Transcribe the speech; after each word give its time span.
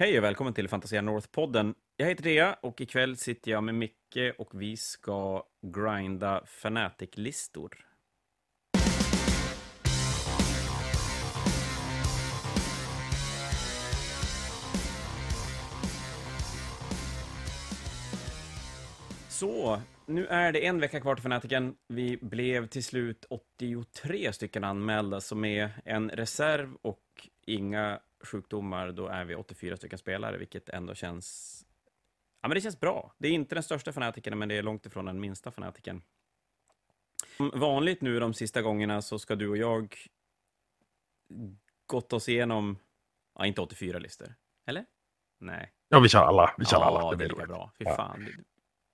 Hej 0.00 0.18
och 0.18 0.24
välkommen 0.24 0.54
till 0.54 0.68
Fantasia 0.68 1.02
North-podden. 1.02 1.74
Jag 1.96 2.06
heter 2.06 2.22
Dea 2.22 2.56
och 2.62 2.80
ikväll 2.80 3.16
sitter 3.16 3.50
jag 3.50 3.64
med 3.64 3.74
Micke 3.74 4.34
och 4.38 4.62
vi 4.62 4.76
ska 4.76 5.44
grinda 5.62 6.44
fanatic-listor. 6.46 7.76
Så, 19.28 19.80
nu 20.06 20.26
är 20.26 20.52
det 20.52 20.66
en 20.66 20.80
vecka 20.80 21.00
kvar 21.00 21.14
till 21.14 21.22
Fanatiken. 21.22 21.74
Vi 21.88 22.16
blev 22.16 22.66
till 22.66 22.84
slut 22.84 23.26
83 23.30 24.32
stycken 24.32 24.64
anmälda, 24.64 25.20
som 25.20 25.44
är 25.44 25.70
en 25.84 26.10
reserv 26.10 26.74
och 26.82 27.28
inga 27.46 28.00
sjukdomar, 28.26 28.92
då 28.92 29.06
är 29.06 29.24
vi 29.24 29.34
84 29.34 29.76
stycken 29.76 29.98
spelare, 29.98 30.36
vilket 30.36 30.68
ändå 30.68 30.94
känns... 30.94 31.54
Ja, 32.40 32.48
men 32.48 32.54
det 32.54 32.60
känns 32.60 32.80
bra. 32.80 33.14
Det 33.18 33.28
är 33.28 33.32
inte 33.32 33.54
den 33.54 33.62
största 33.62 33.92
fanatiken, 33.92 34.38
men 34.38 34.48
det 34.48 34.54
är 34.54 34.62
långt 34.62 34.86
ifrån 34.86 35.04
den 35.04 35.20
minsta 35.20 35.50
fanatiken. 35.50 36.02
Som 37.36 37.50
vanligt 37.54 38.00
nu 38.00 38.20
de 38.20 38.34
sista 38.34 38.62
gångerna 38.62 39.02
så 39.02 39.18
ska 39.18 39.36
du 39.36 39.48
och 39.48 39.56
jag 39.56 39.96
gått 41.86 42.12
oss 42.12 42.28
igenom, 42.28 42.78
ja, 43.34 43.46
inte 43.46 43.60
84 43.60 43.98
listor. 43.98 44.34
Eller? 44.66 44.84
Nej. 45.40 45.72
Ja, 45.88 46.00
vi 46.00 46.08
kör 46.08 46.20
alla. 46.24 46.54
Vi 46.58 46.64
kör 46.64 46.78
ja, 46.78 46.84
alla. 46.84 47.10
Det, 47.10 47.10
Det 47.10 47.16
blir 47.16 47.26
lika 47.28 47.36
roligt. 47.38 47.48
bra. 47.48 47.72
Fy 47.78 47.84
Ja. 47.84 47.96
fan. 47.96 48.24
Det, 48.24 48.32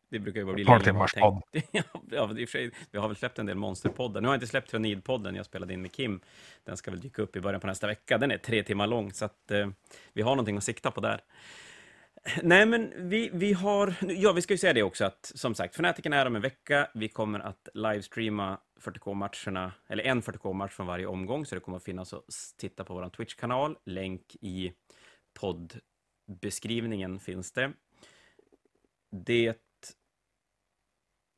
det 0.09 0.19
brukar 0.19 0.41
ju 0.41 0.47
bara 0.47 0.55
bli 0.55 0.65
längre 0.65 0.81
timmars 0.81 1.13
tänkte. 1.13 1.63
ja, 2.11 2.39
i 2.39 2.45
och 2.45 2.49
för 2.49 2.59
sig, 2.59 2.71
vi 2.91 2.99
har 2.99 3.09
väl 3.09 3.17
släppt 3.17 3.39
en 3.39 3.47
del 3.47 3.57
monsterpoddar. 3.57 4.21
Nu 4.21 4.29
har 4.29 4.35
jag 4.35 4.37
inte 4.37 4.47
släppt 4.47 4.73
Tyranid-podden 4.73 5.37
jag 5.37 5.47
spelade 5.47 5.75
in 5.75 5.83
med 5.83 5.93
Kim. 5.93 6.21
Den 6.65 6.77
ska 6.77 6.91
väl 6.91 7.01
dyka 7.01 7.23
upp 7.23 7.37
i 7.37 7.41
början 7.41 7.61
på 7.61 7.67
nästa 7.67 7.87
vecka. 7.87 8.19
Den 8.19 8.31
är 8.31 8.39
tre 8.39 8.63
timmar 8.63 8.87
lång, 8.87 9.13
så 9.13 9.25
att 9.25 9.51
eh, 9.51 9.69
vi 10.13 10.23
har 10.23 10.31
någonting 10.31 10.57
att 10.57 10.65
sikta 10.65 10.91
på 10.91 11.01
där. 11.01 11.21
Nej, 12.43 12.67
men 12.67 13.09
vi, 13.09 13.31
vi 13.33 13.53
har... 13.53 13.95
Ja, 14.01 14.33
vi 14.33 14.43
ska 14.43 14.55
ju 14.55 14.59
säga 14.59 14.73
det 14.73 14.83
också 14.83 15.05
att, 15.05 15.33
som 15.35 15.55
sagt, 15.55 15.77
Fanatiken 15.77 16.13
är 16.13 16.27
om 16.27 16.37
en 16.37 16.43
vecka. 16.43 16.89
Vi 16.95 17.09
kommer 17.09 17.41
att 17.41 17.69
livestreama 17.75 18.59
40K-matcherna, 18.81 19.73
eller 19.89 20.05
en 20.05 20.23
40K-match 20.23 20.73
från 20.73 20.87
varje 20.87 21.07
omgång, 21.07 21.47
så 21.47 21.55
det 21.55 21.61
kommer 21.61 21.77
att 21.77 21.85
finnas 21.85 22.13
att 22.13 22.25
titta 22.59 22.85
på 22.85 22.95
vår 22.95 23.09
Twitch-kanal. 23.09 23.77
Länk 23.85 24.37
i 24.41 24.73
poddbeskrivningen 25.41 27.21
finns 27.21 27.53
det. 27.53 27.73
Det... 29.11 29.55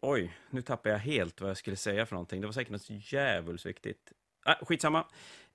Oj, 0.02 0.36
nu 0.50 0.62
tappar 0.62 0.90
jag 0.90 0.98
helt 0.98 1.40
vad 1.40 1.50
jag 1.50 1.56
skulle 1.56 1.76
säga 1.76 2.06
för 2.06 2.14
någonting. 2.14 2.40
Det 2.40 2.46
var 2.46 2.52
säkert 2.52 2.72
något 2.72 3.12
djävulskt 3.12 3.66
viktigt. 3.66 4.12
Ah, 4.44 4.64
skitsamma. 4.64 4.98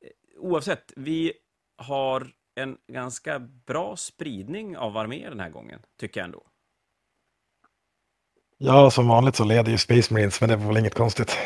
Eh, 0.02 0.10
Oavsett, 0.38 0.94
vi 0.96 1.34
har 1.78 2.34
en 2.56 2.78
ganska 2.88 3.40
bra 3.40 3.96
spridning 3.96 4.78
av 4.78 4.98
arméer 4.98 5.30
den 5.30 5.40
här 5.40 5.50
gången, 5.50 5.80
tycker 6.00 6.20
jag 6.20 6.26
ändå. 6.26 6.48
Ja, 8.58 8.92
som 8.92 9.08
vanligt 9.08 9.36
så 9.36 9.44
leder 9.44 9.72
ju 9.72 9.78
Space 9.78 10.14
Marines, 10.14 10.42
men 10.42 10.50
det 10.50 10.56
var 10.56 10.68
väl 10.68 10.78
inget 10.78 10.96
konstigt. 10.96 11.38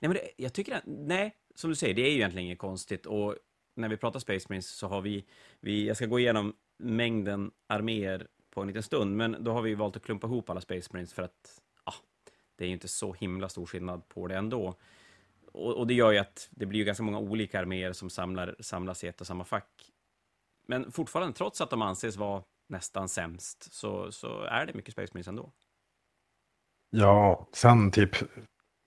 Nej, 0.00 0.08
men 0.08 0.12
det, 0.12 0.30
jag 0.36 0.52
tycker 0.52 0.74
att, 0.74 0.82
nej, 0.86 1.34
som 1.54 1.70
du 1.70 1.76
säger, 1.76 1.94
det 1.94 2.02
är 2.02 2.10
ju 2.10 2.16
egentligen 2.16 2.46
inget 2.46 2.58
konstigt. 2.58 3.06
Och 3.06 3.36
när 3.76 3.88
vi 3.88 3.96
pratar 3.96 4.20
Space 4.20 4.46
Marines 4.48 4.70
så 4.70 4.88
har 4.88 5.00
vi, 5.00 5.24
vi, 5.60 5.86
jag 5.86 5.96
ska 5.96 6.06
gå 6.06 6.18
igenom 6.18 6.54
mängden 6.78 7.50
arméer 7.66 8.26
på 8.50 8.60
en 8.60 8.66
liten 8.66 8.82
stund, 8.82 9.16
men 9.16 9.44
då 9.44 9.52
har 9.52 9.62
vi 9.62 9.74
valt 9.74 9.96
att 9.96 10.02
klumpa 10.02 10.26
ihop 10.26 10.50
alla 10.50 10.60
Space 10.60 10.90
Marines 10.92 11.12
för 11.12 11.22
att, 11.22 11.60
det 12.56 12.64
är 12.64 12.68
ju 12.68 12.74
inte 12.74 12.88
så 12.88 13.12
himla 13.12 13.48
stor 13.48 13.66
skillnad 13.66 14.08
på 14.08 14.26
det 14.26 14.36
ändå. 14.36 14.74
Och, 15.52 15.74
och 15.76 15.86
det 15.86 15.94
gör 15.94 16.12
ju 16.12 16.18
att 16.18 16.48
det 16.50 16.66
blir 16.66 16.78
ju 16.78 16.84
ganska 16.84 17.04
många 17.04 17.18
olika 17.18 17.60
arméer 17.60 17.92
som 17.92 18.10
samlar, 18.10 18.56
samlas 18.60 19.04
i 19.04 19.06
ett 19.06 19.20
och 19.20 19.26
samma 19.26 19.44
fack. 19.44 19.92
Men 20.66 20.92
fortfarande, 20.92 21.36
trots 21.36 21.60
att 21.60 21.70
de 21.70 21.82
anses 21.82 22.16
vara 22.16 22.42
nästan 22.68 23.08
sämst, 23.08 23.74
så, 23.74 24.12
så 24.12 24.42
är 24.42 24.66
det 24.66 24.74
mycket 24.74 24.92
Space 24.92 25.10
Marines 25.12 25.28
ändå. 25.28 25.52
Ja, 26.90 27.48
sen 27.52 27.90
typ 27.90 28.10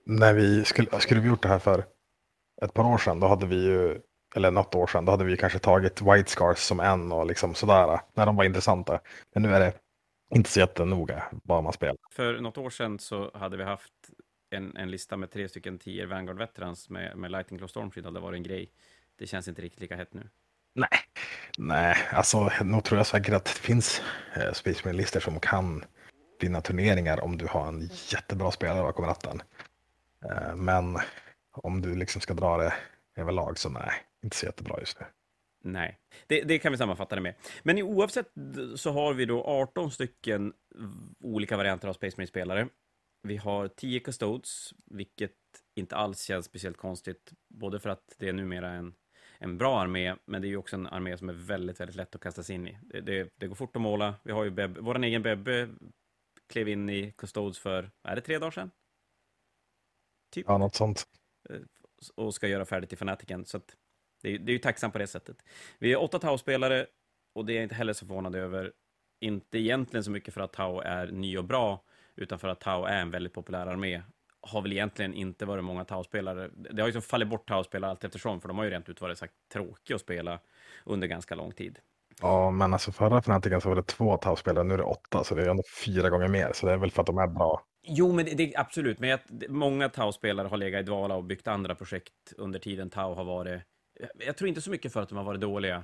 när 0.06 0.34
vi 0.34 0.66
skulle, 0.66 1.00
skulle 1.00 1.22
vi 1.22 1.28
gjort 1.28 1.41
det 1.41 1.50
här 1.50 1.59
för 1.59 1.85
ett 2.62 2.74
par 2.74 2.94
år 2.94 2.97
sedan, 2.97 3.19
då 3.19 3.28
hade 3.28 3.46
vi 3.46 3.56
ju, 3.56 4.02
eller 4.35 4.52
något 4.52 4.75
år 4.75 4.88
sedan, 4.88 5.06
då 5.06 5.12
hade 5.12 5.24
vi 5.24 5.38
kanske 5.38 5.59
tagit 5.59 6.02
White 6.02 6.29
Scars 6.29 6.58
som 6.58 6.79
en 6.79 7.12
och 7.12 7.25
liksom 7.25 7.56
sådär, 7.56 8.00
när 8.13 8.25
de 8.25 8.35
var 8.35 8.44
intressanta. 8.44 9.00
Men 9.34 9.44
nu 9.44 9.56
är 9.56 9.59
det 9.59 9.74
inte 10.35 10.50
så 10.50 10.59
jättenoga 10.59 11.23
vad 11.44 11.63
man 11.63 11.73
spelar. 11.73 11.97
För 12.12 12.40
något 12.40 12.57
år 12.57 12.69
sedan 12.69 13.00
så 13.00 13.31
hade 13.34 13.57
vi 13.57 13.63
haft 13.63 13.94
en, 14.50 14.78
en 14.78 14.91
lista 14.91 15.17
med 15.17 15.31
tre 15.31 15.50
stycken 15.50 15.79
tier 15.79 16.06
Vanguard 16.06 16.38
Veterans 16.38 16.90
med, 16.90 17.17
med 17.17 17.31
Lightning 17.31 17.57
Claw 17.57 17.67
Stormshield 17.67 18.06
hade 18.06 18.19
varit 18.19 18.38
en 18.38 18.44
grej. 18.44 18.72
Det 19.16 19.28
känns 19.28 19.47
inte 19.47 19.62
riktigt 19.62 19.81
lika 19.81 19.95
hett 19.95 20.13
nu. 20.13 20.29
Nej, 20.73 20.90
nej, 21.57 21.95
alltså 22.12 22.51
nog 22.63 22.84
tror 22.84 23.00
jag 23.00 23.07
säkert 23.07 23.34
att 23.34 23.45
det 23.45 23.51
finns 23.51 24.01
eh, 24.35 24.53
Space 24.53 24.81
Marine-listor 24.84 25.19
som 25.19 25.40
kan 25.40 25.85
vinna 26.41 26.61
turneringar 26.61 27.23
om 27.23 27.38
du 27.38 27.47
har 27.47 27.67
en 27.67 27.90
jättebra 28.07 28.51
spelare 28.51 28.81
bakom 28.81 29.06
ratten. 29.06 29.41
Eh, 30.25 30.56
men 30.56 31.00
om 31.51 31.81
du 31.81 31.96
liksom 31.96 32.22
ska 32.22 32.34
dra 32.34 32.57
det 32.57 32.73
överlag 33.16 33.59
så 33.59 33.69
nej, 33.69 33.91
inte 34.23 34.38
så 34.38 34.46
jättebra 34.46 34.79
just 34.79 35.00
nu. 35.00 35.06
Nej, 35.62 36.00
det, 36.28 36.42
det 36.42 36.59
kan 36.59 36.72
vi 36.72 36.78
sammanfatta 36.78 37.16
det 37.16 37.22
med. 37.22 37.36
Men 37.64 37.78
i 37.78 37.84
oavsett 37.84 38.31
så 38.75 38.92
har 38.92 39.14
vi 39.14 39.25
då 39.25 39.44
18 39.44 39.92
stycken 39.92 40.53
olika 41.20 41.58
varianter 41.58 41.88
av 41.88 41.94
Space 41.94 42.18
Marine-spelare. 42.18 42.70
Vi 43.24 43.38
har 43.38 43.68
10 43.68 44.00
Custodes, 44.00 44.74
vilket 44.86 45.36
inte 45.75 45.96
alls 45.96 46.22
känns 46.22 46.46
speciellt 46.46 46.78
konstigt, 46.78 47.34
både 47.47 47.80
för 47.80 47.90
att 47.90 48.16
det 48.18 48.30
är 48.30 48.34
numera 48.34 48.70
en, 48.70 48.94
en 49.38 49.58
bra 49.58 49.80
armé, 49.80 50.16
men 50.25 50.42
det 50.42 50.47
är 50.47 50.50
ju 50.50 50.58
också 50.58 50.75
en 50.75 50.88
armé 50.88 51.18
som 51.18 51.30
är 51.30 51.34
väldigt, 51.34 51.80
väldigt 51.80 51.96
lätt 51.96 52.16
att 52.16 52.22
kasta 52.22 52.44
sig 52.44 52.56
in 52.56 52.68
i. 52.68 52.78
Det, 52.81 53.02
det, 53.02 53.34
det 53.36 53.47
går 53.47 53.56
fort 53.56 53.76
att 53.76 53.81
måla. 53.81 54.16
Vi 54.24 54.31
har 54.31 54.44
ju 54.44 54.50
Beb, 54.50 54.78
vår 54.78 55.03
egen 55.03 55.24
Bebbe 55.24 55.70
klev 56.47 56.68
in 56.68 56.90
i 56.90 57.12
Custodes 57.12 57.59
för, 57.59 57.91
är 58.03 58.16
det 58.16 58.22
tre 58.22 58.40
dagar 58.40 58.52
sedan? 58.52 58.72
Typ 60.31 60.46
Ja, 60.47 60.58
något 60.58 60.76
sånt. 60.76 61.08
och 62.16 62.34
ska 62.34 62.47
göra 62.47 62.66
färdigt 62.66 62.94
i 62.94 62.96
Fanatiken. 62.96 63.46
Så 63.46 63.58
att 63.58 63.76
det, 64.22 64.30
är- 64.35 64.40
det 64.40 64.52
är 64.52 64.53
ju 64.53 64.59
tacksamt 64.59 64.94
på 64.94 65.00
det 65.00 65.07
sättet. 65.07 65.38
Vi 65.80 65.94
är 65.94 66.02
åtta 66.02 66.19
Tau-spelare 66.19 66.85
och 67.35 67.46
det 67.46 67.53
är 67.53 67.56
jag 67.56 67.63
inte 67.63 67.75
heller 67.75 67.94
så 67.94 68.06
förvånad 68.06 68.35
över. 68.35 68.72
Inte 69.22 69.59
egentligen 69.59 70.03
så 70.03 70.12
mycket 70.12 70.34
för 70.34 70.41
att 70.41 70.53
Tau 70.53 70.80
är 70.80 71.07
ny 71.07 71.38
och 71.38 71.44
bra, 71.46 71.84
utan 72.16 72.40
för 72.40 72.47
att 72.47 72.59
Tau 72.59 72.85
är 72.85 73.02
en 73.02 73.12
väldigt 73.12 73.34
populär 73.34 73.68
armé. 73.68 74.02
Har 74.41 74.62
väl 74.62 74.72
egentligen 74.72 75.13
inte 75.13 75.46
varit 75.46 75.63
många 75.63 75.85
Tau-spelare. 75.85 76.50
Det 76.72 76.81
har 76.81 76.88
ju 76.88 76.94
så 76.94 77.02
fallit 77.02 77.28
bort 77.28 77.47
Tau-spelare 77.47 77.91
allt 77.91 78.03
eftersom, 78.03 78.41
för 78.41 78.47
de 78.47 78.58
har 78.58 78.66
ju 78.66 78.72
rent 78.72 78.90
ut 78.90 79.02
varit 79.02 79.18
sagt 79.18 79.34
tråkiga 79.53 79.96
att 79.96 80.02
spela 80.02 80.40
under 80.85 81.08
ganska 81.08 81.35
lång 81.35 81.52
tid. 81.52 81.79
Ja, 82.22 82.52
men 82.52 82.74
alltså 82.74 82.91
förra 82.91 83.22
Fanatiken 83.22 83.62
så 83.62 83.69
var 83.69 83.75
det 83.75 83.84
två 83.84 84.18
Tau-spelare, 84.18 84.63
nu 84.63 84.74
är 84.74 84.78
det 84.78 84.84
åtta, 84.84 85.24
så 85.24 85.35
det 85.35 85.41
är 85.41 85.50
ändå 85.50 85.63
fyra 85.85 86.09
gånger 86.09 86.28
mer. 86.28 86.52
Så 86.53 86.66
det 86.66 86.74
är 86.74 86.78
väl 86.78 86.91
för 86.91 87.02
att 87.02 87.08
de 87.08 87.18
är 87.18 87.28
bra. 87.28 87.62
Jo, 87.84 88.12
men 88.12 88.25
det, 88.25 88.31
det, 88.35 88.56
absolut. 88.56 89.00
Men 89.00 89.09
jag, 89.09 89.19
många 89.50 89.90
Tau-spelare 89.90 90.47
har 90.47 90.58
legat 90.58 90.79
i 90.81 90.84
dvala 90.84 91.16
och 91.16 91.24
byggt 91.24 91.47
andra 91.47 91.75
projekt 91.75 92.13
under 92.38 92.59
tiden 92.59 92.90
Tau 92.90 93.13
har 93.13 93.24
varit... 93.24 93.62
Jag 94.17 94.37
tror 94.37 94.47
inte 94.47 94.61
så 94.61 94.69
mycket 94.71 94.93
för 94.93 95.01
att 95.01 95.09
de 95.09 95.17
har 95.17 95.25
varit 95.25 95.41
dåliga. 95.41 95.83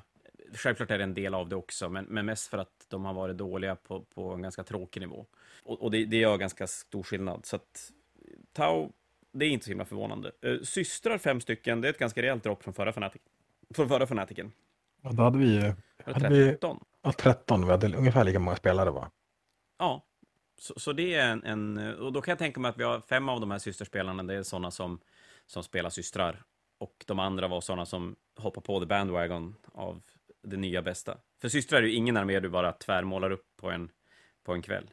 Självklart 0.53 0.91
är 0.91 0.97
det 0.97 1.03
en 1.03 1.13
del 1.13 1.33
av 1.33 1.49
det 1.49 1.55
också, 1.55 1.89
men, 1.89 2.05
men 2.05 2.25
mest 2.25 2.47
för 2.47 2.57
att 2.57 2.85
de 2.89 3.05
har 3.05 3.13
varit 3.13 3.37
dåliga 3.37 3.75
på, 3.75 4.01
på 4.01 4.31
en 4.33 4.41
ganska 4.41 4.63
tråkig 4.63 4.99
nivå. 5.01 5.25
Och, 5.63 5.81
och 5.83 5.91
det, 5.91 6.05
det 6.05 6.17
gör 6.17 6.37
ganska 6.37 6.67
stor 6.67 7.03
skillnad. 7.03 7.45
Så 7.45 7.55
att 7.55 7.91
Tau, 8.53 8.91
det 9.31 9.45
är 9.45 9.49
inte 9.49 9.65
så 9.65 9.71
himla 9.71 9.85
förvånande. 9.85 10.31
Eh, 10.41 10.59
systrar, 10.61 11.17
fem 11.17 11.41
stycken, 11.41 11.81
det 11.81 11.87
är 11.87 11.89
ett 11.89 11.99
ganska 11.99 12.21
rejält 12.21 12.43
dropp 12.43 12.63
från 12.63 12.73
förra 12.73 12.93
Fanatic. 12.93 13.21
Från 13.75 13.87
förra 13.89 14.07
Fanatiken. 14.07 14.51
Och 15.03 15.15
då 15.15 15.23
hade 15.23 15.37
vi 15.37 15.45
ju 15.53 15.61
Var 15.61 15.73
det 16.05 16.13
Hade 16.13 16.29
vi- 16.29 16.49
13? 16.51 16.83
ja, 17.01 17.11
13, 17.11 17.65
vi 17.65 17.71
hade 17.71 17.97
ungefär 17.97 18.23
lika 18.23 18.39
många 18.39 18.55
spelare 18.57 18.91
va? 18.91 19.11
Ja, 19.77 20.05
så, 20.59 20.73
så 20.79 20.93
det 20.93 21.13
är 21.15 21.31
en, 21.31 21.43
en... 21.43 21.77
Och 21.97 22.13
då 22.13 22.21
kan 22.21 22.31
jag 22.31 22.39
tänka 22.39 22.59
mig 22.59 22.69
att 22.69 22.77
vi 22.77 22.83
har 22.83 23.01
fem 23.01 23.29
av 23.29 23.39
de 23.39 23.51
här 23.51 23.59
systerspelarna, 23.59 24.23
det 24.23 24.33
är 24.33 24.43
sådana 24.43 24.71
som, 24.71 24.99
som 25.45 25.63
spelar 25.63 25.89
systrar. 25.89 26.43
Och 26.77 27.03
de 27.07 27.19
andra 27.19 27.47
var 27.47 27.61
sådana 27.61 27.85
som 27.85 28.15
hoppar 28.37 28.61
på 28.61 28.79
the 28.79 28.85
bandwagon 28.85 29.55
av 29.71 30.01
det 30.43 30.57
nya 30.57 30.81
bästa. 30.81 31.17
För 31.41 31.49
systrar 31.49 31.79
är 31.79 31.83
ju 31.83 31.93
ingen 31.93 32.17
armé 32.17 32.39
du 32.39 32.49
bara 32.49 32.71
tvärmålar 32.71 33.31
upp 33.31 33.45
på 33.57 33.71
en, 33.71 33.89
på 34.43 34.53
en 34.53 34.61
kväll. 34.61 34.89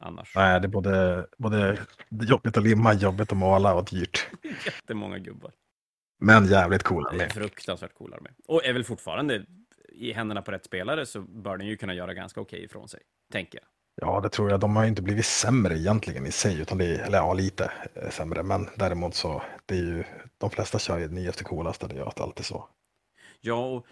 Annars. 0.00 0.32
Nej, 0.36 0.60
det 0.60 0.66
är 0.66 0.68
både, 0.68 1.26
både 1.38 1.78
jobbigt 2.10 2.56
att 2.56 2.62
limma, 2.62 2.94
jobbigt 2.94 3.32
att 3.32 3.38
måla 3.38 3.74
och 3.74 3.84
dyrt. 3.84 4.28
Jättemånga 4.66 5.18
gubbar. 5.18 5.52
Men 6.20 6.46
jävligt 6.46 6.82
är 6.90 7.16
med. 7.16 7.32
fruktansvärt 7.32 7.94
cool 7.94 8.14
armé. 8.14 8.30
Och 8.46 8.64
är 8.64 8.72
väl 8.72 8.84
fortfarande 8.84 9.46
i 9.88 10.12
händerna 10.12 10.42
på 10.42 10.50
rätt 10.50 10.64
spelare 10.64 11.06
så 11.06 11.20
bör 11.20 11.56
den 11.56 11.66
ju 11.66 11.76
kunna 11.76 11.94
göra 11.94 12.14
ganska 12.14 12.40
okej 12.40 12.64
ifrån 12.64 12.88
sig. 12.88 13.00
Tänker 13.32 13.58
jag. 13.58 13.68
Ja, 14.00 14.20
det 14.20 14.28
tror 14.28 14.50
jag. 14.50 14.60
De 14.60 14.76
har 14.76 14.82
ju 14.82 14.88
inte 14.88 15.02
blivit 15.02 15.26
sämre 15.26 15.78
egentligen 15.78 16.26
i 16.26 16.32
sig, 16.32 16.60
utan 16.60 16.78
det 16.78 16.84
är, 16.84 17.06
eller 17.06 17.18
ja, 17.18 17.32
lite 17.34 17.72
eh, 17.94 18.10
sämre. 18.10 18.42
Men 18.42 18.68
däremot 18.76 19.14
så, 19.14 19.42
det 19.66 19.74
är 19.74 19.82
ju, 19.82 20.04
de 20.38 20.50
flesta 20.50 20.78
kör 20.78 20.98
ju 20.98 21.08
nyaste 21.08 21.44
coolaste, 21.44 21.86
det 21.86 21.94
gör 21.94 22.12
det 22.16 22.22
alltid 22.22 22.46
så. 22.46 22.68
Ja, 23.40 23.66
och 23.66 23.86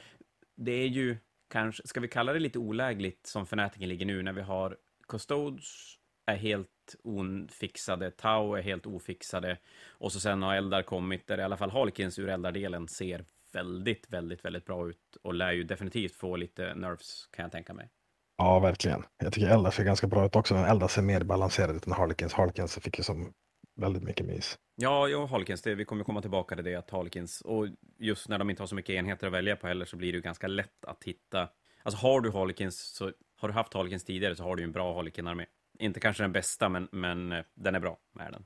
det 0.56 0.72
är 0.72 0.86
ju 0.86 1.16
kanske, 1.50 1.86
ska 1.86 2.00
vi 2.00 2.08
kalla 2.08 2.32
det 2.32 2.38
lite 2.38 2.58
olägligt 2.58 3.26
som 3.26 3.46
Fanatiken 3.46 3.88
ligger 3.88 4.06
nu 4.06 4.22
när 4.22 4.32
vi 4.32 4.42
har 4.42 4.76
Custodes 5.08 5.96
är 6.26 6.36
helt 6.36 6.96
ofixade, 7.04 8.10
Tau 8.10 8.54
är 8.54 8.62
helt 8.62 8.86
ofixade 8.86 9.58
och 9.88 10.12
så 10.12 10.20
sen 10.20 10.42
har 10.42 10.54
Eldar 10.54 10.82
kommit 10.82 11.26
där 11.26 11.38
i 11.38 11.42
alla 11.42 11.56
fall 11.56 11.70
Halkins 11.70 12.18
ur 12.18 12.28
Eldar-delen 12.28 12.88
ser 12.88 13.24
väldigt, 13.52 14.10
väldigt, 14.10 14.44
väldigt 14.44 14.64
bra 14.64 14.88
ut 14.88 15.16
och 15.22 15.34
lär 15.34 15.52
ju 15.52 15.64
definitivt 15.64 16.14
få 16.14 16.36
lite 16.36 16.74
nerfs 16.74 17.28
kan 17.32 17.42
jag 17.42 17.52
tänka 17.52 17.74
mig. 17.74 17.90
Ja, 18.38 18.58
verkligen. 18.58 19.04
Jag 19.18 19.32
tycker 19.32 19.48
Elda 19.48 19.70
ser 19.70 19.84
ganska 19.84 20.06
bra 20.06 20.26
ut 20.26 20.36
också, 20.36 20.54
men 20.54 20.64
Elda 20.64 20.88
ser 20.88 21.02
mer 21.02 21.24
balanserad 21.24 21.76
ut 21.76 21.86
än 21.86 21.92
Harlequins. 21.92 22.32
Harlequins 22.32 22.78
fick 22.78 22.98
ju 22.98 23.04
som 23.04 23.32
väldigt 23.76 24.02
mycket 24.02 24.26
mys. 24.26 24.58
Ja, 24.76 25.08
jo, 25.08 25.26
Harlequins, 25.26 25.62
det, 25.62 25.74
vi 25.74 25.84
kommer 25.84 26.04
komma 26.04 26.20
tillbaka 26.20 26.54
till 26.54 26.64
det, 26.64 26.74
att 26.74 26.90
Harlequins, 26.90 27.40
och 27.40 27.66
just 27.98 28.28
när 28.28 28.38
de 28.38 28.50
inte 28.50 28.62
har 28.62 28.66
så 28.66 28.74
mycket 28.74 28.94
enheter 28.94 29.26
att 29.26 29.32
välja 29.32 29.56
på 29.56 29.66
heller, 29.66 29.84
så 29.84 29.96
blir 29.96 30.12
det 30.12 30.16
ju 30.16 30.22
ganska 30.22 30.46
lätt 30.46 30.84
att 30.86 31.04
hitta. 31.04 31.48
Alltså 31.82 32.06
har 32.06 32.20
du 32.20 32.30
Harlequins, 32.30 32.96
så 32.96 33.12
har 33.40 33.48
du 33.48 33.54
haft 33.54 33.74
Harlequins 33.74 34.04
tidigare 34.04 34.36
så 34.36 34.42
har 34.42 34.56
du 34.56 34.62
ju 34.62 34.64
en 34.64 34.72
bra 34.72 34.94
Harlequin-armé. 34.94 35.46
Inte 35.78 36.00
kanske 36.00 36.22
den 36.22 36.32
bästa, 36.32 36.68
men, 36.68 36.88
men 36.92 37.32
eh, 37.32 37.44
den 37.54 37.74
är 37.74 37.80
bra 37.80 37.98
med 38.14 38.32
den. 38.32 38.44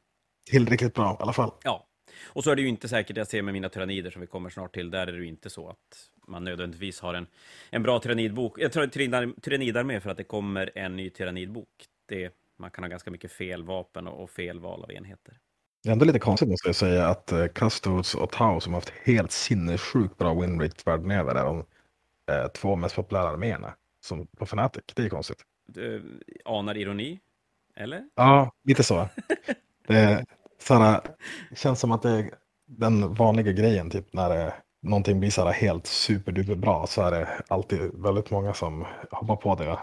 Tillräckligt 0.50 0.94
bra 0.94 1.16
i 1.20 1.22
alla 1.22 1.32
fall. 1.32 1.52
Ja, 1.64 1.89
och 2.26 2.44
så 2.44 2.50
är 2.50 2.56
det 2.56 2.62
ju 2.62 2.68
inte 2.68 2.88
säkert, 2.88 3.16
jag 3.16 3.26
ser 3.26 3.42
med 3.42 3.54
mina 3.54 3.68
tyrannider 3.68 4.10
som 4.10 4.20
vi 4.20 4.26
kommer 4.26 4.50
snart 4.50 4.74
till, 4.74 4.90
där 4.90 5.06
är 5.06 5.12
det 5.12 5.18
ju 5.18 5.26
inte 5.26 5.50
så 5.50 5.68
att 5.68 6.10
man 6.26 6.44
nödvändigtvis 6.44 7.00
har 7.00 7.14
en, 7.14 7.26
en 7.70 7.82
bra 7.82 7.98
tyrannidbok, 8.00 8.58
jag 8.58 8.72
tror 8.72 8.86
tyrannidarmé 9.40 10.00
för 10.00 10.10
att 10.10 10.16
det 10.16 10.24
kommer 10.24 10.70
en 10.74 10.96
ny 10.96 11.10
tyrannidbok. 11.10 11.68
Det, 12.08 12.34
man 12.58 12.70
kan 12.70 12.84
ha 12.84 12.88
ganska 12.88 13.10
mycket 13.10 13.32
fel 13.32 13.62
vapen 13.62 14.06
och, 14.06 14.22
och 14.22 14.30
fel 14.30 14.60
val 14.60 14.84
av 14.84 14.92
enheter. 14.92 15.38
Det 15.82 15.88
är 15.88 15.92
ändå 15.92 16.04
lite 16.04 16.18
konstigt 16.18 16.48
måste 16.48 16.68
jag 16.68 16.76
säga 16.76 17.06
att 17.06 17.32
uh, 17.32 17.46
Custodes 17.46 18.14
och 18.14 18.30
Tau 18.30 18.60
som 18.60 18.72
har 18.72 18.80
haft 18.80 18.92
helt 19.02 19.32
sinnessjukt 19.32 20.18
bra 20.18 20.34
winrate 20.34 20.82
världen 20.84 21.10
över 21.10 21.34
är 21.34 21.44
de 21.44 21.58
uh, 21.58 22.48
två 22.54 22.76
mest 22.76 22.96
populära 22.96 23.28
arméerna 23.28 23.74
som 24.00 24.26
på 24.26 24.44
Fnatic. 24.44 24.82
Det 24.94 25.02
är 25.02 25.08
konstigt. 25.08 25.42
Du 25.66 26.20
anar 26.44 26.76
ironi? 26.76 27.20
Eller? 27.76 28.04
Ja, 28.14 28.52
lite 28.64 28.82
så. 28.82 29.08
det, 29.86 30.26
såhär, 30.62 30.94
eh, 30.94 31.00
känns 31.56 31.80
som 31.80 31.92
att 31.92 32.02
det 32.02 32.10
är 32.10 32.30
den 32.66 33.14
vanliga 33.14 33.52
grejen, 33.52 33.90
typ 33.90 34.12
när 34.12 34.28
det, 34.28 34.54
någonting 34.82 35.20
blir 35.20 35.30
så 35.30 35.44
här 35.44 35.52
helt 35.52 35.86
superduper 35.86 36.54
bra 36.54 36.86
så 36.86 37.02
är 37.02 37.10
det 37.10 37.28
alltid 37.48 37.80
väldigt 37.94 38.30
många 38.30 38.54
som 38.54 38.86
hoppar 39.10 39.36
på 39.36 39.54
det 39.54 39.78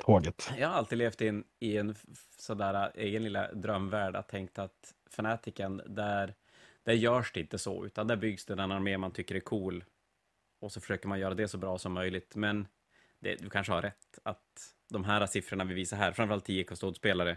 tåget. 0.00 0.50
Eh, 0.50 0.60
jag 0.60 0.68
har 0.68 0.74
alltid 0.74 0.98
levt 0.98 1.22
i 1.22 1.28
en, 1.28 1.44
i 1.58 1.76
en 1.76 1.94
sådär 2.38 2.92
egen 2.94 3.22
lilla 3.22 3.52
drömvärld 3.52 4.16
och 4.16 4.26
tänkt 4.26 4.58
att 4.58 4.94
fanatiken, 5.10 5.82
där, 5.86 6.34
där 6.82 6.92
görs 6.92 7.32
det 7.32 7.40
inte 7.40 7.58
så, 7.58 7.86
utan 7.86 8.06
där 8.06 8.16
byggs 8.16 8.46
det 8.46 8.54
den 8.54 8.72
armé 8.72 8.98
man 8.98 9.10
tycker 9.10 9.34
är 9.34 9.40
cool 9.40 9.84
och 10.60 10.72
så 10.72 10.80
försöker 10.80 11.08
man 11.08 11.20
göra 11.20 11.34
det 11.34 11.48
så 11.48 11.58
bra 11.58 11.78
som 11.78 11.92
möjligt. 11.92 12.36
Men 12.36 12.68
det, 13.20 13.34
du 13.34 13.50
kanske 13.50 13.72
har 13.72 13.82
rätt 13.82 14.18
att 14.22 14.74
de 14.90 15.04
här 15.04 15.26
siffrorna 15.26 15.64
vi 15.64 15.74
visar 15.74 15.96
här, 15.96 16.12
framförallt 16.12 16.44
10 16.44 16.64
kostodspelare, 16.64 17.36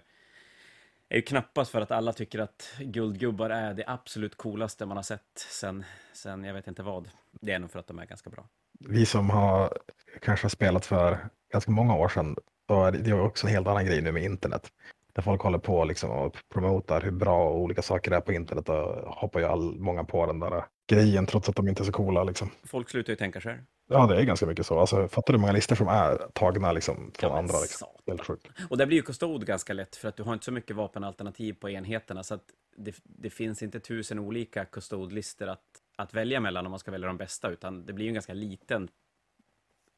är 1.10 1.16
ju 1.16 1.22
knappast 1.22 1.72
för 1.72 1.82
att 1.82 1.92
alla 1.92 2.14
tycker 2.14 2.40
att 2.40 2.72
guldgubbar 2.80 3.50
är 3.50 3.74
det 3.74 3.84
absolut 3.88 4.38
coolaste 4.38 4.86
man 4.86 4.98
har 4.98 5.04
sett 5.04 5.46
sen, 5.52 5.86
sen 6.14 6.44
jag 6.44 6.54
vet 6.54 6.68
inte 6.68 6.84
vad. 6.84 7.10
Det 7.32 7.52
är 7.52 7.60
nog 7.60 7.72
för 7.72 7.80
att 7.80 7.88
de 7.88 8.00
är 8.00 8.06
ganska 8.06 8.30
bra. 8.30 8.48
Vi 8.80 9.06
som 9.06 9.30
har 9.30 9.78
kanske 10.22 10.50
spelat 10.50 10.86
för 10.86 11.18
ganska 11.52 11.72
många 11.72 11.96
år 11.96 12.10
sedan, 12.10 12.36
så 12.68 12.86
är 12.86 12.92
det 12.92 13.14
också 13.14 13.48
en 13.48 13.54
helt 13.54 13.68
annan 13.68 13.86
grej 13.86 14.02
nu 14.02 14.12
med 14.12 14.24
internet. 14.24 14.72
Där 15.14 15.22
folk 15.22 15.42
håller 15.42 15.58
på 15.58 15.86
liksom 15.86 16.12
och 16.12 16.38
promotar 16.54 17.02
hur 17.02 17.12
bra 17.12 17.52
olika 17.52 17.82
saker 17.82 18.12
är 18.12 18.22
på 18.22 18.34
internet 18.34 18.70
och 18.70 19.16
hoppar 19.16 19.40
ju 19.40 19.46
all, 19.46 19.80
många 19.80 20.04
på 20.04 20.26
den 20.26 20.40
där 20.40 20.64
grejen 20.88 21.26
trots 21.26 21.50
att 21.50 21.56
de 21.56 21.68
inte 21.68 21.84
är 21.84 21.86
så 21.86 21.92
coola. 21.92 22.24
Liksom. 22.24 22.50
Folk 22.64 22.90
slutar 22.90 23.14
ju 23.14 23.18
tänka 23.18 23.42
själv. 23.42 23.60
Ja, 23.90 24.08
det 24.08 24.16
är 24.16 24.24
ganska 24.24 24.46
mycket 24.46 24.66
så. 24.66 24.80
Alltså, 24.80 25.08
fattar 25.08 25.34
du 25.34 25.38
hur 25.38 25.42
många 25.42 25.54
listor 25.54 25.76
som 25.76 25.88
är 25.88 26.18
tagna 26.34 26.72
liksom, 26.72 27.12
från 27.16 27.30
ja, 27.30 27.38
andra? 27.38 27.60
Liksom. 27.60 27.88
Helt 28.08 28.26
sjukt. 28.26 28.48
Och 28.70 28.78
där 28.78 28.86
blir 28.86 28.98
ju 28.98 29.04
Custode 29.04 29.46
ganska 29.46 29.74
lätt 29.74 29.96
för 29.96 30.08
att 30.08 30.16
du 30.16 30.24
har 30.24 30.34
inte 30.34 30.46
så 30.46 30.52
mycket 30.52 30.76
vapenalternativ 30.76 31.54
på 31.54 31.70
enheterna 31.70 32.24
så 32.24 32.34
att 32.34 32.44
det, 32.76 32.96
det 33.04 33.30
finns 33.30 33.64
inte 33.64 33.80
tusen 33.80 34.20
olika 34.20 34.66
Custode-listor 34.66 35.48
att, 35.48 35.64
att 35.96 36.14
välja 36.14 36.40
mellan 36.40 36.66
om 36.66 36.70
man 36.70 36.80
ska 36.80 36.92
välja 36.92 37.08
de 37.08 37.18
bästa 37.18 37.50
utan 37.50 37.86
det 37.86 37.94
blir 37.94 38.06
ju 38.06 38.10
en 38.10 38.14
ganska 38.14 38.34
liten 38.34 38.90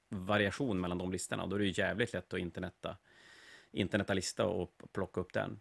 variation 0.10 0.82
mellan 0.82 0.98
de 0.98 1.12
listorna 1.12 1.44
och 1.44 1.50
då 1.50 1.56
är 1.56 1.60
det 1.60 1.66
ju 1.66 1.82
jävligt 1.82 2.14
lätt 2.14 2.34
att 2.34 2.40
interneta, 2.40 2.98
interneta 3.72 4.14
lista 4.14 4.46
och 4.46 4.72
plocka 4.92 5.22
upp 5.22 5.34
den. 5.34 5.60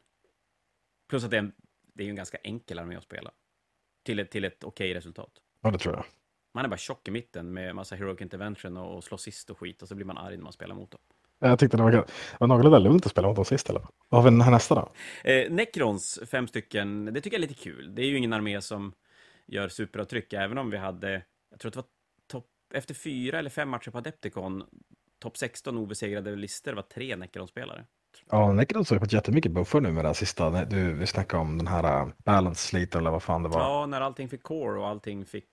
Plus 1.08 1.24
att 1.24 1.30
det 1.30 1.36
är, 1.36 1.42
en, 1.42 1.52
det 1.94 2.02
är 2.02 2.04
ju 2.04 2.10
en 2.10 2.16
ganska 2.16 2.38
enkel 2.42 2.78
armé 2.78 2.96
att 2.96 3.02
spela 3.02 3.30
till 4.08 4.18
ett, 4.18 4.30
till 4.30 4.44
ett 4.44 4.64
okej 4.64 4.94
resultat. 4.94 5.30
Ja, 5.62 5.70
det 5.70 5.78
tror 5.78 5.94
jag. 5.94 6.04
Man 6.54 6.64
är 6.64 6.68
bara 6.68 6.76
tjock 6.76 7.08
i 7.08 7.10
mitten 7.10 7.52
med 7.52 7.74
massa 7.74 7.96
heroic 7.96 8.20
intervention 8.20 8.76
och, 8.76 8.96
och 8.96 9.04
slå 9.04 9.18
sist 9.18 9.50
och 9.50 9.58
skit 9.58 9.82
och 9.82 9.88
så 9.88 9.94
blir 9.94 10.06
man 10.06 10.18
arg 10.18 10.36
när 10.36 10.44
man 10.44 10.52
spelar 10.52 10.74
mot 10.74 10.90
dem. 10.90 11.00
Jag 11.38 11.58
tyckte 11.58 11.76
det 11.76 11.82
var, 11.82 12.06
var 12.40 12.46
någorlunda 12.46 12.78
lugnt 12.78 13.06
att 13.06 13.12
spela 13.12 13.28
mot 13.28 13.36
dem 13.36 13.44
sist 13.44 13.70
eller? 13.70 13.86
Vad 14.08 14.22
har 14.22 14.30
vi 14.30 14.42
här 14.42 14.50
nästa 14.50 14.74
då? 14.74 14.92
Eh, 15.30 15.50
Necrons, 15.50 16.20
fem 16.30 16.48
stycken, 16.48 17.04
det 17.04 17.20
tycker 17.20 17.36
jag 17.36 17.44
är 17.44 17.48
lite 17.48 17.62
kul. 17.62 17.94
Det 17.94 18.02
är 18.02 18.06
ju 18.06 18.16
ingen 18.16 18.32
armé 18.32 18.60
som 18.60 18.92
gör 19.46 19.68
superavtryck, 19.68 20.32
även 20.32 20.58
om 20.58 20.70
vi 20.70 20.76
hade, 20.76 21.22
jag 21.50 21.60
tror 21.60 21.68
att 21.68 21.74
det 21.74 21.80
var 21.80 21.88
topp, 22.26 22.46
efter 22.74 22.94
fyra 22.94 23.38
eller 23.38 23.50
fem 23.50 23.68
matcher 23.68 23.90
på 23.90 23.98
Adepticon, 23.98 24.64
topp 25.18 25.36
16 25.36 25.78
obesegrade 25.78 26.36
listor 26.36 26.72
var 26.72 26.82
tre 26.82 27.16
Necron-spelare. 27.16 27.84
Ja, 28.30 28.52
Necrons 28.52 28.90
har 28.90 28.98
fått 28.98 29.12
jättemycket 29.12 29.52
buffar 29.52 29.80
nu 29.80 29.92
med 29.92 30.04
det 30.04 30.08
här 30.08 30.14
sista. 30.14 30.64
Du, 30.64 30.92
vi 30.92 31.06
snackade 31.06 31.40
om 31.40 31.58
den 31.58 31.66
här 31.66 32.02
uh, 32.02 32.12
balance 32.24 32.68
slate 32.68 32.98
eller 32.98 33.10
vad 33.10 33.22
fan 33.22 33.42
det 33.42 33.48
var. 33.48 33.60
Ja, 33.60 33.86
när 33.86 34.00
allting 34.00 34.28
fick 34.28 34.42
core 34.42 34.80
och 34.80 34.88
allting 34.88 35.26
fick 35.26 35.48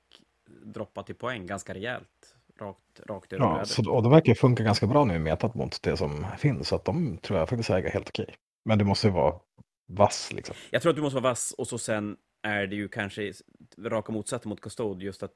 droppa 0.64 1.04
till 1.04 1.16
poäng 1.16 1.46
ganska 1.46 1.74
rejält. 1.74 2.36
Rakt, 2.60 3.00
rakt 3.06 3.34
över 3.34 3.46
ja, 3.46 3.66
så, 3.66 3.92
och 3.92 4.04
det 4.04 4.10
verkar 4.10 4.34
funka 4.34 4.64
ganska 4.64 4.88
bra 4.88 5.06
nu 5.06 5.16
i 5.16 5.20
metat 5.20 5.56
mot 5.56 5.84
det 5.84 5.98
som 5.98 6.26
finns. 6.38 6.68
Så 6.68 6.76
att 6.76 6.86
de 6.86 7.18
tror 7.18 7.40
jag 7.40 7.50
faktiskt 7.50 7.70
äger 7.70 7.90
helt 7.90 8.10
okej. 8.10 8.36
Men 8.66 8.78
du 8.78 8.86
måste 8.86 9.08
ju 9.08 9.14
vara 9.14 9.40
vass 9.88 10.34
liksom. 10.34 10.56
Jag 10.72 10.82
tror 10.82 10.90
att 10.90 10.96
du 10.96 11.02
måste 11.02 11.16
vara 11.16 11.32
vass 11.32 11.56
och 11.58 11.68
så 11.68 11.78
sen 11.78 12.18
är 12.44 12.68
det 12.68 12.76
ju 12.76 12.88
kanske 12.88 13.34
raka 13.78 14.12
motsatsen 14.12 14.50
mot 14.50 14.62
Custode, 14.62 15.06
just 15.06 15.24
att 15.24 15.32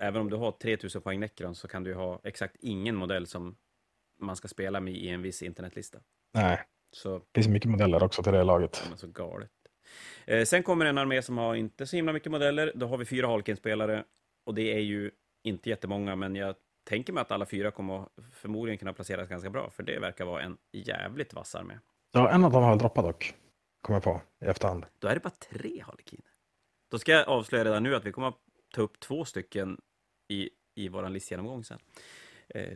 även 0.00 0.20
om 0.20 0.30
du 0.30 0.36
har 0.36 0.52
3000 0.52 1.02
poäng 1.02 1.20
Necron 1.20 1.54
så 1.54 1.68
kan 1.68 1.84
du 1.84 1.94
ha 1.94 2.20
exakt 2.24 2.56
ingen 2.60 2.96
modell 2.96 3.26
som 3.26 3.56
man 4.20 4.36
ska 4.36 4.48
spela 4.48 4.80
med 4.80 4.94
i 4.94 5.08
en 5.08 5.22
viss 5.22 5.42
internetlista. 5.42 5.98
Nej, 6.34 6.62
så. 6.92 7.18
det 7.18 7.24
finns 7.34 7.48
mycket 7.48 7.70
modeller 7.70 8.02
också 8.02 8.22
till 8.22 8.32
det 8.32 8.44
laget. 8.44 8.82
Ja, 8.90 8.96
så 8.96 9.06
galet. 9.06 9.50
Eh, 10.24 10.44
sen 10.44 10.62
kommer 10.62 10.86
en 10.86 10.98
armé 10.98 11.22
som 11.22 11.38
har 11.38 11.54
inte 11.54 11.86
så 11.86 11.96
himla 11.96 12.12
mycket 12.12 12.32
modeller. 12.32 12.72
Då 12.74 12.86
har 12.86 12.98
vi 12.98 13.04
fyra 13.04 13.26
Halkin-spelare 13.26 14.04
och 14.46 14.54
det 14.54 14.74
är 14.74 14.80
ju 14.80 15.10
inte 15.42 15.70
jättemånga, 15.70 16.16
men 16.16 16.36
jag 16.36 16.54
tänker 16.84 17.12
mig 17.12 17.20
att 17.20 17.30
alla 17.30 17.46
fyra 17.46 17.70
kommer 17.70 18.08
förmodligen 18.32 18.78
kunna 18.78 18.92
placeras 18.92 19.28
ganska 19.28 19.50
bra, 19.50 19.70
för 19.70 19.82
det 19.82 19.98
verkar 19.98 20.24
vara 20.24 20.42
en 20.42 20.56
jävligt 20.72 21.34
vass 21.34 21.54
armé. 21.54 21.74
Ja, 22.12 22.30
en 22.30 22.44
av 22.44 22.52
dem 22.52 22.62
har 22.62 22.76
droppat 22.76 23.04
dock, 23.04 23.34
kommer 23.80 23.96
jag 23.96 24.04
på 24.04 24.20
i 24.44 24.48
efterhand. 24.48 24.86
Då 24.98 25.08
är 25.08 25.14
det 25.14 25.20
bara 25.20 25.30
tre 25.30 25.82
Harlekin. 25.86 26.22
Då 26.90 26.98
ska 26.98 27.12
jag 27.12 27.28
avslöja 27.28 27.64
redan 27.64 27.82
nu 27.82 27.94
att 27.94 28.04
vi 28.04 28.12
kommer 28.12 28.28
att 28.28 28.38
ta 28.74 28.82
upp 28.82 29.00
två 29.00 29.24
stycken 29.24 29.80
i, 30.28 30.50
i 30.74 30.88
vår 30.88 31.08
listgenomgång 31.08 31.64
sen. 31.64 31.78
Eh, 32.54 32.72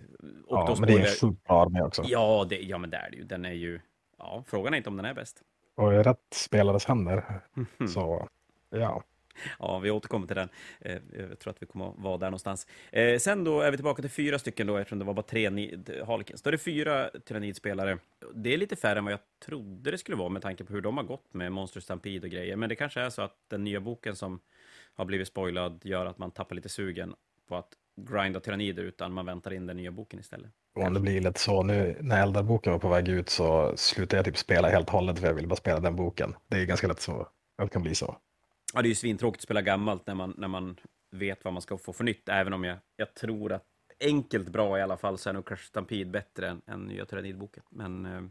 ja, 0.49 0.77
men 0.79 0.89
det 0.89 0.95
är 0.95 1.01
en 1.01 1.07
sjukt 1.07 1.45
bra 1.45 1.63
armé 1.63 1.83
också. 1.83 2.03
Ja, 2.07 2.47
det, 2.49 2.57
ja, 2.63 2.79
men 2.79 2.91
det 2.91 2.97
är 2.97 3.11
det 3.11 3.17
ju. 3.17 3.25
Den 3.25 3.45
är 3.45 3.53
ju... 3.53 3.81
Ja, 4.19 4.45
frågan 4.47 4.75
är 4.75 4.79
inte 4.79 4.89
om 4.89 4.97
den 4.97 5.07
är 5.07 5.15
bäst. 5.15 5.43
Och 5.75 5.95
i 5.95 5.97
rätt 5.97 6.19
spelares 6.33 6.85
händer, 6.85 7.41
mm. 7.57 7.89
så 7.89 8.29
ja. 8.71 9.05
Ja, 9.59 9.79
vi 9.79 9.91
återkommer 9.91 10.27
till 10.27 10.37
den. 10.37 10.49
Eh, 10.81 10.99
jag 11.31 11.39
tror 11.39 11.51
att 11.51 11.63
vi 11.63 11.67
kommer 11.67 11.89
att 11.89 11.99
vara 11.99 12.19
där 12.19 12.27
någonstans. 12.27 12.67
Eh, 12.93 13.19
sen 13.19 13.45
då 13.45 13.61
är 13.61 13.71
vi 13.71 13.77
tillbaka 13.77 14.03
till 14.03 14.11
fyra 14.11 14.39
stycken 14.39 14.67
då, 14.67 14.77
eftersom 14.77 14.99
det 14.99 15.05
var 15.05 15.15
bara 15.15 15.23
tre 15.23 15.47
Harlequins. 16.07 16.43
Då 16.43 16.51
är 16.51 16.53
det 16.53 16.59
fyra 16.59 17.11
Tyrannidspelare. 17.25 17.99
Det 18.35 18.55
är 18.55 18.59
lite 18.59 18.77
färre 18.77 18.99
än 18.99 19.05
vad 19.05 19.13
jag 19.13 19.21
trodde 19.45 19.91
det 19.91 19.99
skulle 19.99 20.17
vara 20.17 20.29
med 20.29 20.43
tanke 20.43 20.65
på 20.65 20.73
hur 20.73 20.81
de 20.81 20.97
har 20.97 21.05
gått 21.05 21.35
med 21.35 21.53
Monster 21.53 21.81
Stampede 21.81 22.27
och 22.27 22.31
grejer. 22.31 22.57
Men 22.57 22.69
det 22.69 22.77
kanske 22.77 23.01
är 23.01 23.11
så 23.11 23.23
att 23.23 23.37
den 23.49 23.65
nya 23.65 23.81
boken 23.81 24.17
som 24.17 24.41
har 24.95 25.05
blivit 25.05 25.29
spoilad 25.29 25.81
gör 25.85 26.07
att 26.07 26.19
man 26.19 26.31
tappar 26.31 26.55
lite 26.55 26.69
sugen 26.69 27.15
på 27.49 27.57
att 27.57 27.77
grinda 27.97 28.41
tyrannider 28.41 28.83
utan 28.83 29.13
man 29.13 29.27
väntar 29.27 29.53
in 29.53 29.67
den 29.67 29.77
nya 29.77 29.91
boken 29.91 30.21
istället. 30.21 30.51
Och 30.75 30.93
det 30.93 31.01
blir 31.01 31.21
lite 31.21 31.41
så 31.41 31.63
nu 31.63 31.99
när 32.01 32.23
Eldarboken 32.23 32.73
var 32.73 32.81
på 32.81 32.89
väg 32.89 33.09
ut 33.09 33.29
så 33.29 33.73
slutade 33.77 34.17
jag 34.17 34.25
typ 34.25 34.37
spela 34.37 34.69
helt 34.69 34.87
och 34.87 34.93
hållet 34.93 35.19
för 35.19 35.27
jag 35.27 35.35
ville 35.35 35.49
bara 35.49 35.57
spela 35.57 35.81
den 35.81 35.97
boken. 35.97 36.35
Det 36.49 36.57
är 36.57 36.65
ganska 36.65 36.87
lätt 36.87 37.01
så 37.01 37.21
att 37.21 37.31
det 37.59 37.69
kan 37.69 37.83
bli 37.83 37.95
så. 37.95 38.17
Ja, 38.75 38.83
det 38.83 38.87
är 38.87 38.91
ju 38.91 38.95
svintråkigt 38.95 39.41
att 39.41 39.45
spela 39.45 39.63
gammalt 39.63 40.07
när 40.07 40.15
man, 40.15 40.35
när 40.39 40.49
man 40.49 40.77
vet 41.11 41.45
vad 41.45 41.53
man 41.53 41.63
ska 41.63 41.79
få 41.79 41.93
för 41.93 42.05
nytt, 42.05 42.29
även 42.29 42.53
om 42.53 42.65
jag, 42.65 42.79
jag 42.97 43.15
tror 43.15 43.53
att 43.53 43.65
enkelt 44.01 44.49
bra 44.49 44.79
i 44.79 44.83
alla 44.83 44.97
fall 44.97 45.19
så 45.19 45.29
är 45.29 45.33
nog 45.33 45.49
Crash 45.49 45.65
Stampede 45.67 46.11
bättre 46.11 46.49
än, 46.49 46.63
än 46.67 46.81
nya 46.81 47.05
Tyrannidboken. 47.05 47.63
Men 47.71 48.07
eh, 48.07 48.23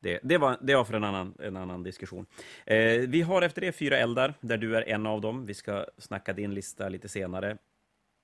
det, 0.00 0.20
det, 0.22 0.38
var, 0.38 0.58
det 0.60 0.74
var 0.74 0.84
för 0.84 0.94
en 0.94 1.04
annan, 1.04 1.34
en 1.38 1.56
annan 1.56 1.82
diskussion. 1.82 2.26
Eh, 2.66 2.76
vi 3.08 3.22
har 3.22 3.42
efter 3.42 3.60
det 3.60 3.72
fyra 3.72 3.98
eldar, 3.98 4.34
där 4.40 4.56
du 4.56 4.76
är 4.76 4.88
en 4.88 5.06
av 5.06 5.20
dem. 5.20 5.46
Vi 5.46 5.54
ska 5.54 5.86
snacka 5.98 6.32
din 6.32 6.54
lista 6.54 6.88
lite 6.88 7.08
senare 7.08 7.58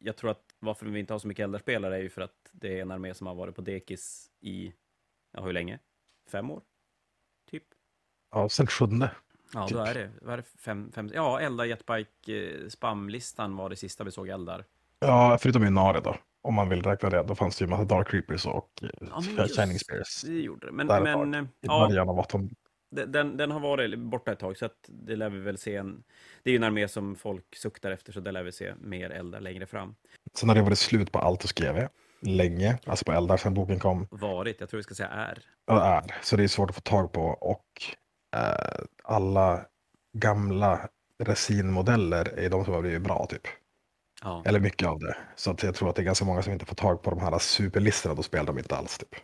jag 0.01 0.17
tror 0.17 0.31
att 0.31 0.45
varför 0.59 0.87
vi 0.87 1.01
inte 1.01 1.15
har 1.15 1.19
så 1.19 1.29
mycket 1.29 1.45
eldarspelare 1.45 1.97
är 1.97 2.01
ju 2.01 2.11
för 2.11 2.23
att 2.23 2.51
det 2.53 2.79
är 2.79 2.83
en 2.83 2.91
armé 2.91 3.15
som 3.15 3.27
har 3.27 3.35
varit 3.35 3.57
på 3.57 3.63
dekis 3.63 4.31
i, 4.41 4.73
ja 5.33 5.43
hur 5.43 5.53
länge? 5.53 5.79
Fem 6.31 6.51
år? 6.51 6.63
Typ? 7.51 7.65
Ja, 8.31 8.49
sen 8.49 8.67
sjunde. 8.67 9.11
Ja, 9.55 9.67
typ. 9.67 9.77
då 9.77 9.85
är 9.85 9.95
det, 9.95 10.11
vad 10.23 10.33
är 10.33 10.37
det 10.37 10.43
fem, 10.43 10.93
fem, 10.93 11.11
ja, 11.15 11.41
Eldar 11.41 11.65
Jetbike 11.65 12.33
eh, 12.33 12.69
spamlistan 12.69 13.57
var 13.57 13.71
det 13.71 13.77
sista 13.77 14.05
vi 14.05 14.11
såg 14.11 14.29
Eldar. 14.29 14.65
Ja, 14.99 15.39
förutom 15.41 15.65
i 15.65 15.71
Nare 15.71 16.01
då. 16.01 16.17
Om 16.43 16.55
man 16.55 16.69
vill 16.69 16.83
räkna 16.83 17.11
det, 17.11 17.23
då 17.23 17.35
fanns 17.35 17.57
det 17.57 17.65
ju 17.65 17.69
massa 17.69 17.85
Dark 17.85 18.09
Creepers 18.09 18.47
och 18.47 18.83
eh, 18.83 18.89
ja, 19.37 19.47
Shining 19.47 19.79
Spears. 19.79 20.23
Det 20.23 20.41
gjorde 20.41 20.67
det. 20.67 20.73
Men, 20.73 20.87
men 20.87 21.45
I 21.45 21.49
ja, 21.61 21.87
början 21.89 22.09
av 22.09 22.19
18 22.19 22.51
den, 22.91 23.37
den 23.37 23.51
har 23.51 23.61
varit 23.61 23.99
borta 23.99 24.33
ett 24.33 24.39
tag, 24.39 24.57
så 24.57 24.67
att 24.67 24.89
det 24.89 25.17
lär 25.17 25.31
vi 25.31 25.41
väl 25.41 25.59
se 25.59 25.77
en... 25.77 26.03
Det 26.43 26.51
är 26.51 26.53
ju 26.53 26.57
en 26.57 26.65
armé 26.65 26.89
som 26.89 27.17
folk 27.17 27.57
suktar 27.57 27.91
efter, 27.91 28.13
så 28.13 28.21
det 28.21 28.33
lär 28.33 28.43
vi 28.43 28.53
se 28.53 28.75
mer 28.81 29.11
eldar 29.11 29.41
längre 29.41 29.67
fram. 29.67 29.95
Sen 30.35 30.49
har 30.49 30.57
det 30.57 30.63
varit 30.63 30.79
slut 30.79 31.13
på 31.13 31.19
allt 31.19 31.43
hos 31.43 31.53
GV 31.53 31.87
länge, 32.21 32.79
alltså 32.87 33.05
på 33.05 33.13
eldar 33.13 33.37
sedan 33.37 33.55
boken 33.55 33.79
kom. 33.79 34.07
Varit, 34.11 34.61
jag 34.61 34.71
tror 34.71 34.79
vi 34.79 34.83
ska 34.83 34.95
säga 34.95 35.09
är. 35.09 35.39
Ja, 35.67 36.03
är. 36.05 36.15
Så 36.23 36.37
det 36.37 36.43
är 36.43 36.49
svårt 36.49 36.71
att 36.71 36.77
få 36.77 36.83
tag 36.83 37.13
på 37.13 37.23
och 37.23 37.67
eh, 38.37 38.85
alla 39.05 39.67
gamla 40.13 40.89
resinmodeller 41.19 42.39
är 42.39 42.51
de 42.51 42.65
som 42.65 42.75
har 42.75 42.81
blivit 42.81 43.03
bra 43.03 43.27
typ. 43.27 43.47
Ja. 44.23 44.43
Eller 44.47 44.61
mycket 44.61 44.89
av 44.89 44.99
det. 44.99 45.17
Så 45.37 45.51
att 45.51 45.63
jag 45.63 45.75
tror 45.75 45.89
att 45.91 45.97
det 45.97 46.03
är 46.03 46.05
ganska 46.05 46.25
många 46.25 46.43
som 46.43 46.53
inte 46.53 46.67
får 46.67 46.75
tag 46.75 47.03
på 47.03 47.11
de 47.11 47.21
här 47.21 47.39
superlistorna, 47.39 48.15
då 48.15 48.23
spelar 48.23 48.47
de 48.47 48.59
inte 48.59 48.77
alls 48.77 48.99
typ. 48.99 49.15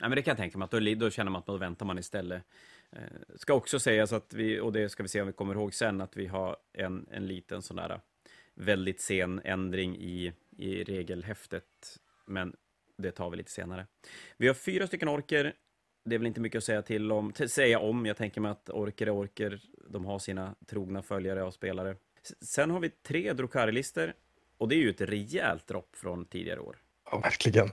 Nej, 0.00 0.08
men 0.08 0.16
det 0.16 0.22
kan 0.22 0.30
jag 0.30 0.38
tänka 0.38 0.58
mig, 0.58 0.64
att 0.64 0.70
då, 0.70 0.80
då 0.80 1.10
känner 1.10 1.30
man 1.30 1.38
att 1.38 1.46
då 1.46 1.56
väntar 1.56 1.86
man 1.86 1.98
istället. 1.98 2.42
Eh, 2.96 3.36
ska 3.36 3.54
också 3.54 3.78
sägas 3.78 4.12
att 4.12 4.34
vi, 4.34 4.60
och 4.60 4.72
det 4.72 4.88
ska 4.88 5.02
vi 5.02 5.08
se 5.08 5.20
om 5.20 5.26
vi 5.26 5.32
kommer 5.32 5.54
ihåg 5.54 5.74
sen, 5.74 6.00
att 6.00 6.16
vi 6.16 6.26
har 6.26 6.56
en, 6.72 7.06
en 7.10 7.26
liten 7.26 7.62
sån 7.62 7.76
där 7.76 7.90
eh, 7.90 7.98
väldigt 8.54 9.00
sen 9.00 9.40
ändring 9.44 9.96
i, 9.96 10.32
i 10.56 10.84
regelhäftet, 10.84 11.98
men 12.26 12.56
det 12.98 13.10
tar 13.10 13.30
vi 13.30 13.36
lite 13.36 13.50
senare. 13.50 13.86
Vi 14.36 14.46
har 14.46 14.54
fyra 14.54 14.86
stycken 14.86 15.08
orker. 15.08 15.54
Det 16.04 16.14
är 16.14 16.18
väl 16.18 16.26
inte 16.26 16.40
mycket 16.40 16.58
att 16.58 16.64
säga 16.64 16.82
till 16.82 17.12
om, 17.12 17.32
till, 17.32 17.48
säga 17.48 17.78
om. 17.78 18.06
Jag 18.06 18.16
tänker 18.16 18.40
mig 18.40 18.50
att 18.50 18.70
orker 18.70 19.06
är 19.06 19.10
orker. 19.10 19.60
De 19.88 20.04
har 20.04 20.18
sina 20.18 20.54
trogna 20.66 21.02
följare 21.02 21.42
och 21.42 21.54
spelare. 21.54 21.96
Sen 22.40 22.70
har 22.70 22.80
vi 22.80 22.90
tre 22.90 23.32
drokarilister 23.32 24.14
och 24.58 24.68
det 24.68 24.74
är 24.74 24.78
ju 24.78 24.90
ett 24.90 25.00
rejält 25.00 25.66
dropp 25.66 25.96
från 25.96 26.24
tidigare 26.24 26.60
år. 26.60 26.76
Ja, 27.10 27.18
verkligen. 27.18 27.70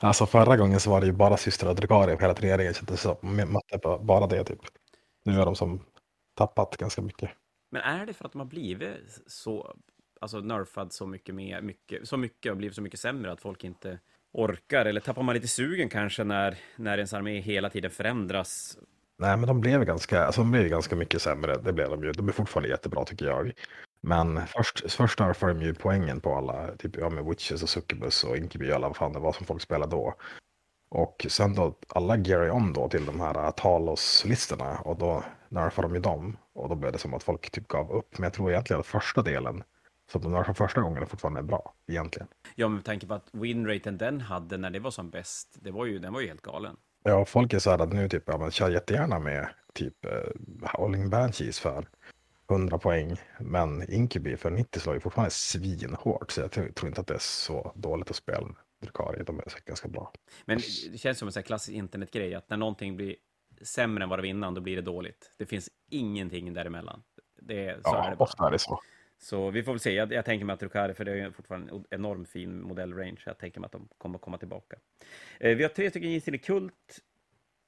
Alltså 0.00 0.26
förra 0.26 0.56
gången 0.56 0.80
så 0.80 0.90
var 0.90 1.00
det 1.00 1.06
ju 1.06 1.12
bara 1.12 1.36
systrar 1.36 1.70
och 1.70 1.76
Drukari 1.76 2.16
på 2.16 2.22
hela 2.22 2.34
turneringen, 2.34 2.74
så 2.74 2.84
det 2.84 2.96
så 2.96 3.18
matte 3.22 3.78
på 3.82 3.98
bara 3.98 4.26
det 4.26 4.44
typ. 4.44 4.60
Nu 5.24 5.40
är 5.40 5.44
de 5.44 5.54
som 5.54 5.84
tappat 6.36 6.76
ganska 6.76 7.02
mycket. 7.02 7.30
Men 7.70 7.82
är 7.82 8.06
det 8.06 8.12
för 8.12 8.24
att 8.24 8.32
de 8.32 8.38
har 8.38 8.46
blivit 8.46 9.22
så, 9.26 9.76
alltså 10.20 10.40
nerfad 10.40 10.92
så 10.92 11.06
mycket 11.06 11.34
mer, 11.34 11.60
mycket, 11.60 12.08
så 12.08 12.16
mycket 12.16 12.52
och 12.52 12.58
blivit 12.58 12.74
så 12.74 12.82
mycket 12.82 13.00
sämre 13.00 13.32
att 13.32 13.40
folk 13.40 13.64
inte 13.64 13.98
orkar? 14.32 14.86
Eller 14.86 15.00
tappar 15.00 15.22
man 15.22 15.34
lite 15.34 15.48
sugen 15.48 15.88
kanske 15.88 16.24
när, 16.24 16.58
när 16.76 16.98
ens 16.98 17.14
armé 17.14 17.40
hela 17.40 17.70
tiden 17.70 17.90
förändras? 17.90 18.78
Nej, 19.18 19.36
men 19.36 19.46
de 19.46 19.60
blev 19.60 19.84
ganska, 19.84 20.24
alltså 20.24 20.40
de 20.40 20.50
blev 20.50 20.68
ganska 20.68 20.96
mycket 20.96 21.22
sämre. 21.22 21.56
Det 21.56 21.72
blev 21.72 21.90
de 21.90 22.04
ju. 22.04 22.12
De 22.12 22.28
är 22.28 22.32
fortfarande 22.32 22.68
jättebra 22.68 23.04
tycker 23.04 23.26
jag. 23.26 23.52
Men 24.00 24.46
först, 24.46 24.92
först 24.92 25.18
nerfade 25.18 25.52
de 25.52 25.62
ju 25.62 25.74
poängen 25.74 26.20
på 26.20 26.34
alla, 26.34 26.76
typ 26.76 26.96
ja, 26.96 27.10
med 27.10 27.24
Witches 27.24 27.62
och 27.62 27.68
Succubus 27.68 28.24
och 28.24 28.36
Inkiby 28.36 28.70
och 28.70 28.74
alla 28.74 28.88
vad 28.88 28.96
fan 28.96 29.12
det 29.12 29.18
var 29.18 29.32
som 29.32 29.46
folk 29.46 29.62
spelade 29.62 29.90
då. 29.90 30.14
Och 30.90 31.26
sen 31.28 31.54
då 31.54 31.78
alla 31.88 32.16
Gary 32.16 32.50
om 32.50 32.72
då 32.72 32.88
till 32.88 33.06
de 33.06 33.20
här 33.20 33.50
Talos-listorna 33.50 34.78
och 34.78 34.98
då 34.98 35.24
nerfade 35.48 35.88
de 35.88 35.94
ju 35.94 36.00
dem. 36.00 36.36
Och 36.52 36.68
då 36.68 36.74
blev 36.74 36.92
det 36.92 36.98
som 36.98 37.14
att 37.14 37.22
folk 37.22 37.50
typ 37.50 37.68
gav 37.68 37.92
upp. 37.92 38.18
Men 38.18 38.22
jag 38.22 38.32
tror 38.32 38.50
egentligen 38.50 38.80
att 38.80 38.86
första 38.86 39.22
delen 39.22 39.62
som 40.12 40.22
de 40.22 40.32
nerfade 40.32 40.54
första 40.54 40.80
gången 40.80 41.02
är 41.02 41.06
fortfarande 41.06 41.42
bra 41.42 41.74
egentligen. 41.88 42.28
Ja, 42.54 42.68
med 42.68 42.84
tanke 42.84 43.06
på 43.06 43.14
att 43.14 43.28
winraten 43.32 43.98
den 43.98 44.20
hade 44.20 44.56
när 44.56 44.70
det 44.70 44.78
var 44.78 44.90
som 44.90 45.10
bäst, 45.10 45.58
det 45.60 45.70
var 45.70 45.86
ju, 45.86 45.98
den 45.98 46.12
var 46.12 46.20
ju 46.20 46.28
helt 46.28 46.42
galen. 46.42 46.76
Ja, 47.04 47.24
folk 47.24 47.52
är 47.52 47.58
så 47.58 47.70
här 47.70 47.78
att 47.78 47.92
nu 47.92 48.08
typ, 48.08 48.22
ja 48.26 48.38
men 48.38 48.50
kör 48.50 48.70
jättegärna 48.70 49.18
med 49.18 49.48
typ 49.74 49.94
uh, 50.06 50.68
Howling 50.72 51.10
Banshees 51.10 51.60
för 51.60 51.88
100 52.50 52.78
poäng. 52.78 53.16
Men 53.40 53.92
Inkubi 53.92 54.36
för 54.36 54.50
90 54.50 54.80
slår 54.80 54.94
ju 54.94 55.00
fortfarande 55.00 55.30
svinhårt. 55.30 56.30
Så 56.30 56.40
jag 56.40 56.50
tror, 56.50 56.86
inte 56.86 57.00
att 57.00 57.06
det 57.06 57.14
är 57.14 57.18
så 57.18 57.72
dåligt 57.74 58.10
att 58.10 58.16
spela 58.16 58.48
Drukari. 58.80 59.24
De 59.24 59.38
är 59.38 59.48
säkert 59.48 59.64
ganska 59.64 59.88
bra. 59.88 60.12
Men 60.44 60.58
det 60.92 60.98
känns 60.98 61.18
som 61.18 61.30
en 61.36 61.42
klassisk 61.42 61.76
internetgrej, 61.76 62.34
att 62.34 62.50
när 62.50 62.56
någonting 62.56 62.96
blir 62.96 63.16
sämre 63.62 64.04
än 64.04 64.10
vad 64.10 64.18
det 64.18 64.22
var 64.22 64.28
innan, 64.28 64.54
då 64.54 64.60
blir 64.60 64.76
det 64.76 64.82
dåligt. 64.82 65.34
Det 65.38 65.46
finns 65.46 65.70
ingenting 65.90 66.54
däremellan. 66.54 67.02
Det 67.40 67.66
är, 67.66 67.74
så 67.74 67.80
ja, 67.84 68.04
är 68.04 68.10
det 68.10 68.16
bara. 68.16 68.24
ofta 68.24 68.46
är 68.46 68.50
det 68.50 68.58
så. 68.58 68.80
Så 69.20 69.50
vi 69.50 69.62
får 69.62 69.72
väl 69.72 69.80
se. 69.80 69.92
Jag, 69.92 70.12
jag 70.12 70.24
tänker 70.24 70.44
mig 70.44 70.54
att 70.54 70.60
Drukari, 70.60 70.94
för 70.94 71.04
det 71.04 71.20
är 71.20 71.30
fortfarande 71.30 71.72
en 71.72 71.84
enormt 71.90 72.28
fin 72.28 72.62
modellrange, 72.62 73.22
jag 73.26 73.38
tänker 73.38 73.60
mig 73.60 73.66
att 73.66 73.72
de 73.72 73.88
kommer 73.98 74.18
komma 74.18 74.38
tillbaka. 74.38 74.76
Eh, 75.40 75.56
vi 75.56 75.62
har 75.62 75.70
tre 75.70 75.90
stycken 75.90 76.10
Gisile 76.10 76.38
Kult, 76.38 77.00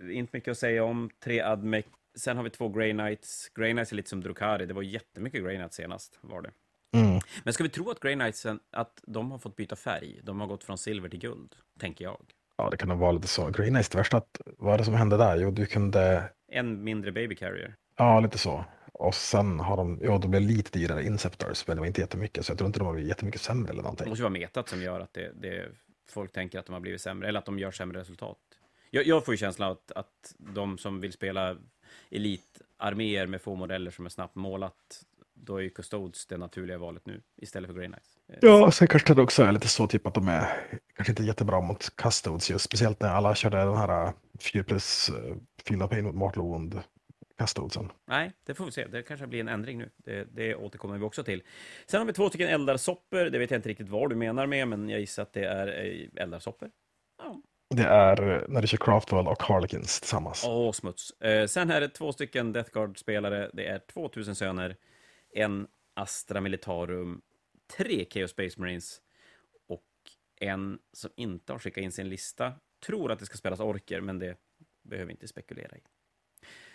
inte 0.02 0.36
mycket 0.36 0.50
att 0.50 0.58
säga 0.58 0.84
om. 0.84 1.10
Tre 1.24 1.40
Admec. 1.40 1.86
Sen 2.14 2.36
har 2.36 2.44
vi 2.44 2.50
två 2.50 2.68
Grey 2.68 2.92
Knights. 2.92 3.48
Grey 3.54 3.72
Knights 3.72 3.92
är 3.92 3.96
lite 3.96 4.08
som 4.08 4.20
Drukari, 4.20 4.66
det 4.66 4.74
var 4.74 4.82
jättemycket 4.82 5.42
Grey 5.44 5.56
Knights 5.56 5.76
senast, 5.76 6.18
var 6.20 6.42
det. 6.42 6.50
Mm. 6.92 7.20
Men 7.44 7.52
ska 7.54 7.62
vi 7.62 7.70
tro 7.70 7.90
att 7.90 8.00
Grey 8.00 8.14
Knights, 8.14 8.46
att 8.72 9.00
de 9.06 9.30
har 9.30 9.38
fått 9.38 9.56
byta 9.56 9.76
färg? 9.76 10.20
De 10.22 10.40
har 10.40 10.46
gått 10.46 10.64
från 10.64 10.78
silver 10.78 11.08
till 11.08 11.18
guld, 11.18 11.54
tänker 11.78 12.04
jag. 12.04 12.20
Ja, 12.56 12.70
det 12.70 12.76
kan 12.76 12.88
nog 12.88 12.98
vara 12.98 13.12
lite 13.12 13.28
så. 13.28 13.50
Grey 13.50 13.68
Knights, 13.68 13.88
det 13.88 13.98
värsta 13.98 14.16
att, 14.16 14.40
vad 14.58 14.74
är 14.74 14.78
det 14.78 14.84
som 14.84 14.94
hände 14.94 15.16
där? 15.16 15.36
Jo, 15.36 15.50
du 15.50 15.66
kunde... 15.66 16.30
En 16.52 16.84
mindre 16.84 17.12
baby 17.12 17.36
carrier. 17.36 17.76
Ja, 17.96 18.20
lite 18.20 18.38
så. 18.38 18.64
Och 18.92 19.14
sen 19.14 19.60
har 19.60 19.76
de, 19.76 19.98
ja, 20.02 20.18
de 20.18 20.30
blev 20.30 20.42
lite 20.42 20.78
dyrare 20.78 21.04
Inceptors, 21.04 21.66
men 21.66 21.76
det 21.76 21.80
var 21.80 21.86
inte 21.86 22.00
jättemycket, 22.00 22.46
så 22.46 22.50
jag 22.52 22.58
tror 22.58 22.66
inte 22.66 22.78
de 22.78 22.86
har 22.86 22.94
blivit 22.94 23.08
jättemycket 23.08 23.40
sämre 23.40 23.70
eller 23.72 23.82
någonting. 23.82 24.04
Det 24.04 24.10
måste 24.10 24.20
ju 24.20 24.24
vara 24.24 24.32
metat 24.32 24.68
som 24.68 24.82
gör 24.82 25.00
att 25.00 25.12
det, 25.12 25.32
det, 25.40 25.68
folk 26.08 26.32
tänker 26.32 26.58
att 26.58 26.66
de 26.66 26.72
har 26.72 26.80
blivit 26.80 27.00
sämre, 27.00 27.28
eller 27.28 27.38
att 27.38 27.46
de 27.46 27.58
gör 27.58 27.70
sämre 27.70 28.00
resultat. 28.00 28.38
Jag, 28.90 29.06
jag 29.06 29.24
får 29.24 29.34
ju 29.34 29.38
känslan 29.38 29.72
att, 29.72 29.92
att 29.92 30.34
de 30.38 30.78
som 30.78 31.00
vill 31.00 31.12
spela 31.12 31.56
elitarméer 32.10 33.26
med 33.26 33.42
få 33.42 33.54
modeller 33.54 33.90
som 33.90 34.06
är 34.06 34.10
snabbt 34.10 34.34
målat, 34.34 35.04
då 35.34 35.56
är 35.56 35.60
ju 35.60 35.70
Custodes 35.70 36.26
det 36.26 36.36
naturliga 36.36 36.78
valet 36.78 37.06
nu, 37.06 37.20
istället 37.36 37.68
för 37.70 37.74
Grey 37.74 37.86
Knights. 37.86 38.18
Ja, 38.40 38.70
sen 38.70 38.88
kanske 38.88 39.14
det 39.14 39.22
också 39.22 39.42
är 39.42 39.52
lite 39.52 39.68
så 39.68 39.86
typ 39.86 40.06
att 40.06 40.14
de 40.14 40.28
är 40.28 40.48
kanske 40.94 41.12
inte 41.12 41.22
jättebra 41.22 41.60
mot 41.60 41.96
Custodes 41.96 42.50
just, 42.50 42.64
speciellt 42.64 43.00
när 43.00 43.08
alla 43.08 43.34
körde 43.34 43.56
den 43.56 43.76
här 43.76 44.12
4 44.38 44.64
plus 44.64 45.10
uh, 45.10 45.36
fylla 45.64 45.88
pain 45.88 46.04
mot 46.04 46.14
Mortal 46.14 46.42
Wound 46.42 46.80
Custodesen. 47.40 47.92
Nej, 48.06 48.32
det 48.44 48.54
får 48.54 48.64
vi 48.64 48.72
se. 48.72 48.86
Det 48.86 49.02
kanske 49.02 49.26
blir 49.26 49.40
en 49.40 49.48
ändring 49.48 49.78
nu. 49.78 49.90
Det, 49.96 50.26
det 50.34 50.54
återkommer 50.54 50.98
vi 50.98 51.04
också 51.04 51.24
till. 51.24 51.42
Sen 51.86 52.00
har 52.00 52.06
vi 52.06 52.12
två 52.12 52.28
stycken 52.28 52.48
eldarsopper. 52.48 53.30
Det 53.30 53.38
vet 53.38 53.50
jag 53.50 53.58
inte 53.58 53.68
riktigt 53.68 53.88
vad 53.88 54.10
du 54.10 54.16
menar 54.16 54.46
med, 54.46 54.68
men 54.68 54.88
jag 54.88 55.00
gissar 55.00 55.22
att 55.22 55.32
det 55.32 55.44
är 55.44 55.84
eh, 55.84 56.22
eldarsopper. 56.22 56.66
Ja. 56.66 56.79
Det 57.74 57.84
är 57.84 58.44
när 58.48 58.62
du 58.62 58.68
kör 58.68 58.78
Craftwell 58.78 59.26
och 59.26 59.42
Harlequins 59.42 60.00
tillsammans. 60.00 60.44
Åh, 60.48 60.72
smuts. 60.72 61.10
Eh, 61.20 61.46
sen 61.46 61.70
är 61.70 61.80
det 61.80 61.88
två 61.88 62.12
stycken 62.12 62.52
Death 62.52 62.70
Guard-spelare. 62.70 63.50
Det 63.52 63.66
är 63.66 63.78
2000 63.78 64.34
söner, 64.34 64.76
en 65.34 65.66
Astra 65.94 66.40
Militarum, 66.40 67.22
tre 67.76 68.06
Chaos 68.10 68.30
Space 68.30 68.60
Marines 68.60 69.00
och 69.68 69.84
en 70.40 70.78
som 70.92 71.10
inte 71.16 71.52
har 71.52 71.58
skickat 71.58 71.82
in 71.82 71.92
sin 71.92 72.08
lista. 72.08 72.52
Tror 72.86 73.12
att 73.12 73.18
det 73.18 73.26
ska 73.26 73.36
spelas 73.36 73.60
orker, 73.60 74.00
men 74.00 74.18
det 74.18 74.36
behöver 74.82 75.06
vi 75.06 75.12
inte 75.12 75.28
spekulera 75.28 75.76
i. 75.76 75.80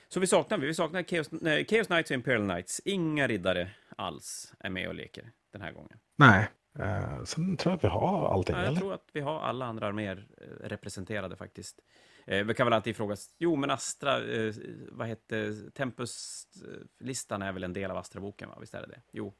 Så 0.07 0.19
vi 0.19 0.27
saknar 0.27 0.57
vi? 0.57 0.67
Vi 0.67 0.73
saknar 0.73 1.03
Chaos, 1.03 1.27
nej, 1.31 1.65
Chaos 1.65 1.87
Knights 1.87 2.11
och 2.11 2.15
Imperial 2.15 2.43
Knights. 2.49 2.81
Inga 2.85 3.27
riddare 3.27 3.71
alls 3.97 4.53
är 4.59 4.69
med 4.69 4.87
och 4.87 4.95
leker 4.95 5.31
den 5.51 5.61
här 5.61 5.71
gången. 5.71 5.99
Nej, 6.15 6.47
eh, 6.79 7.23
sen 7.23 7.57
tror 7.57 7.71
jag 7.71 7.77
att 7.77 7.83
vi 7.83 7.87
har 7.87 8.33
allting. 8.33 8.55
Ja, 8.55 8.61
jag 8.61 8.67
eller? 8.67 8.79
tror 8.79 8.93
att 8.93 9.09
vi 9.13 9.21
har 9.21 9.39
alla 9.39 9.65
andra 9.65 9.87
arméer 9.87 10.27
eh, 10.37 10.67
representerade 10.67 11.35
faktiskt. 11.35 11.79
Eh, 12.27 12.43
vi 12.45 12.53
kan 12.53 12.67
väl 12.67 12.73
alltid 12.73 12.95
fråga, 12.95 13.15
jo 13.37 13.55
men 13.55 13.71
Astra, 13.71 14.23
eh, 14.23 14.53
vad 14.91 15.07
hette, 15.07 15.53
Tempus-listan 15.73 17.41
är 17.41 17.51
väl 17.51 17.63
en 17.63 17.73
del 17.73 17.91
av 17.91 17.97
Astra-boken, 17.97 18.49
va? 18.49 18.57
Visst 18.59 18.73
är 18.73 18.81
det 18.81 18.87
det? 18.87 19.01
Jo. 19.11 19.33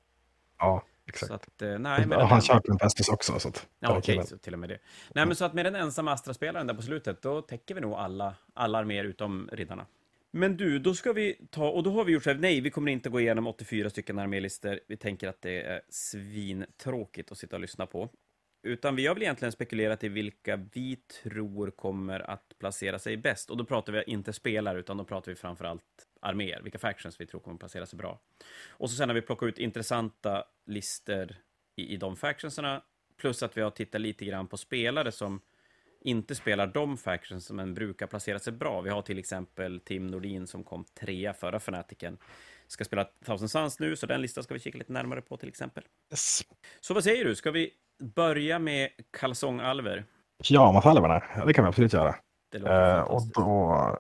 Ja, 0.58 0.84
exakt. 1.06 1.28
Så 1.28 1.34
att, 1.34 1.62
eh, 1.62 1.80
nej, 1.80 2.06
men 2.06 2.22
han 2.22 2.42
kör 2.42 2.60
Tempestus 2.60 3.10
också. 3.10 3.40
Så 3.40 3.48
att, 3.48 3.68
Ja, 3.80 3.98
okej, 3.98 4.26
så 4.28 4.38
till 4.38 4.54
och 4.54 4.60
med 4.60 4.70
det. 4.70 4.80
Nej, 5.14 5.26
men 5.26 5.36
så 5.36 5.46
att 5.46 5.54
med 5.54 5.66
den 5.66 5.76
ensamma 5.76 6.12
Astra-spelaren 6.12 6.68
där 6.68 6.74
på 6.74 6.82
slutet, 6.82 7.22
då 7.22 7.42
täcker 7.42 7.76
vi 7.76 7.82
nog 7.82 7.94
alla, 7.94 8.36
alla 8.54 8.78
arméer 8.78 9.04
utom 9.04 9.50
riddarna. 9.52 9.86
Men 10.38 10.58
du, 10.58 10.80
då 10.80 10.94
ska 10.94 11.14
vi 11.14 11.48
ta, 11.50 11.70
och 11.70 11.84
då 11.84 11.92
har 11.92 12.06
vi 12.06 12.14
gjort 12.14 12.24
så 12.24 12.30
här, 12.30 12.38
nej, 12.38 12.62
vi 12.62 12.70
kommer 12.70 12.92
inte 12.92 13.10
gå 13.10 13.20
igenom 13.20 13.48
84 13.48 13.90
stycken 13.90 14.20
armélistor. 14.20 14.80
Vi 14.88 14.98
tänker 14.98 15.28
att 15.28 15.42
det 15.42 15.62
är 15.62 15.82
svintråkigt 15.90 17.32
att 17.32 17.38
sitta 17.38 17.56
och 17.56 17.60
lyssna 17.60 17.86
på. 17.86 18.10
Utan 18.64 18.96
vi 18.96 19.08
har 19.08 19.16
väl 19.16 19.24
egentligen 19.24 19.52
spekulerat 19.52 20.04
i 20.04 20.10
vilka 20.10 20.56
vi 20.74 20.96
tror 20.96 21.72
kommer 21.72 22.20
att 22.20 22.54
placera 22.60 23.00
sig 23.00 23.18
bäst. 23.18 23.50
Och 23.50 23.58
då 23.58 23.66
pratar 23.66 23.94
vi 23.94 24.04
inte 24.08 24.34
spelare, 24.34 24.80
utan 24.80 24.98
då 24.98 25.04
pratar 25.04 25.32
vi 25.32 25.36
framförallt 25.36 26.08
arméer. 26.22 26.62
Vilka 26.62 26.80
factions 26.80 27.22
vi 27.22 27.26
tror 27.26 27.40
kommer 27.42 27.56
att 27.56 27.60
placera 27.60 27.86
sig 27.86 27.98
bra. 27.98 28.20
Och 28.70 28.90
så 28.90 28.96
sen 28.96 29.10
har 29.10 29.14
vi 29.14 29.22
plockat 29.22 29.48
ut 29.48 29.60
intressanta 29.60 30.44
listor 30.66 31.36
i, 31.76 31.94
i 31.94 31.98
de 31.98 32.16
factionserna, 32.16 32.82
Plus 33.18 33.44
att 33.44 33.58
vi 33.58 33.62
har 33.62 33.72
tittat 33.72 34.02
lite 34.02 34.26
grann 34.26 34.48
på 34.48 34.58
spelare 34.58 35.12
som 35.12 35.42
inte 36.06 36.36
spelar 36.36 36.68
de 36.68 36.98
factions 36.98 37.52
men 37.52 37.74
brukar 37.74 38.08
placera 38.08 38.40
sig 38.40 38.54
bra. 38.54 38.82
Vi 38.82 38.90
har 38.90 39.02
till 39.02 39.20
exempel 39.20 39.80
Tim 39.80 40.08
Nordin 40.08 40.48
som 40.48 40.64
kom 40.64 40.86
trea 41.00 41.34
förra 41.34 41.60
Fanatiken. 41.60 42.18
Ska 42.68 42.84
spela 42.86 43.04
Thousand 43.26 43.52
Suns 43.52 43.80
nu, 43.80 43.96
så 43.96 44.06
den 44.06 44.22
listan 44.22 44.44
ska 44.44 44.54
vi 44.54 44.60
kika 44.60 44.78
lite 44.78 44.94
närmare 44.94 45.22
på 45.22 45.38
till 45.38 45.50
exempel. 45.50 45.84
Yes. 46.12 46.42
Så 46.82 46.94
vad 46.94 47.04
säger 47.04 47.26
du, 47.26 47.36
ska 47.36 47.52
vi 47.52 47.72
börja 48.00 48.60
med 48.60 48.90
kalsongalver? 49.12 50.06
Ja, 50.44 50.72
Matalverna. 50.72 51.24
Ja, 51.36 51.46
det 51.46 51.54
kan 51.54 51.64
vi 51.66 51.70
absolut 51.70 51.94
göra. 51.94 52.16
Det 52.52 52.60
låter 52.60 52.98
Eh, 52.98 53.02
och 53.04 53.22
då 53.34 53.98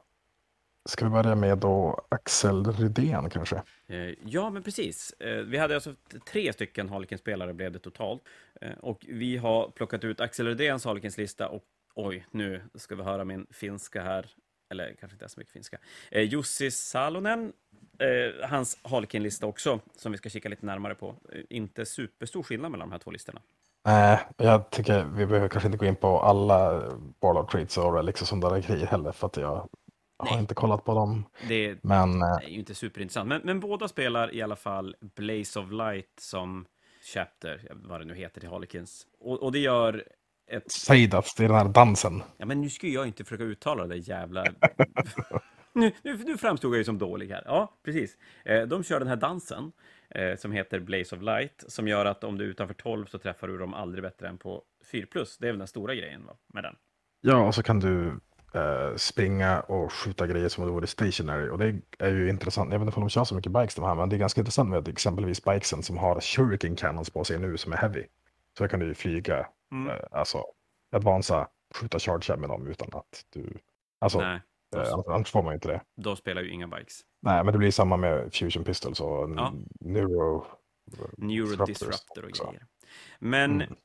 ska 0.89 1.05
vi 1.05 1.11
börja 1.11 1.35
med 1.35 1.57
då 1.57 2.05
Axel 2.09 2.65
Rydén 2.65 3.29
kanske. 3.29 3.55
Eh, 3.87 3.97
Ja, 4.25 4.49
men 4.49 4.63
precis. 4.63 5.13
Eh, 5.19 5.37
Vi 5.37 5.57
hade 5.57 5.75
alltså 5.75 5.95
tre 6.31 6.53
stycken 6.53 6.89
Harlequin-spelare 6.89 7.53
blev 7.53 7.71
det 7.71 7.79
totalt. 7.79 8.21
Eh, 8.61 8.71
Och 8.79 9.05
vi 9.09 9.37
har 9.37 9.69
plockat 9.69 10.03
ut 10.03 10.21
Axel 10.21 10.47
Rydéns 10.47 10.85
Harlequins 10.85 11.17
lista 11.17 11.49
och 11.49 11.63
oj, 11.95 12.25
nu 12.31 12.61
ska 12.75 12.95
vi 12.95 13.03
höra 13.03 13.23
min 13.23 13.47
finska 13.51 14.01
här. 14.01 14.29
eller 14.71 14.95
kanske 14.99 15.15
inte 15.15 15.29
så 15.29 15.39
mycket 15.39 15.53
finska. 15.53 15.77
Eh, 16.11 16.21
Jussi 16.21 16.71
Salonen, 16.71 17.53
eh, 17.99 18.49
hans 18.49 18.79
Harlequin-lista 18.83 19.45
också, 19.45 19.79
som 19.95 20.11
vi 20.11 20.17
ska 20.17 20.29
kika 20.29 20.49
lite 20.49 20.65
närmare 20.65 20.95
på. 20.95 21.15
Eh, 21.33 21.41
inte 21.49 21.85
superstor 21.85 22.43
skillnad 22.43 22.71
mellan 22.71 22.89
de 22.89 22.91
här 22.91 22.99
två 22.99 23.11
listorna. 23.11 23.41
Nej, 23.85 24.19
jag 24.37 24.69
tycker 24.69 25.03
vi 25.03 25.25
behöver 25.25 25.47
kanske 25.47 25.67
inte 25.67 25.77
gå 25.77 25.85
in 25.85 25.95
på 25.95 26.19
alla 26.19 26.73
Warlord 27.19 27.51
Treats 27.51 27.77
och 27.77 27.95
Relics 27.95 28.21
och 28.21 28.27
sådana 28.27 28.59
grejer 28.59 28.85
heller, 28.85 29.11
för 29.11 29.27
att 29.27 29.37
jag 29.37 29.69
Nej. 30.23 30.33
har 30.33 30.39
inte 30.39 30.53
kollat 30.53 30.83
på 30.83 30.93
dem. 30.93 31.25
Det, 31.47 31.83
men, 31.83 32.21
är 32.21 32.47
ju 32.47 32.59
inte 32.59 32.75
superintressant. 32.75 33.27
Men, 33.29 33.41
men 33.43 33.59
båda 33.59 33.87
spelar 33.87 34.35
i 34.35 34.41
alla 34.41 34.55
fall 34.55 34.95
Blaze 35.15 35.59
of 35.59 35.71
Light 35.71 36.19
som 36.19 36.65
chapter, 37.13 37.67
vad 37.71 38.01
det 38.01 38.05
nu 38.05 38.15
heter 38.15 38.39
till 38.39 38.49
Harlequins. 38.49 39.07
Och, 39.19 39.43
och 39.43 39.51
det 39.51 39.59
gör 39.59 40.03
ett... 40.47 40.71
Saidas, 40.71 41.35
det 41.35 41.43
är 41.43 41.47
den 41.47 41.57
här 41.57 41.69
dansen. 41.69 42.23
Ja, 42.37 42.45
men 42.45 42.61
nu 42.61 42.69
ska 42.69 42.87
jag 42.87 43.07
inte 43.07 43.23
försöka 43.23 43.43
uttala 43.43 43.87
det 43.87 43.97
jävla... 43.97 44.45
nu, 45.73 45.91
nu, 46.03 46.17
nu 46.17 46.37
framstod 46.37 46.71
jag 46.73 46.77
ju 46.77 46.83
som 46.83 46.97
dålig 46.97 47.29
här. 47.29 47.43
Ja, 47.45 47.73
precis. 47.85 48.17
Eh, 48.45 48.61
de 48.61 48.83
kör 48.83 48.99
den 48.99 49.07
här 49.07 49.15
dansen 49.15 49.71
eh, 50.09 50.35
som 50.37 50.51
heter 50.51 50.79
Blaze 50.79 51.15
of 51.15 51.21
Light, 51.21 51.63
som 51.67 51.87
gör 51.87 52.05
att 52.05 52.23
om 52.23 52.37
du 52.37 52.43
är 52.43 52.49
utanför 52.49 52.73
12 52.73 53.05
så 53.05 53.17
träffar 53.19 53.47
du 53.47 53.57
dem 53.57 53.73
aldrig 53.73 54.03
bättre 54.03 54.27
än 54.27 54.37
på 54.37 54.63
4 54.91 55.05
plus. 55.11 55.37
Det 55.37 55.47
är 55.47 55.51
väl 55.51 55.59
den 55.59 55.67
stora 55.67 55.95
grejen 55.95 56.25
va? 56.25 56.33
med 56.53 56.63
den. 56.63 56.75
Ja, 57.21 57.47
och 57.47 57.55
så 57.55 57.63
kan 57.63 57.79
du 57.79 58.19
eh, 58.53 58.95
springa 58.95 59.59
och 59.59 59.93
skjuta 59.93 60.27
grejer 60.27 60.49
som 60.49 60.63
om 60.63 60.69
det 60.69 60.73
vore 60.73 60.87
stationary. 60.87 61.49
Och 61.49 61.57
det 61.57 61.81
är 61.99 62.11
ju 62.11 62.29
intressant. 62.29 62.71
Jag 62.71 62.79
vet 62.79 62.85
inte 62.85 62.95
om 62.95 63.03
de 63.03 63.09
kör 63.09 63.23
så 63.23 63.35
mycket 63.35 63.51
bikes 63.51 63.75
de 63.75 63.85
här, 63.85 63.95
men 63.95 64.09
det 64.09 64.15
är 64.15 64.17
ganska 64.17 64.41
intressant 64.41 64.69
med 64.69 64.87
exempelvis 64.87 65.43
bikesen 65.43 65.83
som 65.83 65.97
har 65.97 66.21
shuriken 66.21 66.75
cannons 66.75 67.09
på 67.09 67.23
sig 67.23 67.39
nu 67.39 67.57
som 67.57 67.73
är 67.73 67.77
heavy. 67.77 68.03
Så 68.57 68.67
kan 68.67 68.79
du 68.79 68.87
ju 68.87 68.93
flyga, 68.93 69.47
mm. 69.71 69.89
eh, 69.89 70.03
alltså 70.11 70.43
advansa, 70.95 71.47
skjuta 71.75 71.99
charge 71.99 72.37
med 72.37 72.49
dem 72.49 72.67
utan 72.67 72.89
att 72.91 73.25
du, 73.29 73.57
alltså 73.99 74.19
Nej. 74.19 74.41
Eh, 74.75 74.93
annars 75.07 75.31
får 75.31 75.43
man 75.43 75.53
inte 75.53 75.67
det. 75.67 75.81
Då 75.95 76.15
spelar 76.15 76.41
ju 76.41 76.49
inga 76.49 76.67
bikes. 76.67 77.01
Nej, 77.21 77.43
men 77.43 77.51
det 77.51 77.57
blir 77.57 77.71
samma 77.71 77.97
med 77.97 78.33
Fusion 78.33 78.63
Pistols 78.63 78.99
och 78.99 79.29
ja. 79.35 79.53
Neuro... 79.79 80.45
Neuro 81.17 81.65
Disruptor 81.65 82.25
och 82.25 82.31
grejer. 82.31 82.65
Men, 83.19 83.61
mm. 83.61 83.75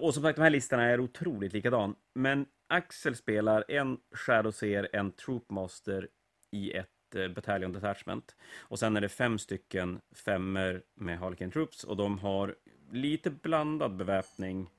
och 0.00 0.14
som 0.14 0.22
sagt, 0.22 0.36
de 0.36 0.42
här 0.42 0.50
listorna 0.50 0.82
är 0.82 1.00
otroligt 1.00 1.52
likadan. 1.52 1.94
Men 2.14 2.46
Axel 2.68 3.16
spelar 3.16 3.64
en 3.68 3.98
Shadowseer, 4.14 4.88
en 4.92 5.12
Troopmaster 5.12 6.08
i 6.50 6.72
ett 6.72 7.14
eh, 7.16 7.28
Battalion 7.28 7.72
Detachment. 7.72 8.36
Och 8.60 8.78
sen 8.78 8.96
är 8.96 9.00
det 9.00 9.08
fem 9.08 9.38
stycken 9.38 10.00
femmer 10.24 10.82
med 10.94 11.18
Harlequin 11.18 11.50
Troops 11.50 11.84
och 11.84 11.96
de 11.96 12.18
har 12.18 12.54
lite 12.90 13.30
blandad 13.30 13.96
beväpning. 13.96 14.70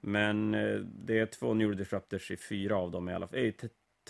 Men 0.00 0.54
eh, 0.54 0.78
det 0.80 1.18
är 1.18 1.26
två 1.26 1.54
Neurodisruptors 1.54 2.30
i 2.30 2.36
fyra 2.36 2.76
av 2.76 2.90
dem 2.90 3.08
i 3.08 3.14
alla 3.14 3.26
fall. 3.26 3.38
Eh, 3.38 3.54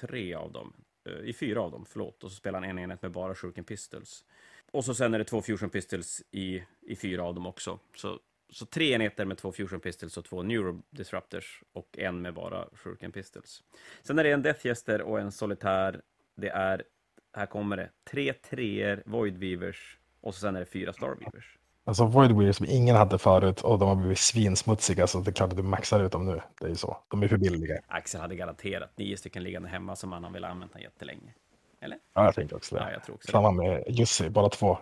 tre 0.00 0.34
av 0.34 0.52
dem. 0.52 0.72
Eh, 1.04 1.28
I 1.28 1.32
fyra 1.32 1.60
av 1.60 1.70
dem, 1.70 1.84
förlåt. 1.88 2.24
Och 2.24 2.30
så 2.30 2.36
spelar 2.36 2.60
han 2.60 2.70
en 2.70 2.78
enhet 2.78 3.02
med 3.02 3.10
bara 3.10 3.34
Shurken 3.34 3.64
Pistols. 3.64 4.24
Och 4.70 4.84
så 4.84 4.94
sen 4.94 5.14
är 5.14 5.18
det 5.18 5.24
två 5.24 5.42
Fusion 5.42 5.70
Pistols 5.70 6.22
i, 6.30 6.62
i 6.80 6.96
fyra 6.96 7.24
av 7.24 7.34
dem 7.34 7.46
också. 7.46 7.78
Så, 7.94 8.20
så 8.50 8.66
tre 8.66 8.92
enheter 8.92 9.24
med 9.24 9.38
två 9.38 9.52
Fusion 9.52 9.80
Pistols 9.80 10.16
och 10.16 10.24
två 10.24 10.42
Neuro 10.42 10.82
Disruptors 10.90 11.62
och 11.72 11.98
en 11.98 12.22
med 12.22 12.34
bara 12.34 12.68
Shurken 12.74 13.12
Pistols. 13.12 13.62
Sen 14.02 14.18
är 14.18 14.24
det 14.24 14.30
en 14.30 14.42
Death 14.42 14.66
Jester 14.66 15.02
och 15.02 15.20
en 15.20 15.32
Solitär. 15.32 16.02
Det 16.34 16.48
är, 16.48 16.84
här 17.32 17.46
kommer 17.46 17.76
det, 17.76 17.90
tre 18.04 18.32
treor 18.32 19.02
Void 19.06 19.38
Weavers 19.38 19.98
och 20.20 20.34
så 20.34 20.40
sen 20.40 20.56
är 20.56 20.60
det 20.60 20.66
fyra 20.66 20.92
Star 20.92 21.16
Weavers. 21.20 21.57
Alltså 21.88 22.04
Void 22.04 22.32
Weavers 22.32 22.56
som 22.56 22.66
ingen 22.68 22.96
hade 22.96 23.18
förut 23.18 23.60
och 23.60 23.78
de 23.78 23.88
har 23.88 23.96
blivit 23.96 24.18
svinsmutsiga 24.18 25.06
så 25.06 25.20
det 25.20 25.30
är 25.30 25.32
klart 25.32 25.50
att 25.50 25.56
du 25.56 25.62
maxar 25.62 26.04
ut 26.04 26.12
dem 26.12 26.26
nu. 26.26 26.40
Det 26.60 26.64
är 26.64 26.68
ju 26.68 26.76
så. 26.76 26.96
De 27.08 27.22
är 27.22 27.28
för 27.28 27.36
billiga. 27.36 27.80
Axel 27.86 28.20
hade 28.20 28.36
garanterat 28.36 28.98
nio 28.98 29.16
stycken 29.16 29.42
liggande 29.42 29.68
hemma 29.68 29.96
som 29.96 30.12
han 30.12 30.32
vill 30.32 30.44
använda 30.44 30.80
jättelänge. 30.80 31.34
Eller? 31.80 31.98
Ja, 32.14 32.24
jag 32.24 32.34
tänker 32.34 32.56
också 32.56 32.74
det. 32.74 32.80
Ja, 32.80 32.92
jag 32.92 33.04
tror 33.04 33.14
också 33.14 33.30
Samma 33.30 33.50
med 33.50 33.84
Jussi, 33.88 34.30
bara 34.30 34.48
två. 34.48 34.78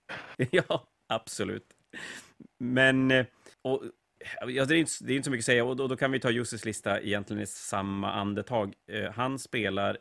ja, 0.50 0.86
absolut. 1.06 1.66
Men, 2.58 3.10
eh, 3.10 3.26
och, 3.62 3.82
ja, 4.46 4.64
det, 4.64 4.76
är 4.76 4.78
inte, 4.78 4.92
det 5.00 5.12
är 5.12 5.16
inte 5.16 5.24
så 5.24 5.30
mycket 5.30 5.42
att 5.42 5.46
säga 5.46 5.64
och 5.64 5.76
då, 5.76 5.88
då 5.88 5.96
kan 5.96 6.12
vi 6.12 6.20
ta 6.20 6.30
Jussis 6.30 6.64
lista 6.64 7.00
egentligen 7.00 7.42
i 7.42 7.46
samma 7.46 8.12
andetag. 8.12 8.74
Eh, 8.92 9.10
han 9.12 9.38
spelar, 9.38 9.98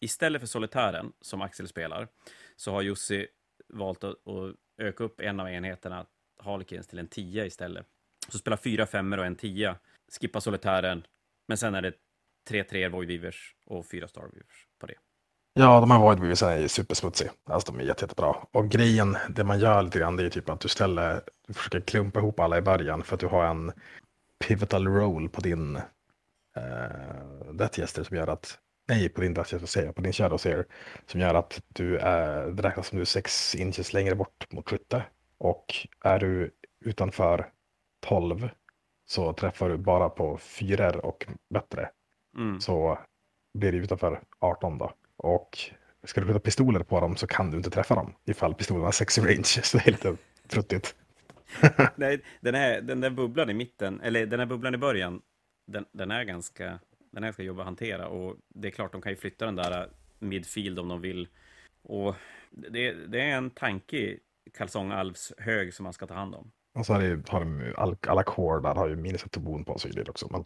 istället 0.00 0.42
för 0.42 0.46
solitären 0.46 1.12
som 1.20 1.42
Axel 1.42 1.68
spelar, 1.68 2.08
så 2.56 2.72
har 2.72 2.82
Jussi 2.82 3.26
valt 3.68 4.04
att, 4.04 4.28
att 4.28 4.56
öka 4.78 5.04
upp 5.04 5.20
en 5.20 5.40
av 5.40 5.48
enheterna, 5.48 6.06
Harlequins, 6.38 6.86
till 6.86 6.98
en 6.98 7.08
10 7.08 7.46
istället. 7.46 7.86
Så 8.28 8.38
spela 8.38 8.56
fyra 8.56 8.86
femmor 8.86 9.18
och 9.18 9.26
en 9.26 9.36
10, 9.36 9.76
skippa 10.20 10.40
solitären, 10.40 11.06
men 11.48 11.58
sen 11.58 11.74
är 11.74 11.82
det 11.82 11.92
tre 12.48 12.64
tre 12.64 12.88
Void 12.88 13.08
Weavers 13.08 13.54
och 13.66 13.86
fyra 13.86 14.08
Star 14.08 14.22
Weavers 14.22 14.66
på 14.80 14.86
det. 14.86 14.94
Ja, 15.54 15.80
de 15.80 15.90
här 15.90 15.98
Void 15.98 16.20
Weavers 16.20 16.42
är 16.42 16.58
ju 16.58 16.68
supersmutsiga. 16.68 17.30
Alltså 17.44 17.72
de 17.72 17.80
är 17.80 17.84
jätte, 17.84 18.04
jättebra. 18.04 18.36
Och 18.52 18.68
grejen, 18.68 19.16
det 19.28 19.44
man 19.44 19.60
gör 19.60 19.82
lite 19.82 19.98
grann, 19.98 20.16
det 20.16 20.24
är 20.24 20.30
typ 20.30 20.48
att 20.48 20.60
du 20.60 20.68
ställer, 20.68 21.22
du 21.46 21.54
försöker 21.54 21.80
klumpa 21.80 22.18
ihop 22.18 22.40
alla 22.40 22.58
i 22.58 22.62
början 22.62 23.02
för 23.02 23.14
att 23.14 23.20
du 23.20 23.26
har 23.26 23.44
en 23.44 23.72
pivotal 24.48 24.88
roll 24.88 25.28
på 25.28 25.40
din 25.40 25.76
eh, 25.76 26.62
uh, 26.62 27.52
Death 27.52 27.80
Jester 27.80 28.02
som 28.02 28.16
gör 28.16 28.26
att 28.26 28.58
nej, 28.88 29.08
på 29.08 29.20
din 29.20 29.34
Dacia 29.34 29.66
säger 29.66 29.92
på 29.92 30.00
din 30.00 30.12
Shadow 30.12 30.38
Seer, 30.38 30.66
som 31.06 31.20
gör 31.20 31.34
att 31.34 31.62
du 31.68 31.98
är, 31.98 32.50
det 32.50 32.62
räknas 32.62 32.86
som 32.86 32.96
du 32.96 33.02
är 33.02 33.06
sex 33.06 33.54
inches 33.54 33.92
längre 33.92 34.14
bort 34.14 34.52
mot 34.52 34.68
skytte. 34.68 35.04
Och 35.38 35.74
är 36.04 36.18
du 36.18 36.50
utanför 36.84 37.48
12 38.00 38.48
så 39.06 39.32
träffar 39.32 39.68
du 39.68 39.76
bara 39.76 40.08
på 40.08 40.38
fyror 40.38 41.06
och 41.06 41.26
bättre. 41.50 41.90
Mm. 42.36 42.60
Så 42.60 42.98
blir 43.58 43.72
det 43.72 43.78
utanför 43.78 44.22
18 44.38 44.78
då. 44.78 44.92
Och 45.16 45.58
ska 46.04 46.20
du 46.20 46.26
skjuta 46.26 46.40
pistoler 46.40 46.82
på 46.82 47.00
dem 47.00 47.16
så 47.16 47.26
kan 47.26 47.50
du 47.50 47.56
inte 47.56 47.70
träffa 47.70 47.94
dem 47.94 48.14
ifall 48.24 48.54
pistolen 48.54 48.84
har 48.84 48.92
6 48.92 49.18
range. 49.18 49.44
Så 49.62 49.78
det 49.78 49.86
är 49.86 49.90
lite 49.90 50.16
truttigt. 50.48 50.96
Nej, 51.96 52.20
den, 52.40 52.54
här, 52.54 52.80
den 52.80 53.00
där 53.00 53.10
bubblan 53.10 53.50
i 53.50 53.54
mitten, 53.54 54.00
eller 54.00 54.26
den 54.26 54.38
här 54.38 54.46
bubblan 54.46 54.74
i 54.74 54.78
början, 54.78 55.22
den, 55.66 55.84
den 55.92 56.10
är 56.10 56.24
ganska 56.24 56.78
den 57.12 57.24
här 57.24 57.32
ska 57.32 57.42
jobba 57.42 57.62
att 57.62 57.66
hantera 57.66 58.08
och 58.08 58.36
det 58.48 58.68
är 58.68 58.72
klart, 58.72 58.92
de 58.92 59.02
kan 59.02 59.12
ju 59.12 59.16
flytta 59.16 59.46
den 59.46 59.56
där 59.56 59.90
midfield 60.18 60.78
om 60.78 60.88
de 60.88 61.00
vill. 61.00 61.28
Och 61.82 62.14
det, 62.50 62.92
det 62.92 63.20
är 63.20 63.36
en 63.36 63.50
tanke 63.50 64.18
kalsongalvshög 64.56 65.74
som 65.74 65.84
man 65.84 65.92
ska 65.92 66.06
ta 66.06 66.14
hand 66.14 66.34
om. 66.34 66.50
Och 66.74 66.86
så 66.86 66.92
har, 66.92 67.00
det, 67.00 67.30
har 67.30 67.40
de 67.40 67.74
alla, 67.76 67.96
alla 68.06 68.22
core 68.22 68.62
där 68.62 68.74
har 68.74 68.88
ju 68.88 68.96
minisetobon 68.96 69.64
på 69.64 69.78
sig 69.78 69.90
det 69.90 70.08
också. 70.08 70.28
Men, 70.30 70.44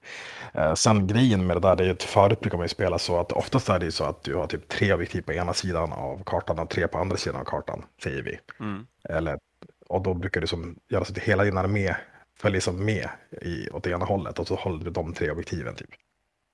eh, 0.55 0.75
sen 0.75 1.07
grejen 1.07 1.47
med 1.47 1.57
det 1.57 1.61
där, 1.61 1.77
det 1.77 1.87
är 1.87 1.91
att 1.91 2.03
förut 2.03 2.41
brukar 2.41 2.59
man 2.59 2.65
ju 2.65 2.69
spela 2.69 2.99
så 2.99 3.21
att 3.21 3.33
oftast 3.33 3.69
är 3.69 3.79
det 3.79 3.93
så 3.93 4.05
att 4.05 4.23
du 4.23 4.35
har 4.35 4.47
typ 4.47 4.69
tre 4.69 4.93
objektiv 4.93 5.23
på 5.23 5.33
ena 5.33 5.53
sidan 5.53 5.93
av 5.93 6.23
kartan 6.25 6.59
och 6.59 6.71
tre 6.71 6.89
på 6.89 6.99
andra 6.99 7.17
sidan 7.17 7.41
av 7.41 7.45
kartan, 7.45 7.85
säger 8.03 8.23
vi. 8.23 8.39
Mm. 8.61 8.87
Eller, 9.09 9.39
och 9.87 10.03
då 10.03 10.15
brukar 10.15 10.41
du 10.41 10.47
som 10.47 10.79
göra 10.89 11.05
så 11.05 11.13
att 11.13 11.19
hela 11.19 11.45
din 11.45 11.59
armé 11.59 11.97
följer 12.39 12.61
som 12.61 12.85
med 12.85 13.09
i, 13.43 13.71
åt 13.71 13.85
det 13.85 13.91
ena 13.91 14.05
hållet 14.05 14.39
och 14.39 14.47
så 14.47 14.55
håller 14.55 14.85
du 14.85 14.91
de 14.91 15.15
tre 15.15 15.31
objektiven 15.31 15.75
typ. 15.75 15.91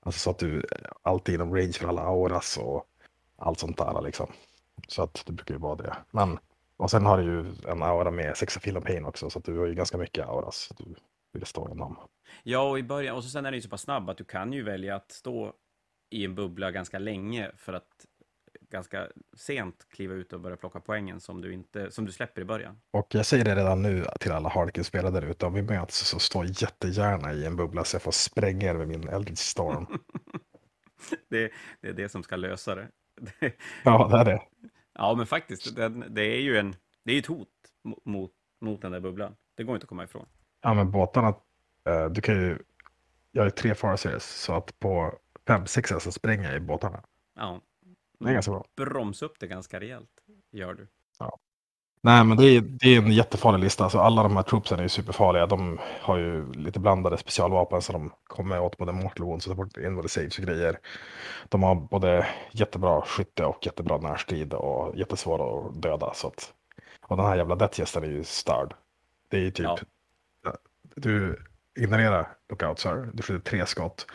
Alltså 0.02 0.20
så 0.20 0.30
att 0.30 0.38
du 0.38 0.66
alltid 1.02 1.34
är 1.34 1.36
inom 1.36 1.56
range 1.56 1.72
för 1.72 1.88
alla 1.88 2.02
auras 2.02 2.56
och 2.56 2.86
allt 3.36 3.58
sånt 3.58 3.78
där 3.78 4.02
liksom. 4.02 4.26
Så 4.88 5.02
att 5.02 5.22
det 5.26 5.32
brukar 5.32 5.54
ju 5.54 5.60
vara 5.60 5.76
det. 5.76 5.96
Men, 6.10 6.38
och 6.76 6.90
sen 6.90 7.06
har 7.06 7.18
du 7.18 7.24
ju 7.24 7.70
en 7.70 7.82
aura 7.82 8.10
med 8.10 8.36
sex 8.36 8.56
och 8.56 8.84
pain 8.84 9.04
också, 9.04 9.30
så 9.30 9.38
att 9.38 9.44
du 9.44 9.58
har 9.58 9.66
ju 9.66 9.74
ganska 9.74 9.98
mycket 9.98 10.26
auras 10.26 10.72
du 10.78 10.94
vill 11.32 11.46
stå 11.46 11.70
inom. 11.70 11.98
Ja, 12.42 12.70
och 12.70 12.78
i 12.78 12.82
början, 12.82 13.16
och 13.16 13.24
så 13.24 13.30
sen 13.30 13.46
är 13.46 13.50
det 13.50 13.56
ju 13.56 13.62
så 13.62 13.68
pass 13.68 13.82
snabb 13.82 14.10
att 14.10 14.16
du 14.16 14.24
kan 14.24 14.52
ju 14.52 14.62
välja 14.62 14.96
att 14.96 15.12
stå 15.12 15.52
i 16.10 16.24
en 16.24 16.34
bubbla 16.34 16.70
ganska 16.70 16.98
länge 16.98 17.50
för 17.56 17.72
att 17.72 18.06
ganska 18.72 19.08
sent 19.36 19.86
kliva 19.90 20.14
ut 20.14 20.32
och 20.32 20.40
börja 20.40 20.56
plocka 20.56 20.80
poängen 20.80 21.20
som 21.20 21.40
du, 21.40 21.52
inte, 21.52 21.90
som 21.90 22.04
du 22.04 22.12
släpper 22.12 22.42
i 22.42 22.44
början. 22.44 22.80
Och 22.90 23.14
jag 23.14 23.26
säger 23.26 23.44
det 23.44 23.54
redan 23.54 23.82
nu 23.82 24.04
till 24.20 24.32
alla 24.32 24.48
Harkin-spelare 24.48 25.10
där 25.10 25.22
ute, 25.22 25.46
om 25.46 25.54
vi 25.54 25.62
möts 25.62 25.96
så 25.96 26.18
stå 26.18 26.44
jättegärna 26.44 27.32
i 27.32 27.46
en 27.46 27.56
bubbla 27.56 27.84
så 27.84 27.94
jag 27.94 28.02
får 28.02 28.12
spränga 28.12 28.70
er 28.70 28.74
med 28.74 28.88
min 28.88 29.08
Eldritch 29.08 29.40
Storm. 29.40 29.86
det, 31.28 31.52
det, 31.80 31.88
är 31.88 31.92
det 31.92 32.08
som 32.08 32.22
ska 32.22 32.36
lösa 32.36 32.74
det. 32.74 32.88
ja, 33.84 34.08
det 34.08 34.18
är 34.18 34.24
det. 34.24 34.42
Ja, 34.94 35.14
men 35.14 35.26
faktiskt, 35.26 35.76
det, 35.76 35.88
det 35.88 36.22
är 36.22 36.40
ju 36.40 36.58
en, 36.58 36.76
det 37.04 37.12
är 37.12 37.18
ett 37.18 37.26
hot 37.26 37.48
mot, 38.04 38.32
mot 38.60 38.82
den 38.82 38.92
där 38.92 39.00
bubblan. 39.00 39.36
Det 39.54 39.64
går 39.64 39.74
inte 39.76 39.84
att 39.84 39.88
komma 39.88 40.04
ifrån. 40.04 40.26
Ja, 40.62 40.74
men 40.74 40.90
båtarna, 40.90 41.28
eh, 41.88 42.06
du 42.10 42.20
kan 42.20 42.34
ju, 42.34 42.58
jag 43.32 43.46
är 43.46 43.50
tre 43.50 43.74
Farseries, 43.74 44.24
så 44.24 44.54
att 44.54 44.78
på 44.78 45.18
fem, 45.46 45.66
sex 45.66 45.90
så 46.00 46.12
spränger 46.12 46.44
jag 46.44 46.56
i 46.56 46.60
båtarna. 46.60 47.02
Ja, 47.36 47.60
det 48.24 48.30
är 48.30 48.34
ganska 48.34 48.52
bra. 48.52 48.64
Bromsa 48.76 49.26
upp 49.26 49.40
det 49.40 49.46
ganska 49.46 49.80
rejält, 49.80 50.10
gör 50.52 50.74
du. 50.74 50.88
Ja. 51.18 51.38
Nej, 52.04 52.24
men 52.24 52.36
det 52.36 52.44
är, 52.44 52.60
det 52.60 52.88
är 52.88 52.98
en 52.98 53.12
jättefarlig 53.12 53.58
lista. 53.58 53.84
Alltså, 53.84 53.98
alla 53.98 54.22
de 54.22 54.36
här 54.36 54.42
troopsen 54.42 54.78
är 54.78 54.82
ju 54.82 54.88
superfarliga. 54.88 55.46
De 55.46 55.78
har 56.00 56.18
ju 56.18 56.52
lite 56.52 56.80
blandade 56.80 57.18
specialvapen 57.18 57.82
så 57.82 57.92
de 57.92 58.12
kommer 58.24 58.60
åt 58.60 58.78
både 58.78 58.92
mortal 58.92 59.26
wounds 59.26 59.46
och 59.46 59.78
invalid 59.78 60.10
saves 60.10 60.38
och 60.38 60.44
grejer. 60.44 60.78
De 61.48 61.62
har 61.62 61.74
både 61.74 62.26
jättebra 62.52 63.02
skytte 63.02 63.44
och 63.44 63.66
jättebra 63.66 63.98
närstrid 63.98 64.54
och 64.54 64.96
jättesvåra 64.96 65.68
att 65.68 65.82
döda. 65.82 66.14
Så 66.14 66.26
att, 66.26 66.52
och 67.00 67.16
den 67.16 67.26
här 67.26 67.36
jävla 67.36 67.54
deathgästen 67.56 68.04
är 68.04 68.08
ju 68.08 68.24
störd. 68.24 68.74
Det 69.28 69.36
är 69.36 69.40
ju 69.40 69.50
typ, 69.50 69.66
ja. 70.44 70.56
du 70.94 71.44
ignorerar 71.78 72.28
lookouts 72.48 72.84
här. 72.84 73.10
Du 73.12 73.22
skjuter 73.22 73.50
tre 73.50 73.66
skott. 73.66 74.06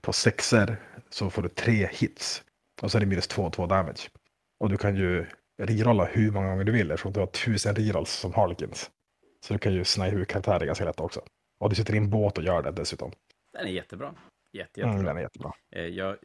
På 0.00 0.12
sexer 0.12 0.76
så 1.10 1.30
får 1.30 1.42
du 1.42 1.48
tre 1.48 1.88
hits 1.92 2.42
Och 2.82 2.90
så 2.90 2.98
är 2.98 3.00
det 3.00 3.06
minus 3.06 3.28
2-2 3.30 3.68
damage. 3.68 4.00
Och 4.60 4.68
du 4.70 4.76
kan 4.76 4.96
ju 4.96 5.26
rerolla 5.62 6.04
hur 6.04 6.30
många 6.32 6.48
gånger 6.48 6.64
du 6.64 6.72
vill 6.72 6.90
eftersom 6.90 7.12
du 7.12 7.20
har 7.20 7.26
tusen 7.26 7.74
rerolls 7.74 8.10
som 8.10 8.34
Harlequins. 8.34 8.90
Så 9.44 9.52
du 9.52 9.58
kan 9.58 9.72
ju 9.74 9.84
snipa 9.84 10.10
hur 10.16 10.24
karaktärer 10.24 10.66
ganska 10.66 10.84
lätt 10.84 11.00
också. 11.00 11.20
Och 11.60 11.70
du 11.70 11.76
sitter 11.76 11.94
i 11.94 11.98
en 11.98 12.10
båt 12.10 12.38
och 12.38 12.44
gör 12.44 12.62
det 12.62 12.70
dessutom. 12.70 13.12
Den 13.52 13.66
är 13.66 13.70
jättebra. 13.70 14.14
Jätte, 14.52 14.80
Mm, 14.80 14.92
jättebra. 14.92 15.08
den 15.12 15.16
är 15.16 15.22
jättebra. 15.22 15.52
Eh, 15.76 15.86
Jag, 15.86 16.16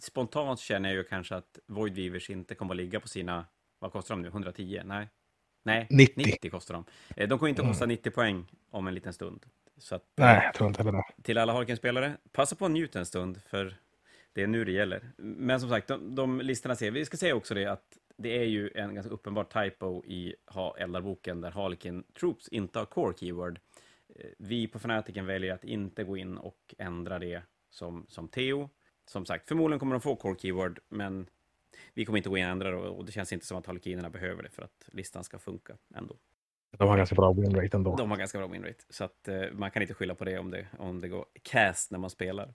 spontant 0.00 0.60
känner 0.60 0.88
jag 0.88 0.96
ju 0.96 1.04
kanske 1.04 1.36
att 1.36 1.58
Void 1.66 1.94
Weavers 1.94 2.30
inte 2.30 2.54
kommer 2.54 2.72
att 2.74 2.76
ligga 2.76 3.00
på 3.00 3.08
sina, 3.08 3.46
vad 3.78 3.92
kostar 3.92 4.14
de 4.14 4.22
nu, 4.22 4.28
110? 4.28 4.82
Nej. 4.84 5.08
Nej, 5.64 5.86
90. 5.90 6.12
90 6.26 6.50
kostar 6.50 6.74
de. 6.74 6.84
Eh, 7.16 7.28
De 7.28 7.38
kommer 7.38 7.48
inte 7.50 7.62
att 7.62 7.68
kosta 7.68 7.86
90 7.86 8.10
poäng 8.10 8.46
om 8.70 8.86
en 8.86 8.94
liten 8.94 9.12
stund. 9.12 9.46
Så 9.78 9.94
att, 9.94 10.02
eh, 10.02 10.06
Nej, 10.26 10.40
jag 10.44 10.54
tror 10.54 10.68
inte 10.68 10.82
heller 10.82 10.92
det. 10.92 11.22
till 11.22 11.38
alla 11.38 11.52
Harken-spelare, 11.52 12.16
passa 12.32 12.56
på 12.56 12.64
att 12.64 12.70
njuta 12.70 12.98
en 12.98 13.06
stund, 13.06 13.40
för 13.46 13.76
det 14.34 14.42
är 14.42 14.46
nu 14.46 14.64
det 14.64 14.72
gäller. 14.72 15.12
Men 15.16 15.60
som 15.60 15.68
sagt, 15.68 15.88
de, 15.88 16.14
de 16.14 16.40
listorna 16.40 16.76
ser, 16.76 16.90
vi 16.90 17.04
ska 17.04 17.16
säga 17.16 17.34
också 17.34 17.54
det 17.54 17.66
att 17.66 17.98
det 18.16 18.38
är 18.38 18.44
ju 18.44 18.70
en 18.74 18.94
ganska 18.94 19.12
uppenbar 19.12 19.44
typo 19.44 20.04
i 20.04 20.34
Eldarboken 20.78 21.40
där 21.40 21.50
Harlequin 21.50 22.04
Troops 22.20 22.48
inte 22.48 22.78
har 22.78 22.86
core 22.86 23.14
keyword. 23.16 23.60
Eh, 24.16 24.30
Vi 24.38 24.68
på 24.68 24.78
Fanatiken 24.78 25.26
väljer 25.26 25.54
att 25.54 25.64
inte 25.64 26.04
gå 26.04 26.16
in 26.16 26.38
och 26.38 26.74
ändra 26.78 27.18
det 27.18 27.42
som, 27.70 28.06
som 28.08 28.28
Theo. 28.28 28.70
Som 29.06 29.26
sagt, 29.26 29.48
förmodligen 29.48 29.78
kommer 29.78 29.94
de 29.94 30.00
få 30.00 30.16
core 30.16 30.38
keyword, 30.38 30.80
men 30.88 31.26
vi 31.94 32.04
kommer 32.04 32.16
inte 32.16 32.28
gå 32.28 32.38
in 32.38 32.44
och 32.44 32.50
ändra 32.50 32.70
det 32.70 32.76
och 32.76 33.04
det 33.04 33.12
känns 33.12 33.32
inte 33.32 33.46
som 33.46 33.58
att 33.58 33.66
Harlekinerna 33.66 34.10
behöver 34.10 34.42
det 34.42 34.50
för 34.50 34.62
att 34.62 34.88
listan 34.92 35.24
ska 35.24 35.38
funka 35.38 35.76
ändå. 35.94 36.16
De 36.78 36.88
har 36.88 36.96
ganska 36.96 37.14
bra 37.14 37.32
win 37.32 37.54
rate 37.54 37.76
ändå. 37.76 37.96
De 37.96 38.10
har 38.10 38.18
ganska 38.18 38.38
bra 38.38 38.46
winrate, 38.46 38.84
så 38.88 39.04
att 39.04 39.28
eh, 39.28 39.42
man 39.52 39.70
kan 39.70 39.82
inte 39.82 39.94
skylla 39.94 40.14
på 40.14 40.24
det 40.24 40.38
om, 40.38 40.50
det 40.50 40.66
om 40.78 41.00
det 41.00 41.08
går 41.08 41.26
cast 41.42 41.90
när 41.90 41.98
man 41.98 42.10
spelar. 42.10 42.54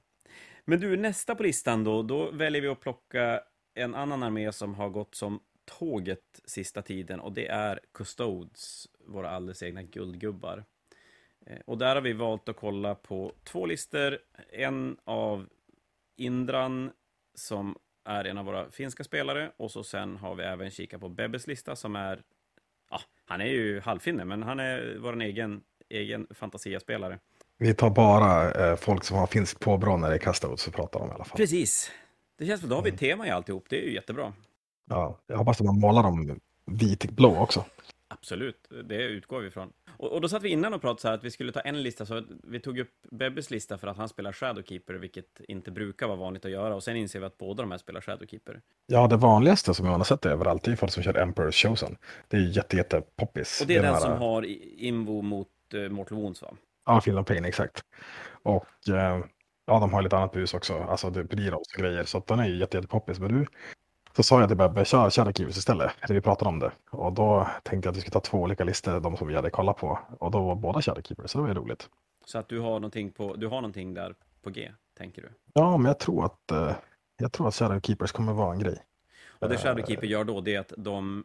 Men 0.69 0.79
du, 0.79 0.97
nästa 0.97 1.35
på 1.35 1.43
listan 1.43 1.83
då, 1.83 2.03
då 2.03 2.31
väljer 2.31 2.61
vi 2.61 2.67
att 2.67 2.79
plocka 2.79 3.43
en 3.73 3.95
annan 3.95 4.23
armé 4.23 4.51
som 4.51 4.75
har 4.75 4.89
gått 4.89 5.15
som 5.15 5.39
tåget 5.65 6.41
sista 6.45 6.81
tiden 6.81 7.19
och 7.19 7.31
det 7.33 7.47
är 7.47 7.79
Custodes, 7.93 8.87
våra 9.05 9.29
alldeles 9.29 9.63
egna 9.63 9.83
guldgubbar. 9.83 10.63
Eh, 11.45 11.59
och 11.65 11.77
där 11.77 11.95
har 11.95 12.01
vi 12.01 12.13
valt 12.13 12.49
att 12.49 12.55
kolla 12.55 12.95
på 12.95 13.33
två 13.43 13.65
listor, 13.65 14.19
en 14.51 14.97
av 15.03 15.49
Indran 16.15 16.91
som 17.33 17.77
är 18.05 18.25
en 18.25 18.37
av 18.37 18.45
våra 18.45 18.71
finska 18.71 19.03
spelare 19.03 19.51
och 19.57 19.71
så 19.71 19.83
sen 19.83 20.17
har 20.17 20.35
vi 20.35 20.43
även 20.43 20.71
kikat 20.71 21.01
på 21.01 21.09
Bebbes 21.09 21.47
lista 21.47 21.75
som 21.75 21.95
är 21.95 22.23
ja, 22.89 23.01
han 23.25 23.41
är 23.41 23.45
ju 23.45 23.79
halvfinne, 23.79 24.25
men 24.25 24.43
han 24.43 24.59
är 24.59 24.97
vår 24.99 25.21
egen, 25.21 25.63
egen 25.89 26.27
fantasiaspelare. 26.31 27.19
Vi 27.61 27.73
tar 27.73 27.89
bara 27.89 28.51
eh, 28.51 28.75
folk 28.75 29.03
som 29.03 29.17
har 29.17 29.27
finsk 29.27 29.59
påbrå 29.59 29.97
när 29.97 30.09
det 30.09 30.15
är 30.15 30.19
Custodes 30.19 30.67
och 30.67 30.73
pratar 30.73 30.99
om 30.99 31.09
i 31.09 31.11
alla 31.13 31.23
fall. 31.23 31.37
Precis. 31.37 31.91
Det 32.37 32.45
känns 32.45 32.61
som 32.61 32.69
då 32.69 32.75
har 32.75 32.83
vi 32.83 32.89
ett 32.89 32.99
tema 32.99 33.27
i 33.27 33.29
alltihop. 33.29 33.65
Det 33.69 33.81
är 33.81 33.85
ju 33.87 33.93
jättebra. 33.93 34.33
Ja, 34.89 35.19
jag 35.27 35.37
hoppas 35.37 35.59
att 35.61 35.65
man 35.65 35.79
målar 35.79 36.03
dem 36.03 36.39
vitblå 36.65 37.37
också. 37.37 37.65
Absolut, 38.07 38.67
det 38.89 39.03
utgår 39.03 39.39
vi 39.39 39.47
ifrån. 39.47 39.73
Och, 39.97 40.11
och 40.11 40.21
då 40.21 40.29
satt 40.29 40.43
vi 40.43 40.49
innan 40.49 40.73
och 40.73 40.81
pratade 40.81 41.01
så 41.01 41.07
här 41.07 41.15
att 41.15 41.23
vi 41.23 41.31
skulle 41.31 41.51
ta 41.51 41.59
en 41.59 41.83
lista, 41.83 42.05
så 42.05 42.23
vi 42.43 42.59
tog 42.59 42.79
upp 42.79 42.91
Bebbes 43.11 43.51
lista 43.51 43.77
för 43.77 43.87
att 43.87 43.97
han 43.97 44.09
spelar 44.09 44.31
Shadowkeeper, 44.31 44.93
vilket 44.93 45.41
inte 45.47 45.71
brukar 45.71 46.07
vara 46.07 46.17
vanligt 46.17 46.45
att 46.45 46.51
göra. 46.51 46.75
Och 46.75 46.83
sen 46.83 46.95
inser 46.95 47.19
vi 47.19 47.25
att 47.25 47.37
båda 47.37 47.63
de 47.63 47.71
här 47.71 47.77
spelar 47.77 48.01
Shadowkeeper. 48.01 48.61
Ja, 48.87 49.07
det 49.07 49.17
vanligaste 49.17 49.73
som 49.73 49.85
man 49.85 49.95
har 49.99 50.03
sett 50.05 50.25
överallt 50.25 50.67
är 50.67 50.75
folk 50.75 50.91
som 50.91 51.03
kör 51.03 51.13
Emperor's 51.13 51.51
Chosen. 51.69 51.97
Det 52.27 52.37
är 52.37 52.41
ju 52.41 52.49
jätte, 52.51 52.77
jätte 52.77 53.01
poppis. 53.15 53.61
Och 53.61 53.67
det 53.67 53.75
är 53.75 53.81
den 53.81 53.93
här- 53.93 54.01
som 54.01 54.17
har 54.17 54.45
Invo 54.77 55.21
mot 55.21 55.47
uh, 55.73 55.89
Mortal 55.89 56.17
Wounds, 56.17 56.41
va? 56.41 56.53
Ja, 56.89 57.19
of 57.19 57.25
Pain, 57.27 57.45
exakt. 57.45 57.83
Och 58.43 58.89
eh, 58.89 59.19
ja, 59.65 59.79
de 59.79 59.93
har 59.93 60.01
lite 60.01 60.17
annat 60.17 60.31
bus 60.31 60.53
också, 60.53 60.73
alltså 60.73 61.09
det 61.09 61.23
blir 61.23 61.53
och 61.53 61.61
grejer. 61.77 62.03
Så 62.03 62.23
den 62.27 62.39
är 62.39 62.47
ju 62.47 62.57
jätte, 62.57 62.77
jätte 62.77 62.87
poppis. 62.87 63.19
Men 63.19 63.33
du, 63.33 63.45
så 64.15 64.23
sa 64.23 64.39
jag 64.39 64.49
till 64.49 64.57
Bebbe, 64.57 64.85
kör 64.85 65.09
Shadowkeepers 65.09 65.57
istället, 65.57 65.91
när 66.07 66.15
vi 66.15 66.21
pratade 66.21 66.49
om 66.49 66.59
det. 66.59 66.71
Och 66.91 67.13
då 67.13 67.47
tänkte 67.63 67.87
jag 67.87 67.91
att 67.91 67.97
vi 67.97 68.01
skulle 68.01 68.13
ta 68.13 68.19
två 68.19 68.37
olika 68.37 68.63
listor, 68.63 68.99
de 68.99 69.17
som 69.17 69.27
vi 69.27 69.35
hade 69.35 69.49
kollat 69.49 69.77
på. 69.77 69.99
Och 70.19 70.31
då 70.31 70.43
var 70.43 70.55
båda 70.55 70.81
Shadowkeepers, 70.81 71.31
så 71.31 71.37
det 71.37 71.41
var 71.41 71.47
ju 71.47 71.53
roligt. 71.55 71.89
Så 72.25 72.37
att 72.37 72.49
du 72.49 72.59
har 72.59 72.73
någonting, 72.73 73.11
på, 73.11 73.35
du 73.35 73.47
har 73.47 73.55
någonting 73.61 73.93
där 73.93 74.15
på 74.41 74.49
G, 74.49 74.71
tänker 74.97 75.21
du? 75.21 75.29
Ja, 75.53 75.77
men 75.77 75.85
jag 75.85 75.99
tror 75.99 76.25
att, 76.25 76.51
eh, 76.51 76.75
jag 77.17 77.31
tror 77.31 77.47
att 77.47 77.55
Shadowkeepers 77.55 78.11
kommer 78.11 78.33
vara 78.33 78.53
en 78.53 78.59
grej. 78.59 78.77
Och 79.39 79.49
det 79.49 79.55
Eh, 79.55 79.61
Shadowkeeper 79.61 80.07
gör 80.07 80.23
då, 80.23 80.41
det 80.41 80.55
är 80.55 80.59
att 80.59 80.73
de 80.77 81.23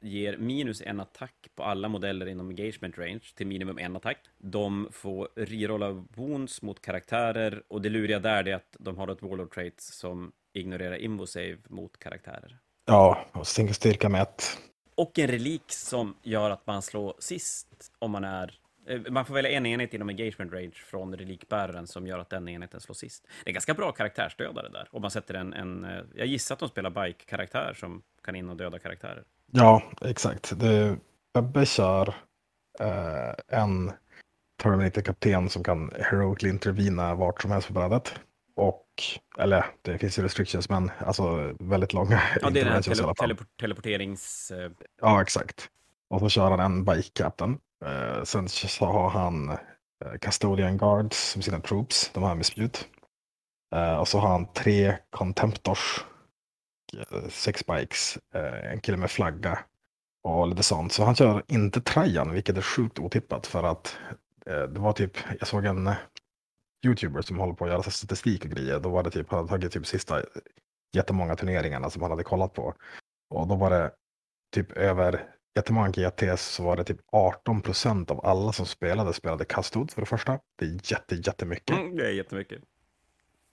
ger 0.00 0.36
minus 0.36 0.82
en 0.82 1.00
attack 1.00 1.48
på 1.54 1.62
alla 1.62 1.88
modeller 1.88 2.26
inom 2.26 2.48
engagement 2.48 2.98
range 2.98 3.24
till 3.34 3.46
minimum 3.46 3.78
en 3.78 3.96
attack. 3.96 4.18
De 4.38 4.88
får 4.92 5.28
rerolla 5.36 5.90
wounds 5.90 6.62
mot 6.62 6.82
karaktärer 6.82 7.62
och 7.68 7.82
det 7.82 7.88
luriga 7.88 8.18
där 8.18 8.48
är 8.48 8.54
att 8.54 8.76
de 8.78 8.98
har 8.98 9.08
ett 9.08 9.22
warlord 9.22 9.54
trait 9.54 9.80
som 9.80 10.32
ignorerar 10.52 10.96
invo 10.96 11.26
save 11.26 11.58
mot 11.68 11.98
karaktärer. 11.98 12.58
Ja, 12.86 13.24
och 13.32 13.46
single 13.46 13.74
styrka 13.74 14.08
med 14.08 14.22
ett. 14.22 14.58
Och 14.94 15.18
en 15.18 15.28
relik 15.28 15.62
som 15.66 16.16
gör 16.22 16.50
att 16.50 16.66
man 16.66 16.82
slår 16.82 17.14
sist 17.18 17.92
om 17.98 18.10
man 18.10 18.24
är 18.24 18.58
eh, 18.86 19.00
man 19.10 19.24
får 19.26 19.34
välja 19.34 19.50
en 19.50 19.66
enhet 19.66 19.94
inom 19.94 20.08
engagement 20.08 20.52
range 20.52 20.74
från 20.74 21.16
relikbäraren 21.16 21.86
som 21.86 22.06
gör 22.06 22.18
att 22.18 22.30
den 22.30 22.48
enheten 22.48 22.80
slår 22.80 22.94
sist. 22.94 23.28
Det 23.44 23.50
är 23.50 23.54
ganska 23.54 23.74
bra 23.74 23.92
karaktärsdödare 23.92 24.68
där. 24.68 24.88
Om 24.90 25.02
man 25.02 25.10
sätter 25.10 25.34
en, 25.34 25.52
en 25.52 25.84
eh, 25.84 26.02
jag 26.14 26.26
gissar 26.26 26.54
att 26.54 26.58
de 26.58 26.68
spelar 26.68 26.90
bike-karaktär 26.90 27.74
som 27.76 28.02
kan 28.22 28.36
in 28.36 28.50
och 28.50 28.56
döda 28.56 28.78
karaktärer. 28.78 29.24
Ja, 29.52 29.82
exakt. 30.00 30.60
Det, 30.60 30.96
Bebbe 31.34 31.66
kör 31.66 32.14
eh, 32.80 33.58
en 33.60 33.92
Terminator-kapten 34.62 35.48
som 35.48 35.64
kan 35.64 35.90
heroically 35.98 36.50
intervena 36.50 37.14
vart 37.14 37.42
som 37.42 37.50
helst 37.50 37.68
på 37.68 37.74
brädet. 37.74 38.14
Och, 38.56 38.86
eller 39.38 39.66
det 39.82 39.98
finns 39.98 40.18
ju 40.18 40.22
restrictions, 40.22 40.68
men 40.68 40.90
alltså 40.98 41.54
väldigt 41.58 41.92
långa 41.92 42.22
Ja, 42.42 42.50
det 42.50 42.60
är 42.60 42.64
den 42.64 42.72
här 42.74 42.82
tele 42.82 42.96
fall. 42.96 43.14
teleport 43.14 43.46
teleporterings... 43.60 44.50
eh, 44.50 44.70
Ja, 45.00 45.22
exakt. 45.22 45.68
Och 46.10 46.20
så 46.20 46.28
kör 46.28 46.50
han 46.50 46.60
en 46.60 46.84
bike 46.84 47.10
captain. 47.14 47.58
Eh, 47.84 48.22
sen 48.24 48.48
så 48.48 48.86
har 48.86 49.10
han 49.10 49.48
eh, 49.50 49.56
custodian 50.20 50.76
guards 50.78 51.30
som 51.30 51.42
sina 51.42 51.60
troops, 51.60 52.10
de 52.14 52.22
här 52.22 52.34
med 52.34 52.46
spjut. 52.46 52.88
Eh, 53.74 53.96
och 53.96 54.08
så 54.08 54.18
har 54.18 54.28
han 54.28 54.52
tre 54.52 54.96
contemptors, 55.10 56.04
Eh, 56.98 57.28
sex 57.28 57.66
bikes, 57.66 58.18
eh, 58.34 58.72
en 58.72 58.80
kille 58.80 58.96
med 58.96 59.10
flagga 59.10 59.58
och 60.22 60.48
lite 60.48 60.62
sånt. 60.62 60.92
Så 60.92 61.04
han 61.04 61.14
kör 61.14 61.42
inte 61.48 61.80
Trajan, 61.80 62.32
vilket 62.32 62.56
är 62.56 62.62
sjukt 62.62 62.98
otippat 62.98 63.46
för 63.46 63.62
att 63.62 63.98
eh, 64.46 64.62
det 64.62 64.80
var 64.80 64.92
typ, 64.92 65.16
jag 65.38 65.48
såg 65.48 65.64
en 65.64 65.90
youtuber 66.86 67.22
som 67.22 67.38
håller 67.38 67.54
på 67.54 67.64
att 67.64 67.70
göra 67.70 67.82
statistik 67.82 68.44
och 68.44 68.50
grejer. 68.50 68.80
Då 68.80 68.88
var 68.88 69.02
det 69.02 69.10
typ, 69.10 69.30
han 69.30 69.38
hade 69.38 69.48
tagit 69.48 69.72
typ 69.72 69.86
sista 69.86 70.22
jättemånga 70.92 71.36
turneringarna 71.36 71.90
som 71.90 72.02
han 72.02 72.10
hade 72.10 72.24
kollat 72.24 72.54
på. 72.54 72.74
Och 73.30 73.48
då 73.48 73.54
var 73.54 73.70
det 73.70 73.90
typ 74.54 74.72
över 74.72 75.24
jättemånga 75.56 75.88
GTS 75.88 76.42
så 76.42 76.62
var 76.62 76.76
det 76.76 76.84
typ 76.84 77.00
18 77.12 77.62
procent 77.62 78.10
av 78.10 78.26
alla 78.26 78.52
som 78.52 78.66
spelade 78.66 79.12
spelade 79.12 79.44
kastod 79.44 79.90
för 79.90 80.02
det 80.02 80.06
första. 80.06 80.38
Det 80.58 80.64
är 80.64 80.92
jätte, 80.92 81.14
jättemycket. 81.14 81.78
Mm, 81.78 81.96
det 81.96 82.06
är 82.06 82.12
jättemycket. 82.12 82.62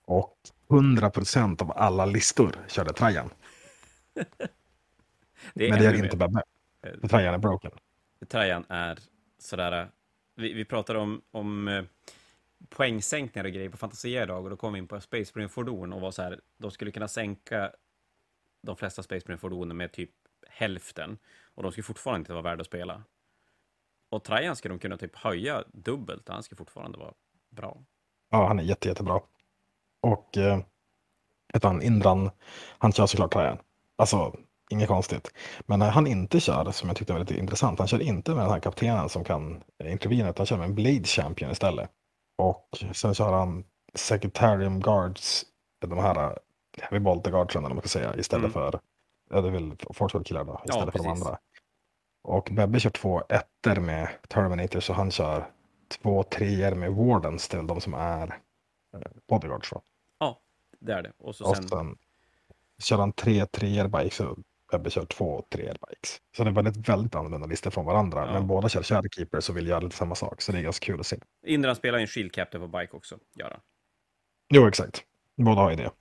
Och 0.07 0.37
100 0.71 1.09
procent 1.09 1.61
av 1.61 1.71
alla 1.75 2.05
listor 2.05 2.51
körde 2.67 2.93
Trajan. 2.93 3.29
Det 5.53 5.69
Men 5.69 5.79
det 5.79 5.85
är 5.85 5.93
ännu 5.93 6.03
inte. 6.03 6.17
Bebbe. 6.17 6.43
För 7.01 7.07
Trajan 7.07 7.33
är 7.33 7.37
broken. 7.37 7.71
Trajan 8.27 8.65
är 8.69 8.99
sådär... 9.39 9.81
eh, 9.81 9.87
Vi, 10.35 10.53
vi 10.53 10.65
pratade 10.65 10.99
om, 10.99 11.21
om 11.31 11.67
eh, 11.67 11.83
poängsänkningar 12.69 13.45
och 13.45 13.51
grejer 13.51 13.69
på 13.69 13.77
Fantasia 13.77 14.23
idag 14.23 14.43
och 14.43 14.49
då 14.49 14.57
kom 14.57 14.73
vi 14.73 14.79
in 14.79 14.87
på 14.87 15.01
Space 15.01 15.31
Marine-fordon 15.35 15.93
och 15.93 16.01
var 16.01 16.11
så 16.11 16.21
här, 16.21 16.39
de 16.57 16.71
skulle 16.71 16.91
kunna 16.91 17.07
sänka 17.07 17.71
de 18.61 18.75
flesta 18.77 19.03
Space 19.03 19.25
Marine-fordonen 19.27 19.77
med 19.77 19.91
typ 19.91 20.11
hälften 20.47 21.17
och 21.55 21.63
de 21.63 21.71
skulle 21.71 21.83
fortfarande 21.83 22.19
inte 22.19 22.33
vara 22.33 22.43
värda 22.43 22.61
att 22.61 22.67
spela. 22.67 23.03
Och 24.09 24.23
Trajan 24.23 24.55
skulle 24.55 24.73
de 24.73 24.79
kunna 24.79 24.97
typ 24.97 25.15
höja 25.15 25.63
dubbelt 25.73 26.27
och 26.29 26.33
han 26.33 26.43
skulle 26.43 26.57
fortfarande 26.57 26.97
vara 26.97 27.13
bra. 27.49 27.83
Ja, 28.29 28.47
han 28.47 28.59
är 28.59 28.63
jätte, 28.63 28.87
jättebra. 28.87 29.21
Och 30.01 30.37
eh, 30.37 30.59
han 31.53 31.81
Indran, 31.81 32.29
han 32.77 32.91
kör 32.91 33.05
såklart 33.05 33.33
Trajan. 33.33 33.57
Alltså, 33.95 34.35
inget 34.69 34.87
konstigt. 34.87 35.31
Men 35.65 35.79
när 35.79 35.89
han 35.89 36.07
inte 36.07 36.39
kör, 36.39 36.71
som 36.71 36.89
jag 36.89 36.97
tyckte 36.97 37.13
var 37.13 37.19
lite 37.19 37.39
intressant, 37.39 37.79
han 37.79 37.87
kör 37.87 38.01
inte 38.01 38.31
med 38.31 38.43
den 38.43 38.51
här 38.51 38.59
kaptenen 38.59 39.09
som 39.09 39.23
kan 39.23 39.63
eh, 39.83 39.91
intervena, 39.91 40.29
utan 40.29 40.39
han 40.39 40.45
kör 40.45 40.57
med 40.57 40.65
en 40.69 40.75
Blade 40.75 41.03
Champion 41.03 41.51
istället. 41.51 41.89
Och 42.37 42.67
sen 42.93 43.13
kör 43.13 43.33
han 43.33 43.63
Secretarium 43.95 44.79
Guards, 44.79 45.45
de 45.81 45.97
här 45.97 46.23
eh, 46.23 46.31
Heavy 46.81 46.99
Bolter 46.99 47.31
Guardsen, 47.31 47.65
eller 47.65 47.75
man 47.75 47.81
ska 47.81 47.89
säga, 47.99 48.15
istället 48.15 48.55
Mm. 48.55 48.71
för, 48.71 48.79
ja 49.29 49.41
det 49.41 49.47
är 49.47 49.51
väl 49.51 49.75
Fortwell 49.93 50.23
killar 50.23 50.43
då, 50.43 50.61
istället 50.65 50.91
för 50.91 50.99
de 51.03 51.07
andra. 51.07 51.37
Och 52.23 52.49
Bebbe 52.51 52.79
kör 52.79 52.89
två 52.89 53.21
ettor 53.29 53.75
med 53.81 54.09
Terminator, 54.27 54.79
så 54.79 54.93
han 54.93 55.11
kör 55.11 55.45
två 56.01 56.23
treor 56.23 56.75
med 56.75 56.93
Wardens, 56.93 57.47
väl 57.47 57.67
de 57.67 57.81
som 57.81 57.93
är 57.93 58.39
eh, 58.93 59.11
bodyguards. 59.27 59.69
Då. 59.69 59.81
Det 60.79 60.93
är 60.93 61.01
det. 61.01 61.11
Och 61.17 61.35
så 61.35 61.49
Och 61.49 61.57
sen, 61.57 61.67
sen 61.67 61.97
kör 62.83 62.97
han 62.97 63.13
tre 63.13 63.45
treor 63.45 63.87
bikes 63.87 64.19
och 64.19 64.37
Bebbe 64.71 64.89
kör 64.89 65.05
två 65.05 65.45
treor 65.49 65.77
bikes. 65.89 66.21
Så 66.37 66.43
det 66.43 66.49
är 66.49 66.53
väldigt, 66.53 66.89
väldigt 66.89 67.15
annorlunda 67.15 67.47
listor 67.47 67.71
från 67.71 67.85
varandra. 67.85 68.25
Ja. 68.25 68.33
Men 68.33 68.47
båda 68.47 68.69
kör 68.69 68.83
Shadowkeepers 68.83 69.49
och 69.49 69.57
vill 69.57 69.67
göra 69.67 69.79
lite 69.79 69.95
samma 69.95 70.15
sak. 70.15 70.41
Så 70.41 70.51
det 70.51 70.57
är 70.57 70.61
ganska 70.61 70.85
kul 70.85 70.99
att 70.99 71.05
se. 71.05 71.17
Indran 71.45 71.75
spelar 71.75 71.97
ju 71.97 72.01
en 72.01 72.07
Shield 72.07 72.31
Captain 72.31 72.71
på 72.71 72.77
Bike 72.77 72.97
också, 72.97 73.17
gör 73.35 73.49
han. 73.49 73.59
Jo, 74.49 74.67
exakt. 74.67 75.03
Båda 75.35 75.61
har 75.61 75.69
ju 75.69 75.75
det. 75.75 75.91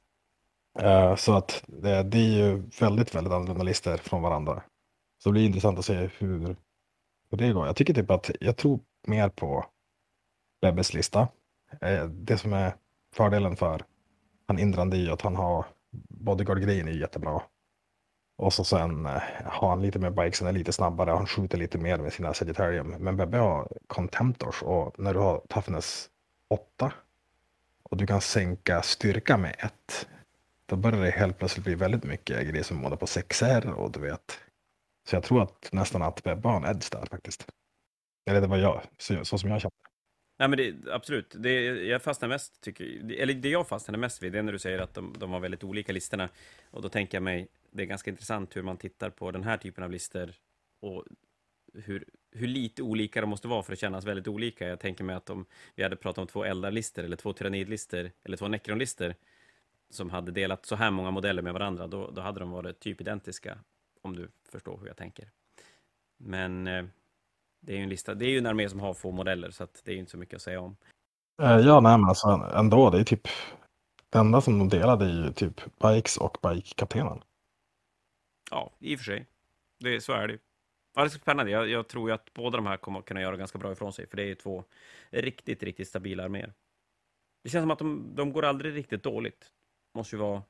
Eh, 0.79 1.17
så 1.17 1.37
att 1.37 1.65
det, 1.67 2.03
det 2.03 2.19
är 2.19 2.47
ju 2.47 2.63
väldigt, 2.81 3.15
väldigt 3.15 3.33
annorlunda 3.33 3.63
listor 3.63 3.97
från 3.97 4.23
varandra. 4.23 4.63
Så 5.19 5.29
det 5.29 5.33
blir 5.33 5.47
intressant 5.47 5.79
att 5.79 5.85
se 5.85 5.95
hur, 6.19 6.57
hur 7.31 7.39
det 7.39 7.53
går. 7.53 7.67
Jag 7.67 7.77
tycker 7.77 7.95
typ 7.95 8.11
att 8.11 8.31
jag 8.41 8.57
tror 8.57 8.81
mer 9.07 9.29
på 9.29 9.67
Bebbes 10.61 10.95
lista. 10.95 11.29
Eh, 11.81 12.05
det 12.05 12.39
som 12.39 12.53
är 12.53 12.75
fördelen 13.15 13.57
för 13.57 13.83
han 14.47 14.59
Indrande 14.59 14.97
är 14.97 15.01
ju 15.01 15.11
att 15.11 15.23
han 15.23 15.37
har 15.37 15.67
bodyguard-grejen 16.09 16.89
är 16.89 16.93
jättebra. 16.93 17.43
Och 18.39 18.53
så 18.53 18.65
sen 18.65 19.07
eh, 19.07 19.23
har 19.45 19.69
han 19.69 19.83
lite 19.83 19.99
mer 19.99 20.11
bikes, 20.11 20.41
han 20.41 20.49
är 20.49 20.53
lite 20.53 20.73
snabbare, 20.73 21.11
han 21.11 21.27
skjuter 21.27 21.59
lite 21.59 21.79
mer 21.79 21.99
med 21.99 22.13
sina 22.13 22.35
Sagittarium. 22.35 22.89
Men 22.89 23.17
Bebbe 23.17 23.39
har 23.39 23.69
Contemptors 23.87 24.63
och 24.63 24.99
när 24.99 25.15
du 25.15 25.21
har 25.21 25.43
Toughness 25.49 26.09
8 26.49 26.93
och 27.83 27.97
du 27.97 28.07
kan 28.07 28.21
sänka 28.21 28.83
styrka 28.83 29.37
med 29.37 29.57
1. 29.59 30.09
Då 30.67 30.77
börjar 30.77 31.05
det 31.05 31.11
helt 31.11 31.39
plötsligt 31.39 31.65
bli 31.65 31.75
väldigt 31.75 32.05
mycket 32.05 32.49
grejer 32.49 32.63
som 32.63 32.77
målar 32.77 32.97
på 32.97 33.07
6R 33.07 33.73
och 33.73 33.93
du 33.93 34.01
vet. 34.01 34.39
Så 35.09 35.17
jag 35.17 35.23
tror 35.23 35.43
att 35.43 35.69
nästan 35.73 36.03
att 36.03 36.23
Bebbe 36.23 36.49
har 36.49 36.57
en 36.57 36.65
edge 36.65 36.93
där 36.93 37.07
faktiskt. 37.11 37.47
Eller 38.31 38.41
det 38.41 38.47
var 38.47 38.57
jag, 38.57 38.83
så, 38.99 39.25
så 39.25 39.39
som 39.39 39.51
jag 39.51 39.61
kände. 39.61 39.77
Nej, 40.37 40.49
men 40.49 40.57
det, 40.57 40.75
absolut. 40.91 41.35
Det 41.39 41.63
jag 41.65 42.03
fastnar 42.03 42.29
mest, 42.29 42.61
tycker, 42.61 43.13
eller 43.13 43.35
det 43.35 43.49
jag 43.49 43.69
fastnade 43.69 43.99
mest 43.99 44.23
vid, 44.23 44.33
det 44.33 44.39
är 44.39 44.43
när 44.43 44.53
du 44.53 44.59
säger 44.59 44.79
att 44.79 44.95
de, 44.95 45.15
de 45.19 45.31
var 45.31 45.41
väldigt 45.41 45.65
olika 45.65 45.93
listorna. 45.93 46.29
Och 46.71 46.83
då 46.83 46.89
tänker 46.89 47.17
jag 47.17 47.23
mig, 47.23 47.49
det 47.71 47.83
är 47.83 47.87
ganska 47.87 48.11
intressant 48.11 48.57
hur 48.57 48.63
man 48.63 48.77
tittar 48.77 49.11
på 49.11 49.31
den 49.31 49.43
här 49.43 49.57
typen 49.57 49.85
av 49.85 49.91
listor 49.91 50.33
och 50.81 51.05
hur, 51.75 52.05
hur 52.31 52.47
lite 52.47 52.83
olika 52.83 53.21
de 53.21 53.31
måste 53.31 53.49
vara 53.49 53.63
för 53.63 53.73
att 53.73 53.79
kännas 53.79 54.05
väldigt 54.05 54.29
olika. 54.29 54.69
Jag 54.69 54.81
tänker 54.81 55.05
mig 55.05 55.17
att 55.17 55.31
om 55.31 55.47
vi 55.75 55.83
hade 55.83 55.97
pratat 55.97 56.19
om 56.19 56.27
två 56.27 56.45
eldarlistor 56.45 57.05
eller 57.05 57.17
två 57.17 57.33
tyrannidlistor 57.33 58.11
eller 58.25 58.37
två 58.37 58.49
nekronlistor, 58.49 59.15
som 59.91 60.11
hade 60.11 60.33
delat 60.33 60.67
så 60.67 60.77
här 60.77 60.91
många 60.91 61.11
modeller 61.11 61.43
med 61.43 61.53
varandra, 61.53 61.87
då, 61.87 62.11
då 62.11 62.21
hade 62.21 62.41
de 62.41 62.51
varit 62.51 62.81
typ 62.81 63.01
identiska, 63.01 63.59
om 64.03 64.17
du 64.17 64.29
förstår 64.49 64.79
hur 64.79 64.87
jag 64.87 64.97
tänker. 64.97 65.31
Men 66.17 66.67
eh, 66.67 66.85
det 67.67 67.73
är 67.73 67.77
ju 67.77 67.83
en 67.83 67.89
lista, 67.89 68.15
det 68.15 68.27
är 68.27 68.31
ju 68.31 68.39
en 68.39 68.47
armé 68.47 68.69
som 68.69 68.81
har 68.81 68.95
få 68.95 69.11
modeller, 69.11 69.51
så 69.51 69.65
att 69.65 69.83
det 69.85 69.91
är 69.91 69.93
ju 69.93 70.01
inte 70.01 70.11
så 70.11 70.19
mycket 70.19 70.37
att 70.37 70.43
säga 70.43 70.61
om. 70.61 70.77
Eh, 71.43 71.59
ja, 71.59 71.81
nej, 71.81 71.99
men 71.99 72.09
alltså 72.09 72.29
ändå, 72.55 72.91
det 72.91 73.01
är 73.01 73.05
typ 73.05 73.29
det 74.11 74.19
enda 74.19 74.41
som 74.41 74.59
de 74.59 74.69
delade 74.69 75.05
är 75.05 75.25
ju 75.25 75.33
typ 75.33 75.79
Bikes 75.79 76.17
och 76.17 76.39
Bike-kaptenen. 76.43 77.23
Ja, 78.51 78.73
i 78.79 78.95
och 78.95 78.99
för 78.99 79.05
sig. 79.05 79.27
Det, 79.79 80.01
så 80.01 80.13
är 80.13 80.27
det 80.27 80.33
ju. 80.33 80.39
Ja, 80.95 81.03
det 81.03 81.07
är 81.07 81.11
spännande. 81.11 81.53
Jag, 81.53 81.69
jag, 81.69 81.89
tror 81.89 82.09
ju 82.09 82.15
att 82.15 82.33
båda 82.33 82.57
de 82.57 82.67
här 82.67 82.77
kommer 82.77 83.03
kunna 83.03 83.21
göra 83.21 83.37
ganska 83.37 83.59
bra 83.59 83.73
ifrån 83.73 83.93
sig, 83.93 84.07
för 84.07 84.17
det 84.17 84.23
är 84.23 84.27
ju 84.27 84.35
två 84.35 84.65
riktigt, 85.11 85.63
riktigt 85.63 85.89
stabila 85.89 86.25
arméer. 86.25 86.53
Det 87.43 87.51
känns 87.51 87.63
som 87.63 87.71
att 87.71 87.79
de, 87.79 88.13
de 88.15 88.33
går 88.33 88.45
aldrig 88.45 88.75
riktigt 88.75 89.03
dåligt. 89.03 89.51
Måste 89.95 90.17
ju 90.17 90.21
vara 90.21 90.43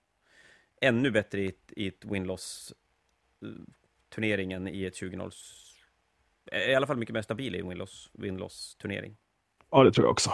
ännu 0.80 1.10
bättre 1.10 1.40
i 1.40 1.46
ett, 1.46 1.72
i 1.76 1.88
ett 1.88 2.04
win-loss-turneringen 2.04 4.68
i 4.68 4.84
ett 4.84 5.02
20-0 5.02 5.30
i 6.52 6.74
alla 6.74 6.86
fall 6.86 6.96
mycket 6.96 7.12
mer 7.12 7.22
stabil 7.22 7.54
i 7.54 7.62
Winloss, 7.62 8.10
Winloss 8.12 8.74
turnering. 8.74 9.16
Ja, 9.70 9.84
det 9.84 9.92
tror 9.92 10.06
jag 10.06 10.12
också. 10.12 10.30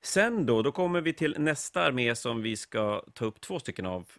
Sen 0.00 0.46
då, 0.46 0.62
då 0.62 0.72
kommer 0.72 1.00
vi 1.00 1.12
till 1.12 1.36
nästa 1.38 1.82
armé 1.82 2.14
som 2.14 2.42
vi 2.42 2.56
ska 2.56 3.04
ta 3.14 3.24
upp 3.24 3.40
två 3.40 3.58
stycken 3.58 3.86
av. 3.86 4.12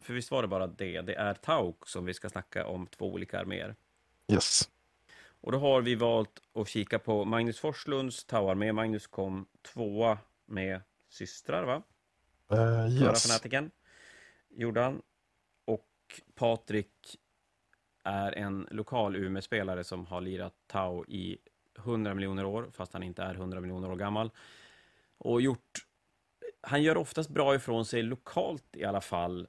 För 0.00 0.14
visst 0.14 0.30
var 0.30 0.42
det 0.42 0.48
bara 0.48 0.66
det, 0.66 1.00
det 1.00 1.14
är 1.14 1.34
Tauk 1.34 1.86
som 1.86 2.04
vi 2.04 2.14
ska 2.14 2.28
snacka 2.28 2.66
om 2.66 2.86
två 2.86 3.12
olika 3.12 3.40
arméer. 3.40 3.76
Yes. 4.32 4.68
Och 5.40 5.52
då 5.52 5.58
har 5.58 5.80
vi 5.80 5.94
valt 5.94 6.42
att 6.54 6.68
kika 6.68 6.98
på 6.98 7.24
Magnus 7.24 7.58
Forslunds 7.58 8.24
Tau-armé. 8.24 8.72
Magnus 8.72 9.06
kom 9.06 9.46
tvåa 9.62 10.18
med 10.46 10.80
systrar, 11.08 11.64
va? 11.64 11.82
Uh, 12.52 13.02
yes. 13.02 13.26
Fanatiken 13.26 13.70
gjorde 14.48 14.80
han. 14.80 15.02
Och 15.64 15.88
Patrik 16.34 17.18
är 18.04 18.32
en 18.32 18.68
lokal 18.70 19.16
Umeå-spelare 19.16 19.84
som 19.84 20.06
har 20.06 20.20
lirat 20.20 20.54
Tau 20.66 21.04
i 21.08 21.38
100 21.78 22.14
miljoner 22.14 22.44
år, 22.44 22.70
fast 22.72 22.92
han 22.92 23.02
inte 23.02 23.22
är 23.22 23.34
100 23.34 23.60
miljoner 23.60 23.90
år 23.90 23.96
gammal. 23.96 24.30
Och 25.18 25.42
gjort... 25.42 25.86
Han 26.60 26.82
gör 26.82 26.96
oftast 26.96 27.30
bra 27.30 27.54
ifrån 27.54 27.84
sig 27.84 28.02
lokalt 28.02 28.76
i 28.76 28.84
alla 28.84 29.00
fall. 29.00 29.48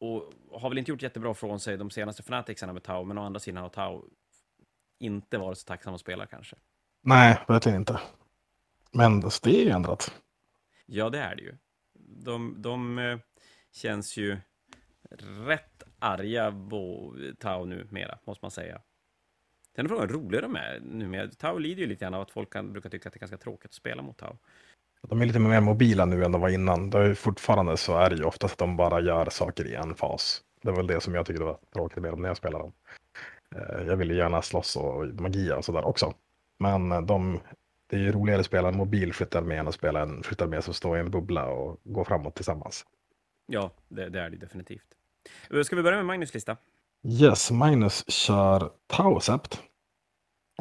Och 0.00 0.32
har 0.52 0.68
väl 0.68 0.78
inte 0.78 0.90
gjort 0.90 1.02
jättebra 1.02 1.30
ifrån 1.30 1.60
sig 1.60 1.76
de 1.76 1.90
senaste 1.90 2.22
Fanaticsarna 2.22 2.72
med 2.72 2.82
Tau, 2.82 3.04
men 3.04 3.18
å 3.18 3.22
andra 3.22 3.40
sidan 3.40 3.62
har 3.62 3.70
Tau 3.70 4.04
inte 4.98 5.38
varit 5.38 5.58
så 5.58 5.64
tacksam 5.64 5.94
att 5.94 6.00
spela 6.00 6.26
kanske. 6.26 6.56
Nej, 7.02 7.38
verkligen 7.48 7.78
inte. 7.78 8.00
Men 8.92 9.20
det 9.20 9.46
är 9.46 9.64
ju 9.64 9.70
ändrat. 9.70 10.20
Ja, 10.86 11.10
det 11.10 11.18
är 11.18 11.36
det 11.36 11.42
ju. 11.42 11.56
De, 11.98 12.62
de 12.62 12.98
eh, 12.98 13.18
känns 13.72 14.16
ju 14.16 14.38
rätt 15.46 15.73
arga 16.04 16.54
Tau 17.38 17.64
numera, 17.64 18.18
måste 18.24 18.44
man 18.44 18.50
säga. 18.50 18.80
Sen 19.76 19.84
är 19.84 19.88
frågan 19.88 20.08
hur 20.08 20.16
roliga 20.16 20.40
de 20.40 20.56
är 20.56 20.80
numera. 20.80 21.28
Tau 21.28 21.58
lider 21.58 21.82
ju 21.82 21.88
lite 21.88 22.04
grann 22.04 22.14
av 22.14 22.20
att 22.20 22.30
folk 22.30 22.52
kan, 22.52 22.72
brukar 22.72 22.90
tycka 22.90 23.08
att 23.08 23.12
det 23.12 23.18
är 23.18 23.20
ganska 23.20 23.36
tråkigt 23.38 23.70
att 23.70 23.74
spela 23.74 24.02
mot 24.02 24.18
Tau. 24.18 24.36
De 25.08 25.20
är 25.20 25.26
lite 25.26 25.38
mer 25.38 25.60
mobila 25.60 26.04
nu 26.04 26.24
än 26.24 26.32
de 26.32 26.40
var 26.40 26.48
innan. 26.48 26.90
Det 26.90 26.98
är 26.98 27.14
fortfarande 27.14 27.76
så 27.76 27.96
är 27.96 28.10
det 28.10 28.16
ju 28.16 28.24
oftast 28.24 28.52
att 28.52 28.58
de 28.58 28.76
bara 28.76 29.00
gör 29.00 29.30
saker 29.30 29.66
i 29.66 29.74
en 29.74 29.94
fas. 29.94 30.42
Det 30.62 30.70
var 30.70 30.76
väl 30.76 30.86
det 30.86 31.00
som 31.00 31.14
jag 31.14 31.26
tyckte 31.26 31.44
var 31.44 31.58
tråkigt 31.74 32.02
med 32.02 32.12
dem 32.12 32.22
när 32.22 32.28
jag 32.28 32.36
spelade 32.36 32.64
dem. 32.64 32.72
Eh, 33.56 33.86
jag 33.86 33.96
ville 33.96 34.14
gärna 34.14 34.42
slåss 34.42 34.76
och 34.76 35.06
magi 35.06 35.52
och 35.52 35.64
sådär 35.64 35.84
också. 35.84 36.14
Men 36.58 37.06
de, 37.06 37.40
det 37.86 37.96
är 37.96 38.00
ju 38.00 38.12
roligare 38.12 38.40
att 38.40 38.46
spela 38.46 38.68
en 38.68 38.76
mobil 38.76 39.12
skyttarmé 39.12 39.56
än 39.56 39.68
att 39.68 39.74
spela 39.74 40.02
en 40.02 40.22
skyttarmé 40.22 40.62
som 40.62 40.74
står 40.74 40.96
i 40.96 41.00
en 41.00 41.10
bubbla 41.10 41.46
och 41.46 41.80
går 41.84 42.04
framåt 42.04 42.34
tillsammans. 42.34 42.86
Ja, 43.46 43.70
det, 43.88 44.08
det 44.08 44.20
är 44.20 44.30
det 44.30 44.36
definitivt. 44.36 44.86
Ska 45.64 45.76
vi 45.76 45.82
börja 45.82 45.96
med 45.96 46.06
Magnus 46.06 46.34
lista? 46.34 46.56
Yes, 47.06 47.50
Magnus 47.50 48.10
kör 48.10 48.70
Tausept. 48.86 49.62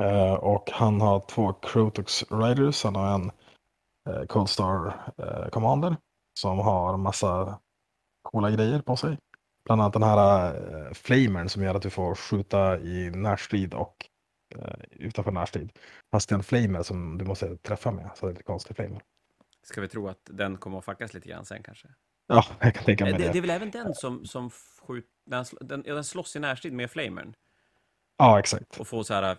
Eh, 0.01 0.33
och 0.33 0.69
han 0.71 1.01
har 1.01 1.19
två 1.19 1.53
Crotox 1.53 2.23
Riders. 2.31 2.83
Han 2.83 2.95
har 2.95 3.15
en 3.15 3.31
eh, 4.09 4.25
Cold 4.25 4.49
Star 4.49 5.11
eh, 5.17 5.49
Commander 5.49 5.97
som 6.39 6.59
har 6.59 6.97
massa 6.97 7.59
coola 8.21 8.51
grejer 8.51 8.81
på 8.81 8.95
sig. 8.95 9.17
Bland 9.65 9.81
annat 9.81 9.93
den 9.93 10.03
här 10.03 10.55
eh, 10.55 10.93
flamern 10.93 11.49
som 11.49 11.63
gör 11.63 11.75
att 11.75 11.81
du 11.81 11.89
får 11.89 12.15
skjuta 12.15 12.79
i 12.79 13.11
närstrid 13.11 13.73
och 13.73 14.09
eh, 14.55 14.73
utanför 14.91 15.31
närstrid. 15.31 15.71
Fast 16.11 16.29
det 16.29 16.33
är 16.33 16.37
en 16.37 16.43
flamer 16.43 16.83
som 16.83 17.17
du 17.17 17.25
måste 17.25 17.57
träffa 17.57 17.91
med, 17.91 18.09
så 18.15 18.25
det 18.25 18.29
är 18.29 18.33
lite 18.33 18.43
konstig 18.43 18.75
flamer. 18.75 19.01
Ska 19.63 19.81
vi 19.81 19.87
tro 19.87 20.07
att 20.07 20.29
den 20.31 20.57
kommer 20.57 20.77
att 20.77 20.85
fuckas 20.85 21.13
lite 21.13 21.29
grann 21.29 21.45
sen 21.45 21.63
kanske? 21.63 21.87
Ja, 22.27 22.45
jag 22.59 22.75
kan 22.75 22.83
tänka 22.83 23.03
mig 23.03 23.13
det. 23.13 23.19
Det, 23.19 23.31
det 23.31 23.37
är 23.37 23.41
väl 23.41 23.49
även 23.49 23.71
den 23.71 23.93
som, 23.93 24.25
som 24.25 24.49
skjut, 24.87 25.05
den, 25.25 25.45
den, 25.61 25.81
den 25.81 26.03
slåss 26.03 26.35
i 26.35 26.39
närstrid 26.39 26.73
med 26.73 26.91
flamern? 26.91 27.33
Ja, 28.17 28.39
exakt. 28.39 28.79
Och 28.79 28.87
får 28.87 29.03
så 29.03 29.13
här 29.13 29.37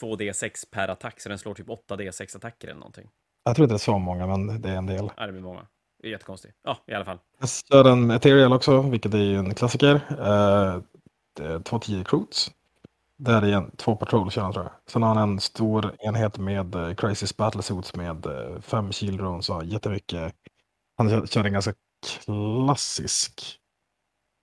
2D6 0.00 0.64
per 0.70 0.88
attack, 0.88 1.20
så 1.20 1.28
den 1.28 1.38
slår 1.38 1.54
typ 1.54 1.68
8D6 1.68 2.36
attacker 2.36 2.68
eller 2.68 2.80
någonting. 2.80 3.08
Jag 3.44 3.56
tror 3.56 3.64
inte 3.64 3.72
det 3.72 3.76
är 3.76 3.78
så 3.78 3.98
många, 3.98 4.26
men 4.26 4.62
det 4.62 4.70
är 4.70 4.76
en 4.76 4.86
del. 4.86 5.10
Ja, 5.16 5.26
det 5.26 5.32
blir 5.32 5.42
många. 5.42 5.66
Det 6.02 6.08
är 6.08 6.10
jättekonstigt. 6.10 6.54
Ja, 6.62 6.78
i 6.86 6.94
alla 6.94 7.04
fall. 7.04 7.18
Jag 7.40 7.48
kör 7.48 7.92
en 7.92 8.10
Ethereal 8.10 8.52
också, 8.52 8.82
vilket 8.82 9.14
är 9.14 9.34
en 9.34 9.54
klassiker. 9.54 9.94
Uh, 9.94 10.82
det 11.36 11.60
två 11.60 11.78
10 11.78 12.00
recruits. 12.00 12.50
Där 13.18 13.42
är 13.42 13.52
en, 13.52 13.70
två 13.76 13.96
patrol 13.96 14.30
kör 14.30 14.42
han 14.42 14.52
tror 14.52 14.64
jag. 14.64 14.72
Sen 14.86 15.02
har 15.02 15.14
han 15.14 15.30
en 15.30 15.40
stor 15.40 15.94
enhet 15.98 16.38
med 16.38 16.74
uh, 16.76 16.94
Crisis 16.94 17.36
Battle 17.36 17.62
Suits 17.62 17.96
med 17.96 18.26
uh, 18.26 18.60
fem 18.60 18.90
drones 19.16 19.50
och 19.50 19.64
jättemycket. 19.64 20.34
Han 20.96 21.10
kör, 21.10 21.26
kör 21.26 21.44
en 21.44 21.52
ganska 21.52 21.74
klassisk. 22.02 23.60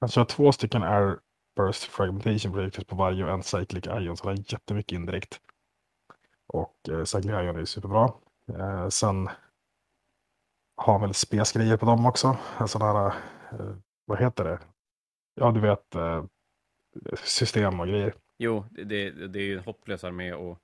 Alltså, 0.01 0.19
han 0.19 0.25
kör 0.25 0.35
två 0.35 0.51
stycken 0.51 0.83
Air 0.83 1.19
Burst 1.55 1.83
Fragmentation 1.83 2.53
Projectors 2.53 2.85
på 2.85 2.95
varje 2.95 3.23
och 3.23 3.31
en 3.31 3.43
Cyclic 3.43 3.85
Ion, 3.85 4.17
så 4.17 4.27
han 4.27 4.37
har 4.37 4.53
jättemycket 4.53 4.91
indirekt. 4.91 5.39
Och 6.47 6.89
eh, 6.89 7.03
Cyclic 7.03 7.31
Ion 7.31 7.59
är 7.59 7.65
superbra. 7.65 8.13
Eh, 8.53 8.89
sen 8.89 9.29
har 10.77 10.93
han 10.93 11.01
väl 11.01 11.13
spesgrejer 11.13 11.77
på 11.77 11.85
dem 11.85 12.05
också. 12.05 12.27
Alltså, 12.27 12.61
en 12.61 12.67
sån 12.67 12.81
här, 12.81 13.07
eh, 13.51 13.75
vad 14.05 14.19
heter 14.19 14.43
det? 14.43 14.59
Ja, 15.35 15.51
du 15.51 15.59
vet, 15.59 15.95
eh, 15.95 16.25
system 17.23 17.79
och 17.79 17.87
grejer. 17.87 18.13
Jo, 18.37 18.65
det, 18.71 19.11
det 19.11 19.39
är 19.39 19.43
ju 19.43 19.57
en 19.57 19.63
hopplös 19.63 20.03
armé 20.03 20.33
och 20.33 20.61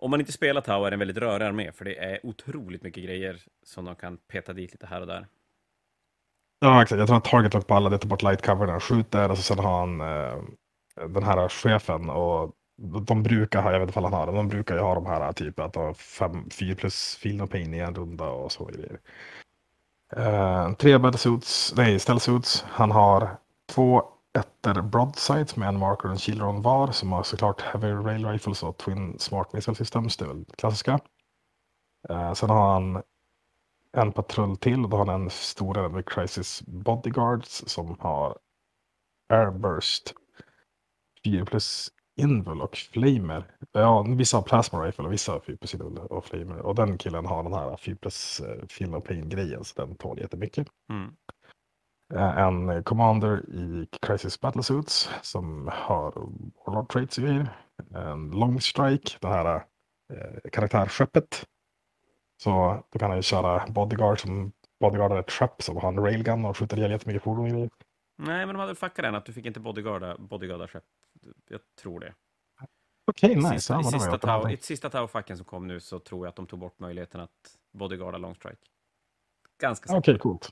om 0.00 0.10
man 0.10 0.20
inte 0.20 0.32
spelar 0.32 0.60
Tau 0.60 0.84
är 0.84 0.90
det 0.90 0.94
en 0.94 0.98
väldigt 0.98 1.16
rörig 1.16 1.46
armé, 1.46 1.72
för 1.72 1.84
det 1.84 1.98
är 1.98 2.26
otroligt 2.26 2.82
mycket 2.82 3.04
grejer 3.04 3.42
som 3.62 3.84
de 3.84 3.96
kan 3.96 4.16
peta 4.16 4.52
dit 4.52 4.72
lite 4.72 4.86
här 4.86 5.00
och 5.00 5.06
där. 5.06 5.26
Ja, 6.60 6.82
exakt. 6.82 6.98
Jag 6.98 7.06
tror 7.08 7.14
han 7.14 7.22
target 7.22 7.54
lock 7.54 7.66
på 7.66 7.74
alla, 7.74 7.90
det 7.90 7.98
tar 7.98 8.08
bort 8.08 8.20
typ 8.20 8.28
light 8.28 8.42
cover 8.46 8.66
när 8.66 8.72
han 8.72 8.80
skjuter 8.80 9.30
och 9.30 9.36
så 9.36 9.42
sen 9.42 9.58
har 9.58 9.78
han 9.80 10.00
eh, 10.00 10.42
den 11.08 11.22
här 11.22 11.48
chefen 11.48 12.10
och 12.10 12.54
de 13.06 13.22
brukar 13.22 13.62
ha, 13.62 13.72
jag 13.72 13.80
vet 13.80 13.88
inte 13.88 13.98
om 13.98 14.04
han 14.04 14.12
har 14.12 14.26
det, 14.26 14.32
de 14.32 14.48
brukar 14.48 14.74
ju 14.74 14.80
ha 14.80 14.94
de 14.94 15.06
här 15.06 15.20
eh, 15.26 15.32
typ 15.32 15.58
att 15.60 15.74
ha 15.74 15.94
4 16.50 16.74
plus 16.74 17.16
field 17.16 17.42
och 17.42 17.50
pain 17.50 17.74
i 17.74 17.78
en 17.78 17.94
runda 17.94 18.24
och 18.30 18.52
så 18.52 18.64
grejer. 18.64 19.00
Eh, 20.16 20.72
tre 20.72 20.98
battlesuits, 20.98 21.74
nej, 21.76 21.98
ställ. 21.98 22.18
Han 22.64 22.90
har 22.90 23.36
två 23.72 24.02
ettor 24.38 24.82
broadsides 24.82 25.56
med 25.56 25.68
en 25.68 25.78
marker 25.78 26.04
och 26.04 26.10
en 26.10 26.18
shieldron 26.18 26.62
var 26.62 26.92
som 26.92 27.12
har 27.12 27.22
såklart 27.22 27.60
heavy 27.60 27.88
rail 27.92 28.26
rifles 28.26 28.62
och 28.62 28.76
twin 28.76 29.18
smart 29.18 29.52
missile 29.52 29.74
systems, 29.74 30.16
det 30.16 30.24
är 30.24 30.28
väl 30.28 30.44
klassiska. 30.58 31.00
Eh, 32.08 32.32
sen 32.34 32.50
har 32.50 32.72
han 32.72 33.02
en 33.96 34.12
patrull 34.12 34.56
till. 34.56 34.82
Då 34.82 34.96
har 34.96 35.06
han 35.06 35.22
en 35.22 35.30
stor 35.30 35.88
med 35.88 36.08
Crisis 36.08 36.62
Bodyguards 36.66 37.64
som 37.66 37.96
har 38.00 38.38
Airburst, 39.32 40.14
4 41.24 41.44
plus 41.44 41.92
Invul 42.16 42.60
och 42.62 42.76
Flamer. 42.76 43.44
Ja, 43.72 44.02
vissa 44.02 44.36
har 44.36 44.42
Plasma 44.42 44.86
Rifle 44.86 45.04
och 45.04 45.12
vissa 45.12 45.32
har 45.32 45.40
4 45.40 45.56
plus 45.56 45.74
Invul 45.74 45.98
och 45.98 46.24
Flamer. 46.24 46.58
Och 46.58 46.74
den 46.74 46.98
killen 46.98 47.26
har 47.26 47.42
den 47.42 47.52
här 47.52 47.76
4 47.76 47.96
plus 48.00 48.40
uh, 48.40 48.66
Film 48.68 48.94
of 48.94 49.04
Pain-grejen, 49.04 49.64
så 49.64 49.86
den 49.86 49.94
tål 49.94 50.18
jättemycket. 50.18 50.68
Mm. 50.90 51.12
Uh, 52.14 52.38
en 52.38 52.84
Commander 52.84 53.50
i 53.50 53.88
Crisis 54.02 54.40
Battlesuits 54.40 55.10
som 55.22 55.70
har 55.72 56.12
Warlord 56.66 56.88
Traits 56.88 57.18
och 57.18 57.24
grejer. 57.24 57.48
En 57.94 58.30
Long 58.30 58.60
Strike, 58.60 59.18
det 59.20 59.28
här 59.28 59.56
uh, 59.56 60.50
karaktärskeppet. 60.52 61.46
Så 62.42 62.82
då 62.90 62.98
kan 62.98 63.10
han 63.10 63.18
ju 63.18 63.22
köra 63.22 63.66
Bodyguard 63.68 64.20
som 64.20 64.52
bodyguardar 64.80 65.20
ett 65.20 65.30
skepp 65.30 65.62
som 65.62 65.76
har 65.76 65.88
en 65.88 65.98
railgun 65.98 66.44
och 66.44 66.56
skjuter 66.56 66.76
ihjäl 66.76 66.90
jättemycket 66.90 67.22
fordon. 67.22 67.70
Nej, 68.18 68.46
men 68.46 68.48
de 68.48 68.56
hade 68.56 68.74
fuckat 68.74 69.02
den 69.02 69.14
att 69.14 69.24
du 69.24 69.32
fick 69.32 69.46
inte 69.46 69.60
bodyguarda, 69.60 70.16
bodyguarda 70.18 70.68
skepp. 70.68 70.84
Jag 71.48 71.60
tror 71.82 72.00
det. 72.00 72.14
Okej, 73.06 73.38
okay, 73.38 73.50
nice. 73.50 73.60
Sista, 73.60 73.80
I 73.80 73.84
sista, 73.84 74.18
tau, 74.18 74.50
I 74.50 74.56
sista 74.56 74.90
Tau-facken 74.90 75.36
som 75.36 75.44
kom 75.44 75.66
nu 75.66 75.80
så 75.80 75.98
tror 75.98 76.26
jag 76.26 76.30
att 76.30 76.36
de 76.36 76.46
tog 76.46 76.58
bort 76.58 76.78
möjligheten 76.78 77.20
att 77.20 77.56
bodyguarda 77.72 78.18
long 78.18 78.34
strike. 78.34 78.56
Ganska 79.60 79.88
säkert. 79.88 79.98
Okej, 79.98 80.14
okay, 80.14 80.18
coolt. 80.18 80.50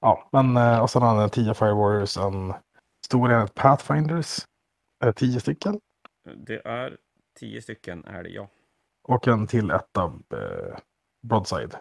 Ja, 0.00 0.28
men 0.32 0.56
eh, 0.56 0.82
och 0.82 0.90
sen 0.90 1.02
har 1.02 1.14
han 1.14 1.30
10 1.30 1.54
Fire 1.54 1.74
Warriors, 1.74 2.16
en 2.16 2.54
stor 3.04 3.32
enhet 3.32 3.54
Pathfinders. 3.54 4.38
Är 5.00 5.06
det 5.06 5.12
10 5.12 5.40
stycken? 5.40 5.80
Det 6.36 6.66
är 6.66 6.96
10 7.38 7.62
stycken, 7.62 8.04
är 8.04 8.22
det 8.22 8.28
ja. 8.28 8.48
Och 9.02 9.28
en 9.28 9.46
till 9.46 9.70
ett 9.70 9.96
av 9.96 10.22
eh, 10.30 10.78
Broadside. 11.22 11.76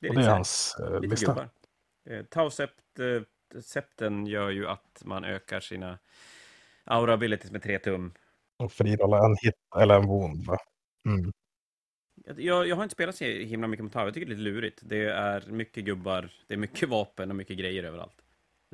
Det 0.00 0.06
är, 0.06 0.10
och 0.10 0.16
det 0.16 0.24
är 0.24 0.30
hans 0.30 0.76
eh, 0.80 1.00
lista. 1.00 1.48
Eh, 2.10 2.24
Tau-sept 2.24 2.98
eh, 2.98 3.60
septen 3.60 4.26
gör 4.26 4.50
ju 4.50 4.68
att 4.68 5.02
man 5.04 5.24
ökar 5.24 5.60
sina 5.60 5.98
aura 6.84 7.14
abilities 7.14 7.50
med 7.50 7.62
tre 7.62 7.78
tum. 7.78 8.12
Och 8.58 8.72
frirolla 8.72 9.24
en 9.24 9.36
hit 9.42 9.54
eller 9.76 9.94
en 9.94 10.06
wound. 10.06 10.48
Mm. 11.06 11.32
Jag, 12.36 12.66
jag 12.68 12.76
har 12.76 12.82
inte 12.82 12.92
spelat 12.92 13.16
så 13.16 13.24
himla 13.24 13.66
mycket 13.66 13.84
mot 13.84 13.92
Tau. 13.92 14.04
Jag 14.04 14.14
tycker 14.14 14.26
det 14.26 14.32
är 14.32 14.36
lite 14.36 14.50
lurigt. 14.50 14.80
Det 14.82 15.04
är 15.04 15.46
mycket 15.50 15.84
gubbar, 15.84 16.30
det 16.46 16.54
är 16.54 16.58
mycket 16.58 16.88
vapen 16.88 17.30
och 17.30 17.36
mycket 17.36 17.58
grejer 17.58 17.84
överallt. 17.84 18.23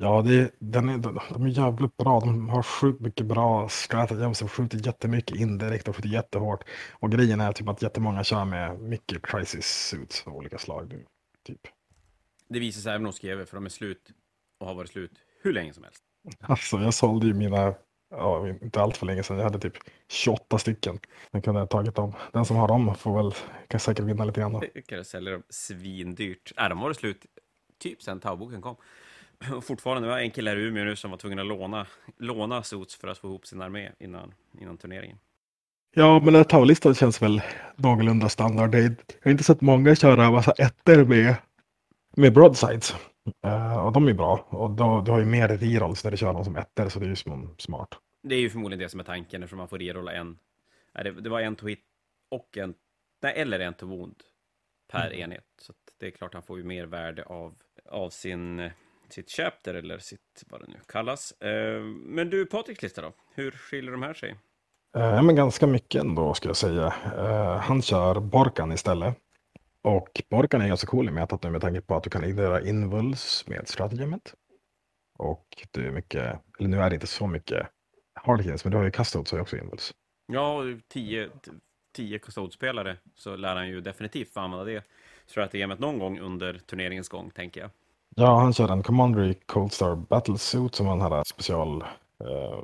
Ja, 0.03 0.21
det, 0.21 0.51
den 0.59 0.89
är, 0.89 0.97
de 1.33 1.45
är 1.45 1.47
jävligt 1.47 1.97
bra. 1.97 2.19
De 2.19 2.49
har 2.49 2.63
sjukt 2.63 2.99
mycket 2.99 3.25
bra 3.25 3.69
strategier 3.69 4.33
som 4.33 4.47
skjuter 4.47 4.85
jättemycket 4.85 5.37
indirekt 5.37 5.87
och 5.87 5.95
skjuter 5.95 6.09
jättehårt. 6.09 6.63
Och 6.91 7.11
grejen 7.11 7.41
är 7.41 7.51
typ 7.51 7.67
att 7.67 7.81
jättemånga 7.81 8.23
kör 8.23 8.45
med 8.45 8.79
mycket 8.79 9.21
crisis 9.21 9.65
suits 9.65 10.27
av 10.27 10.35
olika 10.35 10.57
slag. 10.57 11.05
Typ. 11.43 11.59
Det 12.49 12.59
visar 12.59 12.81
sig 12.81 12.91
även 12.91 13.05
hos 13.05 13.19
GW, 13.19 13.45
för 13.45 13.57
de 13.57 13.65
är 13.65 13.69
slut 13.69 14.11
och 14.59 14.67
har 14.67 14.75
varit 14.75 14.89
slut 14.89 15.11
hur 15.41 15.53
länge 15.53 15.73
som 15.73 15.83
helst. 15.83 16.03
Alltså 16.39 16.77
jag 16.77 16.93
sålde 16.93 17.27
ju 17.27 17.33
mina, 17.33 17.73
ja, 18.09 18.49
inte 18.49 18.81
allt 18.81 18.97
för 18.97 19.05
länge 19.05 19.23
sedan, 19.23 19.37
jag 19.37 19.43
hade 19.43 19.59
typ 19.59 19.77
28 20.07 20.57
stycken. 20.57 20.99
Jag 21.31 21.43
kunde 21.43 21.59
ha 21.59 21.67
tagit 21.67 21.95
dem. 21.95 22.13
Den 22.33 22.45
som 22.45 22.57
har 22.57 22.67
dem 22.67 22.95
får 22.95 23.23
väl, 23.23 23.33
kan 23.67 23.79
säkert 23.79 24.05
vinna 24.05 24.25
lite 24.25 24.39
grann. 24.39 24.63
Jag 24.73 24.85
kan 24.85 25.05
sälja 25.05 25.31
dem 25.31 25.43
svindyrt. 25.49 26.51
Äh, 26.57 26.69
de 26.69 26.77
har 26.77 26.85
varit 26.85 26.97
slut 26.97 27.25
typ 27.79 28.01
sen 28.03 28.19
Tauboken 28.19 28.61
kom. 28.61 28.75
Fortfarande, 29.61 30.07
vi 30.07 30.13
har 30.13 30.19
en 30.19 30.31
kille 30.31 30.49
här 30.49 30.57
i 30.57 30.61
Umeå 30.61 30.83
nu 30.83 30.95
som 30.95 31.11
var 31.11 31.17
tvungen 31.17 31.39
att 31.39 31.45
låna, 31.45 31.87
låna 32.17 32.63
Sots 32.63 32.95
för 32.95 33.07
att 33.07 33.17
få 33.17 33.27
ihop 33.27 33.47
sin 33.47 33.61
armé 33.61 33.91
innan, 33.99 34.33
innan 34.59 34.77
turneringen. 34.77 35.17
Ja, 35.93 36.19
men 36.19 36.33
den 36.33 36.45
Tau-listan 36.45 36.95
känns 36.95 37.21
väl 37.21 37.41
någorlunda 37.75 38.29
standard. 38.29 38.75
Jag 38.75 38.95
har 39.23 39.31
inte 39.31 39.43
sett 39.43 39.61
många 39.61 39.95
köra 39.95 40.31
massa 40.31 40.51
ettor 40.51 41.05
med, 41.05 41.35
med 42.15 42.33
broadsides. 42.33 42.95
Uh, 43.45 43.85
och 43.85 43.91
de 43.91 44.07
är 44.07 44.13
bra. 44.13 44.45
Och 44.49 44.71
då, 44.71 45.01
du 45.01 45.11
har 45.11 45.19
ju 45.19 45.25
mer 45.25 45.47
rerolls 45.47 46.03
när 46.03 46.11
du 46.11 46.17
kör 46.17 46.33
dem 46.33 46.45
som 46.45 46.55
ettor, 46.55 46.89
så 46.89 46.99
det 46.99 47.05
är 47.05 47.09
ju 47.09 47.47
smart. 47.57 47.89
Det 48.23 48.35
är 48.35 48.39
ju 48.39 48.49
förmodligen 48.49 48.79
det 48.79 48.89
som 48.89 48.99
är 48.99 49.03
tanken, 49.03 49.43
eftersom 49.43 49.57
man 49.57 49.67
får 49.67 49.79
rerolla 49.79 50.13
en. 50.13 50.37
Det, 50.93 51.11
det 51.11 51.29
var 51.29 51.41
en 51.41 51.55
to 51.55 51.67
hit 51.67 51.79
och 52.29 52.57
en, 52.57 52.73
nej, 53.21 53.33
eller 53.35 53.59
en 53.59 53.73
to 53.73 53.85
wound 53.85 54.15
per 54.91 55.07
mm. 55.07 55.19
enhet. 55.19 55.45
Så 55.61 55.73
det 55.99 56.07
är 56.07 56.11
klart 56.11 56.33
han 56.33 56.43
får 56.43 56.57
ju 56.57 56.63
mer 56.63 56.85
värde 56.85 57.23
av, 57.23 57.53
av 57.89 58.09
sin, 58.09 58.69
sitt 59.13 59.29
chapter, 59.29 59.73
eller 59.73 59.97
sitt, 59.97 60.43
vad 60.49 60.61
det 60.61 60.67
nu 60.67 60.79
kallas. 60.87 61.33
Uh, 61.45 61.81
men 61.85 62.29
du, 62.29 62.45
Patriks 62.45 62.81
lista 62.81 63.01
då? 63.01 63.13
Hur 63.35 63.51
skiljer 63.51 63.91
de 63.91 64.03
här 64.03 64.13
sig? 64.13 64.35
Uh, 64.97 65.23
men 65.23 65.35
ganska 65.35 65.67
mycket 65.67 66.01
ändå, 66.01 66.33
skulle 66.33 66.49
jag 66.49 66.57
säga. 66.57 66.89
han 67.59 67.81
kör 67.81 68.19
Borkan 68.19 68.71
istället. 68.71 69.17
Och 69.83 70.21
Borkan 70.29 70.61
är 70.61 70.67
ganska 70.67 70.87
cool 70.87 71.07
i 71.07 71.11
metat 71.11 71.43
nu 71.43 71.49
med 71.49 71.61
tanke 71.61 71.81
på 71.81 71.95
att 71.95 72.03
du 72.03 72.09
kan 72.09 72.23
ignorera 72.23 72.61
invuls 72.61 73.47
med 73.47 73.67
stratagemet. 73.67 74.33
Och 75.17 75.67
det 75.71 75.81
är 75.81 75.91
mycket, 75.91 76.39
eller 76.59 76.69
nu 76.69 76.77
är 76.77 76.89
det 76.89 76.93
inte 76.93 77.07
så 77.07 77.27
mycket 77.27 77.67
hardkins, 78.13 78.63
men 78.63 78.71
du 78.71 78.77
har 78.77 78.85
ju 78.85 78.91
custode 78.91 79.29
så 79.29 79.35
är 79.35 79.41
också 79.41 79.57
invuls. 79.57 79.93
Ja, 80.27 80.63
tio, 80.87 81.29
tio 81.95 82.19
custode-spelare 82.19 82.97
så 83.15 83.35
lär 83.35 83.55
han 83.55 83.69
ju 83.69 83.81
definitivt 83.81 84.33
få 84.33 84.39
använda 84.39 84.65
det 84.65 84.83
stratagemet 85.25 85.79
någon 85.79 85.99
gång 85.99 86.19
under 86.19 86.53
turneringens 86.53 87.09
gång, 87.09 87.29
tänker 87.29 87.61
jag. 87.61 87.69
Ja, 88.15 88.39
han 88.39 88.53
kör 88.53 88.71
en 88.71 88.83
Commandery 88.83 89.33
Cold 89.33 89.73
Star 89.73 89.95
Battle 89.95 90.37
Suit 90.37 90.75
som 90.75 90.87
han 90.87 91.01
har 91.01 91.23
special 91.23 91.83
uh, 92.23 92.63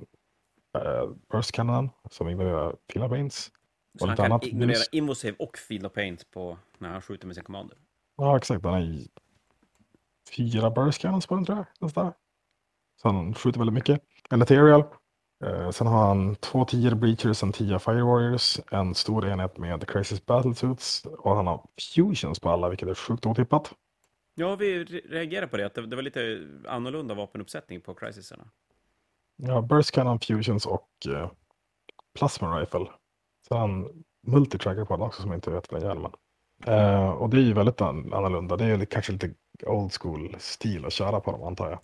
uh, 0.78 1.12
burst 1.32 1.52
cannon 1.52 1.90
som 2.12 2.30
ignorerar 2.30 2.76
Filabanes. 2.94 3.52
Så 4.00 4.08
han 4.08 4.16
kan 4.16 4.26
annat. 4.26 4.44
ignorera 4.44 4.84
Invosave 4.92 5.36
och 5.40 5.58
Field 5.58 5.86
of 5.86 5.94
Paint 5.94 6.32
på 6.32 6.58
när 6.78 6.90
han 6.90 7.02
skjuter 7.02 7.28
med 7.28 7.36
sin 7.36 7.44
commander. 7.44 7.78
Ja, 8.18 8.38
exakt. 8.38 8.66
Han 8.66 8.74
är 8.74 9.08
fyra 10.38 10.72
burst 10.72 11.02
cannons 11.02 11.28
på 11.28 11.36
den 11.36 11.46
tror 11.46 11.58
jag. 11.58 11.66
Nästan. 11.80 12.14
Så 13.02 13.08
han 13.08 13.34
skjuter 13.34 13.60
väldigt 13.60 13.74
mycket. 13.74 14.02
En 14.30 14.42
ethereal. 14.42 14.84
Eh, 15.46 15.70
sen 15.70 15.88
har 15.88 16.08
han 16.08 16.36
två 16.36 16.66
10 16.66 16.96
breachers, 16.96 17.44
en 17.44 17.52
10 17.52 17.80
fire 17.80 18.04
warriors, 18.04 18.60
en 18.72 18.96
stor 18.96 19.28
enhet 19.28 19.58
med 19.58 19.88
crisis 19.88 20.26
battlesuits 20.26 21.06
och 21.06 21.36
han 21.36 21.48
har 21.48 21.62
fusions 21.96 22.40
på 22.40 22.50
alla, 22.50 22.70
vilket 22.70 22.90
är 22.90 22.96
sjukt 22.96 23.26
otippat. 23.26 23.74
Ja, 24.40 24.56
vi 24.56 24.84
reagerar 24.84 25.48
på 25.48 25.58
det, 25.58 25.66
att 25.66 25.74
det, 25.74 25.96
var 25.96 26.02
lite 26.02 26.48
annorlunda 26.68 27.14
vapenuppsättning 27.14 27.82
på 27.82 27.94
crisisarna. 27.94 28.44
Ja, 29.36 29.62
burst 29.62 29.92
cannon, 29.92 30.20
fusions 30.20 30.66
och 30.66 30.90
eh, 31.10 31.32
plasma 32.14 32.62
rifle. 32.62 32.88
Han 33.50 34.04
multitracker 34.22 34.86
på 34.86 34.98
den 34.98 35.06
också 35.06 35.22
som 35.22 35.34
inte 35.34 35.52
vet 35.52 35.70
den 35.70 35.82
hjälmen. 35.82 36.12
Uh, 36.68 37.10
och 37.10 37.30
det 37.30 37.38
är 37.38 37.42
ju 37.42 37.54
väldigt 37.54 37.82
an 37.82 38.14
annorlunda. 38.14 38.58
Det 38.58 38.66
är 38.66 38.78
ju 38.78 38.86
kanske 38.86 39.12
lite 39.12 39.34
old 39.66 39.92
school 40.02 40.36
stil 40.40 40.86
att 40.86 40.94
köra 40.94 41.20
på 41.20 41.32
dem 41.32 41.44
antar 41.44 41.70
jag. 41.70 41.80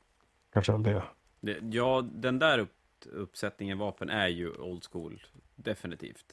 Kanske 0.54 0.72
väl 0.72 0.84
det. 0.84 1.04
det 1.40 1.58
ja, 1.62 2.02
den 2.12 2.40
där 2.40 2.60
upp 2.60 2.76
uppsättningen 3.12 3.78
vapen 3.78 4.10
är 4.10 4.28
ju 4.28 4.52
old 4.52 4.86
school. 4.92 5.24
Definitivt. 5.56 6.26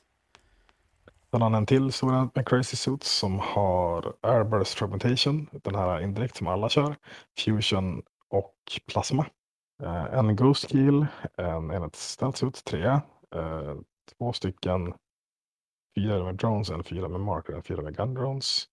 Sen 1.31 1.43
har 1.43 1.51
han 1.51 1.55
en 1.55 1.67
till 1.67 1.93
stor 1.93 2.31
med 2.35 2.49
Crazy 2.49 2.77
Suits 2.77 3.11
som 3.19 3.39
har 3.39 4.15
Airburst 4.21 4.75
Fragmentation, 4.75 5.49
den 5.53 5.75
här 5.75 6.01
indirekt 6.01 6.37
som 6.37 6.47
alla 6.47 6.69
kör, 6.69 6.97
Fusion 7.39 8.03
och 8.29 8.55
Plasma. 8.87 9.27
Eh, 9.83 10.05
en 10.05 10.37
Ghost 10.37 10.69
Kill, 10.69 11.07
en 11.37 11.71
enhet 11.71 11.97
Stealth 11.97 12.39
Suit 12.39 12.65
3, 12.65 12.85
eh, 12.85 13.01
två 14.19 14.33
stycken 14.33 14.95
fyra 15.97 16.25
med 16.25 16.35
drones, 16.35 16.71
en 16.71 16.85
fyra 16.85 17.09
med 17.09 17.21
marker, 17.21 17.53
en 17.53 17.63
fyra 17.63 17.83
med 17.83 17.97
gun 17.97 18.15
drones. 18.15 18.69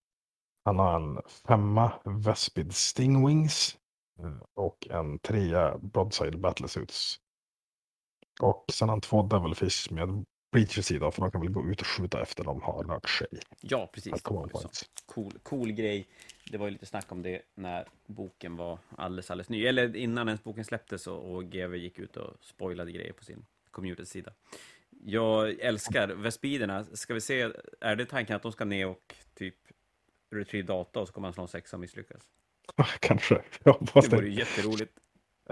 Han 0.65 0.79
har 0.79 0.95
en 0.95 1.21
femma 1.47 1.91
Vespid 2.05 2.75
Stingwings 2.75 3.77
eh, 4.19 4.41
och 4.53 4.87
en 4.89 5.19
trea 5.19 5.77
Broadside 5.77 6.39
Battlesuits. 6.39 7.19
Och 8.41 8.65
sen 8.73 8.89
har 8.89 8.93
han 8.93 9.01
två 9.01 9.21
Devilfish 9.21 9.91
med 9.93 10.25
Breacher 10.51 10.81
sida 10.81 11.11
för 11.11 11.21
de 11.21 11.31
kan 11.31 11.41
väl 11.41 11.49
gå 11.49 11.69
ut 11.69 11.81
och 11.81 11.87
skjuta 11.87 12.21
efter 12.21 12.43
de 12.43 12.61
har 12.61 12.83
rört 12.83 13.09
sig. 13.09 13.27
Ja, 13.61 13.89
precis. 13.93 14.13
Cool, 15.05 15.33
cool 15.43 15.71
grej. 15.71 16.07
Det 16.51 16.57
var 16.57 16.65
ju 16.67 16.71
lite 16.71 16.85
snack 16.85 17.11
om 17.11 17.21
det 17.21 17.41
när 17.55 17.87
boken 18.05 18.55
var 18.55 18.79
alldeles, 18.97 19.31
alldeles 19.31 19.49
ny. 19.49 19.65
Eller 19.65 19.95
innan 19.95 20.27
ens 20.27 20.43
boken 20.43 20.65
släpptes 20.65 21.07
och, 21.07 21.35
och 21.35 21.45
GW 21.45 21.77
gick 21.77 21.99
ut 21.99 22.17
och 22.17 22.33
spoilade 22.41 22.91
grejer 22.91 23.13
på 23.13 23.23
sin 23.23 23.45
community-sida. 23.71 24.33
Jag 24.89 25.59
älskar 25.59 26.07
Vespiderna. 26.07 26.83
Ska 26.83 27.13
vi 27.13 27.21
se, 27.21 27.49
är 27.81 27.95
det 27.95 28.05
tanken 28.05 28.35
att 28.35 28.41
de 28.41 28.51
ska 28.51 28.65
ner 28.65 28.87
och 28.87 29.15
typ 29.33 29.55
retrieve 30.31 30.67
data 30.67 30.99
och 30.99 31.07
så 31.07 31.13
kommer 31.13 31.27
man 31.27 31.33
slå 31.33 31.43
en 31.43 31.47
sexa 31.47 31.75
och 31.75 31.81
misslyckas? 31.81 32.21
Kanske. 32.99 33.41
Jag 33.63 33.89
det 33.93 34.07
vore 34.07 34.27
ju 34.27 34.33
jätteroligt. 34.33 34.99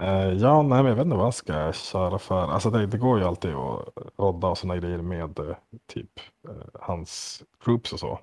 Uh, 0.00 0.32
ja, 0.32 0.62
nej, 0.62 0.82
men 0.82 0.86
jag 0.86 0.96
vet 0.96 1.04
inte 1.04 1.16
vad 1.16 1.26
jag 1.26 1.34
ska 1.34 1.72
köra 1.72 2.18
för. 2.18 2.42
Alltså 2.42 2.70
det, 2.70 2.86
det 2.86 2.98
går 2.98 3.18
ju 3.18 3.24
alltid 3.24 3.54
att 3.54 3.88
rodda 4.16 4.48
och 4.48 4.58
sådana 4.58 4.80
grejer 4.80 4.98
med 4.98 5.38
uh, 5.38 5.56
typ 5.86 6.20
uh, 6.48 6.54
hans 6.74 7.42
troops 7.64 7.92
och 7.92 8.00
så. 8.00 8.20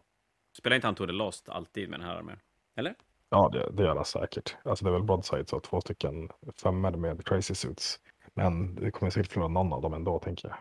Spelar 0.57 0.75
inte 0.75 0.87
han 0.87 0.95
Tour 0.95 1.07
de 1.07 1.13
Lost 1.13 1.49
alltid 1.49 1.89
med 1.89 1.99
den 1.99 2.07
här 2.07 2.15
armén? 2.15 2.39
Eller? 2.77 2.95
Ja, 3.29 3.49
det, 3.53 3.69
det 3.71 3.83
gör 3.83 3.95
han 3.95 4.05
säkert. 4.05 4.57
Alltså 4.65 4.85
det 4.85 4.91
är 4.91 4.93
väl 4.93 5.03
broadsides 5.03 5.53
och 5.53 5.63
två 5.63 5.81
stycken 5.81 6.29
femmor 6.61 6.91
med 6.91 7.25
crazy 7.25 7.55
suits. 7.55 7.99
Men 8.33 8.75
det 8.75 8.91
kommer 8.91 9.09
säkert 9.09 9.31
förlora 9.31 9.49
någon 9.49 9.73
av 9.73 9.81
dem 9.81 9.93
ändå, 9.93 10.19
tänker 10.19 10.47
jag. 10.47 10.57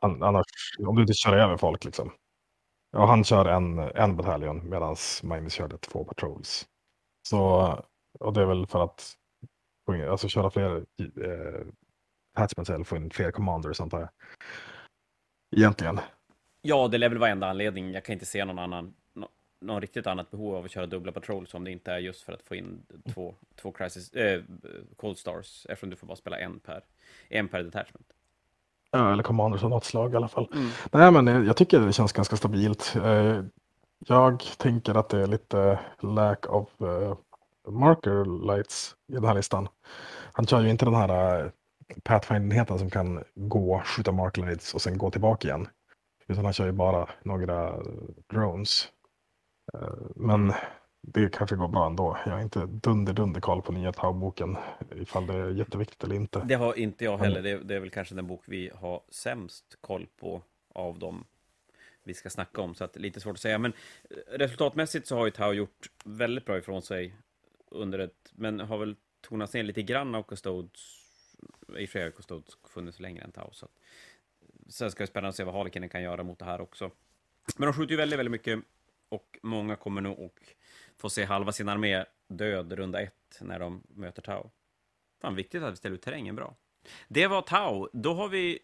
Annars, 0.00 0.46
om 0.86 0.96
du 0.96 1.02
inte 1.02 1.14
kör 1.14 1.36
över 1.36 1.56
folk 1.56 1.84
liksom. 1.84 2.12
Ja, 2.92 3.06
han 3.06 3.24
kör 3.24 3.46
en, 3.46 3.78
en 3.78 4.16
bataljon 4.16 4.68
medan 4.68 4.96
Magnus 5.22 5.52
körde 5.52 5.78
två 5.78 6.04
patrols. 6.04 6.66
Så, 7.28 7.68
och 8.20 8.32
det 8.32 8.42
är 8.42 8.46
väl 8.46 8.66
för 8.66 8.84
att 8.84 9.14
in- 9.88 10.08
alltså, 10.08 10.28
köra 10.28 10.50
fler 10.50 10.76
eh, 10.98 11.66
attachments 12.36 12.70
eller 12.70 12.84
få 12.84 12.96
in 12.96 13.10
fler 13.10 13.30
commanders 13.30 13.80
antar 13.80 14.00
jag. 14.00 14.08
Egentligen. 15.56 16.00
Ja, 16.62 16.88
det 16.88 16.98
lär 16.98 17.08
väl 17.08 17.18
vara 17.18 17.30
enda 17.30 17.46
anledningen. 17.50 17.92
Jag 17.92 18.04
kan 18.04 18.12
inte 18.12 18.26
se 18.26 18.44
någon 18.44 18.58
annan, 18.58 18.94
nå- 19.12 19.28
någon 19.60 19.80
riktigt 19.80 20.06
annat 20.06 20.30
behov 20.30 20.54
av 20.54 20.64
att 20.64 20.70
köra 20.70 20.86
dubbla 20.86 21.12
patrols 21.12 21.54
om 21.54 21.64
det 21.64 21.70
inte 21.70 21.92
är 21.92 21.98
just 21.98 22.22
för 22.22 22.32
att 22.32 22.42
få 22.42 22.54
in 22.54 22.82
två, 23.14 23.34
två 23.56 23.72
crisis, 23.72 24.12
eh, 24.12 24.42
cold 24.96 25.18
stars, 25.18 25.66
eftersom 25.68 25.90
du 25.90 25.96
får 25.96 26.06
bara 26.06 26.16
spela 26.16 26.38
en 26.38 26.60
per, 26.60 26.84
en 27.28 27.48
per 27.48 27.62
detachment. 27.62 28.06
Ja, 28.90 29.12
eller 29.12 29.22
commanders 29.22 29.62
av 29.64 29.70
något 29.70 29.84
slag 29.84 30.12
i 30.12 30.16
alla 30.16 30.28
fall. 30.28 30.48
Nej, 30.92 31.10
men 31.12 31.28
eh, 31.28 31.42
jag 31.42 31.56
tycker 31.56 31.80
det 31.80 31.92
känns 31.92 32.12
ganska 32.12 32.36
stabilt. 32.36 32.96
Eh, 33.04 33.42
Jag 34.06 34.40
tänker 34.58 34.94
att 34.94 35.08
det 35.08 35.18
är 35.22 35.26
lite 35.26 35.78
lack 36.00 36.46
of 36.46 36.80
eh, 36.80 37.16
marker 37.68 38.46
lights 38.46 38.96
i 39.08 39.12
den 39.12 39.24
här 39.24 39.34
listan. 39.34 39.68
Han 40.32 40.46
kör 40.46 40.60
ju 40.60 40.70
inte 40.70 40.84
den 40.84 40.94
här 40.94 41.44
uh, 41.44 41.50
Pathfinder-enheten 42.02 42.78
som 42.78 42.90
kan 42.90 43.24
gå, 43.34 43.82
skjuta 43.84 44.12
marker 44.12 44.42
lights 44.42 44.74
och 44.74 44.82
sen 44.82 44.98
gå 44.98 45.10
tillbaka 45.10 45.48
igen. 45.48 45.68
Utan 46.26 46.44
han 46.44 46.52
kör 46.52 46.66
ju 46.66 46.72
bara 46.72 47.08
några 47.22 47.68
eh, 47.68 47.82
drones. 48.32 48.88
Eh, 49.74 49.94
Men 50.16 50.52
det 51.02 51.32
kanske 51.32 51.56
går 51.56 51.68
bra 51.68 51.86
ändå. 51.86 52.18
Jag 52.26 52.32
har 52.32 52.40
inte 52.40 52.66
dunder-dunder 52.66 53.40
koll 53.40 53.62
på 53.62 53.72
nya 53.72 53.92
Tau-boken 53.92 54.56
ifall 54.94 55.26
det 55.26 55.34
är 55.34 55.50
jätteviktigt 55.50 56.04
eller 56.04 56.16
inte. 56.16 56.42
Det 56.44 56.54
har 56.54 56.78
inte 56.78 57.04
jag 57.04 57.18
heller. 57.18 57.42
Det, 57.42 57.58
det 57.58 57.74
är 57.74 57.80
väl 57.80 57.90
kanske 57.90 58.14
den 58.14 58.26
bok 58.26 58.42
vi 58.46 58.70
har 58.74 59.02
sämst 59.08 59.64
koll 59.80 60.06
på 60.20 60.42
av 60.74 60.98
dem 60.98 61.24
vi 62.02 62.14
ska 62.14 62.30
snacka 62.30 62.60
om, 62.60 62.74
så 62.74 62.84
att 62.84 62.96
lite 62.96 63.20
svårt 63.20 63.34
att 63.34 63.40
säga. 63.40 63.58
Men 63.58 63.72
eh, 64.10 64.38
resultatmässigt 64.38 65.06
så 65.06 65.16
har 65.16 65.24
ju 65.24 65.30
Tau 65.30 65.52
gjort 65.52 65.90
väldigt 66.04 66.44
bra 66.44 66.58
ifrån 66.58 66.82
sig 66.82 67.14
under 67.74 67.98
ett, 67.98 68.32
men 68.32 68.60
har 68.60 68.78
väl 68.78 68.96
tonats 69.20 69.54
ner 69.54 69.62
lite 69.62 69.82
grann 69.82 70.14
av 70.14 70.22
Custodes. 70.22 71.06
I 71.78 71.84
och 71.84 71.88
för 71.88 71.98
sig 71.98 72.02
har 72.02 72.10
Custodes 72.10 72.58
funnits 72.68 73.00
längre 73.00 73.24
än 73.24 73.32
Tau, 73.32 73.52
så 73.52 73.66
att, 73.66 73.72
sen 74.68 74.90
ska 74.90 75.02
det 75.02 75.06
spännande 75.06 75.28
att 75.28 75.36
se 75.36 75.44
vad 75.44 75.54
Harlekinen 75.54 75.88
kan 75.88 76.02
göra 76.02 76.22
mot 76.22 76.38
det 76.38 76.44
här 76.44 76.60
också. 76.60 76.90
Men 77.56 77.66
de 77.66 77.72
skjuter 77.72 77.90
ju 77.90 77.96
väldigt, 77.96 78.18
väldigt 78.18 78.32
mycket 78.32 78.60
och 79.08 79.38
många 79.42 79.76
kommer 79.76 80.00
nog 80.00 80.20
att 80.20 80.54
få 80.96 81.10
se 81.10 81.24
halva 81.24 81.52
sin 81.52 81.68
armé 81.68 82.04
död 82.28 82.72
runda 82.72 83.00
ett 83.00 83.38
när 83.40 83.58
de 83.58 83.82
möter 83.88 84.22
Tau. 84.22 84.50
Fan, 85.20 85.34
viktigt 85.34 85.62
att 85.62 85.72
vi 85.72 85.76
ställer 85.76 85.94
ut 85.94 86.02
terrängen 86.02 86.36
bra. 86.36 86.56
Det 87.08 87.26
var 87.26 87.42
Tau. 87.42 87.88
Då 87.92 88.14
har 88.14 88.28
vi 88.28 88.58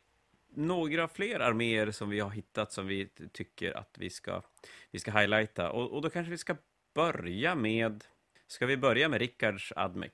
några 0.55 1.09
fler 1.09 1.41
arméer 1.41 1.91
som 1.91 2.11
vi 2.11 2.21
har 2.21 2.31
hittat 2.31 2.73
som 2.73 2.87
vi 2.87 3.09
tycker 3.33 3.77
att 3.77 3.97
vi 3.99 4.11
ska, 4.11 4.43
vi 4.91 4.99
ska 4.99 5.11
highlighta. 5.11 5.71
Och, 5.71 5.91
och 5.91 6.03
då 6.03 6.11
kanske 6.11 6.31
vi 6.31 6.39
ska 6.39 6.57
börja 6.95 7.55
med... 7.55 8.05
Ska 8.51 8.67
vi 8.67 8.77
börja 8.77 9.09
med 9.09 9.19
Rickards 9.19 9.73
Admec? 9.77 10.13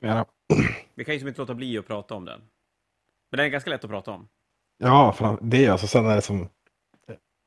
Ja, 0.00 0.26
Vi 0.94 1.04
kan 1.04 1.14
ju 1.14 1.18
som 1.20 1.28
inte 1.28 1.40
låta 1.40 1.54
bli 1.54 1.78
att 1.78 1.86
prata 1.86 2.14
om 2.14 2.24
den. 2.24 2.40
Men 3.30 3.36
den 3.36 3.46
är 3.46 3.50
ganska 3.50 3.70
lätt 3.70 3.84
att 3.84 3.90
prata 3.90 4.10
om. 4.10 4.28
Ja, 4.78 5.12
för 5.12 5.38
det 5.42 5.64
är 5.64 5.70
alltså 5.70 5.86
sen 5.86 6.06
är 6.06 6.14
det 6.14 6.22
som. 6.22 6.48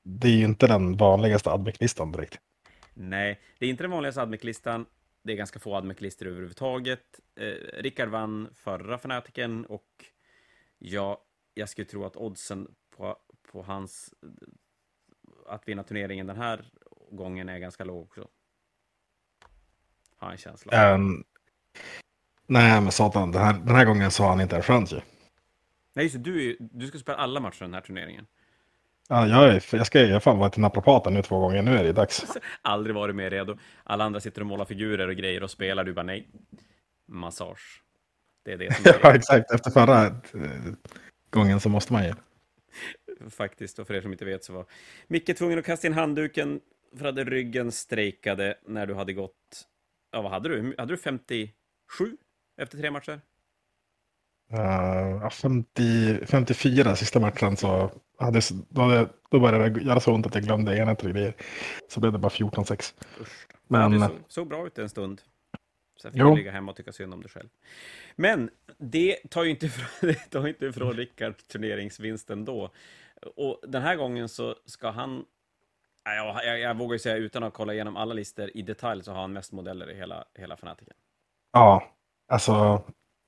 Det 0.03 0.27
är 0.27 0.31
ju 0.31 0.45
inte 0.45 0.67
den 0.67 0.97
vanligaste 0.97 1.49
Admec-listan 1.49 2.11
direkt. 2.11 2.39
Nej, 2.93 3.39
det 3.59 3.65
är 3.65 3.69
inte 3.69 3.83
den 3.83 3.91
vanligaste 3.91 4.21
Admec-listan. 4.21 4.85
Det 5.23 5.33
är 5.33 5.37
ganska 5.37 5.59
få 5.59 5.75
Admec-listor 5.75 6.27
överhuvudtaget. 6.27 7.19
Eh, 7.35 7.81
Rickard 7.81 8.09
vann 8.09 8.49
förra 8.53 8.97
fanatiken 8.97 9.65
och 9.65 10.05
ja, 10.77 11.23
jag 11.53 11.69
skulle 11.69 11.85
tro 11.85 12.05
att 12.05 12.15
oddsen 12.15 12.75
på, 12.97 13.17
på 13.51 13.61
hans 13.63 14.13
att 15.47 15.67
vinna 15.67 15.83
turneringen 15.83 16.27
den 16.27 16.37
här 16.37 16.65
gången 17.11 17.49
är 17.49 17.59
ganska 17.59 17.83
låg 17.83 18.03
också. 18.03 18.27
Har 20.21 20.27
jag 20.27 20.31
en 20.31 20.37
känsla. 20.37 20.93
Um, 20.93 21.23
nej, 22.47 22.81
men 22.81 22.91
satan, 22.91 23.31
den 23.31 23.41
här, 23.41 23.53
den 23.53 23.75
här 23.75 23.85
gången 23.85 24.11
så 24.11 24.23
har 24.23 24.29
han 24.29 24.41
inte 24.41 24.55
en 24.55 24.63
chans 24.63 24.93
ju. 24.93 25.01
Nej, 25.93 26.05
just 26.05 26.15
det, 26.15 26.21
du, 26.21 26.57
du 26.59 26.87
ska 26.87 26.97
spela 26.97 27.17
alla 27.17 27.39
matcher 27.39 27.59
den 27.59 27.73
här 27.73 27.81
turneringen. 27.81 28.25
Ja, 29.09 29.27
jag, 29.27 29.55
är, 29.55 29.75
jag 29.75 29.87
ska 29.87 30.01
jag 30.01 30.23
fan 30.23 30.37
varit 30.37 30.53
till 30.53 30.61
naprapaten 30.61 31.13
nu 31.13 31.21
två 31.21 31.39
gånger, 31.39 31.61
nu 31.61 31.77
är 31.77 31.83
det 31.83 31.93
dags. 31.93 32.37
Aldrig 32.61 32.95
varit 32.95 33.15
mer 33.15 33.29
redo. 33.29 33.57
Alla 33.83 34.03
andra 34.03 34.19
sitter 34.19 34.41
och 34.41 34.47
målar 34.47 34.65
figurer 34.65 35.07
och 35.07 35.15
grejer 35.15 35.43
och 35.43 35.51
spelar, 35.51 35.83
du 35.83 35.93
bara 35.93 36.03
nej. 36.03 36.29
Massage. 37.07 37.83
Det 38.45 38.51
är 38.51 38.57
det 38.57 38.75
som 38.75 38.85
är 38.91 38.99
ja, 39.03 39.15
exakt. 39.15 39.51
Efter 39.51 39.71
förra 39.71 40.05
eh, 40.05 40.73
gången 41.29 41.59
så 41.59 41.69
måste 41.69 41.93
man 41.93 42.03
ju. 42.05 42.13
faktiskt. 43.29 43.79
Och 43.79 43.87
för 43.87 43.93
er 43.93 44.01
som 44.01 44.11
inte 44.11 44.25
vet 44.25 44.43
så 44.43 44.53
var 44.53 44.65
Micke 45.07 45.37
tvungen 45.37 45.59
att 45.59 45.65
kasta 45.65 45.87
in 45.87 45.93
handduken 45.93 46.61
för 46.97 47.05
att 47.05 47.17
ryggen 47.17 47.71
strejkade 47.71 48.55
när 48.65 48.87
du 48.87 48.93
hade 48.93 49.13
gått... 49.13 49.67
Ja, 50.11 50.21
vad 50.21 50.31
hade 50.31 50.49
du? 50.49 50.75
Hade 50.77 50.93
du 50.93 50.97
57 50.97 52.17
efter 52.57 52.77
tre 52.77 52.91
matcher? 52.91 53.21
Uh, 54.53 54.59
ja, 55.21 55.29
50, 55.29 56.25
54 56.25 56.95
sista 56.95 57.19
matchen 57.19 57.57
så 57.57 57.91
hade, 58.19 58.41
då, 58.69 58.81
hade, 58.81 59.09
då 59.29 59.39
började 59.39 59.69
det 59.69 59.81
göra 59.81 59.99
så 59.99 60.13
ont 60.13 60.25
att 60.25 60.35
jag 60.35 60.43
glömde 60.43 60.77
enheter 60.77 61.07
och 61.07 61.13
grejer. 61.13 61.33
Så 61.87 61.99
blev 61.99 62.11
det 62.13 62.19
bara 62.19 62.29
14-6. 62.31 62.93
Usch. 63.21 63.47
Men- 63.67 63.91
Men... 63.91 63.99
Det 64.01 64.07
såg, 64.07 64.17
såg 64.27 64.47
bra 64.47 64.67
ut 64.67 64.77
en 64.77 64.89
stund. 64.89 65.21
Sen 66.01 66.11
fick 66.11 66.21
Jo. 66.21 66.29
du 66.29 66.35
ligga 66.35 66.51
hemma 66.51 66.71
och 66.71 66.77
tycka 66.77 66.91
synd 66.91 67.13
om 67.13 67.21
dig 67.21 67.29
själv. 67.29 67.49
Men 68.15 68.49
det 68.77 69.17
tar 69.29 69.43
ju 69.43 69.49
inte 69.49 69.65
ifrån, 69.65 69.87
det 70.09 70.13
tar 70.29 70.41
ju 70.43 70.49
inte 70.49 70.65
ifrån 70.65 70.93
Rickard 70.93 71.37
turneringsvinsten 71.47 72.45
då. 72.45 72.69
Och 73.35 73.59
den 73.67 73.81
här 73.81 73.95
gången 73.95 74.29
så 74.29 74.55
ska 74.65 74.89
han... 74.89 75.25
Jag, 76.03 76.45
jag, 76.45 76.59
jag 76.59 76.77
vågar 76.77 76.97
säga 76.97 77.15
utan 77.15 77.43
att 77.43 77.53
kolla 77.53 77.73
igenom 77.73 77.97
alla 77.97 78.13
listor 78.13 78.51
i 78.53 78.61
detalj 78.61 79.03
så 79.03 79.11
har 79.11 79.21
han 79.21 79.33
mest 79.33 79.51
modeller 79.51 79.91
i 79.91 79.95
hela, 79.95 80.25
hela 80.35 80.57
fanatiken. 80.57 80.95
Ja, 81.53 81.83
alltså 82.27 82.83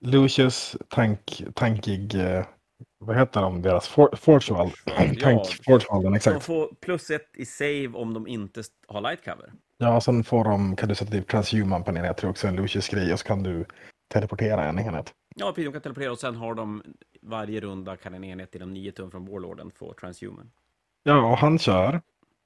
Lucius, 0.05 0.77
tank, 0.87 1.43
tankig, 1.55 2.15
eh, 2.15 2.45
vad 2.99 3.17
heter 3.17 3.41
de, 3.41 3.61
deras 3.61 3.87
for, 3.87 4.15
Fortual? 4.15 4.71
Tank 5.21 5.41
Fortualen, 5.65 6.03
De 6.03 6.15
exakt. 6.15 6.45
får 6.45 6.75
plus 6.81 7.09
ett 7.09 7.29
i 7.33 7.45
save 7.45 7.87
om 7.93 8.13
de 8.13 8.27
inte 8.27 8.63
har 8.87 9.01
light 9.01 9.25
cover. 9.25 9.53
Ja, 9.77 9.95
och 9.95 10.03
sen 10.03 10.23
får 10.23 10.43
de, 10.43 10.75
kan 10.75 10.89
du 10.89 10.95
sätta 10.95 11.11
typ 11.11 11.27
transhuman 11.27 11.83
på 11.83 11.91
en 11.91 11.97
enhet, 11.97 12.17
tror 12.17 12.29
också 12.29 12.47
en 12.47 12.55
Lucius-grej, 12.55 13.13
och 13.13 13.19
så 13.19 13.25
kan 13.25 13.43
du 13.43 13.65
teleportera 14.13 14.65
en 14.65 14.79
enhet. 14.79 15.13
Ja, 15.35 15.51
precis. 15.51 15.65
De 15.65 15.71
kan 15.71 15.81
teleportera 15.81 16.11
och 16.11 16.19
sen 16.19 16.35
har 16.35 16.53
de 16.53 16.83
varje 17.21 17.59
runda 17.59 17.95
kan 17.95 18.13
en 18.13 18.23
enhet 18.23 18.55
inom 18.55 18.73
9 18.73 18.91
tum 18.91 19.11
från 19.11 19.25
Warlorden 19.25 19.71
få 19.71 19.93
transhuman. 19.93 20.51
Ja, 21.03 21.31
och 21.31 21.37
han 21.37 21.59
kör 21.59 22.01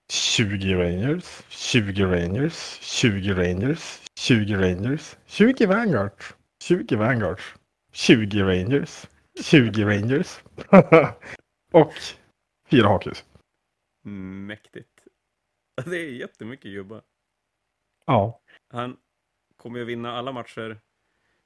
20 0.09 0.75
Rangers, 0.75 1.41
20 1.49 2.05
Rangers, 2.05 2.79
20 2.81 3.33
Rangers, 3.33 4.01
20 4.15 4.55
Rangers, 4.55 5.17
20 5.25 5.65
Vanguard, 5.65 6.11
20 6.63 6.95
Vanguard, 6.95 7.39
20 7.91 8.43
Rangers, 8.43 9.05
20 9.43 9.83
Rangers 9.85 10.39
och 11.73 11.93
fyra 12.69 12.87
hakhus. 12.87 13.25
Mäktigt. 14.03 15.03
Det 15.85 15.97
är 15.97 16.11
jättemycket 16.11 16.71
gubbar. 16.71 17.01
Ja, 18.05 18.41
Han 18.69 18.97
kommer 19.57 19.79
ju 19.79 19.85
vinna 19.85 20.11
alla 20.11 20.31
matcher 20.31 20.79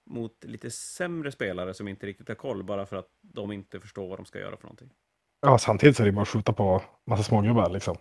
mot 0.05 0.43
lite 0.43 0.71
sämre 0.71 1.31
spelare 1.31 1.73
som 1.73 1.87
inte 1.87 2.05
riktigt 2.07 2.27
har 2.27 2.35
koll 2.35 2.63
bara 2.63 2.85
för 2.85 2.95
att 2.95 3.09
de 3.21 3.51
inte 3.51 3.79
förstår 3.79 4.07
vad 4.07 4.19
de 4.19 4.25
ska 4.25 4.39
göra 4.39 4.57
för 4.57 4.63
någonting. 4.63 4.89
ja 5.41 5.57
samtidigt 5.57 5.95
så 5.97 6.03
är 6.03 6.05
det 6.05 6.11
bara 6.11 6.21
att 6.21 6.27
skjuta 6.27 6.53
på 6.53 6.83
massa 7.09 7.23
smågubbar 7.23 7.69
liksom. 7.69 7.97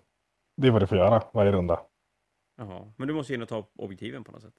Det 0.60 0.66
är 0.66 0.70
vad 0.70 0.82
du 0.82 0.86
får 0.86 0.98
göra 0.98 1.22
varje 1.32 1.52
runda. 1.52 1.80
Jaha, 2.56 2.92
men 2.96 3.08
du 3.08 3.14
måste 3.14 3.32
ju 3.32 3.36
in 3.36 3.42
och 3.42 3.48
ta 3.48 3.68
objektiven 3.74 4.24
på 4.24 4.32
något 4.32 4.42
sätt. 4.42 4.54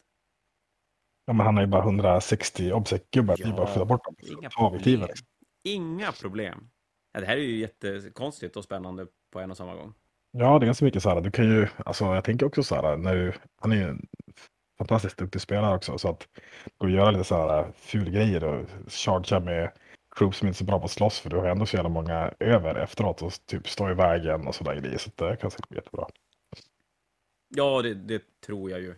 Ja, 1.26 1.34
men 1.34 1.46
han 1.46 1.56
har 1.56 1.64
ju 1.64 1.68
bara 1.68 1.84
160 1.84 2.72
obsec-gubbar, 2.72 3.38
det 3.38 3.44
är 3.44 3.52
bara 3.54 3.64
att 3.64 3.70
skjuta 3.70 3.86
bort 3.86 4.06
dem. 4.06 4.16
Inga 4.20 4.50
Ta 4.50 4.68
objektiven. 4.68 5.08
problem. 5.08 5.26
Inga 5.64 6.12
problem. 6.12 6.70
Ja, 7.14 7.20
det 7.20 7.26
här 7.26 7.38
är 7.38 7.42
ju 7.42 7.58
jättekonstigt 7.60 8.58
och 8.58 8.64
spännande 8.64 9.08
på 9.34 9.40
en 9.40 9.52
och 9.52 9.58
samma 9.58 9.76
gång. 9.76 9.94
Ja, 10.32 10.60
det 10.60 10.64
är 10.64 10.66
ganska 10.66 10.86
mycket 10.86 11.04
så 11.04 11.10
här. 11.10 11.22
Du 11.22 11.32
kan 11.32 11.46
ju, 11.46 11.68
alltså 11.86 12.06
jag 12.06 12.24
tänker 12.24 12.46
också 12.46 12.64
så 12.64 12.76
här, 12.76 12.98
när 12.98 13.16
du, 13.16 13.34
han 13.62 13.72
är 13.72 13.76
ju 13.76 13.84
en 13.84 14.08
fantastiskt 14.78 15.18
duktig 15.18 15.42
spelare 15.42 15.76
också, 15.76 15.98
så 15.98 16.10
att 16.10 16.28
gå 16.78 16.86
och 16.86 16.92
göra 16.92 17.12
lite 17.12 17.24
så 17.24 17.36
här 17.48 17.72
ful 17.76 18.10
grejer 18.10 18.44
och 18.44 18.66
chargea 18.88 19.40
med 19.40 19.72
troops 20.18 20.38
som 20.38 20.48
inte 20.48 20.56
är 20.56 20.58
så 20.58 20.64
bra 20.64 20.80
på 20.80 20.86
att 20.86 20.92
slåss, 20.92 21.20
för 21.20 21.30
du 21.30 21.38
har 21.38 21.46
ändå 21.46 21.66
så 21.66 21.76
jävla 21.76 21.90
många 21.90 22.34
över 22.40 22.76
efteråt 22.76 23.22
och 23.22 23.34
typ 23.46 23.68
stå 23.68 23.90
i 23.90 23.94
vägen 23.94 24.48
och 24.48 24.56
sådär 24.56 24.76
grejer, 24.76 24.98
så 24.98 25.12
det 25.16 25.36
kan 25.36 25.52
säkert 25.52 25.70
bli 25.70 25.78
jättebra. 25.78 26.08
Ja, 27.48 27.82
det, 27.82 27.94
det 27.94 28.42
tror 28.42 28.72
jag 28.72 28.82
ju. 28.82 28.96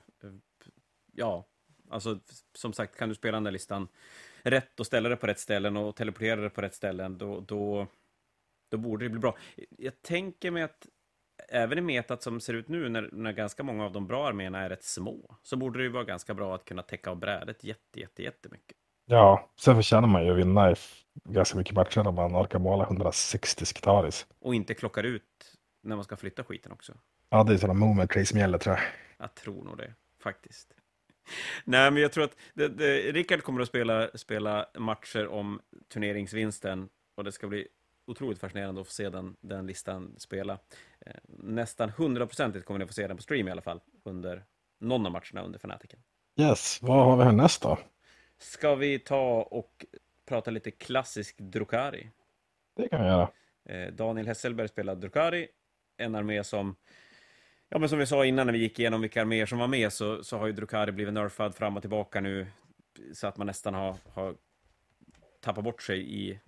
Ja, 1.15 1.45
alltså 1.89 2.19
som 2.55 2.73
sagt, 2.73 2.97
kan 2.97 3.09
du 3.09 3.15
spela 3.15 3.35
den 3.35 3.43
där 3.43 3.51
listan 3.51 3.87
rätt 4.43 4.79
och 4.79 4.85
ställa 4.85 5.09
det 5.09 5.15
på 5.15 5.27
rätt 5.27 5.39
ställen 5.39 5.77
och 5.77 5.95
teleportera 5.95 6.41
det 6.41 6.49
på 6.49 6.61
rätt 6.61 6.75
ställen, 6.75 7.17
då, 7.17 7.39
då, 7.39 7.87
då 8.69 8.77
borde 8.77 9.05
det 9.05 9.09
bli 9.09 9.19
bra. 9.19 9.37
Jag 9.69 10.01
tänker 10.01 10.51
mig 10.51 10.63
att 10.63 10.87
även 11.49 11.77
i 11.77 11.81
metat 11.81 12.23
som 12.23 12.39
ser 12.39 12.53
ut 12.53 12.67
nu, 12.67 12.89
när, 12.89 13.09
när 13.11 13.31
ganska 13.31 13.63
många 13.63 13.85
av 13.85 13.91
de 13.91 14.07
bra 14.07 14.27
arméerna 14.27 14.59
är 14.59 14.69
rätt 14.69 14.83
små, 14.83 15.37
så 15.43 15.55
borde 15.55 15.79
det 15.79 15.83
ju 15.83 15.89
vara 15.89 16.03
ganska 16.03 16.33
bra 16.33 16.55
att 16.55 16.65
kunna 16.65 16.81
täcka 16.81 17.09
av 17.09 17.15
brädet 17.15 17.63
jätte, 17.63 17.99
jätte, 17.99 18.23
jättemycket. 18.23 18.77
Ja, 19.13 19.49
sen 19.59 19.75
förtjänar 19.75 20.07
man 20.07 20.25
ju 20.25 20.31
att 20.31 20.37
vinna 20.37 20.71
i 20.71 20.75
ganska 21.23 21.57
mycket 21.57 21.75
matcher 21.75 22.07
om 22.07 22.15
man 22.15 22.35
orkar 22.35 22.59
måla 22.59 22.83
160 22.83 23.65
Skitaris. 23.65 24.27
Och 24.39 24.55
inte 24.55 24.73
klockar 24.73 25.03
ut 25.03 25.57
när 25.83 25.95
man 25.95 26.05
ska 26.05 26.17
flytta 26.17 26.43
skiten 26.43 26.71
också. 26.71 26.93
Ja, 27.29 27.43
det 27.43 27.53
är 27.53 27.57
sådana 27.57 27.79
moment 27.79 28.15
race 28.15 28.25
som 28.25 28.39
gäller 28.39 28.57
tror 28.57 28.75
jag. 28.75 28.85
Jag 29.17 29.35
tror 29.35 29.63
nog 29.63 29.77
det, 29.77 29.93
faktiskt. 30.23 30.73
Nej, 31.65 31.91
men 31.91 32.01
jag 32.01 32.11
tror 32.11 32.23
att 32.23 32.37
det, 32.53 32.67
det, 32.67 33.11
Rickard 33.11 33.43
kommer 33.43 33.61
att 33.61 33.67
spela, 33.67 34.09
spela 34.13 34.65
matcher 34.77 35.27
om 35.27 35.61
turneringsvinsten 35.93 36.89
och 37.15 37.23
det 37.23 37.31
ska 37.31 37.47
bli 37.47 37.67
otroligt 38.07 38.39
fascinerande 38.39 38.81
att 38.81 38.87
få 38.87 38.93
se 38.93 39.09
den, 39.09 39.35
den 39.41 39.67
listan 39.67 40.15
spela. 40.17 40.53
Eh, 41.05 41.13
nästan 41.39 41.89
hundraprocentigt 41.89 42.65
kommer 42.65 42.79
ni 42.79 42.87
få 42.87 42.93
se 42.93 43.07
den 43.07 43.17
på 43.17 43.23
stream 43.23 43.47
i 43.47 43.51
alla 43.51 43.61
fall 43.61 43.81
under 44.03 44.43
någon 44.79 45.05
av 45.05 45.11
matcherna 45.11 45.41
under 45.41 45.59
Fanatiken. 45.59 45.99
Yes, 46.39 46.79
vad 46.81 47.05
har 47.05 47.17
vi 47.17 47.23
härnäst 47.23 47.61
då? 47.61 47.77
Ska 48.43 48.75
vi 48.75 48.99
ta 48.99 49.41
och 49.41 49.85
prata 50.25 50.51
lite 50.51 50.71
klassisk 50.71 51.37
Drukari? 51.37 52.09
Det 52.75 52.89
kan 52.89 53.01
vi 53.01 53.07
göra. 53.07 53.29
Eh, 53.65 53.93
Daniel 53.93 54.27
Hesselberg 54.27 54.67
spelar 54.67 54.95
Drukari, 54.95 55.47
en 55.97 56.15
armé 56.15 56.43
som 56.43 56.75
Ja, 57.69 57.79
men 57.79 57.89
som 57.89 57.99
vi 57.99 58.05
sa 58.05 58.25
innan 58.25 58.47
när 58.47 58.53
vi 58.53 58.59
gick 58.59 58.79
igenom 58.79 59.01
vilka 59.01 59.21
arméer 59.21 59.45
som 59.45 59.59
var 59.59 59.67
med 59.67 59.93
så, 59.93 60.23
så 60.23 60.37
har 60.37 60.47
ju 60.47 60.53
Drukari 60.53 60.91
blivit 60.91 61.13
nerfad 61.13 61.55
fram 61.55 61.75
och 61.77 61.83
tillbaka 61.83 62.21
nu 62.21 62.47
så 63.13 63.27
att 63.27 63.37
man 63.37 63.47
nästan 63.47 63.73
har, 63.73 63.97
har 64.13 64.35
tappat 65.41 65.63
bort 65.63 65.81
sig 65.81 66.13
i, 66.23 66.39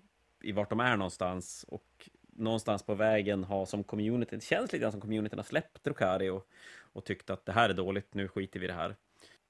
i 0.42 0.52
vart 0.52 0.70
de 0.70 0.80
är 0.80 0.98
någonstans 0.98 1.66
och 1.68 2.10
någonstans 2.22 2.84
på 2.84 2.96
vägen 2.96 3.44
har 3.44 3.66
som 3.66 3.84
community, 3.84 4.36
det 4.36 4.44
känns 4.44 4.72
lite 4.72 4.82
grann 4.82 4.92
som 4.92 5.02
communityn 5.02 5.40
har 5.40 5.44
släppt 5.44 5.84
Drukari 5.84 6.30
och, 6.30 6.48
och 6.94 7.06
tyckt 7.06 7.30
att 7.30 7.46
det 7.46 7.52
här 7.52 7.70
är 7.70 7.74
dåligt, 7.74 8.14
nu 8.14 8.28
skiter 8.28 8.60
vi 8.60 8.66
i 8.66 8.68
det 8.68 8.74
här. 8.74 8.96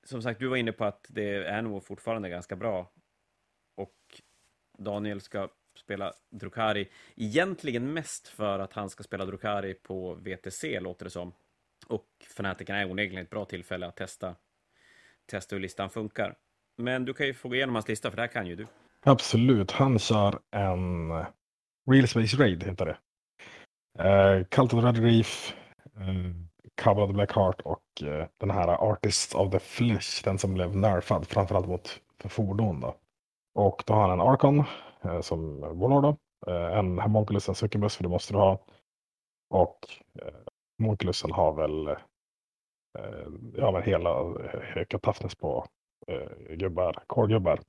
Som 0.05 0.21
sagt, 0.21 0.39
du 0.39 0.47
var 0.47 0.57
inne 0.57 0.71
på 0.71 0.85
att 0.85 1.05
det 1.09 1.45
är 1.45 1.61
nog 1.61 1.83
fortfarande 1.83 2.29
ganska 2.29 2.55
bra 2.55 2.91
och 3.75 4.21
Daniel 4.77 5.21
ska 5.21 5.49
spela 5.77 6.13
Drukari, 6.31 6.89
egentligen 7.15 7.93
mest 7.93 8.27
för 8.27 8.59
att 8.59 8.73
han 8.73 8.89
ska 8.89 9.03
spela 9.03 9.25
Drukari 9.25 9.73
på 9.73 10.13
VTC, 10.13 10.79
låter 10.79 11.05
det 11.05 11.09
som. 11.09 11.33
Och 11.87 12.07
fanatikerna 12.35 12.79
är 12.79 12.91
onekligen 12.91 13.23
ett 13.23 13.29
bra 13.29 13.45
tillfälle 13.45 13.87
att 13.87 13.95
testa, 13.95 14.35
testa 15.25 15.55
hur 15.55 15.61
listan 15.61 15.89
funkar. 15.89 16.35
Men 16.77 17.05
du 17.05 17.13
kan 17.13 17.27
ju 17.27 17.33
få 17.33 17.49
gå 17.49 17.55
igenom 17.55 17.75
hans 17.75 17.87
lista, 17.87 18.09
för 18.09 18.15
det 18.15 18.21
här 18.21 18.27
kan 18.27 18.47
ju 18.47 18.55
du. 18.55 18.67
Absolut, 19.01 19.71
han 19.71 19.99
kör 19.99 20.39
en 20.51 21.09
Real 21.91 22.07
Space 22.07 22.37
Raid, 22.37 22.63
heter 22.63 22.85
det. 22.85 22.97
Uh, 24.03 24.45
Cult 24.45 24.73
of 24.73 24.83
Red 24.83 24.97
Reef, 24.97 25.55
uh, 25.97 26.31
Cover 26.75 27.01
of 27.01 27.09
the 27.09 27.13
Black 27.13 27.31
Heart 27.35 27.61
och 27.61 27.83
uh, 28.03 28.25
den 28.37 28.51
här 28.51 28.67
Artist 28.91 29.35
of 29.35 29.51
the 29.51 29.59
Flesh, 29.59 30.23
den 30.23 30.37
som 30.37 30.53
blev 30.53 30.75
nerfad, 30.75 31.27
framförallt 31.27 31.67
mot 31.67 32.01
för 32.21 32.29
fordon. 32.29 32.79
Då. 32.81 32.95
Och 33.55 33.83
då 33.85 33.93
har 33.93 34.01
han 34.01 34.19
en 34.19 34.27
Arcon 34.27 34.59
uh, 34.59 34.65
eh, 35.03 35.21
som 35.21 35.61
Warlord, 35.61 36.03
då. 36.03 36.17
Uh, 36.51 36.77
en 36.77 36.99
Homunculus, 36.99 37.49
en 37.49 37.55
Succubus, 37.55 37.95
för 37.95 38.03
det 38.03 38.09
måste 38.09 38.33
du 38.33 38.39
ha. 38.39 38.59
Och 39.49 39.79
Homunculusen 40.79 41.31
har 41.31 41.53
väl 41.53 41.87
eh, 41.87 43.27
ja, 43.55 43.71
men 43.71 43.83
hela 43.83 44.09
höga 44.61 44.99
toughness 44.99 45.35
på 45.35 45.65
eh, 46.07 46.55
gubbar, 46.55 47.03
core-gubbar. 47.07 47.59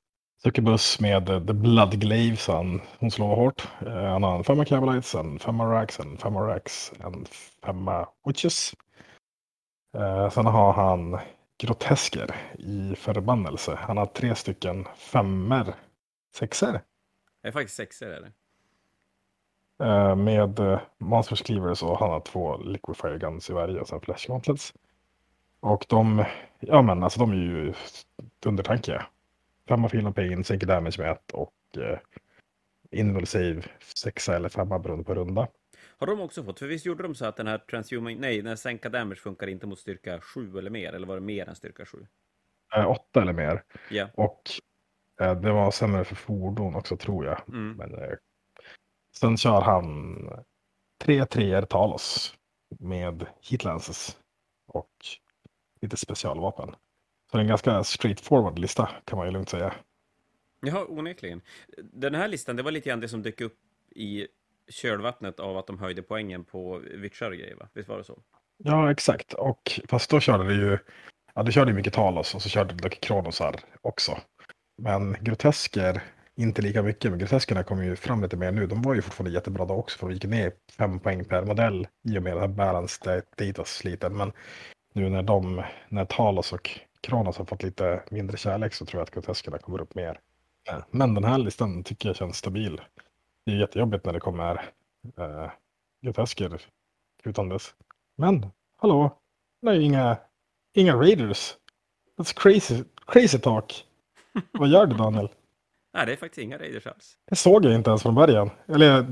Succubus 0.42 1.00
med 1.00 1.26
The 1.26 1.52
Blood 1.52 2.00
Glaive, 2.00 2.36
så 2.36 2.52
han, 2.52 2.80
hon 2.98 3.10
slår 3.10 3.36
hårt. 3.36 3.68
Han 3.86 4.22
har 4.22 4.36
en 4.36 4.44
femma 4.44 4.64
Cabalites, 4.64 5.14
en 5.14 5.38
femma 5.38 5.72
Rax, 5.72 6.00
en 6.00 6.18
femma 6.18 6.40
Rax, 6.40 6.92
en 7.00 7.24
femma 7.64 8.08
Witches. 8.26 8.74
Eh, 9.94 10.30
sen 10.30 10.46
har 10.46 10.72
han 10.72 11.18
grotesker 11.58 12.34
i 12.58 12.94
förbannelse. 12.96 13.74
Han 13.80 13.96
har 13.96 14.06
tre 14.06 14.34
stycken 14.34 14.84
femmer, 14.96 15.74
sexer. 16.34 16.80
Det 17.42 17.48
är 17.48 17.52
faktiskt 17.52 17.76
sexer 17.76 18.06
är 18.06 18.20
det. 18.20 18.32
Eh, 19.84 20.16
med 20.16 20.60
uh, 20.60 20.80
Monsters 20.98 21.42
Cleavers 21.42 21.82
och 21.82 21.98
han 21.98 22.10
har 22.10 22.20
två 22.20 22.56
Liquifier 22.56 23.18
Guns 23.18 23.50
i 23.50 23.52
varje 23.52 23.80
och 23.80 23.88
sen 23.88 24.00
Flash 24.00 24.28
Gauntlets. 24.28 24.74
Och 25.60 25.86
de, 25.88 26.24
ja 26.60 26.82
men 26.82 27.02
alltså 27.02 27.20
de 27.20 27.30
är 27.30 27.36
ju 27.36 27.74
undertankiga. 28.46 29.06
Femma 29.68 29.88
Feel 29.88 30.06
of 30.06 30.14
Pain, 30.14 30.44
sänker 30.44 30.66
damage 30.66 30.98
med 30.98 31.10
ett 31.10 31.30
och 31.32 31.52
uh, 31.78 31.98
Inval 32.90 33.26
Save 33.26 33.62
sexa 33.94 34.36
eller 34.36 34.48
femma 34.48 34.78
beroende 34.78 35.04
på 35.04 35.14
runda. 35.14 35.48
Har 35.98 36.06
de 36.06 36.20
också 36.20 36.44
fått, 36.44 36.58
för 36.58 36.66
visst 36.66 36.86
gjorde 36.86 37.02
de 37.02 37.14
så 37.14 37.26
att 37.26 37.36
den 37.36 37.46
här 37.46 37.58
Transhuming, 37.58 38.20
nej, 38.20 38.36
den 38.36 38.46
här 38.46 38.56
sänka 38.56 38.88
damage 38.88 39.20
funkar 39.20 39.46
inte 39.46 39.66
mot 39.66 39.78
styrka 39.78 40.20
7 40.20 40.58
eller 40.58 40.70
mer, 40.70 40.92
eller 40.92 41.06
var 41.06 41.14
det 41.14 41.20
mer 41.20 41.48
än 41.48 41.56
styrka 41.56 41.86
7? 41.86 42.06
Uh, 42.76 42.86
åtta 42.86 43.22
eller 43.22 43.32
mer. 43.32 43.62
Yeah. 43.90 44.10
Och 44.14 44.42
uh, 45.22 45.40
det 45.40 45.52
var 45.52 45.70
sämre 45.70 46.04
för 46.04 46.14
fordon 46.14 46.74
också 46.74 46.96
tror 46.96 47.24
jag. 47.24 47.48
Mm. 47.48 47.76
Men 47.76 48.16
Sen 49.12 49.36
kör 49.36 49.60
han 49.60 50.16
tre 50.98 51.26
treor 51.26 51.62
Talos 51.62 52.34
med 52.80 53.26
heatlances 53.42 54.16
och 54.66 54.90
lite 55.80 55.96
specialvapen. 55.96 56.74
Så 57.30 57.36
det 57.36 57.38
är 57.38 57.42
en 57.42 57.48
ganska 57.48 57.84
straightforward 57.84 58.58
lista 58.58 58.90
kan 59.04 59.18
man 59.18 59.26
ju 59.26 59.32
lugnt 59.32 59.48
säga. 59.48 59.74
Ja, 60.60 60.86
onekligen. 60.88 61.42
Den 61.82 62.14
här 62.14 62.28
listan, 62.28 62.56
det 62.56 62.62
var 62.62 62.70
lite 62.70 62.88
grann 62.88 63.00
det 63.00 63.08
som 63.08 63.22
dök 63.22 63.40
upp 63.40 63.58
i 63.90 64.26
kölvattnet 64.68 65.40
av 65.40 65.58
att 65.58 65.66
de 65.66 65.78
höjde 65.78 66.02
poängen 66.02 66.44
på 66.44 66.78
Witcher 66.78 67.30
och 67.30 67.36
grejer, 67.36 67.56
va? 67.56 67.68
Visst 67.72 67.88
var 67.88 67.98
det 67.98 68.04
så? 68.04 68.18
Ja, 68.64 68.90
exakt. 68.90 69.32
Och 69.32 69.80
fast 69.88 70.10
då 70.10 70.20
körde 70.20 70.44
det 70.44 70.54
ju, 70.54 70.78
ja, 71.34 71.42
du 71.42 71.52
körde 71.52 71.72
mycket 71.72 71.92
Talos 71.92 72.34
och 72.34 72.42
så 72.42 72.48
körde 72.48 72.74
du 72.74 72.88
Kronosar 72.88 73.56
också. 73.82 74.18
Men 74.82 75.16
grotesker 75.20 76.02
inte 76.38 76.62
lika 76.62 76.82
mycket, 76.82 77.10
men 77.10 77.18
groteskerna 77.18 77.62
kommer 77.62 77.82
ju 77.82 77.96
fram 77.96 78.22
lite 78.22 78.36
mer 78.36 78.52
nu. 78.52 78.66
De 78.66 78.82
var 78.82 78.94
ju 78.94 79.02
fortfarande 79.02 79.34
jättebra 79.34 79.64
då 79.64 79.74
också, 79.74 79.98
för 79.98 80.06
de 80.06 80.14
gick 80.14 80.24
ner 80.24 80.52
fem 80.78 81.00
poäng 81.00 81.24
per 81.24 81.44
modell 81.44 81.86
i 82.08 82.18
och 82.18 82.22
med 82.22 82.32
den 82.32 82.40
här 82.40 82.48
balance 82.48 83.22
data-sliten. 83.38 84.16
Men 84.16 84.32
nu 84.92 85.08
när 85.08 85.22
de, 85.22 85.62
när 85.88 86.04
Talos 86.04 86.52
och 86.52 86.80
Kronos 87.00 87.38
har 87.38 87.44
fått 87.44 87.62
lite 87.62 88.02
mindre 88.10 88.36
kärlek 88.36 88.74
så 88.74 88.86
tror 88.86 89.00
jag 89.00 89.04
att 89.04 89.14
groteskerna 89.14 89.58
kommer 89.58 89.80
upp 89.80 89.94
mer. 89.94 90.20
Men 90.90 91.14
den 91.14 91.24
här 91.24 91.38
listan 91.38 91.84
tycker 91.84 92.08
jag 92.08 92.16
känns 92.16 92.36
stabil. 92.36 92.80
Det 93.46 93.52
är 93.52 93.56
jättejobbigt 93.56 94.04
när 94.04 94.12
det 94.12 94.20
kommer 94.20 94.70
äh, 95.18 95.50
grotesker 96.02 96.60
utandes. 97.24 97.74
Men, 98.18 98.46
hallå, 98.76 99.18
det 99.62 99.68
är 99.68 99.74
ju 99.74 99.82
inga, 99.82 100.16
inga 100.74 100.94
raiders. 100.96 101.54
That's 102.18 102.34
crazy, 102.36 102.84
crazy 103.06 103.38
talk. 103.38 103.84
Vad 104.52 104.68
gör 104.68 104.86
du 104.86 104.96
Daniel? 104.96 105.28
Nej, 105.94 106.06
det 106.06 106.12
är 106.12 106.16
faktiskt 106.16 106.38
inga 106.38 106.58
raiders 106.58 106.86
alls. 106.86 107.18
Det 107.24 107.36
såg 107.36 107.64
jag 107.64 107.74
inte 107.74 107.90
ens 107.90 108.02
från 108.02 108.14
början. 108.14 108.50
Eller 108.68 108.86
jag 108.86 109.06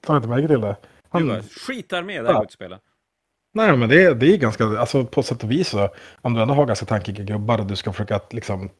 tar 0.00 0.16
inte 0.16 0.28
märke 0.28 0.48
till 0.48 0.60
det. 0.60 0.76
Han... 1.08 1.22
Du 1.22 1.28
bara, 1.28 1.42
skitarmé 1.42 2.22
där 2.22 2.32
ja. 2.32 2.42
att 2.42 2.52
spela. 2.52 2.80
Nej, 3.52 3.76
men 3.76 3.88
det 3.88 4.04
är, 4.04 4.14
det 4.14 4.26
är 4.26 4.36
ganska, 4.36 4.64
alltså 4.64 5.04
på 5.04 5.22
sätt 5.22 5.44
och 5.44 5.50
vis 5.50 5.68
så, 5.68 5.88
om 6.20 6.34
du 6.34 6.42
ändå 6.42 6.54
har 6.54 6.66
ganska 6.66 6.86
tankiga 6.86 7.24
gubbar 7.24 7.58
och 7.58 7.66
du 7.66 7.76
ska 7.76 7.92
försöka 7.92 8.20
liksom 8.30 8.70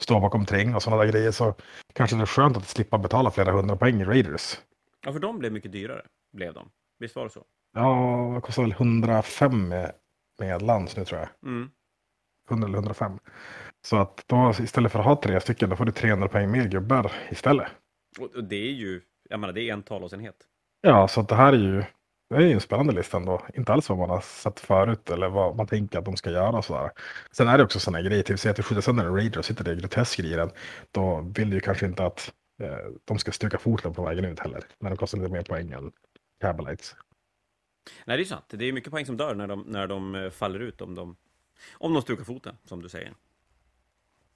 stå 0.00 0.20
bakom 0.20 0.46
träng 0.46 0.74
och 0.74 0.82
sådana 0.82 1.02
där 1.02 1.12
grejer 1.12 1.30
så 1.30 1.54
kanske 1.92 2.16
det 2.16 2.22
är 2.22 2.26
skönt 2.26 2.56
att 2.56 2.68
slippa 2.68 2.98
betala 2.98 3.30
flera 3.30 3.52
hundra 3.52 3.76
poäng 3.76 4.00
i 4.00 4.04
Raiders. 4.04 4.58
Ja, 5.04 5.12
för 5.12 5.20
de 5.20 5.38
blev 5.38 5.52
mycket 5.52 5.72
dyrare, 5.72 6.02
blev 6.32 6.54
de. 6.54 6.70
Visst 6.98 7.16
var 7.16 7.24
det 7.24 7.30
så? 7.30 7.44
Ja, 7.74 8.32
det 8.34 8.40
kostar 8.40 8.62
väl 8.62 8.72
105 8.72 9.68
med, 9.68 9.92
med 10.38 10.62
lans 10.62 10.96
nu 10.96 11.04
tror 11.04 11.20
jag. 11.20 11.28
Mm. 11.50 11.70
100 12.50 12.68
eller 12.68 12.78
105. 12.78 13.18
Så 13.84 13.96
att 13.96 14.24
då 14.26 14.52
istället 14.60 14.92
för 14.92 14.98
att 14.98 15.04
ha 15.04 15.20
tre 15.22 15.40
stycken, 15.40 15.70
då 15.70 15.76
får 15.76 15.84
du 15.84 15.92
300 15.92 16.28
poäng 16.28 16.50
mer 16.50 16.68
gubbar 16.68 17.12
istället. 17.30 17.66
Och 18.18 18.44
det 18.44 18.56
är 18.56 18.72
ju, 18.72 19.00
jag 19.28 19.40
menar, 19.40 19.52
det 19.52 19.68
är 19.68 19.72
en 19.72 19.82
talåsenhet. 19.82 20.36
Ja, 20.80 21.08
så 21.08 21.20
att 21.20 21.28
det 21.28 21.34
här 21.34 21.52
är 21.52 21.58
ju, 21.58 21.84
det 22.38 22.44
är 22.44 22.48
ju 22.48 22.52
en 22.52 22.60
spännande 22.60 22.92
lista 22.92 23.16
ändå. 23.16 23.46
Inte 23.54 23.72
alls 23.72 23.88
vad 23.88 23.98
man 23.98 24.10
har 24.10 24.20
sett 24.20 24.60
förut 24.60 25.10
eller 25.10 25.28
vad 25.28 25.56
man 25.56 25.66
tänker 25.66 25.98
att 25.98 26.04
de 26.04 26.16
ska 26.16 26.30
göra 26.30 26.58
och 26.58 26.64
sådär. 26.64 26.90
Sen 27.32 27.48
är 27.48 27.58
det 27.58 27.64
också 27.64 27.80
sådana 27.80 28.02
grejer, 28.02 28.22
typ 28.22 28.38
säg 28.38 28.50
att 28.50 28.56
du 28.56 28.62
skjuter 28.62 28.82
sönder 28.82 29.04
en 29.04 29.16
Raider 29.16 29.38
och 29.38 29.44
sitter 29.44 29.64
det 29.64 29.74
grotesk 29.74 30.18
i 30.18 30.32
den. 30.32 30.50
Då 30.90 31.20
vill 31.34 31.50
du 31.50 31.56
ju 31.56 31.60
kanske 31.60 31.86
inte 31.86 32.04
att 32.04 32.32
eh, 32.62 32.76
de 33.04 33.18
ska 33.18 33.32
stryka 33.32 33.58
foten 33.58 33.94
på 33.94 34.04
vägen 34.04 34.24
ut 34.24 34.40
heller. 34.40 34.64
När 34.78 34.90
de 34.90 34.96
kostar 34.96 35.18
lite 35.18 35.32
mer 35.32 35.42
poäng 35.42 35.72
än 35.72 35.92
Cabalites. 36.40 36.94
Nej, 38.04 38.16
det 38.16 38.22
är 38.22 38.24
sant. 38.24 38.44
Det 38.48 38.64
är 38.64 38.72
mycket 38.72 38.90
poäng 38.90 39.06
som 39.06 39.16
dör 39.16 39.34
när 39.34 39.46
de, 39.46 39.60
när 39.60 39.86
de 39.86 40.14
eh, 40.14 40.30
faller 40.30 40.60
ut 40.60 40.80
om 40.80 40.94
de, 40.94 41.16
om 41.72 41.94
de 41.94 42.02
stukar 42.02 42.24
foten, 42.24 42.56
som 42.64 42.82
du 42.82 42.88
säger. 42.88 43.12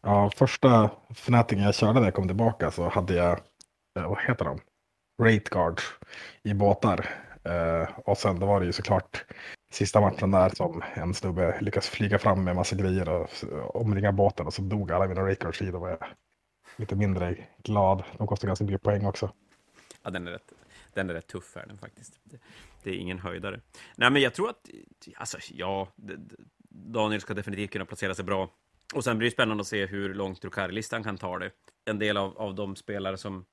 Ja, 0.03 0.31
första 0.37 0.91
Fnaticen 1.11 1.65
jag 1.65 1.75
körde 1.75 1.99
när 1.99 2.07
jag 2.07 2.15
kom 2.15 2.27
tillbaka 2.27 2.71
så 2.71 2.89
hade 2.89 3.15
jag, 3.15 3.41
eh, 3.97 4.09
vad 4.09 4.23
heter 4.23 4.45
de? 4.45 4.61
Rate 5.23 5.51
guards 5.51 5.83
i 6.43 6.55
båtar. 6.55 7.11
Eh, 7.45 7.89
och 7.99 8.19
sen 8.19 8.41
då 8.41 8.47
var 8.47 8.61
det 8.61 8.67
ju 8.67 8.73
såklart 8.73 9.25
sista 9.71 10.01
matchen 10.01 10.31
där 10.31 10.49
som 10.49 10.83
en 10.95 11.15
snubbe 11.15 11.61
lyckas 11.61 11.89
flyga 11.89 12.19
fram 12.19 12.45
med 12.45 12.57
massa 12.57 12.77
grejer 12.77 13.09
och 13.09 13.77
omringa 13.77 14.13
båten 14.13 14.47
och 14.47 14.55
så 14.55 14.63
dog 14.63 14.93
alla 14.93 15.09
mina 15.09 15.21
Rakers 15.21 15.63
i. 15.63 15.71
Då 15.71 15.79
var 15.79 15.89
jag 15.89 15.99
lite 16.77 16.97
mindre 16.97 17.37
glad. 17.63 18.05
De 18.19 18.27
kostar 18.27 18.49
ganska 18.49 18.65
mycket 18.65 18.83
poäng 18.83 19.07
också. 19.07 19.33
Ja, 20.03 20.11
den 20.11 20.27
är 20.27 20.33
rätt, 20.33 20.53
den 20.95 21.11
är 21.11 21.15
rätt 21.15 21.27
tuff 21.27 21.53
här 21.55 21.67
den 21.67 21.79
faktiskt. 21.79 22.21
Det, 22.25 22.39
det 22.83 22.91
är 22.91 22.95
ingen 22.95 23.19
höjdare. 23.19 23.61
Nej, 23.97 24.11
men 24.11 24.23
jag 24.23 24.35
tror 24.35 24.51
att, 24.51 24.71
alltså 25.17 25.39
ja, 25.51 25.89
Daniel 26.69 27.21
ska 27.21 27.35
definitivt 27.35 27.71
kunna 27.71 27.85
placera 27.85 28.15
sig 28.15 28.25
bra 28.25 28.51
och 28.95 29.05
sen 29.05 29.19
blir 29.19 29.29
det 29.29 29.33
spännande 29.33 29.61
att 29.61 29.67
se 29.67 29.87
hur 29.87 30.15
långt 30.15 30.43
Drukari-listan 30.43 31.05
kan 31.05 31.19
ta 31.19 31.39
det. 31.39 31.51
En 31.85 31.99
del 31.99 32.17
av, 32.17 32.39
av 32.39 32.55
de 32.55 32.77
spelare 32.77 33.17
som 33.17 33.45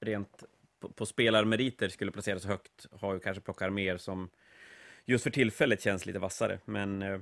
rent 0.00 0.44
på, 0.84 0.92
på 0.92 1.06
spelarmeriter 1.06 1.88
skulle 1.88 2.12
placera 2.12 2.38
sig 2.38 2.50
högt 2.50 2.86
har 2.92 3.14
ju 3.14 3.20
kanske 3.20 3.40
plockat 3.40 3.72
mer 3.72 3.96
som 3.96 4.28
just 5.04 5.24
för 5.24 5.30
tillfället 5.30 5.82
känns 5.82 6.06
lite 6.06 6.18
vassare. 6.18 6.58
Men 6.64 7.02
eh, 7.02 7.18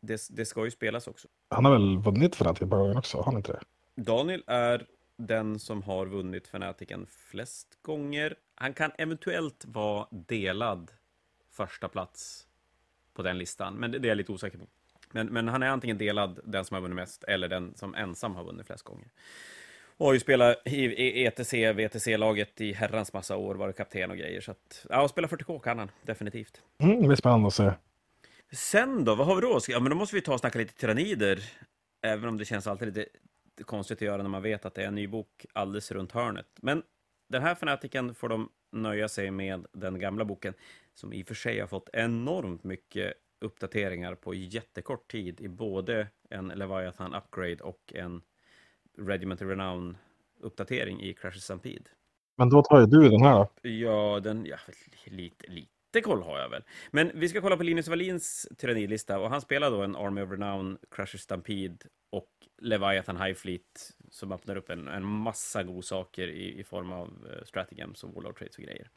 det, 0.00 0.28
det 0.30 0.44
ska 0.44 0.64
ju 0.64 0.70
spelas 0.70 1.06
också. 1.06 1.28
Han 1.48 1.64
har 1.64 1.72
väl 1.72 1.98
vunnit 1.98 2.36
för 2.36 2.52
ett 2.52 2.70
par 2.70 2.78
gånger 2.78 2.98
också, 2.98 3.16
har 3.16 3.24
han 3.24 3.36
inte 3.36 3.52
det? 3.52 3.60
Daniel 4.02 4.42
är 4.46 4.86
den 5.16 5.58
som 5.58 5.82
har 5.82 6.06
vunnit 6.06 6.48
Fanatiken 6.48 7.06
flest 7.06 7.82
gånger. 7.82 8.34
Han 8.54 8.72
kan 8.74 8.90
eventuellt 8.98 9.64
vara 9.66 10.06
delad 10.10 10.90
första 11.50 11.88
plats 11.88 12.46
på 13.14 13.22
den 13.22 13.38
listan, 13.38 13.74
men 13.74 13.90
det, 13.90 13.98
det 13.98 14.06
är 14.06 14.10
jag 14.10 14.16
lite 14.16 14.32
osäker 14.32 14.58
på. 14.58 14.66
Men, 15.10 15.26
men 15.26 15.48
han 15.48 15.62
är 15.62 15.66
antingen 15.66 15.98
delad, 15.98 16.40
den 16.44 16.64
som 16.64 16.74
har 16.74 16.82
vunnit 16.82 16.96
mest, 16.96 17.24
eller 17.24 17.48
den 17.48 17.74
som 17.76 17.94
ensam 17.94 18.34
har 18.34 18.44
vunnit 18.44 18.66
flest 18.66 18.82
gånger. 18.82 19.08
Och 19.96 20.06
har 20.06 20.12
ju 20.12 20.20
spelat 20.20 20.62
i 20.64 21.24
ETC, 21.24 21.52
VTC-laget 21.52 22.60
i 22.60 22.72
herrans 22.72 23.12
massa 23.12 23.36
år, 23.36 23.54
varit 23.54 23.76
kapten 23.76 24.10
och 24.10 24.16
grejer. 24.16 24.40
Så 24.40 24.50
att, 24.50 24.86
ja, 24.90 25.08
spela 25.08 25.28
40K 25.28 25.58
kan 25.58 25.78
han, 25.78 25.90
definitivt. 26.02 26.62
Mm, 26.78 27.00
det 27.00 27.06
blir 27.06 27.16
spännande 27.16 27.46
att 27.46 27.54
se. 27.54 27.72
Sen 28.52 29.04
då, 29.04 29.14
vad 29.14 29.26
har 29.26 29.34
vi 29.34 29.40
då? 29.40 29.60
Ja, 29.68 29.80
men 29.80 29.90
då 29.90 29.96
måste 29.96 30.16
vi 30.16 30.22
ta 30.22 30.32
och 30.32 30.40
snacka 30.40 30.58
lite 30.58 30.74
tyrannider. 30.74 31.52
Även 32.02 32.28
om 32.28 32.38
det 32.38 32.44
känns 32.44 32.66
alltid 32.66 32.96
lite 32.96 33.08
konstigt 33.64 33.98
att 33.98 34.02
göra 34.02 34.22
när 34.22 34.30
man 34.30 34.42
vet 34.42 34.66
att 34.66 34.74
det 34.74 34.82
är 34.82 34.86
en 34.86 34.94
ny 34.94 35.06
bok 35.06 35.46
alldeles 35.52 35.90
runt 35.90 36.12
hörnet. 36.12 36.46
Men 36.62 36.82
den 37.28 37.42
här 37.42 37.54
fanatiken 37.54 38.14
får 38.14 38.28
de 38.28 38.48
nöja 38.72 39.08
sig 39.08 39.30
med 39.30 39.66
den 39.72 39.98
gamla 39.98 40.24
boken, 40.24 40.54
som 40.94 41.12
i 41.12 41.22
och 41.22 41.26
för 41.26 41.34
sig 41.34 41.60
har 41.60 41.66
fått 41.66 41.88
enormt 41.92 42.64
mycket 42.64 43.14
uppdateringar 43.40 44.14
på 44.14 44.34
jättekort 44.34 45.10
tid 45.10 45.40
i 45.40 45.48
både 45.48 46.08
en 46.30 46.48
Leviathan 46.48 47.14
Upgrade 47.14 47.62
och 47.62 47.92
en 47.94 48.22
Regiment 48.98 49.42
of 49.42 49.48
Renown 49.48 49.96
uppdatering 50.40 51.02
i 51.02 51.14
Crash 51.14 51.38
Stampede. 51.38 51.84
Men 52.36 52.48
då 52.48 52.62
tar 52.62 52.80
ju 52.80 52.86
du 52.86 53.08
den 53.08 53.22
här? 53.22 53.46
Ja, 53.62 54.20
den, 54.20 54.46
ja, 54.46 54.56
lite, 55.04 55.46
lite 55.46 56.00
koll 56.02 56.22
har 56.22 56.38
jag 56.38 56.48
väl. 56.48 56.62
Men 56.90 57.10
vi 57.14 57.28
ska 57.28 57.40
kolla 57.40 57.56
på 57.56 57.62
Linus 57.62 57.88
Wallins 57.88 58.48
tyrannilista 58.58 59.18
och 59.18 59.30
han 59.30 59.40
spelar 59.40 59.70
då 59.70 59.82
en 59.82 59.96
Army 59.96 60.22
of 60.22 60.30
Renown, 60.30 60.78
Crusher 60.90 61.18
Stampede 61.18 61.76
och 62.10 62.30
Leviathan 62.58 63.16
High 63.16 63.34
Fleet 63.34 63.92
som 64.10 64.32
öppnar 64.32 64.56
upp 64.56 64.70
en, 64.70 64.88
en 64.88 65.04
massa 65.04 65.62
godsaker 65.62 66.28
i, 66.28 66.60
i 66.60 66.64
form 66.64 66.92
av 66.92 67.08
uh, 67.08 67.44
stratagems 67.44 68.04
och 68.04 68.14
Warlord 68.14 68.38
Trades 68.38 68.58
och 68.58 68.64
grejer. 68.64 68.90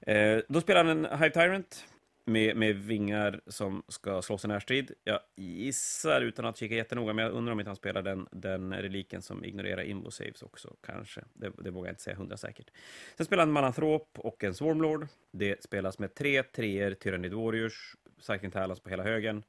Eh, 0.00 0.42
då 0.48 0.60
spelar 0.60 0.84
han 0.84 1.04
en 1.04 1.18
Hive 1.18 1.30
Tyrant 1.30 1.84
med, 2.26 2.56
med 2.56 2.76
vingar 2.76 3.40
som 3.46 3.82
ska 3.88 4.22
slåss 4.22 4.44
i 4.44 4.48
närstrid. 4.48 4.92
Jag 5.04 5.20
gissar, 5.36 6.20
utan 6.20 6.44
att 6.44 6.56
kika 6.56 6.74
jättenoga, 6.74 7.12
men 7.12 7.24
jag 7.24 7.34
undrar 7.34 7.52
om 7.52 7.60
inte 7.60 7.68
han 7.68 7.76
spelar 7.76 8.02
den, 8.02 8.28
den 8.30 8.74
reliken 8.74 9.22
som 9.22 9.44
ignorerar 9.44 9.82
invo 9.82 10.10
saves 10.10 10.42
också, 10.42 10.76
kanske. 10.86 11.24
Det, 11.34 11.52
det 11.58 11.70
vågar 11.70 11.88
jag 11.88 11.92
inte 11.92 12.02
säga 12.02 12.16
hundra 12.16 12.36
säkert. 12.36 12.70
Sen 13.16 13.26
spelar 13.26 13.42
han 13.42 13.52
Mananthrop 13.52 14.18
och 14.18 14.44
en 14.44 14.54
Swarmlord. 14.54 15.06
Det 15.32 15.64
spelas 15.64 15.98
med 15.98 16.14
tre 16.14 16.42
treor 16.42 16.94
Tyrannid 16.94 17.34
Warriors, 17.34 17.96
Cycling 18.18 18.50
Talons 18.50 18.80
på 18.80 18.90
hela 18.90 19.02
högen. 19.02 19.42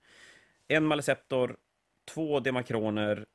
En 0.67 0.85
maliceptor, 0.85 1.57
två 2.05 2.39
Demakroner, 2.39 3.25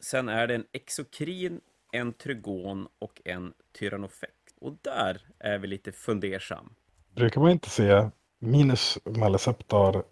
sen 0.00 0.28
är 0.28 0.46
det 0.46 0.54
en 0.54 0.64
Exokrin, 0.72 1.60
en 1.92 2.12
Trygon 2.12 2.88
och 2.98 3.22
en 3.24 3.52
Tyrannofekt. 3.78 4.54
Och 4.60 4.76
där 4.82 5.20
är 5.38 5.58
vi 5.58 5.66
lite 5.66 5.92
fundersam. 5.92 6.74
Brukar 7.14 7.40
man 7.40 7.50
inte 7.50 7.70
se 7.70 8.10
minus 8.40 8.98
Maleceptor, 9.04 10.04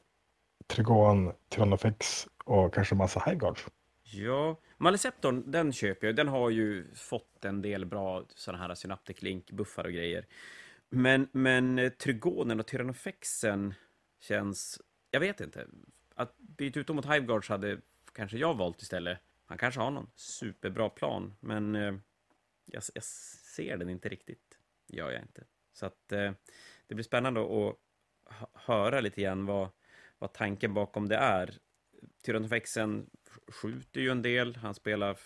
Trigon, 0.67 1.33
tyranofex 1.49 2.29
och 2.45 2.75
kanske 2.75 2.95
massa 2.95 3.23
Highguard. 3.27 3.59
Ja, 4.03 4.61
Maleceptorn, 4.77 5.51
den 5.51 5.73
köper 5.73 6.07
jag. 6.07 6.17
Den 6.17 6.29
har 6.29 6.51
ju 6.51 6.95
fått 6.95 7.45
en 7.45 7.63
del 7.63 7.87
bra 7.87 8.25
sådana 8.35 8.63
här 8.63 8.75
Synaptic 8.75 9.23
Link-buffar 9.23 9.85
och 9.85 9.93
grejer. 9.93 10.27
Men, 10.89 11.29
men 11.33 11.79
eh, 11.79 11.93
Trygonen 11.93 12.61
och 12.61 12.67
Tyrannofexen 12.67 13.75
känns... 14.21 14.81
Jag 15.11 15.21
vet 15.21 15.41
inte. 15.41 15.67
Att 16.15 16.39
byta 16.39 16.81
ut 16.81 16.87
dem 16.87 16.97
mot 16.97 17.07
Hiveguards 17.07 17.49
hade 17.49 17.81
kanske 18.13 18.39
jag 18.39 18.55
valt 18.55 18.83
istället. 18.83 19.19
Han 19.47 19.59
kanske 19.59 19.81
har 19.81 19.91
någon 19.91 20.11
superbra 20.15 20.89
plan, 20.89 21.35
men 21.41 21.75
eh, 21.75 21.95
jag, 22.65 22.83
jag, 22.95 23.05
ser 23.05 23.77
den 23.77 23.91
inte 23.91 24.09
riktigt. 24.09 24.59
Gör 24.87 25.11
jag 25.11 25.23
inte. 25.23 25.45
Så 25.73 25.87
att 25.87 26.13
eh, 26.13 26.33
det 26.87 26.95
blir 26.95 27.05
spännande 27.05 27.41
att 27.41 27.77
höra 28.55 29.01
lite 29.01 29.23
grann 29.23 29.47
vad, 29.47 29.69
vad 30.19 30.33
tanken 30.33 30.75
bakom 30.75 31.09
det 31.09 31.17
är. 31.17 31.55
Tyrannofexen 32.25 33.07
skjuter 33.49 34.01
ju 34.01 34.11
en 34.11 34.23
del, 34.23 34.57
han 34.57 34.75
spelar 34.75 35.17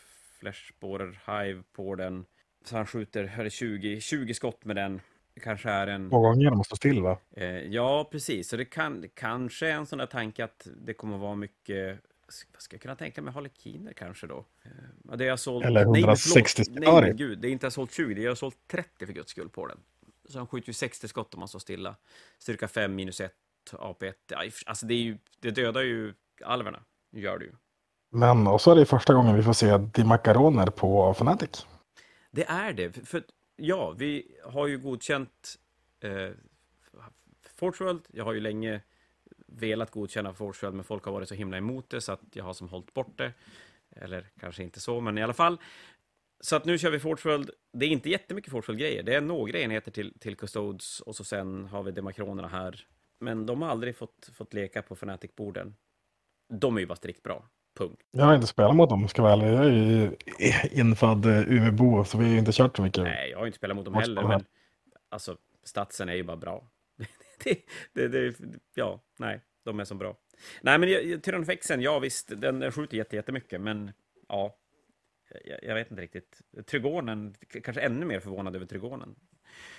flashspårer 0.41 1.21
hive 1.27 1.63
på 1.73 1.95
den, 1.95 2.25
så 2.65 2.77
han 2.77 2.87
skjuter 2.87 3.35
eller 3.39 3.51
20, 3.51 4.01
20 4.01 4.35
skott 4.35 4.65
med 4.65 4.77
den. 4.77 5.01
Det 5.35 5.41
kanske 5.41 5.71
är 5.71 5.87
en... 5.87 6.11
Två 6.11 6.21
gånger 6.21 6.61
att 6.61 6.67
stå 6.67 6.77
still 6.77 7.03
va? 7.03 7.19
Eh, 7.37 7.47
ja, 7.47 8.09
precis. 8.13 8.49
Så 8.49 8.57
det 8.57 8.65
kan, 8.65 9.05
kanske 9.15 9.69
är 9.69 9.73
en 9.75 9.87
sån 9.87 9.99
där 9.99 10.07
tanke 10.07 10.45
att 10.45 10.69
det 10.77 10.95
kommer 10.95 11.19
vara 11.19 11.35
mycket 11.35 12.01
vad 12.53 12.63
ska 12.63 12.75
jag 12.75 12.83
kunna 12.83 12.97
tänka 12.97 13.23
mig? 13.23 13.35
Harlekiner 13.35 13.93
kanske 13.93 14.27
då? 14.27 14.45
Eh, 14.63 15.17
det 15.17 15.25
jag 15.25 15.39
sålt... 15.39 15.65
Eller 15.67 15.83
160 15.83 16.63
nej, 16.69 16.81
nej, 16.81 17.01
nej, 17.01 17.15
gud, 17.15 17.39
det 17.39 17.49
är 17.49 17.53
inte 17.53 17.67
jag 17.67 17.73
sålt 17.73 17.93
20, 17.93 18.15
det 18.15 18.23
jag 18.23 18.31
har 18.31 18.35
sålt 18.35 18.57
30 18.67 19.07
för 19.07 19.13
guds 19.13 19.31
skull 19.31 19.49
på 19.49 19.67
den. 19.67 19.79
Så 20.33 20.39
han 20.39 20.47
skjuter 20.47 20.69
ju 20.69 20.73
60 20.73 21.09
skott 21.09 21.35
om 21.35 21.39
man 21.41 21.49
står 21.49 21.59
stilla. 21.59 21.97
Styrka 22.39 22.69
5 22.69 22.95
minus 22.95 23.21
1, 23.21 23.33
AP1. 23.73 24.13
Alltså 24.67 24.87
det, 24.87 24.95
är 24.95 25.03
ju, 25.03 25.19
det 25.41 25.51
dödar 25.51 25.83
ju 25.83 26.15
alverna. 26.45 26.83
Gör 27.11 27.39
det 27.39 27.45
ju. 27.45 27.53
Men 28.11 28.47
också 28.47 28.71
är 28.71 28.77
det 28.77 28.87
första 28.87 29.15
gången 29.15 29.37
vi 29.37 29.43
får 29.43 29.53
se 29.53 29.79
Dimakaroner 29.79 30.67
på 30.67 31.11
Fnatic. 31.11 31.67
Det 32.31 32.45
är 32.45 32.73
det. 32.73 32.93
För 33.09 33.25
ja, 33.57 33.91
vi 33.91 34.39
har 34.45 34.67
ju 34.67 34.79
godkänt 34.79 35.59
eh, 36.01 36.31
Forge 37.57 37.85
World. 37.85 38.03
Jag 38.09 38.25
har 38.25 38.33
ju 38.33 38.41
länge 38.41 38.81
velat 39.47 39.91
godkänna 39.91 40.35
Forge 40.35 40.59
World, 40.63 40.75
men 40.75 40.85
folk 40.85 41.05
har 41.05 41.13
varit 41.13 41.29
så 41.29 41.35
himla 41.35 41.57
emot 41.57 41.91
det 41.91 42.01
så 42.01 42.13
att 42.13 42.21
jag 42.33 42.45
har 42.45 42.53
som 42.53 42.69
hållit 42.69 42.95
bort 42.95 43.19
det. 43.19 43.33
Eller 43.97 44.27
kanske 44.41 44.63
inte 44.63 44.81
så, 44.81 45.01
men 45.01 45.19
i 45.19 45.23
alla 45.23 45.33
fall. 45.33 45.59
Så 46.45 46.57
att 46.57 46.65
nu 46.65 46.79
kör 46.79 46.91
vi 46.91 46.99
Forgeworld. 46.99 47.51
Det 47.73 47.87
är 47.87 47.91
inte 47.91 48.11
jättemycket 48.11 48.51
Forgeworld-grejer. 48.51 49.03
Det 49.03 49.15
är 49.15 49.21
några 49.21 49.59
enheter 49.59 49.91
till, 49.91 50.19
till 50.19 50.37
Custodes 50.37 51.01
och 51.01 51.17
så 51.17 51.25
sen 51.25 51.65
har 51.65 51.83
vi 51.83 51.91
Demakronerna 51.91 52.49
här. 52.49 52.87
Men 53.21 53.47
de 53.47 53.63
har 53.63 53.69
aldrig 53.69 53.97
fått, 53.97 54.31
fått 54.35 54.55
leka 54.55 54.83
på 54.83 54.95
Fnatic-borden. 54.95 55.75
De 56.49 56.77
är 56.77 56.81
ju 56.81 56.87
bara 56.87 56.97
strikt 56.97 57.23
bra. 57.23 57.49
Punkt. 57.79 58.03
Jag 58.11 58.25
har 58.25 58.35
inte 58.35 58.47
spelat 58.47 58.77
mot 58.77 58.91
dem, 58.91 59.09
ska 59.09 59.23
vara 59.23 59.33
ärlig. 59.33 59.47
Jag 59.47 59.67
är 59.67 59.71
ju 59.71 60.17
infödd 60.71 61.27
eh, 61.27 61.53
Umeåbo, 61.53 62.05
så 62.05 62.19
vi 62.19 62.25
har 62.25 62.33
ju 62.33 62.39
inte 62.39 62.53
kört 62.53 62.77
så 62.77 62.83
mycket. 62.83 63.03
Nej, 63.03 63.31
jag 63.31 63.39
har 63.39 63.47
inte 63.47 63.59
spelat 63.59 63.77
mot 63.77 63.85
dem 63.85 63.95
heller, 63.95 64.23
men 64.23 64.45
alltså, 65.09 65.37
statsen 65.63 66.09
är 66.09 66.15
ju 66.15 66.23
bara 66.23 66.37
bra. 66.37 66.71
det, 67.45 67.65
det, 67.93 68.09
det, 68.09 68.37
ja, 68.75 69.01
nej, 69.19 69.41
de 69.65 69.81
är 69.81 69.85
så 69.85 69.95
bra. 69.95 70.17
Nej, 70.63 70.79
men 70.79 71.21
Tyrannofexen, 71.21 71.83
ja 71.83 71.99
visst, 71.99 72.41
den 72.41 72.73
skjuter 72.73 72.97
jättemycket, 72.97 73.61
men 73.61 73.93
ja, 74.29 74.57
jag, 75.45 75.59
jag, 75.63 75.75
vet 75.75 75.91
inte 75.91 76.03
riktigt. 76.03 76.43
Trigonen, 76.67 77.35
kanske 77.63 77.81
ännu 77.81 78.07
mer 78.07 78.21
förvånad 78.21 78.57
över 78.57 78.67
Trigonen. 78.67 79.15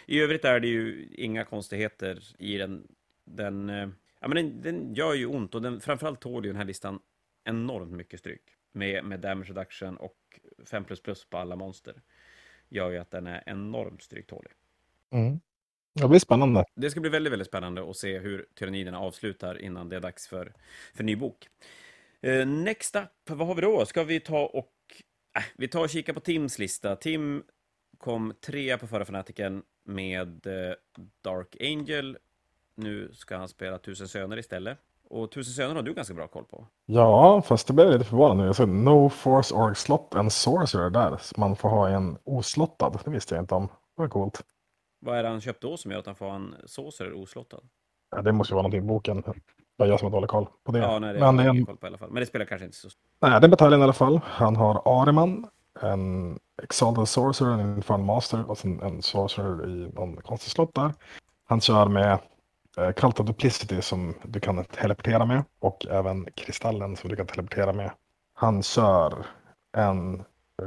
I 0.06 0.20
övrigt 0.20 0.46
är 0.46 0.60
det 0.60 0.68
ju 0.68 1.08
inga 1.14 1.46
konstigheter 1.46 2.20
i 2.38 2.58
den. 2.58 2.88
Den, 3.26 3.70
eh, 3.70 3.90
ja, 4.20 4.28
men 4.28 4.36
den, 4.36 4.62
den 4.62 4.94
gör 4.94 5.14
ju 5.14 5.26
ont 5.26 5.56
och 5.56 5.62
den, 5.62 5.80
framförallt 5.80 6.22
tål 6.22 6.46
ju 6.46 6.52
den 6.52 6.58
här 6.58 6.66
listan 6.66 7.00
enormt 7.44 7.92
mycket 7.92 8.20
stryk. 8.20 8.42
Med, 8.72 9.06
med 9.06 9.20
damage 9.20 9.50
reduction 9.50 9.98
och 9.98 10.40
5 10.66 10.86
på 11.30 11.38
alla 11.38 11.56
monster. 11.56 12.02
Gör 12.70 12.92
ju 12.92 12.98
att 12.98 13.12
den 13.12 13.28
är 13.28 13.44
enormt 13.46 14.02
stryktålig. 14.02 14.52
Mm. 15.12 15.40
Det 15.94 16.08
blir 16.08 16.20
spännande. 16.20 16.66
Det 16.76 16.90
ska 16.90 17.00
bli 17.00 17.10
väldigt, 17.10 17.34
väldigt 17.34 17.48
spännande 17.48 17.90
att 17.90 17.98
se 17.98 18.20
hur 18.20 18.46
tyranniderna 18.56 19.00
avslutar 19.00 19.62
innan 19.62 19.90
det 19.90 19.96
är 19.96 20.00
dags 20.00 20.28
för, 20.28 20.54
för 20.94 21.04
ny 21.04 21.16
bok. 21.16 21.48
Uh, 22.28 22.46
next 22.46 22.96
up, 22.96 23.10
vad 23.30 23.48
har 23.48 23.56
vi 23.56 23.62
då? 23.62 23.86
Ska 23.86 24.04
vi 24.04 24.20
ta 24.20 24.46
och 24.46 24.73
vi 25.56 25.68
tar 25.68 25.82
och 25.82 25.90
kikar 25.90 26.14
på 26.14 26.20
Tims 26.20 26.60
lista. 26.60 26.96
Tim 26.96 27.44
kom 27.98 28.34
trea 28.46 28.78
på 28.78 28.88
förra 28.88 29.06
fanatiken 29.06 29.64
med 29.86 30.48
eh, 30.48 30.74
Dark 31.22 31.56
Angel. 31.62 32.18
Nu 32.76 33.12
ska 33.14 33.38
han 33.38 33.48
spela 33.48 33.78
Tusen 33.78 34.08
Söner 34.08 34.40
istället. 34.40 34.78
Och 35.10 35.32
Tusen 35.32 35.54
Söner 35.54 35.76
har 35.76 35.82
du 35.82 35.94
ganska 35.94 36.14
bra 36.14 36.28
koll 36.28 36.46
på. 36.46 36.68
Ja, 36.86 37.42
fast 37.42 37.68
det 37.68 37.74
blev 37.74 37.92
lite 37.92 38.06
förvånande. 38.06 38.46
Jag 38.46 38.56
såg 38.56 38.70
No 38.70 39.10
Force 39.10 39.56
Org 39.56 39.76
Slot 39.76 40.14
en 40.14 40.30
Sorcerer 40.30 40.90
där. 40.90 41.18
Så 41.22 41.40
man 41.40 41.56
får 41.56 41.70
ha 41.70 41.90
en 41.90 42.18
oslottad. 42.24 43.00
Det 43.06 43.12
visste 43.12 43.36
jag 43.36 43.44
inte 43.44 43.56
om. 43.56 43.68
Det 43.68 44.02
var 44.02 44.08
coolt. 44.08 44.42
Vad 45.00 45.18
är 45.18 45.24
det 45.24 45.30
han 45.30 45.42
köpt 45.42 45.62
då 45.62 45.78
som 45.78 45.92
gör 45.92 46.00
att 46.00 46.06
han 46.06 46.16
får 46.16 46.26
ha 46.26 46.36
en 46.36 46.56
Sorcerer 46.66 47.14
oslottad? 47.14 47.62
Ja, 48.12 48.22
det 48.22 48.32
måste 48.32 48.52
ju 48.52 48.56
vara 48.56 48.62
någonting 48.62 48.84
i 48.84 48.88
boken. 48.88 49.24
Bara 49.78 49.88
jag 49.88 50.00
som 50.00 50.06
har 50.06 50.12
dålig 50.12 50.30
koll 50.30 50.48
på 50.64 50.72
det. 50.72 50.80
Ja, 50.80 51.00
nej, 51.00 51.14
det 51.14 51.20
men, 51.20 51.38
det 51.38 51.44
är 51.44 51.50
en... 51.50 51.66
koll 51.66 51.78
på 51.78 51.86
i 51.86 51.90
alla 51.90 51.98
fall. 51.98 52.12
Men 52.12 52.20
det 52.20 52.26
spelar 52.26 52.46
kanske 52.46 52.66
inte 52.66 52.78
så 52.78 52.90
stor 52.90 53.02
Nej, 53.22 53.42
den 53.42 53.52
bataljen 53.52 53.80
i 53.80 53.84
alla 53.84 53.94
fall. 53.94 54.20
Han 54.24 54.56
har 54.56 55.02
Ariman, 55.02 55.48
en 55.82 56.40
Exalted 56.64 57.08
Sorcerer, 57.08 57.52
en 57.52 57.76
Infernal 57.76 58.06
Master 58.06 58.50
och 58.50 58.58
sen 58.58 58.82
en 58.82 59.02
Sorcerer 59.02 59.70
i 59.70 59.92
någon 59.94 60.16
konstig 60.16 60.52
slott 60.52 60.76
där. 60.76 60.94
Han 61.46 61.62
kör 61.62 61.88
med 61.88 62.20
eh, 62.78 62.92
Kralta 62.92 63.24
Duplicity 63.24 63.82
som 63.82 64.14
du 64.24 64.40
kan 64.40 64.66
teleportera 64.66 65.26
med 65.26 65.44
och 65.60 65.86
även 65.90 66.28
Kristallen 66.36 66.96
som 66.96 67.10
du 67.10 67.16
kan 67.16 67.28
teleportera 67.28 67.74
med. 67.74 67.92
Han 68.34 68.64
kör 68.64 69.26
en 69.78 70.20
eh, 70.62 70.66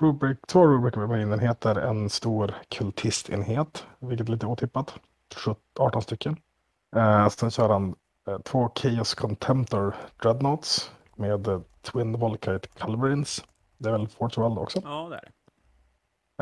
Rubric, 0.00 0.38
två 0.46 0.66
Rubric 0.66 0.94
enheter, 0.96 1.76
en 1.76 2.10
stor 2.10 2.54
kultistenhet, 2.68 3.86
vilket 3.98 4.28
är 4.28 4.32
lite 4.32 4.46
otippat. 4.46 4.94
18 5.78 6.02
stycken. 6.02 6.36
Eh, 6.96 7.28
sen 7.28 7.50
kör 7.50 7.68
han 7.68 7.94
två 8.44 8.72
Chaos 8.74 9.14
Contemptor 9.14 9.94
Dreadnoughts 10.22 10.92
med 11.16 11.48
eh, 11.48 11.60
Twin 11.82 12.18
Volkite 12.18 12.68
Culverins. 12.68 13.44
Det 13.78 13.88
är 13.88 13.92
väl 13.92 14.08
Forge 14.08 14.42
World 14.42 14.58
också. 14.58 14.80
Ja, 14.84 15.08
det 15.08 15.16
är 15.16 15.20
det. 15.20 15.32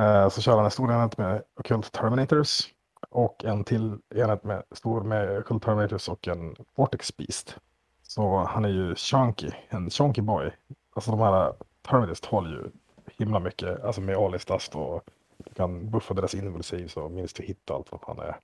Eh, 0.02 0.28
så 0.28 0.42
kör 0.42 0.56
han 0.56 0.64
en 0.64 0.70
stor 0.70 0.92
enhet 0.92 1.18
med 1.18 1.42
Occult 1.60 1.92
Terminators 1.92 2.68
och 3.10 3.44
en 3.44 3.64
till 3.64 3.98
enhet 4.14 4.44
med 4.44 4.62
stor 4.70 5.02
med 5.02 5.38
Occult 5.38 5.62
Terminators 5.62 6.08
och 6.08 6.28
en 6.28 6.56
Vortex 6.74 7.16
Beast. 7.16 7.56
Så 8.02 8.38
han 8.38 8.64
är 8.64 8.68
ju 8.68 8.94
chunky, 8.94 9.50
en 9.68 9.90
chunky 9.90 10.22
boy. 10.22 10.52
Alltså 10.94 11.10
de 11.10 11.20
här 11.20 11.52
Terminators 11.82 12.20
tål 12.20 12.50
ju 12.50 12.70
himla 13.18 13.38
mycket, 13.38 13.84
alltså 13.84 14.00
med 14.00 14.16
All 14.16 14.32
Dust 14.32 14.74
och 14.74 15.04
du 15.38 15.54
kan 15.54 15.90
buffa 15.90 16.14
deras 16.14 16.34
invulsiv 16.34 16.92
och 16.96 17.10
minst 17.10 17.38
hit 17.38 17.70
och 17.70 17.76
allt 17.76 17.92
vad 17.92 18.00
han 18.06 18.18
är. 18.18 18.36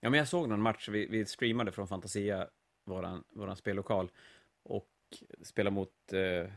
Ja, 0.00 0.10
men 0.10 0.18
jag 0.18 0.28
såg 0.28 0.48
någon 0.48 0.62
match, 0.62 0.88
vi, 0.88 1.06
vi 1.06 1.26
streamade 1.26 1.72
från 1.72 1.88
Fantasia, 1.88 2.46
våran, 2.84 3.24
våran 3.30 3.56
spellokal, 3.56 4.10
och 4.62 4.88
spelade 5.42 5.74
mot... 5.74 6.12
Eh... 6.12 6.18
Nej, 6.18 6.52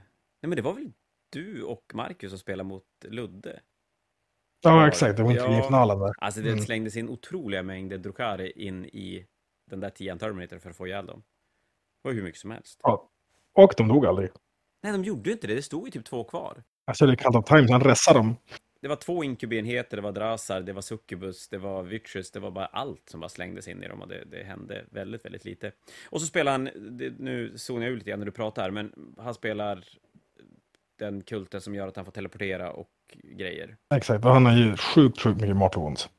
men 0.49 0.55
det 0.55 0.61
var 0.61 0.73
väl 0.73 0.91
du 1.29 1.63
och 1.63 1.91
Marcus 1.93 2.29
som 2.31 2.39
spelade 2.39 2.67
mot 2.67 2.85
Ludde? 3.03 3.59
Ja, 4.61 4.87
exakt. 4.87 5.17
Det 5.17 5.23
var 5.23 5.31
inte 5.31 5.63
finalen 5.65 5.99
där. 5.99 6.13
Alltså, 6.17 6.41
det 6.41 6.51
Mm. 6.51 6.63
slängdes 6.63 6.97
in 6.97 7.09
otroliga 7.09 7.63
mängder 7.63 7.97
Drukari 7.97 8.51
in 8.51 8.85
i 8.85 9.25
den 9.69 9.79
där 9.79 9.89
tian 9.89 10.19
Terminator 10.19 10.59
för 10.59 10.69
att 10.69 10.75
få 10.75 10.87
ihjäl 10.87 11.05
dem. 11.05 11.19
Det 12.03 12.09
var 12.09 12.13
hur 12.13 12.23
mycket 12.23 12.39
som 12.41 12.51
helst. 12.51 12.79
Ja. 12.83 13.09
Och 13.53 13.73
de 13.77 13.87
dog 13.87 14.05
aldrig. 14.05 14.29
Nej, 14.83 14.91
de 14.91 15.03
gjorde 15.03 15.29
ju 15.29 15.33
inte 15.33 15.47
det. 15.47 15.55
Det 15.55 15.61
stod 15.61 15.85
ju 15.87 15.91
typ 15.91 16.05
två 16.05 16.23
kvar. 16.23 16.63
Jag 16.85 16.97
körde 16.97 17.15
Cult 17.15 17.35
of 17.35 17.45
Times, 17.45 17.71
han 17.71 17.81
ressade 17.81 18.19
dem. 18.19 18.35
Det 18.85 18.89
var 18.89 18.95
två 18.95 19.23
inkubenheter, 19.23 19.97
det 19.97 20.03
var 20.03 20.11
Drasar, 20.11 20.61
det 20.61 20.73
var 20.73 20.81
Succubus, 20.81 21.47
det 21.47 21.57
var 21.57 21.83
Vicious, 21.83 22.31
det 22.31 22.39
var 22.39 22.51
bara 22.51 22.65
allt 22.65 23.09
som 23.09 23.19
bara 23.19 23.29
slängdes 23.29 23.67
in 23.67 23.83
i 23.83 23.87
dem 23.87 24.01
och 24.01 24.07
det, 24.07 24.23
det 24.31 24.43
hände 24.43 24.85
väldigt, 24.89 25.25
väldigt 25.25 25.45
lite. 25.45 25.71
Och 26.09 26.21
så 26.21 26.27
spelar 26.27 26.51
han, 26.51 26.69
det, 26.75 27.19
nu 27.19 27.57
zonar 27.57 27.83
jag 27.83 27.91
ut 27.91 27.97
lite 27.97 28.09
grann 28.09 28.19
när 28.19 28.25
du 28.25 28.31
pratar 28.31 28.61
här, 28.61 28.71
men 28.71 29.13
han 29.17 29.33
spelar 29.33 29.83
den 30.99 31.21
kulten 31.21 31.61
som 31.61 31.75
gör 31.75 31.87
att 31.87 31.95
han 31.95 32.05
får 32.05 32.11
teleportera 32.11 32.71
och 32.71 32.89
grejer. 33.23 33.77
Exakt, 33.95 34.25
och 34.25 34.31
han 34.31 34.45
har 34.45 34.57
ju 34.57 34.77
sjukt, 34.77 35.21
sjukt 35.21 35.41
mycket 35.41 35.55
mortal 35.55 35.83
wounds. 35.83 36.09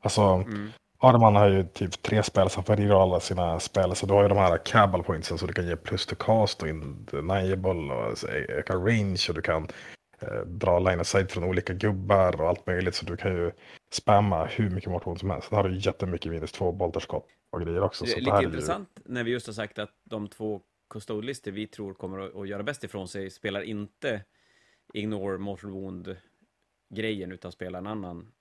Alltså, 0.00 0.22
Mm. 0.22 0.70
Arman 0.98 1.36
har 1.36 1.48
ju 1.48 1.64
typ 1.64 2.02
tre 2.02 2.22
spel 2.22 2.50
som 2.50 2.64
varierar 2.66 3.02
alla 3.02 3.20
sina 3.20 3.60
spel. 3.60 3.94
Så 3.94 4.06
du 4.06 4.14
har 4.14 4.22
ju 4.22 4.28
de 4.28 4.38
här 4.38 4.58
cabal 4.64 5.02
pointsen 5.02 5.38
så 5.38 5.46
du 5.46 5.52
kan 5.52 5.66
ge 5.66 5.76
plus 5.76 6.06
to 6.06 6.16
cast 6.16 6.62
och 6.62 6.68
indeniable 6.68 7.94
och 7.94 8.18
så 8.18 8.26
öka 8.28 8.74
range 8.74 9.26
och 9.28 9.34
du 9.34 9.42
kan 9.42 9.68
eh, 10.22 10.40
dra 10.46 10.78
line 10.78 11.00
of 11.00 11.06
sight 11.06 11.32
från 11.32 11.44
olika 11.44 11.74
gubbar 11.74 12.40
och 12.40 12.48
allt 12.48 12.66
möjligt. 12.66 12.94
Så 12.94 13.04
du 13.04 13.16
kan 13.16 13.32
ju 13.36 13.52
spamma 13.92 14.44
hur 14.46 14.70
mycket 14.70 14.90
motion 14.90 15.18
som 15.18 15.30
helst. 15.30 15.50
Där 15.50 15.56
har 15.56 15.68
du 15.68 15.76
jättemycket 15.78 16.32
minus 16.32 16.52
två 16.52 16.72
bolterskott 16.72 17.26
och 17.50 17.60
grejer 17.62 17.82
också. 17.82 18.04
Det 18.04 18.10
Så 18.10 18.16
är 18.16 18.20
det 18.20 18.24
lite 18.24 18.36
ju- 18.40 18.46
intressant 18.46 19.00
när 19.04 19.24
vi 19.24 19.30
just 19.30 19.46
har 19.46 19.54
sagt 19.54 19.78
att 19.78 19.94
de 20.04 20.28
två 20.28 20.60
custode-listor 20.90 21.50
vi 21.52 21.66
tror 21.66 21.94
kommer 21.94 22.42
att, 22.42 22.48
göra 22.48 22.62
bäst 22.62 22.84
ifrån 22.84 23.08
sig 23.08 23.30
spelar 23.30 23.60
inte 23.62 24.24
Ignore 24.94 25.38
Mortal 25.38 25.70
Wound-grejen 25.70 27.32
utan 27.32 27.52
spelar 27.52 27.78
en 27.78 27.86
annan 27.86 28.32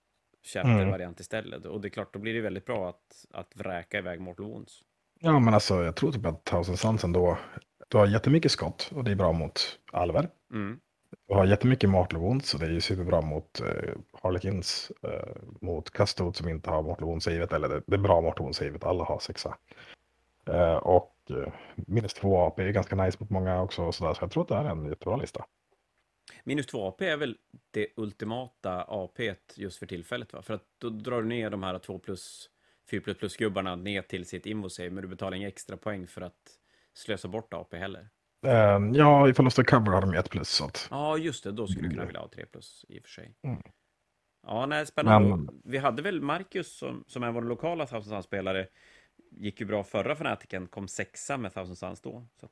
chapter-variant 0.53 1.19
istället. 1.19 1.65
Och 1.65 1.81
det 1.81 1.87
är 1.87 1.89
klart, 1.89 2.13
då 2.13 2.19
blir 2.19 2.33
det 2.33 2.41
väldigt 2.41 2.65
bra 2.65 2.89
att, 2.89 3.25
att 3.31 3.55
vräka 3.55 3.97
iväg 3.97 4.19
Mortal 4.21 4.45
Wounds. 4.45 4.81
Ja, 5.19 5.39
men 5.39 5.53
alltså 5.53 5.83
jag 5.83 5.95
tror 5.95 6.11
typ 6.11 6.25
att 6.25 6.43
Thousand 6.43 6.79
Suns 6.79 7.03
ändå, 7.03 7.37
du 7.87 7.97
har 7.97 8.07
jättemycket 8.07 8.51
skott 8.51 8.91
och 8.95 9.03
det 9.03 9.11
är 9.11 9.15
bra 9.15 9.31
mot 9.31 9.79
alver. 9.91 10.29
Mm. 10.53 10.79
Du 11.27 11.33
har 11.33 11.45
jättemycket 11.45 11.89
mortal 11.89 12.19
wounds 12.19 12.53
och 12.53 12.59
det 12.59 12.65
är 12.65 12.69
ju 12.69 12.81
superbra 12.81 13.21
mot 13.21 13.61
eh, 13.61 13.93
Harlequins, 14.23 14.91
eh, 15.03 15.35
mot 15.61 15.89
Custode 15.89 16.37
som 16.37 16.49
inte 16.49 16.69
har 16.69 16.81
mortal 16.83 17.05
wounds 17.07 17.27
givet. 17.27 17.53
eller 17.53 17.69
det, 17.69 17.81
det 17.87 17.95
är 17.95 17.99
bra 17.99 18.21
mortal 18.21 18.43
wounds 18.43 18.61
givet, 18.61 18.83
alla 18.83 19.03
har 19.03 19.19
sexa. 19.19 19.57
Eh, 20.47 20.75
och 20.75 21.15
eh, 21.29 21.53
minus 21.75 22.13
två 22.13 22.37
AP 22.37 22.63
är 22.63 22.71
ganska 22.71 22.95
nice 22.95 23.17
mot 23.19 23.29
många 23.29 23.61
också 23.61 23.83
och 23.83 23.95
sådär, 23.95 24.13
så 24.13 24.23
jag 24.23 24.31
tror 24.31 24.43
att 24.43 24.49
det 24.49 24.55
här 24.55 24.65
är 24.65 24.69
en 24.69 24.85
jättebra 24.85 25.15
lista. 25.15 25.45
Minus 26.43 26.65
2 26.65 26.87
AP 26.87 27.05
är 27.05 27.17
väl 27.17 27.37
det 27.71 27.87
ultimata 27.95 28.85
AP 28.87 29.35
just 29.55 29.79
för 29.79 29.85
tillfället, 29.85 30.33
va? 30.33 30.41
För 30.41 30.53
att 30.53 30.65
då 30.77 30.89
drar 30.89 31.21
du 31.21 31.27
ner 31.27 31.49
de 31.49 31.63
här 31.63 31.79
2 31.79 31.99
plus, 31.99 32.49
4 32.91 33.01
plus 33.01 33.17
plus 33.17 33.37
gubbarna 33.37 33.75
ner 33.75 34.01
till 34.01 34.25
sitt 34.25 34.45
invosave, 34.45 34.89
men 34.89 35.01
du 35.01 35.07
betalar 35.07 35.37
inga 35.37 35.47
extra 35.47 35.77
poäng 35.77 36.07
för 36.07 36.21
att 36.21 36.57
slösa 36.93 37.27
bort 37.27 37.53
AP 37.53 37.77
heller. 37.77 38.09
Eh, 38.45 38.79
ja, 38.93 39.29
i 39.29 39.33
Förlust 39.33 39.59
of 39.59 39.65
Cover 39.65 39.91
har 39.91 40.01
de 40.01 40.13
ett 40.13 40.29
plus 40.29 40.49
så 40.49 40.65
att, 40.65 40.87
Ja, 40.91 41.17
just 41.17 41.43
det, 41.43 41.51
då 41.51 41.67
skulle 41.67 41.87
du 41.87 41.93
kunna 41.93 42.05
vilja 42.05 42.19
ha 42.19 42.27
3 42.27 42.45
plus 42.45 42.85
i 42.89 42.99
och 42.99 43.03
för 43.03 43.09
sig. 43.09 43.33
Mm. 43.43 43.61
Ja, 44.47 44.65
nej, 44.65 44.85
spännande. 44.85 45.29
Men- 45.29 45.61
Vi 45.63 45.77
hade 45.77 46.01
väl 46.01 46.21
Marcus 46.21 46.77
som, 46.77 47.03
som 47.07 47.23
är 47.23 47.31
vår 47.31 47.41
lokala 47.41 47.85
Thousand 47.85 48.05
Suns-spelare, 48.05 48.67
gick 49.31 49.59
ju 49.59 49.65
bra 49.65 49.83
förra 49.83 50.15
Fanatiken, 50.15 50.67
kom 50.67 50.87
sexa 50.87 51.37
med 51.37 51.53
Thousand 51.53 51.77
Suns 51.77 52.01
då. 52.01 52.25
Så 52.39 52.45
att 52.45 52.51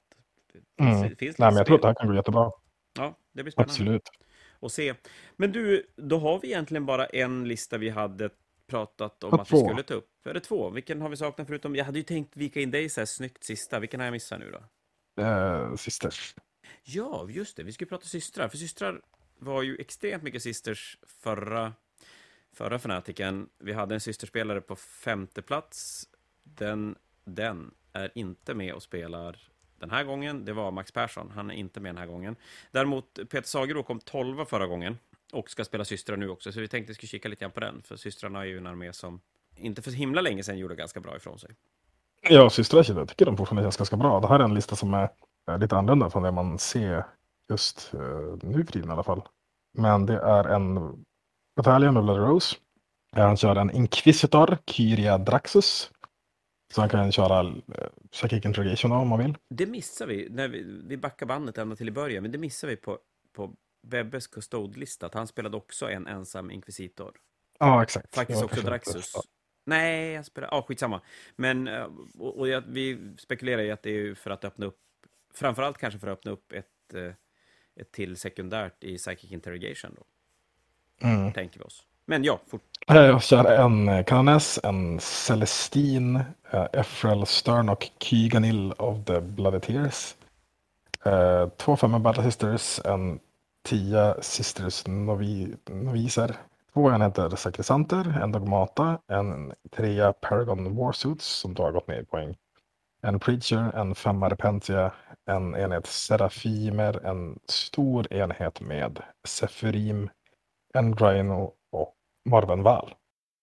det 0.53 0.83
Mm. 0.83 1.01
finns, 1.03 1.17
finns 1.17 1.37
nej 1.37 1.49
men 1.49 1.57
jag 1.57 1.65
tror 1.65 1.75
att 1.75 1.81
det 1.81 1.87
här 1.87 1.95
kan 1.95 2.07
gå 2.07 2.15
jättebra. 2.15 2.51
Ja, 2.97 3.17
det 3.31 3.43
blir 3.43 3.51
spännande. 3.51 3.71
Absolut. 3.71 4.09
och 4.51 4.71
se. 4.71 4.93
Men 5.35 5.51
du, 5.51 5.87
då 5.95 6.17
har 6.19 6.39
vi 6.39 6.47
egentligen 6.47 6.85
bara 6.85 7.05
en 7.05 7.47
lista 7.47 7.77
vi 7.77 7.89
hade 7.89 8.29
pratat 8.67 9.23
om 9.23 9.33
att 9.39 9.47
vi 9.53 9.57
två. 9.59 9.67
skulle 9.67 9.83
ta 9.83 9.93
upp. 9.93 10.27
Är 10.27 10.33
det 10.33 10.39
två? 10.39 10.69
Vilken 10.69 11.01
har 11.01 11.09
vi 11.09 11.15
saknat 11.17 11.47
förutom? 11.47 11.75
Jag 11.75 11.85
hade 11.85 11.99
ju 11.99 12.03
tänkt 12.03 12.37
vika 12.37 12.59
in 12.61 12.71
dig 12.71 12.89
så 12.89 13.01
här 13.01 13.05
snyggt 13.05 13.43
sista. 13.43 13.79
Vilken 13.79 13.99
har 13.99 14.07
jag 14.07 14.11
missat 14.11 14.39
nu 14.39 14.51
då? 14.51 14.59
Eh, 15.19 15.71
äh, 15.71 15.75
sisters. 15.75 16.35
Ja, 16.83 17.27
just 17.29 17.57
det. 17.57 17.63
Vi 17.63 17.71
skulle 17.71 17.89
prata 17.89 18.05
systrar. 18.05 18.47
För 18.47 18.57
systrar 18.57 19.01
var 19.39 19.61
ju 19.61 19.75
extremt 19.75 20.23
mycket 20.23 20.43
sisters 20.43 20.97
förra, 21.07 21.73
förra 22.53 22.79
fanatiken. 22.79 23.49
Vi 23.57 23.73
hade 23.73 23.95
en 23.95 24.01
systerspelare 24.01 24.61
på 24.61 24.75
femte 24.75 25.41
plats. 25.41 26.09
Den, 26.43 26.95
den 27.23 27.71
är 27.93 28.11
inte 28.15 28.53
med 28.53 28.73
och 28.73 28.83
spelar 28.83 29.49
den 29.79 29.91
här 29.91 30.03
gången. 30.03 30.45
Det 30.45 30.53
var 30.53 30.71
Max 30.71 30.91
Persson. 30.91 31.31
Han 31.35 31.51
är 31.51 31.55
inte 31.55 31.79
med 31.79 31.89
den 31.89 31.97
här 31.97 32.07
gången. 32.07 32.35
Däremot 32.71 33.13
Peter 33.13 33.47
Sagerå 33.47 33.83
kom 33.83 33.99
tolva 33.99 34.45
förra 34.45 34.67
gången 34.67 34.97
och 35.31 35.49
ska 35.49 35.65
spela 35.65 35.85
systrar 35.85 36.17
nu 36.17 36.29
också. 36.29 36.51
Så 36.51 36.59
vi 36.59 36.67
tänkte 36.67 36.91
att 36.91 36.93
vi 36.93 36.95
skulle 36.95 37.07
kika 37.07 37.29
lite 37.29 37.41
grann 37.41 37.51
på 37.51 37.59
den. 37.59 37.81
För 37.81 37.95
systrarna 37.95 38.41
är 38.41 38.45
ju 38.45 38.57
en 38.57 38.67
armé 38.67 38.93
som 38.93 39.21
inte 39.55 39.81
för 39.81 39.91
så 39.91 39.97
himla 39.97 40.21
länge 40.21 40.43
sedan 40.43 40.57
gjorde 40.57 40.75
ganska 40.75 40.99
bra 40.99 41.15
ifrån 41.15 41.39
sig. 41.39 41.55
Ja, 42.21 42.49
systrar 42.49 42.85
jag 42.87 43.07
tycker 43.07 43.25
de 43.25 43.37
fortfarande 43.37 43.63
känns 43.63 43.77
ganska 43.77 43.97
bra. 43.97 44.19
Det 44.19 44.27
här 44.27 44.39
är 44.39 44.43
en 44.43 44.53
lista 44.53 44.75
som 44.75 44.93
är 44.93 45.09
eh, 45.51 45.57
lite 45.59 45.77
annorlunda 45.77 46.09
från 46.09 46.23
det 46.23 46.31
man 46.31 46.59
ser 46.59 47.05
just 47.49 47.91
uh, 47.93 48.37
nu 48.41 48.65
för 48.65 48.73
tiden 48.73 48.89
i 48.89 48.93
alla 48.93 49.03
fall. 49.03 49.21
Men 49.77 50.05
det 50.05 50.19
är 50.19 50.43
en 50.43 50.95
Battalion 51.55 51.97
of 51.97 52.03
Bloody 52.03 52.19
Rose. 52.19 52.55
Eh, 53.15 53.25
Han 53.25 53.37
kör 53.37 53.55
en 53.55 53.71
Inquisitor, 53.71 54.57
Kyria 54.65 55.17
Draxus. 55.17 55.91
Så 56.73 56.81
han 56.81 56.89
kan 56.89 57.11
köra 57.11 57.43
uh, 57.43 57.55
Psychic 58.11 58.45
Interrogation 58.45 58.91
om 58.91 59.07
man 59.07 59.19
vill. 59.19 59.37
Det 59.49 59.65
missar 59.65 60.07
vi, 60.07 60.27
när 60.29 60.47
vi, 60.47 60.81
vi 60.87 60.97
backar 60.97 61.25
bandet 61.25 61.57
ända 61.57 61.75
till 61.75 61.87
i 61.87 61.91
början, 61.91 62.23
men 62.23 62.31
det 62.31 62.37
missar 62.37 62.67
vi 62.67 62.75
på, 62.75 62.99
på 63.35 63.53
Bebbes 63.87 64.27
Custode-lista, 64.27 65.05
att 65.05 65.13
han 65.13 65.27
spelade 65.27 65.57
också 65.57 65.89
en 65.89 66.07
ensam 66.07 66.51
inkvisitor. 66.51 67.11
Ja, 67.59 67.83
exakt. 67.83 68.15
Faktiskt 68.15 68.43
också 68.43 68.61
Draxus. 68.61 69.13
Nej, 69.69 70.11
jag 70.11 70.25
spelar... 70.25 70.49
Ja, 70.51 70.61
skitsamma. 70.67 71.01
Men, 71.35 71.67
eh, 71.67 71.87
och, 72.19 72.39
och 72.39 72.47
jag, 72.47 72.63
vi 72.67 73.15
spekulerar 73.17 73.61
i 73.61 73.71
att 73.71 73.83
det 73.83 73.89
är 73.89 73.93
ju 73.93 74.15
för 74.15 74.29
att 74.31 74.45
öppna 74.45 74.65
upp, 74.65 74.79
framförallt 75.33 75.77
kanske 75.77 75.99
för 75.99 76.07
att 76.07 76.19
öppna 76.19 76.31
upp 76.31 76.51
ett, 76.51 76.93
eh, 76.93 77.13
ett 77.81 77.91
till 77.91 78.17
sekundärt 78.17 78.83
i 78.83 78.97
Psychic 78.97 79.31
Interrogation 79.31 79.95
då, 79.97 80.03
Mm. 81.07 81.33
tänker 81.33 81.59
vi 81.59 81.65
oss. 81.65 81.83
Men 82.05 82.23
ja, 82.23 82.39
fort, 82.47 82.61
Eh, 82.89 82.95
Jag 82.95 83.23
kör 83.23 83.45
en 83.45 83.89
eh, 83.89 84.03
Kanoness, 84.05 84.59
en 84.63 84.99
Celestine, 84.99 86.25
uh, 86.53 86.65
Efrel 86.73 87.25
Stern 87.25 87.69
och 87.69 87.87
Kyganil 87.99 88.71
of 88.71 89.05
the 89.05 89.21
Bloody 89.21 89.59
Tears. 89.59 90.15
Uh, 91.07 91.49
två 91.57 91.77
femma 91.77 91.99
Battle 91.99 92.23
Sisters, 92.23 92.79
en 92.85 93.19
tia 93.63 94.21
Sisters 94.21 94.87
novi, 94.87 95.55
Noviser. 95.69 96.35
Två 96.73 96.91
enheter 96.91 97.29
Sakrisanter, 97.29 98.19
en 98.23 98.31
Dogmata, 98.31 99.01
en 99.07 99.53
trea 99.71 100.13
Paragon 100.13 100.75
Warsuits 100.75 101.25
som 101.25 101.53
då 101.53 101.63
har 101.63 101.71
gått 101.71 101.87
ner 101.87 102.01
i 102.01 102.05
poäng. 102.05 102.35
En 103.01 103.19
Preacher, 103.19 103.75
en 103.75 103.95
femma 103.95 104.29
Repentia, 104.29 104.93
en 105.25 105.55
enhet 105.55 105.85
Serafimer, 105.85 107.05
en 107.05 107.39
stor 107.45 108.13
enhet 108.13 108.61
med 108.61 108.99
sefurim, 109.27 110.09
en 110.73 110.95
Rhino 110.95 111.53
och 111.71 111.95
Marvenval. 112.29 112.93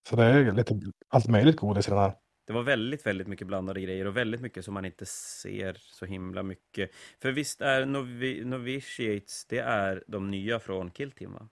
Så 0.08 0.16
det 0.16 0.24
är 0.24 0.52
lite 0.52 0.80
allt 1.08 1.28
möjligt 1.28 1.56
godis 1.56 1.88
i 1.88 1.90
den 1.90 2.00
här. 2.00 2.12
det 2.46 2.52
var 2.52 2.62
väldigt, 2.62 3.06
väldigt 3.06 3.28
mycket 3.28 3.46
blandade 3.46 3.80
grejer 3.80 4.06
och 4.06 4.16
väldigt 4.16 4.40
mycket 4.40 4.64
som 4.64 4.74
man 4.74 4.84
inte 4.84 5.06
ser 5.06 5.76
så 5.80 6.06
himla 6.06 6.42
mycket. 6.42 6.90
För 7.22 7.32
visst 7.32 7.60
är 7.60 7.86
Novi, 7.86 8.44
Novitiates, 8.44 9.46
det 9.48 9.58
är 9.58 10.04
de 10.06 10.30
nya 10.30 10.58
från 10.60 10.90
Kill 10.90 11.12
Team, 11.12 11.32
va? 11.32 11.48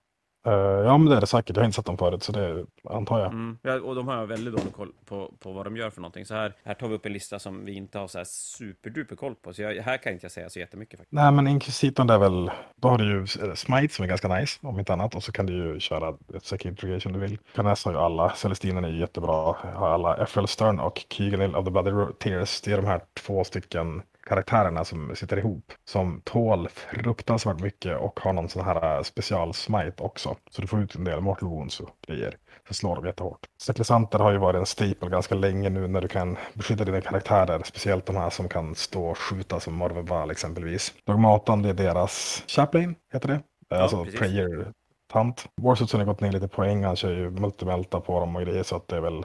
Eh, 0.46 0.52
ja, 0.52 0.98
men 0.98 1.10
det 1.10 1.16
är 1.16 1.20
det 1.20 1.26
säkert. 1.26 1.56
Jag 1.56 1.62
har 1.62 1.66
inte 1.66 1.76
sett 1.76 1.86
dem 1.86 1.98
förut, 1.98 2.22
så 2.22 2.32
det 2.32 2.66
antar 2.90 3.18
jag. 3.18 3.26
Mm. 3.32 3.58
Ja, 3.62 3.80
och 3.80 3.94
de 3.94 4.08
har 4.08 4.16
jag 4.16 4.26
väldigt 4.26 4.54
dålig 4.54 4.72
koll 4.72 4.92
på, 5.04 5.32
på 5.38 5.52
vad 5.52 5.66
de 5.66 5.76
gör 5.76 5.90
för 5.90 6.00
någonting. 6.00 6.26
Så 6.26 6.34
här, 6.34 6.52
här 6.64 6.74
tar 6.74 6.88
vi 6.88 6.94
upp 6.94 7.06
en 7.06 7.12
lista 7.12 7.38
som 7.38 7.64
vi 7.64 7.72
inte 7.72 7.98
har 7.98 8.06
så 8.06 8.18
här 8.18 8.24
superduper 8.24 9.16
koll 9.16 9.34
på. 9.34 9.52
Så 9.52 9.62
jag, 9.62 9.82
här 9.82 9.96
kan 9.96 10.12
inte 10.12 10.24
jag 10.24 10.32
säga 10.32 10.50
så 10.50 10.58
jättemycket 10.58 10.98
faktiskt. 10.98 11.12
Nej, 11.12 11.32
men 11.32 11.46
Inquisitorn 11.48 12.10
är 12.10 12.18
väl, 12.18 12.50
då 12.76 12.88
har 12.88 12.98
du 12.98 13.04
ju 13.04 13.26
Smite 13.56 13.94
som 13.94 14.02
är 14.02 14.08
ganska 14.08 14.28
nice, 14.28 14.58
om 14.62 14.78
inte 14.78 14.92
annat. 14.92 15.14
Och 15.14 15.22
så 15.22 15.32
kan 15.32 15.46
du 15.46 15.52
ju 15.52 15.80
köra 15.80 16.16
ett 16.34 16.44
second 16.44 16.70
interrogation 16.72 17.14
om 17.14 17.20
du 17.20 17.26
vill. 17.26 17.38
Canes 17.54 17.84
har 17.84 17.92
ju 17.92 17.98
alla, 17.98 18.30
Celestinen 18.30 18.84
är 18.84 18.88
ju 18.88 18.98
jättebra, 18.98 19.56
har 19.74 19.88
alla 19.88 20.16
Efrel 20.16 20.48
Stern 20.48 20.80
och 20.80 21.04
Kygelil 21.10 21.56
of 21.56 21.64
the 21.64 21.70
Bloody 21.70 22.12
Tears. 22.18 22.60
Det 22.60 22.72
är 22.72 22.76
de 22.76 22.86
här 22.86 23.00
två 23.14 23.44
stycken 23.44 24.02
karaktärerna 24.26 24.84
som 24.84 25.16
sitter 25.16 25.36
ihop. 25.36 25.72
Som 25.84 26.20
tål 26.24 26.68
fruktansvärt 26.68 27.60
mycket 27.60 27.98
och 27.98 28.20
har 28.20 28.32
någon 28.32 28.48
sån 28.48 28.64
här 28.64 29.02
specialsmite 29.02 30.02
också. 30.02 30.36
Så 30.50 30.62
du 30.62 30.68
får 30.68 30.80
ut 30.80 30.94
en 30.94 31.04
del 31.04 31.20
mortal 31.20 31.48
wounds 31.48 31.80
och 31.80 31.90
grejer. 32.06 32.36
Så 32.68 32.74
slår 32.74 32.96
de 32.96 33.06
jättehårt. 33.06 33.46
Sekresanter 33.62 34.18
har 34.18 34.32
ju 34.32 34.38
varit 34.38 34.58
en 34.58 34.66
staple 34.66 35.08
ganska 35.10 35.34
länge 35.34 35.70
nu 35.70 35.88
när 35.88 36.00
du 36.00 36.08
kan 36.08 36.36
beskydda 36.54 36.84
dina 36.84 37.00
karaktärer. 37.00 37.62
Speciellt 37.64 38.06
de 38.06 38.16
här 38.16 38.30
som 38.30 38.48
kan 38.48 38.74
stå 38.74 39.06
och 39.06 39.18
skjuta 39.18 39.60
som 39.60 39.74
Morveval 39.74 40.30
exempelvis. 40.30 40.94
Dogmatan, 41.04 41.62
det 41.62 41.68
är 41.68 41.74
deras 41.74 42.44
Chaplain, 42.46 42.94
heter 43.12 43.28
det. 43.28 43.40
Ja, 43.68 43.76
alltså 43.76 44.04
precis. 44.04 44.20
prayer 44.20 44.72
tant. 45.14 45.46
Warsuitsen 45.62 46.00
har 46.00 46.06
gått 46.06 46.20
ner 46.20 46.32
lite 46.32 46.48
poäng, 46.48 46.84
han 46.84 46.96
kör 46.96 47.10
ju 47.10 47.30
multimelta 47.30 48.00
på 48.00 48.20
dem 48.20 48.36
och 48.36 48.42
grejer 48.42 48.62
så 48.62 48.76
att 48.76 48.88
det 48.88 48.96
är 48.96 49.00
väl 49.00 49.18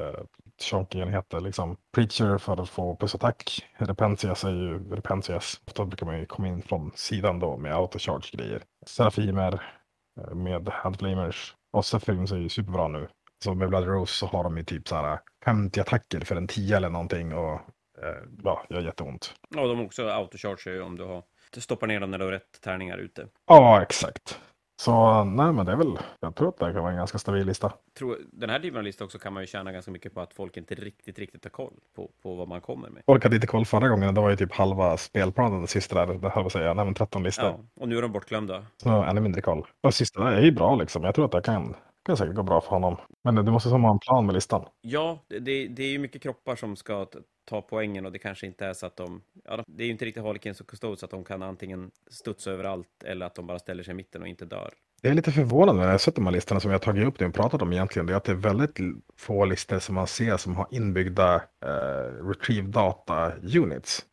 eh, 0.00 0.20
chunky-enheter 0.62 1.40
liksom. 1.40 1.76
Preacher 1.94 2.38
för 2.38 2.62
att 2.62 2.68
få 2.68 2.96
plusattack. 2.96 3.66
Repensias 3.76 4.44
är 4.44 4.50
ju 4.50 4.94
Repensias. 4.94 5.60
Ofta 5.66 5.84
brukar 5.84 6.06
man 6.06 6.18
ju 6.18 6.26
komma 6.26 6.48
in 6.48 6.62
från 6.62 6.92
sidan 6.94 7.38
då 7.38 7.56
med 7.56 7.74
autocharge-grejer. 7.74 8.62
Serafimer 8.86 9.62
eh, 10.20 10.34
med 10.34 10.68
handflamers. 10.68 11.54
Och 11.72 11.86
Sephims 11.86 12.32
är 12.32 12.36
ju 12.36 12.48
superbra 12.48 12.88
nu. 12.88 13.08
Så 13.44 13.54
med 13.54 13.68
Blood 13.68 13.88
Rose 13.88 14.14
så 14.14 14.26
har 14.26 14.44
de 14.44 14.56
ju 14.56 14.64
typ 14.64 14.88
så 14.88 14.96
här 14.96 15.18
50 15.44 15.80
attacker 15.80 16.20
för 16.20 16.36
en 16.36 16.48
10 16.48 16.76
eller 16.76 16.90
någonting 16.90 17.34
och 17.34 17.54
eh, 18.02 18.22
ja, 18.44 18.64
gör 18.70 18.80
jätteont. 18.80 19.34
Och 19.56 19.68
de 19.68 19.80
också 19.80 20.08
autocharger 20.08 20.70
ju 20.70 20.82
om 20.82 20.96
du 20.96 21.04
har 21.04 21.22
stoppar 21.60 21.86
ner 21.86 22.00
dem 22.00 22.10
när 22.10 22.18
du 22.18 22.24
har 22.24 22.32
rätt 22.32 22.60
tärningar 22.60 22.98
ute. 22.98 23.28
Ja, 23.46 23.82
exakt. 23.82 24.40
Så 24.84 25.24
nej, 25.24 25.52
men 25.52 25.66
det 25.66 25.72
är 25.72 25.76
väl, 25.76 25.98
jag 26.20 26.34
tror 26.34 26.48
att 26.48 26.58
det 26.58 26.72
kan 26.72 26.82
vara 26.82 26.90
en 26.90 26.96
ganska 26.96 27.18
stabil 27.18 27.46
lista. 27.46 27.72
Tror, 27.98 28.18
den 28.32 28.50
här 28.50 28.60
typen 28.60 28.78
av 28.78 28.84
lista 28.84 29.04
också 29.04 29.18
kan 29.18 29.32
man 29.32 29.42
ju 29.42 29.46
tjäna 29.46 29.72
ganska 29.72 29.90
mycket 29.90 30.14
på 30.14 30.20
att 30.20 30.34
folk 30.34 30.56
inte 30.56 30.74
riktigt, 30.74 31.18
riktigt 31.18 31.44
har 31.44 31.50
koll 31.50 31.72
på, 31.96 32.10
på 32.22 32.34
vad 32.34 32.48
man 32.48 32.60
kommer 32.60 32.88
med. 32.88 33.02
Folk 33.06 33.22
hade 33.22 33.36
inte 33.36 33.46
koll 33.46 33.66
förra 33.66 33.88
gången, 33.88 34.14
det 34.14 34.20
var 34.20 34.30
ju 34.30 34.36
typ 34.36 34.52
halva 34.52 34.96
spelplanen 34.96 35.58
den 35.58 35.66
sista 35.66 36.06
där, 36.06 36.14
det 36.14 36.30
på 36.30 36.40
att 36.40 36.52
säga, 36.52 36.74
nej 36.74 36.84
men 36.84 36.94
13 36.94 37.22
listor. 37.22 37.44
Ja, 37.44 37.60
och 37.80 37.88
nu 37.88 37.98
är 37.98 38.02
de 38.02 38.12
bortglömda. 38.12 38.66
Så 38.76 39.02
ännu 39.02 39.20
mindre 39.20 39.40
koll. 39.40 39.66
Och 39.80 39.94
sista 39.94 40.24
där 40.24 40.32
är 40.32 40.42
ju 40.42 40.52
bra 40.52 40.76
liksom, 40.76 41.04
jag 41.04 41.14
tror 41.14 41.24
att 41.24 41.32
det 41.32 41.42
kan, 41.42 41.74
kan 42.04 42.16
säkert 42.16 42.34
gå 42.34 42.42
bra 42.42 42.60
för 42.60 42.70
honom. 42.70 42.96
Men 43.24 43.34
du 43.34 43.52
måste 43.52 43.68
ha 43.68 43.90
en 43.92 43.98
plan 43.98 44.26
med 44.26 44.34
listan. 44.34 44.64
Ja, 44.80 45.18
det, 45.28 45.38
det 45.38 45.68
det 45.68 45.82
är 45.82 45.88
ju 45.90 45.98
mycket 45.98 46.22
kroppar 46.22 46.56
som 46.56 46.76
ska 46.76 47.06
ta 47.48 47.62
poängen 47.62 48.06
och 48.06 48.12
det 48.12 48.18
kanske 48.18 48.46
inte 48.46 48.66
är 48.66 48.72
så 48.72 48.86
att 48.86 48.96
de... 48.96 49.22
Ja, 49.44 49.56
de- 49.56 49.64
det 49.66 49.82
är 49.82 49.86
ju 49.86 49.92
inte 49.92 50.04
riktigt 50.04 50.22
Harlequins 50.24 50.60
och 50.60 50.66
Custodes 50.66 51.04
att 51.04 51.10
de 51.10 51.24
kan 51.24 51.42
antingen 51.42 51.90
studsa 52.10 52.50
överallt 52.50 53.02
eller 53.04 53.26
att 53.26 53.34
de 53.34 53.46
bara 53.46 53.58
ställer 53.58 53.82
sig 53.82 53.92
i 53.92 53.94
mitten 53.94 54.22
och 54.22 54.28
inte 54.28 54.44
dör. 54.44 54.70
Det 55.02 55.08
är 55.08 55.14
lite 55.14 55.32
förvånande 55.32 55.82
när 55.82 55.90
jag 55.90 56.00
sett 56.00 56.14
de 56.14 56.26
här 56.26 56.32
listorna 56.32 56.60
som 56.60 56.70
jag 56.70 56.82
tagit 56.82 57.06
upp 57.06 57.18
det 57.18 57.26
och 57.26 57.34
pratat 57.34 57.62
om 57.62 57.72
egentligen. 57.72 58.06
Det 58.06 58.12
är 58.12 58.16
att 58.16 58.24
det 58.24 58.32
är 58.32 58.36
väldigt 58.36 58.78
få 59.16 59.44
listor 59.44 59.78
som 59.78 59.94
man 59.94 60.06
ser 60.06 60.36
som 60.36 60.56
har 60.56 60.66
inbyggda 60.70 61.34
eh, 61.64 62.24
retrieve 62.28 62.68
data 62.68 63.32
units. 63.56 64.04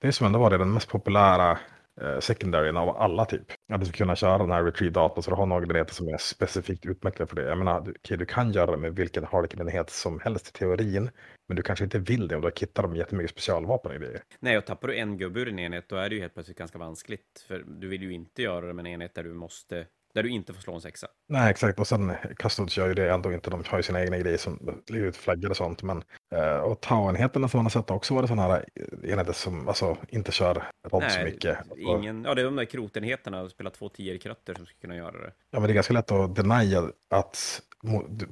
Det 0.00 0.08
är 0.08 0.12
som 0.12 0.26
ändå 0.26 0.38
varit 0.38 0.58
den 0.60 0.72
mest 0.72 0.88
populära 0.88 1.58
eh, 2.00 2.18
secondaryn 2.18 2.76
av 2.76 2.96
alla 2.96 3.24
typ. 3.24 3.46
Att 3.72 3.80
du 3.80 3.86
ska 3.86 3.96
kunna 3.96 4.16
köra 4.16 4.38
den 4.38 4.50
här 4.50 4.64
retrieve 4.64 4.92
data 4.92 5.22
så 5.22 5.30
du 5.30 5.36
har 5.36 5.46
några 5.46 5.64
enheter 5.64 5.94
som 5.94 6.08
är 6.08 6.16
specifikt 6.18 6.86
utmärkta 6.86 7.26
för 7.26 7.36
det. 7.36 7.42
Jag 7.42 7.58
menar, 7.58 7.80
du, 7.80 7.90
okej, 7.90 8.16
du 8.16 8.26
kan 8.26 8.52
göra 8.52 8.70
det 8.70 8.76
med 8.76 8.96
vilken 8.96 9.24
Harlequin-enhet 9.24 9.90
som 9.90 10.20
helst 10.20 10.48
i 10.48 10.52
teorin. 10.52 11.10
Men 11.48 11.56
du 11.56 11.62
kanske 11.62 11.84
inte 11.84 11.98
vill 11.98 12.28
det 12.28 12.34
om 12.34 12.40
du 12.40 12.46
har 12.46 12.52
kittat 12.52 12.84
dem 12.84 12.96
jättemycket 12.96 13.30
specialvapen 13.30 13.92
i 13.92 13.98
det. 13.98 14.22
Nej, 14.40 14.58
och 14.58 14.64
tappar 14.66 14.88
du 14.88 14.96
en 14.96 15.18
gubbe 15.18 15.40
ur 15.40 15.48
en 15.48 15.58
enhet, 15.58 15.88
då 15.88 15.96
är 15.96 16.08
det 16.08 16.14
ju 16.14 16.20
helt 16.20 16.34
plötsligt 16.34 16.58
ganska 16.58 16.78
vanskligt. 16.78 17.44
För 17.48 17.64
du 17.66 17.88
vill 17.88 18.02
ju 18.02 18.12
inte 18.12 18.42
göra 18.42 18.66
det 18.66 18.72
med 18.72 18.86
en 18.86 18.92
enhet 18.92 19.14
där 19.14 19.24
du 19.24 19.34
måste... 19.34 19.86
Där 20.16 20.22
du 20.22 20.30
inte 20.30 20.52
får 20.52 20.62
slå 20.62 20.74
en 20.74 20.80
sexa. 20.80 21.06
Nej, 21.28 21.50
exakt. 21.50 21.80
Och 21.80 21.86
sen 21.86 22.12
Custodes 22.36 22.76
gör 22.76 22.88
ju 22.88 22.94
det 22.94 23.10
ändå 23.12 23.32
inte. 23.32 23.50
De 23.50 23.62
har 23.66 23.78
ju 23.78 23.82
sina 23.82 24.00
egna 24.02 24.18
grejer 24.18 24.38
som 24.38 24.82
lägger 24.88 25.06
ut 25.06 25.16
flaggor 25.16 25.50
och 25.50 25.56
sånt. 25.56 25.82
Men, 25.82 26.02
eh, 26.34 26.56
och 26.56 26.80
Tau-enheterna 26.80 27.48
som 27.48 27.58
man 27.58 27.64
har 27.64 27.70
sett 27.70 27.90
också 27.90 28.14
varit 28.14 28.28
sådana 28.28 28.42
här 28.42 28.64
enheter 29.04 29.32
som 29.32 29.68
alltså, 29.68 29.96
inte 30.08 30.32
kör 30.32 30.62
rodd 30.88 31.10
så 31.10 31.20
mycket. 31.24 31.58
Ingen, 31.76 32.24
ja, 32.24 32.34
det 32.34 32.40
är 32.40 32.44
de 32.44 32.56
där 32.56 32.64
krotenheterna 32.64 33.42
och 33.42 33.50
spela 33.50 33.70
två 33.70 33.88
tior 33.88 34.14
i 34.16 34.18
krötter 34.18 34.54
som 34.54 34.66
ska 34.66 34.78
kunna 34.78 34.96
göra 34.96 35.12
det. 35.12 35.32
Ja, 35.50 35.60
men 35.60 35.62
det 35.62 35.72
är 35.72 35.74
ganska 35.74 35.94
lätt 35.94 36.12
att 36.12 36.36
denia 36.36 36.90
att 37.10 37.62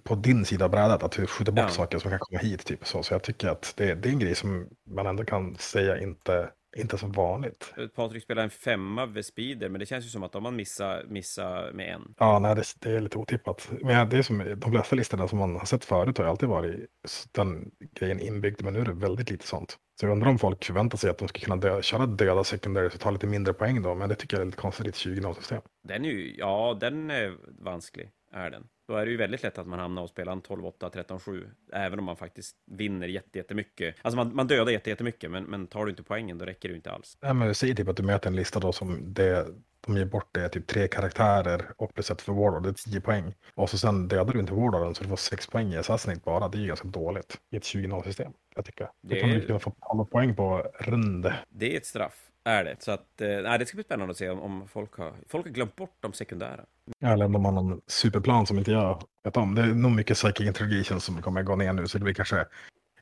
på 0.03 0.15
din 0.15 0.45
sida 0.45 0.65
av 0.65 0.71
brädet 0.71 1.03
att 1.03 1.13
du 1.13 1.27
skjuter 1.27 1.53
bort 1.53 1.65
Ja. 1.65 1.69
saker 1.69 1.99
som 1.99 2.11
kan 2.11 2.19
komma 2.21 2.41
hit. 2.41 2.65
Typ, 2.65 2.87
så. 2.87 3.03
så 3.03 3.15
jag 3.15 3.23
tycker 3.23 3.49
att 3.49 3.75
det, 3.77 3.95
det 3.95 4.09
är 4.09 4.13
en 4.13 4.19
grej 4.19 4.35
som 4.35 4.69
man 4.91 5.07
ändå 5.07 5.25
kan 5.25 5.57
säga 5.57 6.01
inte, 6.01 6.51
inte 6.77 6.99
så 6.99 7.07
vanligt. 7.07 7.75
Patrik 7.95 8.23
spelar 8.23 8.43
en 8.43 8.51
femma 8.51 9.07
vid 9.07 9.25
speeder, 9.25 9.69
men 9.69 9.79
det 9.79 9.87
känns 9.87 10.05
ju 10.05 10.09
som 10.09 10.23
att 10.23 10.35
om 10.35 10.43
man 10.43 10.57
missar, 10.57 11.05
missar 11.09 11.73
med 11.73 11.95
en. 11.95 12.15
Ja, 12.19 12.39
nej, 12.39 12.55
det, 12.55 12.65
det 12.79 12.91
är 12.91 13.01
lite 13.01 13.19
otippat. 13.19 13.69
Men 13.81 14.09
det 14.09 14.19
är 14.19 14.23
som 14.23 14.55
de 14.57 14.73
flesta 14.73 14.97
listorna 14.97 15.29
som 15.29 15.39
man 15.39 15.57
har 15.57 15.65
sett 15.65 15.85
förut 15.85 16.19
har 16.19 16.25
alltid 16.25 16.49
varit 16.49 16.91
den 17.33 17.71
grejen 17.95 18.21
inbyggd, 18.21 18.63
men 18.63 18.73
nu 18.73 18.81
är 18.81 18.85
det 18.85 18.93
väldigt 18.93 19.31
lite 19.31 19.47
sånt. 19.47 19.79
Så 20.01 20.07
jag 20.07 20.13
undrar 20.13 20.29
om 20.29 20.39
folk 20.39 20.65
förväntar 20.65 20.99
sig 20.99 21.11
att 21.11 21.19
de 21.19 21.29
ska 21.29 21.41
kunna 21.41 21.57
dö, 21.57 21.83
köra 21.83 22.07
döda 22.07 22.45
secondaries 22.45 22.95
och 22.95 23.01
ta 23.01 23.11
lite 23.11 23.27
mindre 23.27 23.55
poäng 23.55 23.83
då, 23.83 23.95
men 23.95 24.09
det 24.09 24.15
tycker 24.15 24.37
jag 24.37 24.43
är 24.43 24.47
lite 24.47 24.59
konstigt 24.59 24.87
i 24.87 24.89
ett 24.89 24.97
20 24.97 25.35
system 25.35 25.63
Den 25.89 26.05
är 26.05 26.09
ju, 26.09 26.35
ja, 26.37 26.77
den 26.81 27.11
är 27.11 27.37
vansklig, 27.65 28.11
är 28.33 28.51
den. 28.51 28.67
Då 28.89 28.95
är 28.97 29.05
det 29.05 29.11
ju 29.11 29.17
väldigt 29.17 29.43
lätt 29.43 29.59
att 29.59 29.67
man 29.67 29.79
hamnar 29.79 30.03
och 30.03 30.09
spelar 30.09 30.33
en 30.33 30.43
12-8, 30.43 30.73
13-7, 30.91 31.47
även 31.73 31.99
om 31.99 32.05
man 32.05 32.17
faktiskt 32.17 32.57
vinner 32.67 33.09
jätte- 33.09 33.39
jättemycket. 33.39 33.95
Alltså 34.03 34.17
man, 34.17 34.35
man 34.35 34.47
dödar 34.47 34.73
jätte- 34.73 34.91
jättemycket, 34.91 35.31
men, 35.31 35.45
men 35.45 35.67
tar 35.67 35.85
du 35.85 35.91
inte 35.91 36.03
poängen, 36.03 36.39
då 36.39 36.45
räcker 36.45 36.69
det 36.69 36.73
ju 36.73 36.77
inte 36.77 36.91
alls. 36.93 37.19
Nej, 37.23 37.35
men 37.35 37.55
säg 37.55 37.75
typ 37.75 37.89
att 37.89 37.97
du 37.97 38.03
möter 38.03 38.29
en 38.31 38.37
lista 38.37 38.61
då 38.61 38.73
som 38.73 39.15
det, 39.15 39.47
de 39.87 39.97
ger 39.97 40.05
bort 40.05 40.29
det 40.33 40.41
är 40.41 40.49
typ 40.49 40.67
tre 40.67 40.89
karaktärer 40.89 41.65
och 41.77 41.95
plus 41.95 42.11
ett 42.11 42.23
för 42.23 42.33
Warlord, 42.33 42.63
det 42.63 42.69
är 42.69 42.91
10 42.91 43.01
poäng. 43.01 43.35
Och 43.55 43.71
så 43.71 43.79
sen 43.79 44.09
dödar 44.09 44.33
du 44.33 44.41
inte 44.41 44.53
Warlorden 44.55 44.95
så 44.95 45.03
du 45.03 45.09
får 45.09 45.17
6 45.17 45.47
poäng 45.47 45.73
i 45.73 45.77
Assassinate 45.77 46.21
bara, 46.25 46.49
det 46.49 46.59
är 46.59 46.61
ju 46.61 46.67
ganska 46.67 46.89
dåligt 46.89 47.41
i 47.51 47.57
ett 47.57 47.65
20 47.65 48.03
system 48.05 48.33
jag 48.55 48.65
tycker. 48.65 48.85
Det 49.03 49.15
Det 49.15 49.21
är- 49.21 49.35
du 49.35 49.47
kunna 49.47 49.59
få 49.59 49.73
alla 49.81 50.05
poäng 50.05 50.37
på 50.37 50.71
rund. 50.81 51.33
Det 51.49 51.73
är 51.73 51.77
ett 51.77 51.87
straff, 51.87 52.24
är 52.45 52.65
det. 52.65 52.77
Så 52.79 52.93
att, 52.93 53.21
eh, 53.21 53.59
det 53.59 53.67
ska 53.67 53.77
bli 53.77 53.85
spännande 53.85 54.11
att 54.11 54.17
se 54.17 54.31
om, 54.31 54.41
om 54.41 54.69
folk, 54.69 54.95
har, 54.95 55.13
folk 55.29 55.47
har 55.47 55.53
glömt 55.53 55.77
bort 55.77 55.97
de 56.01 56.13
sekundära. 56.13 56.65
Eller 57.01 57.25
om 57.25 57.33
de 57.33 57.45
har 57.45 57.53
någon 57.53 57.81
superplan 57.87 58.47
som 58.47 58.59
inte 58.59 58.71
jag 58.71 59.03
vet 59.25 59.37
om. 59.37 59.55
Det 59.55 59.63
är 59.63 59.67
nog 59.67 59.93
mycket 59.93 60.17
psychic 60.17 60.47
interrogation 60.47 61.01
som 61.01 61.23
kommer 61.23 61.43
gå 61.43 61.57
ner 61.57 61.73
nu 61.73 61.87
så 61.87 61.99
det 61.99 62.05
blir 62.05 62.15
kanske 62.15 62.47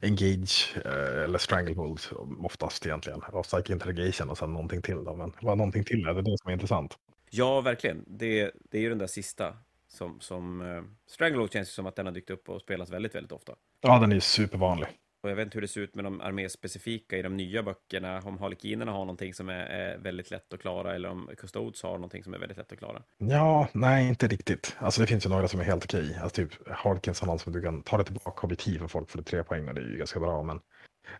engage 0.02 0.76
eh, 0.84 1.24
eller 1.24 1.38
stranglehold 1.38 2.00
oftast 2.42 2.86
egentligen. 2.86 3.20
Och 3.20 3.44
psychic 3.44 3.70
interrogation 3.70 4.30
och 4.30 4.38
sen 4.38 4.52
någonting 4.52 4.82
till 4.82 5.04
då. 5.04 5.16
Men 5.16 5.32
vad 5.40 5.58
någonting 5.58 5.84
till 5.84 6.06
är, 6.06 6.14
det 6.14 6.20
är 6.20 6.22
det 6.22 6.38
som 6.38 6.48
är 6.48 6.52
intressant. 6.52 6.98
Ja, 7.30 7.60
verkligen. 7.60 8.04
Det, 8.06 8.50
det 8.70 8.78
är 8.78 8.82
ju 8.82 8.88
den 8.88 8.98
där 8.98 9.06
sista 9.06 9.56
som... 9.88 10.20
som 10.20 10.60
eh, 10.60 10.82
Stranglehold 11.06 11.52
känns 11.52 11.68
ju 11.68 11.72
som 11.72 11.86
att 11.86 11.96
den 11.96 12.06
har 12.06 12.12
dykt 12.12 12.30
upp 12.30 12.48
och 12.48 12.60
spelats 12.60 12.90
väldigt, 12.90 13.14
väldigt 13.14 13.32
ofta. 13.32 13.52
Ja, 13.80 13.98
den 13.98 14.12
är 14.12 14.20
supervanlig. 14.20 14.88
Och 15.22 15.30
jag 15.30 15.36
vet 15.36 15.44
inte 15.44 15.56
hur 15.56 15.62
det 15.62 15.68
ser 15.68 15.80
ut 15.80 15.94
med 15.94 16.04
de 16.04 16.20
arméspecifika 16.20 17.18
i 17.18 17.22
de 17.22 17.36
nya 17.36 17.62
böckerna, 17.62 18.22
om 18.24 18.38
Harlekinerna 18.38 18.92
har 18.92 18.98
någonting 18.98 19.34
som 19.34 19.48
är, 19.48 19.66
är 19.66 19.98
väldigt 19.98 20.30
lätt 20.30 20.52
att 20.52 20.60
klara, 20.60 20.94
eller 20.94 21.08
om 21.08 21.30
Custodes 21.36 21.82
har 21.82 21.92
någonting 21.92 22.24
som 22.24 22.34
är 22.34 22.38
väldigt 22.38 22.58
lätt 22.58 22.72
att 22.72 22.78
klara. 22.78 23.02
Ja, 23.18 23.68
nej, 23.72 24.08
inte 24.08 24.26
riktigt. 24.26 24.76
Alltså 24.78 25.00
det 25.00 25.06
finns 25.06 25.26
ju 25.26 25.30
några 25.30 25.48
som 25.48 25.60
är 25.60 25.64
helt 25.64 25.84
okej. 25.84 26.18
Alltså 26.22 26.42
typ 26.42 26.68
Harkins 26.68 27.20
har 27.20 27.26
någon 27.26 27.38
som 27.38 27.52
du 27.52 27.62
kan 27.62 27.82
ta 27.82 27.98
det 27.98 28.04
tillbaka 28.04 28.46
objektiv 28.46 28.78
för 28.78 28.88
folk 28.88 29.10
för 29.10 29.22
tre 29.22 29.44
poäng 29.44 29.68
och 29.68 29.74
det 29.74 29.80
är 29.80 29.84
ju 29.84 29.98
ganska 29.98 30.20
bra. 30.20 30.42
Men 30.42 30.60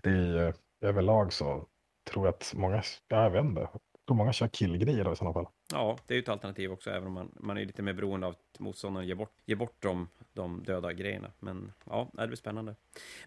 det 0.03 0.11
är 0.11 0.15
ju 0.15 0.49
eh, 0.49 0.55
överlag 0.81 1.33
så 1.33 1.67
tror 2.11 2.27
jag 2.27 2.35
att 2.35 2.53
många, 2.57 2.83
ja, 3.09 3.23
jag 3.23 3.31
vet 3.31 3.45
inte, 3.45 3.61
jag 3.61 3.81
tror 4.07 4.17
många 4.17 4.33
kör 4.33 4.49
killgrejer 4.49 5.05
då 5.05 5.13
i 5.13 5.17
sådana 5.17 5.35
fall. 5.35 5.47
Ja, 5.73 5.99
det 6.07 6.15
är 6.15 6.17
ju 6.17 6.23
ett 6.23 6.29
alternativ 6.29 6.73
också, 6.73 6.91
även 6.91 7.07
om 7.07 7.13
man, 7.13 7.33
man 7.41 7.59
är 7.59 7.65
lite 7.65 7.83
mer 7.83 7.93
beroende 7.93 8.27
av 8.27 8.33
att 8.33 8.61
motståndaren 8.61 9.09
ger 9.09 9.15
bort, 9.15 9.33
ger 9.47 9.57
bort 9.57 9.77
de, 9.79 10.09
de 10.33 10.63
döda 10.63 10.93
grejerna. 10.93 11.33
Men 11.39 11.73
ja, 11.85 12.09
det 12.13 12.27
blir 12.27 12.37
spännande. 12.37 12.75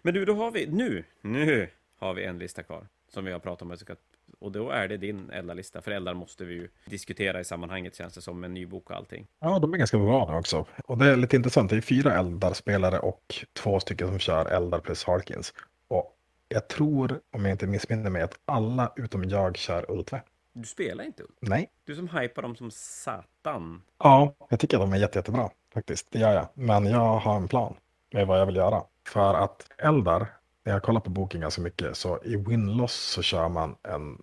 Men 0.02 0.14
du, 0.14 0.24
då 0.24 0.34
har 0.34 0.50
vi, 0.50 0.66
nu, 0.66 1.04
nu 1.20 1.68
har 1.98 2.14
vi 2.14 2.24
en 2.24 2.38
lista 2.38 2.62
kvar 2.62 2.88
som 3.08 3.24
vi 3.24 3.32
har 3.32 3.38
pratat 3.38 3.62
om. 3.62 3.96
Och 4.38 4.52
då 4.52 4.70
är 4.70 4.88
det 4.88 4.96
din 4.96 5.30
Eldar-lista, 5.30 5.82
för 5.82 5.90
Eldar 5.90 6.14
måste 6.14 6.44
vi 6.44 6.54
ju 6.54 6.68
diskutera 6.84 7.40
i 7.40 7.44
sammanhanget 7.44 7.94
känns 7.94 8.14
det 8.14 8.20
som, 8.20 8.40
med 8.40 8.48
en 8.48 8.54
ny 8.54 8.66
bok 8.66 8.90
och 8.90 8.96
allting. 8.96 9.26
Ja, 9.40 9.58
de 9.58 9.74
är 9.74 9.78
ganska 9.78 9.98
bra 9.98 10.38
också. 10.38 10.66
Och 10.84 10.98
det 10.98 11.06
är 11.06 11.16
lite 11.16 11.36
intressant, 11.36 11.70
det 11.70 11.76
är 11.76 11.80
fyra 11.80 12.18
Eldar-spelare 12.18 12.98
och 12.98 13.34
två 13.52 13.80
stycken 13.80 14.08
som 14.08 14.18
kör 14.18 14.46
Eldar 14.46 14.80
plus 14.80 15.04
Harkins. 15.04 15.54
Och 15.88 16.16
jag 16.48 16.68
tror, 16.68 17.20
om 17.30 17.44
jag 17.44 17.54
inte 17.54 17.66
missminner 17.66 18.10
mig, 18.10 18.22
att 18.22 18.38
alla 18.44 18.92
utom 18.96 19.24
jag 19.24 19.56
kör 19.56 19.90
Ultve. 19.90 20.22
Du 20.58 20.68
spelar 20.68 21.04
inte 21.04 21.22
Ulf? 21.22 21.38
Nej. 21.40 21.70
Du 21.84 21.94
som 21.94 22.08
hypar 22.08 22.42
dem 22.42 22.56
som 22.56 22.70
satan. 22.70 23.82
Ja, 23.98 24.34
jag 24.48 24.60
tycker 24.60 24.76
att 24.76 24.82
de 24.82 24.92
är 24.92 24.96
jätte, 24.96 25.18
jättebra 25.18 25.50
faktiskt. 25.74 26.06
Det 26.10 26.18
gör 26.18 26.34
jag. 26.34 26.48
Men 26.54 26.86
jag 26.86 27.18
har 27.18 27.36
en 27.36 27.48
plan 27.48 27.74
med 28.12 28.26
vad 28.26 28.40
jag 28.40 28.46
vill 28.46 28.56
göra. 28.56 28.82
För 29.08 29.34
att 29.34 29.66
Eldar, 29.78 30.26
när 30.64 30.72
jag 30.72 30.82
kollar 30.82 31.00
på 31.00 31.10
boken 31.10 31.40
ganska 31.40 31.62
mycket, 31.62 31.96
så 31.96 32.18
i 32.24 32.36
Winloss 32.36 32.94
så 32.94 33.22
kör 33.22 33.48
man 33.48 33.76
en 33.82 34.22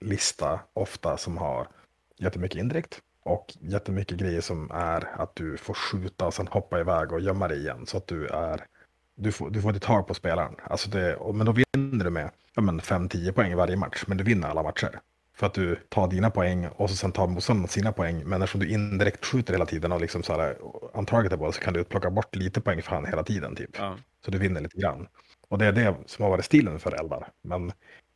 lista 0.00 0.60
ofta 0.72 1.16
som 1.16 1.38
har 1.38 1.68
jättemycket 2.18 2.58
indirekt. 2.58 3.00
Och 3.22 3.54
jättemycket 3.60 4.18
grejer 4.18 4.40
som 4.40 4.70
är 4.70 5.20
att 5.20 5.36
du 5.36 5.56
får 5.56 5.74
skjuta 5.74 6.26
och 6.26 6.34
sen 6.34 6.48
hoppa 6.48 6.80
iväg 6.80 7.12
och 7.12 7.20
gömma 7.20 7.48
dig 7.48 7.58
igen. 7.58 7.86
Så 7.86 7.96
att 7.96 8.06
du 8.06 8.26
är, 8.26 8.66
du 9.14 9.32
får, 9.32 9.50
du 9.50 9.62
får 9.62 9.70
inte 9.74 9.86
tag 9.86 10.06
på 10.06 10.14
spelaren. 10.14 10.56
Alltså 10.64 10.90
det, 10.90 11.18
men 11.34 11.46
då 11.46 11.52
vinner 11.52 12.04
du 12.04 12.10
med 12.10 12.30
ja, 12.54 12.62
5-10 12.62 13.32
poäng 13.32 13.52
i 13.52 13.54
varje 13.54 13.76
match. 13.76 14.04
Men 14.06 14.16
du 14.16 14.24
vinner 14.24 14.48
alla 14.48 14.62
matcher. 14.62 15.00
För 15.42 15.46
att 15.46 15.54
du 15.54 15.76
tar 15.88 16.08
dina 16.08 16.30
poäng 16.30 16.66
och 16.66 16.90
så 16.90 16.96
sen 16.96 17.12
tar 17.12 17.26
motståndaren 17.26 17.68
sina 17.68 17.92
poäng. 17.92 18.22
Men 18.24 18.42
eftersom 18.42 18.60
du 18.60 18.68
indirekt 18.68 19.24
skjuter 19.24 19.52
hela 19.52 19.66
tiden 19.66 19.92
och 19.92 20.00
liksom 20.00 20.22
så 20.22 20.32
här 20.32 20.56
untargetable 20.94 21.52
så 21.52 21.60
kan 21.60 21.74
du 21.74 21.84
plocka 21.84 22.10
bort 22.10 22.36
lite 22.36 22.60
poäng 22.60 22.82
för 22.82 22.90
han 22.90 23.04
hela 23.04 23.22
tiden 23.22 23.56
typ. 23.56 23.70
Ja. 23.78 23.96
Så 24.24 24.30
du 24.30 24.38
vinner 24.38 24.60
lite 24.60 24.78
grann. 24.78 25.08
Och 25.48 25.58
det 25.58 25.66
är 25.66 25.72
det 25.72 25.94
som 26.06 26.22
har 26.22 26.30
varit 26.30 26.44
stilen 26.44 26.80
för 26.80 27.00
Eldar. 27.00 27.28
Men 27.42 27.72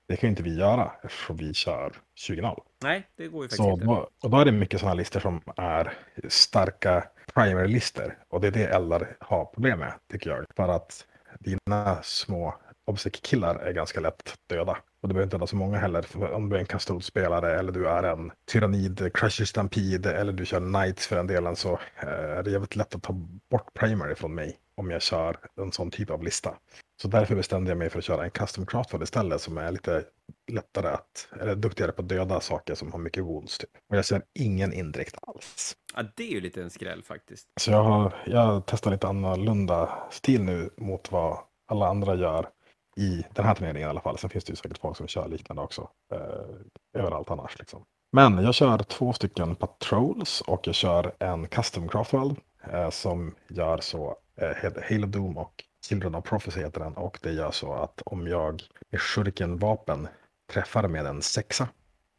det 0.09 0.17
kan 0.17 0.29
ju 0.29 0.31
inte 0.31 0.43
vi 0.43 0.59
göra 0.59 0.93
eftersom 1.03 1.37
vi 1.37 1.55
kör 1.55 1.93
20.0. 2.29 2.61
Nej, 2.83 3.09
det 3.17 3.29
går 3.29 3.43
ju 3.43 3.49
faktiskt 3.49 3.63
så 3.63 3.73
inte. 3.73 3.85
Då, 3.85 4.09
och 4.23 4.31
då 4.31 4.39
är 4.39 4.45
det 4.45 4.53
mycket 4.53 4.81
sådana 4.81 4.95
listor 4.95 5.21
som 5.21 5.41
är 5.57 5.93
starka 6.29 7.05
primary-listor. 7.35 8.19
Och 8.29 8.41
det 8.41 8.47
är 8.47 8.53
det 8.53 8.67
Eldar 8.67 9.17
har 9.21 9.45
problem 9.45 9.79
med, 9.79 9.93
tycker 10.11 10.31
jag. 10.31 10.45
För 10.57 10.69
att 10.69 11.07
dina 11.41 12.03
små 12.03 12.55
obsec-killar 12.87 13.55
är 13.55 13.73
ganska 13.73 14.01
lätt 14.01 14.35
döda. 14.47 14.79
Och 15.01 15.09
du 15.09 15.15
behöver 15.15 15.27
inte 15.27 15.37
ha 15.37 15.47
så 15.47 15.57
många 15.57 15.79
heller. 15.79 16.03
För 16.03 16.33
om 16.33 16.49
du 16.49 16.57
är 16.57 16.61
en 16.61 16.67
kastodspelare 16.67 17.59
eller 17.59 17.73
du 17.73 17.89
är 17.89 18.03
en 18.03 18.33
tyrannid, 18.53 19.11
crusher 19.15 19.45
stampede 19.45 20.17
eller 20.17 20.33
du 20.33 20.47
kör 20.47 20.61
knights 20.61 21.07
för 21.07 21.17
den 21.17 21.27
delen 21.27 21.57
så 21.57 21.73
eh, 21.73 22.09
är 22.09 22.43
det 22.43 22.51
jävligt 22.51 22.77
lätt 22.77 22.95
att 22.95 23.03
ta 23.03 23.13
bort 23.51 23.75
primary 23.75 24.15
från 24.15 24.35
mig 24.35 24.59
om 24.77 24.91
jag 24.91 25.03
kör 25.03 25.37
en 25.61 25.73
sån 25.73 25.91
typ 25.91 26.11
av 26.11 26.23
lista. 26.23 26.55
Så 27.03 27.09
därför 27.09 27.35
bestämde 27.35 27.71
jag 27.71 27.79
mig 27.79 27.91
för 27.91 27.99
att 27.99 28.05
köra 28.05 28.25
en 28.25 28.31
custom 28.31 28.67
craftad 28.67 29.03
istället 29.03 29.41
som 29.41 29.59
är 29.59 29.73
lite 29.73 30.05
lättare 30.53 30.89
att, 30.89 31.29
eller 31.41 31.55
duktigare 31.55 31.93
på 31.93 32.03
att 32.03 32.09
döda 32.09 32.41
saker 32.41 32.75
som 32.75 32.93
har 32.93 32.99
mycket 32.99 33.25
wounds. 33.25 33.59
Typ. 33.59 33.71
Och 33.91 33.97
jag 33.97 34.05
ser 34.05 34.23
ingen 34.35 34.73
indirekt 34.73 35.17
alls. 35.23 35.77
Ja, 35.95 36.03
det 36.17 36.23
är 36.23 36.33
ju 36.33 36.41
lite 36.41 36.63
en 36.63 36.71
skräll 36.71 37.03
faktiskt. 37.03 37.49
Så 37.61 37.71
jag 37.71 37.83
har, 37.83 38.15
jag 38.27 38.63
testar 38.67 38.91
lite 38.91 39.07
annorlunda 39.07 39.99
stil 40.11 40.43
nu 40.43 40.71
mot 40.77 41.13
vad 41.13 41.39
alla 41.69 41.89
andra 41.89 42.15
gör 42.15 42.49
i 42.97 43.25
den 43.33 43.45
här 43.45 43.55
turneringen 43.55 43.89
i 43.89 43.91
alla 43.91 44.01
fall. 44.01 44.19
Sen 44.19 44.31
finns 44.31 44.45
det 44.45 44.51
ju 44.51 44.57
säkert 44.57 44.79
folk 44.79 44.97
som 44.97 45.07
kör 45.07 45.29
liknande 45.29 45.63
också. 45.63 45.89
Eh, 46.13 47.01
överallt 47.01 47.31
annars 47.31 47.59
liksom. 47.59 47.85
Men 48.13 48.39
jag 48.45 48.55
kör 48.55 48.79
två 48.79 49.13
stycken 49.13 49.55
patrols 49.57 50.41
och 50.41 50.67
jag 50.67 50.75
kör 50.75 51.13
en 51.19 51.49
custom 51.49 51.89
craftworld 51.89 52.37
eh, 52.73 52.91
som 52.91 53.35
gör 53.49 53.79
så 53.79 54.17
eh, 54.37 54.73
Halo 54.91 55.07
Doom 55.07 55.39
och 55.39 55.65
Children 55.89 56.15
of 56.15 56.25
Prophecy 56.25 56.61
heter 56.61 56.81
den 56.81 56.97
och 56.97 57.19
det 57.23 57.33
gör 57.33 57.51
så 57.51 57.73
att 57.73 58.03
om 58.07 58.27
jag 58.27 58.63
med 58.91 59.01
Shurken-vapen 59.01 60.09
träffar 60.53 60.89
med 60.89 61.07
en 61.07 61.23
sexa 61.23 61.69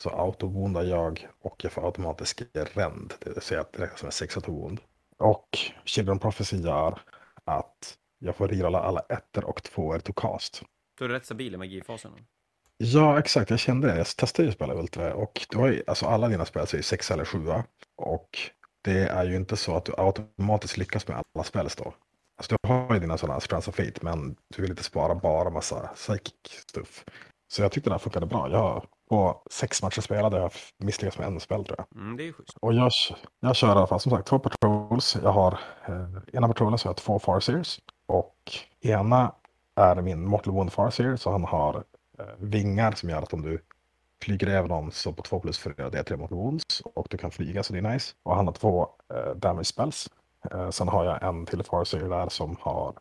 så 0.04 0.10
autobondar 0.10 0.84
jag 0.84 1.28
och 1.42 1.64
jag 1.64 1.72
får 1.72 1.86
automatisk 1.86 2.42
rend, 2.54 3.14
det 3.20 3.30
vill 3.30 3.42
säga 3.42 3.62
att 3.62 3.74
det 3.74 3.84
räknas 3.84 4.00
som 4.00 4.06
en 4.06 4.12
sexa 4.12 4.42
to 4.42 4.52
wound. 4.52 4.80
Och 5.18 5.58
Children 5.86 6.18
of 6.18 6.22
Prophecy 6.22 6.58
gör 6.58 7.00
att 7.46 7.98
jag 8.20 8.36
får 8.36 8.48
rerolla 8.48 8.80
alla 8.80 9.00
ettor 9.00 9.46
och 9.46 9.64
tvåor 9.64 10.00
to 10.00 10.14
cast. 10.14 10.64
Du 10.98 11.06
är 11.06 11.10
rätt 11.10 11.26
stabil 11.26 11.54
i 11.54 11.58
magifasen? 11.58 12.12
Ja, 12.78 13.20
exakt. 13.20 13.50
Jag 13.50 13.60
kände 13.60 13.88
det. 13.88 13.98
Jag 13.98 14.08
testade 14.08 14.44
ju 14.44 14.50
att 14.50 14.56
spela 14.56 14.74
Ultra 14.74 15.14
och 15.14 15.46
du 15.50 15.58
har 15.58 15.68
ju, 15.68 15.84
alltså 15.88 16.06
alla 16.06 16.28
dina 16.28 16.46
spel 16.46 16.68
så 16.68 16.78
är 16.78 16.82
sex 16.82 17.12
eller 17.12 17.26
sjua. 17.26 17.64
Och 17.96 18.30
det 18.82 19.08
är 19.08 19.26
ju 19.26 19.36
inte 19.36 19.58
så 19.58 19.76
att 19.76 19.86
du 19.86 19.94
automatiskt 19.98 20.78
lyckas 20.78 21.08
med 21.08 21.24
alla 21.36 21.44
spel 21.44 21.68
då. 21.78 21.94
Alltså 22.38 22.56
du 22.62 22.68
har 22.70 22.94
ju 22.94 23.00
dina 23.00 23.18
sådana 23.18 23.40
Strands 23.40 23.68
of 23.68 23.76
Fate, 23.76 24.00
men 24.02 24.36
du 24.56 24.62
vill 24.62 24.72
inte 24.72 24.84
spara 24.84 25.16
bara 25.16 25.50
massa 25.50 25.88
psychic 25.88 26.34
stuff. 26.68 27.06
Så 27.48 27.62
jag 27.62 27.72
tyckte 27.72 27.90
det 27.90 27.94
här 27.94 28.00
funkade 28.00 28.26
bra. 28.26 28.50
Jag, 28.52 28.86
på 29.10 29.44
sex 29.52 29.84
matcher 29.84 30.02
spelade 30.02 30.38
jag 30.38 30.52
misslyckats 30.78 31.18
med 31.18 31.28
en 31.28 31.40
spel 31.40 31.66
tror 31.66 31.78
jag. 31.78 32.02
Mm, 32.02 32.18
det 32.18 32.28
är 32.28 32.32
schysst. 32.32 32.58
Och 32.62 32.74
jag, 32.74 32.92
jag 33.40 33.56
kör 33.56 33.68
i 33.68 33.72
alla 33.72 33.88
fall 33.88 34.00
som 34.00 34.12
sagt 34.12 34.28
två 34.28 34.40
patrols. 34.40 35.18
Jag 35.24 35.32
har 35.32 35.60
eh, 35.88 36.36
ena 36.38 36.48
patrullen 36.48 36.78
så 36.78 36.88
har 36.88 36.90
jag 36.90 36.98
två 36.98 37.20
farseers. 37.20 37.80
Och 38.08 38.52
ena 38.82 39.36
är 39.76 40.02
min 40.02 40.28
Mortal 40.28 40.54
Wound 40.54 40.74
Farseer, 40.74 41.16
så 41.16 41.32
han 41.32 41.44
har 41.44 41.84
eh, 42.20 42.26
vingar 42.38 42.92
som 42.92 43.10
gör 43.10 43.22
att 43.22 43.34
om 43.34 43.42
du 43.42 43.62
flyger 44.22 44.48
över 44.48 44.70
någon 44.70 44.92
så 44.92 45.14
på 45.14 45.24
2 45.24 45.40
plus 45.40 45.60
4 45.60 45.90
det 45.90 46.00
är 46.00 46.04
3 46.04 46.18
Mortal 46.18 46.38
Wounds 46.38 46.82
och 46.82 47.08
du 47.10 47.18
kan 47.18 47.32
flyga 47.32 47.64
så 47.64 47.74
det 47.74 47.80
är 47.80 47.94
nice. 47.94 48.16
Och 48.24 48.36
han 48.36 48.48
har 48.48 48.54
två 48.54 48.90
eh, 49.14 49.36
damage 49.36 49.66
spells. 49.66 50.10
Eh, 50.52 50.70
sen 50.70 50.88
har 50.88 51.06
jag 51.06 51.24
en 51.24 51.46
till 51.46 51.64
Farseer 51.64 52.10
där 52.10 52.30
som 52.30 52.58
har 52.60 52.94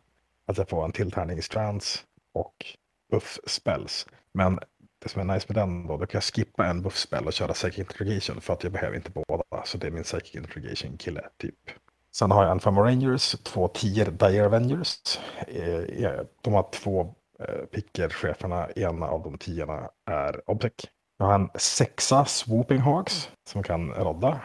att 0.46 0.58
jag 0.58 0.68
får 0.68 0.84
en 0.84 0.92
tilltärning 0.92 1.38
i 1.38 1.42
strands 1.42 2.04
och 2.32 2.66
buff 3.10 3.38
spells. 3.46 4.06
Men 4.32 4.58
det 4.98 5.08
som 5.08 5.30
är 5.30 5.34
nice 5.34 5.46
med 5.48 5.56
den 5.56 5.86
då, 5.86 5.96
då 5.96 6.06
kan 6.06 6.18
jag 6.18 6.24
skippa 6.24 6.66
en 6.66 6.82
buff 6.82 6.96
spell 6.96 7.26
och 7.26 7.32
köra 7.32 7.52
Psychic 7.52 7.78
integration. 7.78 8.40
för 8.40 8.52
att 8.52 8.62
jag 8.62 8.72
behöver 8.72 8.96
inte 8.96 9.10
båda. 9.10 9.64
Så 9.64 9.78
det 9.78 9.86
är 9.86 9.90
min 9.90 10.02
Psychic 10.02 10.34
integration 10.34 10.96
kille 10.96 11.28
typ. 11.36 11.70
Sen 12.18 12.30
har 12.30 12.42
jag 12.42 12.52
en 12.52 12.60
Femme 12.60 12.80
Rangers, 12.80 13.36
två 13.42 13.68
tior 13.68 14.04
Dire 14.04 14.46
Avengers. 14.46 15.18
Eh, 15.48 16.04
eh, 16.04 16.20
de 16.42 16.54
har 16.54 16.70
två 16.72 17.14
pickercheferna. 17.38 17.66
picker, 17.70 18.08
cheferna. 18.08 18.70
Ena 18.70 19.08
av 19.08 19.22
de 19.22 19.38
tiorna 19.38 19.90
är 20.10 20.50
Obsec. 20.50 20.72
Jag 21.18 21.26
har 21.26 21.34
en 21.34 21.50
sexa 21.54 22.24
Swooping 22.24 22.78
Hawks 22.78 23.30
som 23.48 23.62
kan 23.62 23.94
rodda. 23.94 24.40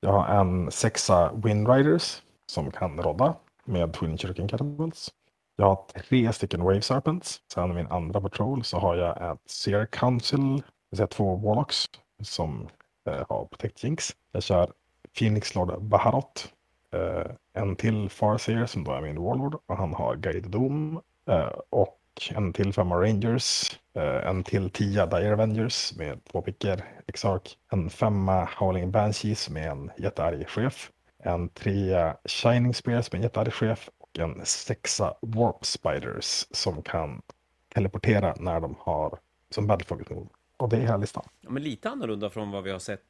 Jag 0.00 0.12
har 0.12 0.40
en 0.40 0.70
sexa 0.70 1.32
Windriders 1.32 2.22
som 2.46 2.70
kan 2.70 3.02
rodda 3.02 3.34
med 3.64 3.94
Twin 3.94 4.18
Shuriken 4.18 4.48
Catapults. 4.48 5.10
Jag 5.56 5.66
har 5.66 5.84
tre 6.08 6.32
stycken 6.32 6.62
Wave 6.62 6.82
Serpents. 6.82 7.40
Sen 7.54 7.74
min 7.74 7.86
andra 7.86 8.20
patrol 8.20 8.64
så 8.64 8.78
har 8.78 8.96
jag 8.96 9.32
ett 9.32 9.50
Seer 9.50 9.86
Council, 9.86 10.56
det 10.56 10.62
vill 10.90 10.96
säga 10.96 11.06
två 11.06 11.36
Warlocks 11.36 11.84
som 12.22 12.68
eh, 13.08 13.24
har 13.28 13.44
Protect 13.44 13.84
Jinx. 13.84 14.10
Jag 14.32 14.42
kör 14.42 14.72
Phoenix 15.18 15.54
Lord 15.54 15.82
Baharot 15.82 16.52
Eh, 16.92 17.32
en 17.52 17.76
till 17.76 18.10
Farseer 18.10 18.66
som 18.66 18.84
då 18.84 18.92
är 18.92 19.00
min 19.00 19.22
Warlord 19.22 19.54
och 19.66 19.76
han 19.76 19.94
har 19.94 20.16
Guided 20.16 20.50
Doom. 20.50 21.00
Eh, 21.30 21.52
och 21.70 21.98
en 22.30 22.52
till 22.52 22.72
femma 22.72 22.96
Rangers, 22.96 23.80
eh, 23.94 24.28
en 24.28 24.44
till 24.44 24.70
tia 24.70 25.06
Dire 25.06 25.32
Avengers 25.32 25.96
med 25.96 26.24
två 26.24 26.42
picker, 26.42 26.84
Exark, 27.06 27.58
en 27.72 27.90
femma 27.90 28.48
Howling 28.58 28.90
Banshees 28.90 29.50
med 29.50 29.70
en 29.70 29.90
jättearg 29.98 30.48
chef, 30.48 30.90
en 31.18 31.48
trea 31.48 32.16
Shining 32.24 32.74
Spears 32.74 33.12
med 33.12 33.18
en 33.18 33.22
jättearg 33.22 33.52
chef 33.52 33.90
och 33.98 34.18
en 34.18 34.46
sexa 34.46 35.14
Warp 35.20 35.64
Spiders 35.64 36.46
som 36.50 36.82
kan 36.82 37.22
teleportera 37.74 38.34
när 38.38 38.60
de 38.60 38.76
har 38.78 39.18
som 39.50 39.66
Battlefocus 39.66 40.10
move. 40.10 40.28
Och 40.56 40.68
det 40.68 40.76
är 40.76 40.80
hela 40.80 40.96
listan. 40.96 41.24
Ja, 41.40 41.50
men 41.50 41.62
lite 41.62 41.88
annorlunda 41.88 42.30
från 42.30 42.50
vad 42.50 42.64
vi 42.64 42.70
har 42.70 42.78
sett 42.78 43.02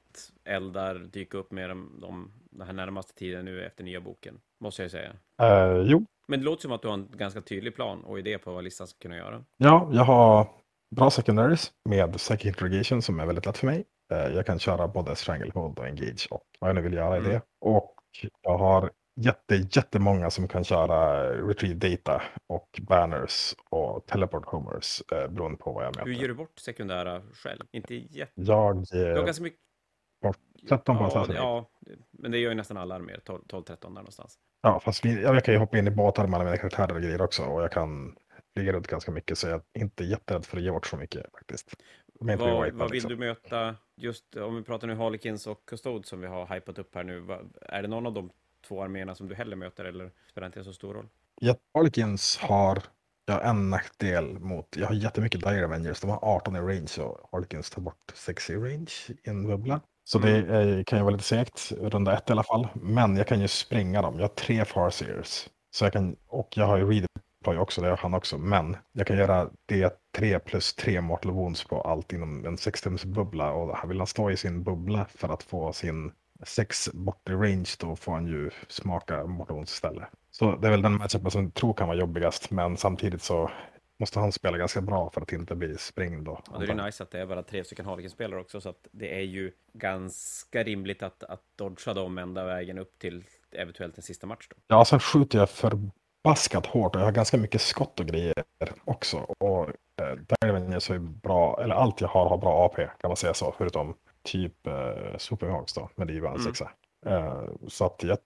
eldar 0.44 0.94
dyka 0.94 1.38
upp 1.38 1.52
med 1.52 1.70
de, 1.70 1.98
de, 2.00 2.32
den 2.50 2.66
här 2.66 2.74
närmaste 2.74 3.14
tiden 3.14 3.44
nu 3.44 3.66
efter 3.66 3.84
nya 3.84 4.00
boken, 4.00 4.40
måste 4.60 4.82
jag 4.82 4.90
säga. 4.90 5.10
Uh, 5.42 5.82
jo. 5.86 6.04
Men 6.28 6.40
det 6.40 6.44
låter 6.44 6.62
som 6.62 6.72
att 6.72 6.82
du 6.82 6.88
har 6.88 6.94
en 6.94 7.08
ganska 7.16 7.40
tydlig 7.40 7.74
plan 7.74 8.04
och 8.04 8.18
idé 8.18 8.38
på 8.38 8.52
vad 8.52 8.64
listan 8.64 8.86
ska 8.86 8.98
kunna 8.98 9.16
göra. 9.16 9.44
Ja, 9.56 9.90
jag 9.92 10.04
har 10.04 10.48
bra 10.96 11.10
secondaries 11.10 11.72
med 11.88 12.16
Psychic 12.16 12.46
Interrogation 12.46 13.02
som 13.02 13.20
är 13.20 13.26
väldigt 13.26 13.46
lätt 13.46 13.58
för 13.58 13.66
mig. 13.66 13.84
Uh, 14.12 14.34
jag 14.34 14.46
kan 14.46 14.58
köra 14.58 14.88
både 14.88 15.16
Stranglehold 15.16 15.78
och 15.78 15.86
Engage 15.86 16.28
och 16.30 16.44
vad 16.60 16.70
jag 16.70 16.74
nu 16.74 16.82
vill 16.82 16.92
göra 16.92 17.16
mm. 17.16 17.30
i 17.30 17.32
det. 17.32 17.42
Och 17.60 17.94
jag 18.42 18.58
har 18.58 18.90
jätte, 19.20 19.54
jättemånga 19.54 20.30
som 20.30 20.48
kan 20.48 20.64
köra 20.64 21.32
Retrieve 21.32 21.88
Data 21.88 22.22
och 22.46 22.80
Banners 22.82 23.54
och 23.70 24.06
Teleport 24.06 24.46
Homers 24.46 25.02
eh, 25.12 25.28
beroende 25.28 25.58
på 25.58 25.72
vad 25.72 25.84
jag 25.84 25.96
möter. 25.96 26.10
Hur 26.10 26.20
ger 26.20 26.28
du 26.28 26.34
bort 26.34 26.58
sekundära 26.58 27.22
själv? 27.32 27.60
Inte 27.72 27.94
jätte... 27.94 28.32
Jag... 28.34 28.76
Eh, 28.76 28.84
du 28.90 29.16
har 29.16 29.24
ganska 29.24 29.42
mycket... 29.42 29.60
Bort 30.22 30.38
13 30.68 30.98
på 30.98 31.10
ja, 31.14 31.26
ja, 31.34 31.70
men 32.10 32.30
det 32.30 32.38
gör 32.38 32.50
ju 32.50 32.56
nästan 32.56 32.76
alla 32.76 32.94
arméer, 32.94 33.20
12-13 33.26 33.76
där 33.80 33.88
någonstans. 33.88 34.38
Ja, 34.62 34.80
fast 34.80 35.04
vi, 35.04 35.22
jag 35.22 35.44
kan 35.44 35.54
ju 35.54 35.60
hoppa 35.60 35.78
in 35.78 35.86
i 35.86 35.90
båtar 35.90 36.26
med 36.26 36.34
alla 36.34 36.44
mina 36.44 36.56
karaktärer 36.56 36.94
och 36.94 37.02
grejer 37.02 37.22
också 37.22 37.42
och 37.42 37.62
jag 37.62 37.72
kan 37.72 38.16
flyga 38.56 38.72
runt 38.72 38.86
ganska 38.86 39.10
mycket 39.10 39.38
så 39.38 39.48
jag 39.48 39.62
är 39.72 39.80
inte 39.80 40.04
jätterädd 40.04 40.44
för 40.44 40.56
att 40.56 40.62
ge 40.62 40.70
bort 40.70 40.86
så 40.86 40.96
mycket 40.96 41.32
faktiskt. 41.32 41.74
Vad, 42.20 42.38
vad 42.38 42.64
vill 42.64 42.90
liksom. 42.90 43.10
du 43.10 43.16
möta, 43.16 43.76
just 43.96 44.36
om 44.36 44.56
vi 44.56 44.62
pratar 44.62 44.86
nu 44.86 44.94
Harlequins 44.94 45.46
och 45.46 45.66
Custode 45.66 46.06
som 46.06 46.20
vi 46.20 46.26
har 46.26 46.54
hypat 46.54 46.78
upp 46.78 46.94
här 46.94 47.04
nu, 47.04 47.26
är 47.62 47.82
det 47.82 47.88
någon 47.88 48.06
av 48.06 48.12
de 48.12 48.30
två 48.68 48.82
arméerna 48.82 49.14
som 49.14 49.28
du 49.28 49.34
hellre 49.34 49.56
möter 49.56 49.84
eller 49.84 50.10
spelar 50.30 50.46
inte 50.46 50.64
så 50.64 50.72
stor 50.72 50.94
roll? 50.94 51.08
Ja, 51.40 51.54
Harlequins 51.74 52.38
har 52.38 52.78
jag 53.26 53.48
en 53.48 53.70
nackdel 53.70 54.38
mot, 54.38 54.76
jag 54.76 54.86
har 54.86 54.94
jättemycket 54.94 55.40
Dire 55.40 55.64
Avengers, 55.64 56.00
de 56.00 56.10
har 56.10 56.18
18 56.22 56.56
i 56.56 56.58
range 56.58 57.02
och 57.02 57.28
Harlequins 57.32 57.70
tar 57.70 57.82
bort 57.82 58.12
6 58.14 58.50
i 58.50 58.56
range 58.56 58.92
i 59.08 59.30
en 59.30 59.46
bubbla. 59.46 59.80
Så 60.08 60.18
det 60.18 60.36
mm. 60.36 60.50
är, 60.50 60.82
kan 60.82 60.98
ju 60.98 61.04
vara 61.04 61.12
lite 61.12 61.24
segt, 61.24 61.72
runda 61.80 62.16
ett 62.16 62.28
i 62.30 62.32
alla 62.32 62.42
fall. 62.42 62.68
Men 62.74 63.16
jag 63.16 63.26
kan 63.26 63.40
ju 63.40 63.48
spränga 63.48 64.02
dem. 64.02 64.14
Jag 64.14 64.22
har 64.22 64.28
tre 64.28 64.64
Farseers. 64.64 65.48
Så 65.70 65.84
jag 65.84 65.92
kan, 65.92 66.16
och 66.28 66.48
jag 66.56 66.66
har 66.66 66.76
ju 66.76 66.90
Redeploy 66.90 67.58
också, 67.58 67.80
det 67.80 67.88
har 67.88 67.96
han 67.96 68.14
också. 68.14 68.38
Men 68.38 68.76
jag 68.92 69.06
kan 69.06 69.16
göra 69.16 69.48
det 69.66 69.92
3 70.16 70.38
plus 70.38 70.74
3 70.74 71.00
Mortal 71.00 71.32
Wounds 71.32 71.64
på 71.64 71.80
allt 71.80 72.12
inom 72.12 72.46
en 72.46 72.58
6 72.58 72.84
bubbla. 73.04 73.52
Och 73.52 73.90
vill 73.90 73.98
han 73.98 74.06
stå 74.06 74.30
i 74.30 74.36
sin 74.36 74.62
bubbla 74.62 75.06
för 75.14 75.28
att 75.28 75.42
få 75.42 75.72
sin 75.72 76.12
6 76.42 76.90
bort 76.92 77.28
i 77.28 77.32
range 77.32 77.70
då 77.78 77.96
får 77.96 78.12
han 78.12 78.26
ju 78.26 78.50
smaka 78.68 79.26
Mortal 79.26 79.56
Wounds 79.56 79.72
istället. 79.72 80.08
Så 80.30 80.56
det 80.56 80.66
är 80.66 80.70
väl 80.70 80.82
den 80.82 80.98
matchupen 80.98 81.30
som 81.30 81.42
jag 81.42 81.54
tror 81.54 81.74
kan 81.74 81.88
vara 81.88 81.98
jobbigast. 81.98 82.50
Men 82.50 82.76
samtidigt 82.76 83.22
så 83.22 83.50
måste 83.98 84.20
han 84.20 84.32
spela 84.32 84.58
ganska 84.58 84.80
bra 84.80 85.10
för 85.10 85.20
att 85.20 85.32
inte 85.32 85.54
bli 85.54 85.78
springd 85.78 86.24
då. 86.24 86.40
Och 86.50 86.60
det 86.60 86.72
är 86.72 86.84
nice 86.84 87.02
att 87.02 87.10
det 87.10 87.20
är 87.20 87.26
bara 87.26 87.42
tre 87.42 87.64
stycken 87.64 87.86
Harlequin-spelare 87.86 88.40
också, 88.40 88.60
så 88.60 88.68
att 88.68 88.88
det 88.90 89.14
är 89.14 89.24
ju 89.24 89.52
ganska 89.72 90.62
rimligt 90.62 91.02
att, 91.02 91.22
att 91.22 91.42
dodga 91.56 91.94
dem 91.94 92.18
ända 92.18 92.44
vägen 92.44 92.78
upp 92.78 92.98
till 92.98 93.24
eventuellt 93.52 93.96
en 93.96 94.02
sista 94.02 94.26
match 94.26 94.48
då. 94.50 94.56
Ja, 94.66 94.84
sen 94.84 95.00
skjuter 95.00 95.38
jag 95.38 95.50
förbaskat 95.50 96.66
hårt 96.66 96.94
och 96.94 97.00
jag 97.00 97.06
har 97.06 97.12
ganska 97.12 97.36
mycket 97.36 97.60
skott 97.60 98.00
och 98.00 98.06
grejer 98.06 98.44
också. 98.84 99.16
Och 99.18 99.68
eh, 99.96 100.16
Diven 100.40 100.80
så 100.80 100.94
är 100.94 100.98
bra, 100.98 101.62
eller 101.62 101.74
allt 101.74 102.00
jag 102.00 102.08
har 102.08 102.28
har 102.28 102.38
bra 102.38 102.66
AP 102.66 102.86
kan 103.00 103.08
man 103.08 103.16
säga 103.16 103.34
så, 103.34 103.54
förutom 103.58 103.94
typ 104.22 104.66
eh, 104.66 105.16
Superhawks 105.18 105.72
då, 105.72 105.90
med 105.94 106.06
det 106.06 106.12
är 106.12 106.14
ju 106.14 106.26
en 106.26 106.38
sexa. 106.38 106.70
Eh, 107.06 107.44
så 107.68 107.84
att 107.86 108.02
jag 108.02 108.18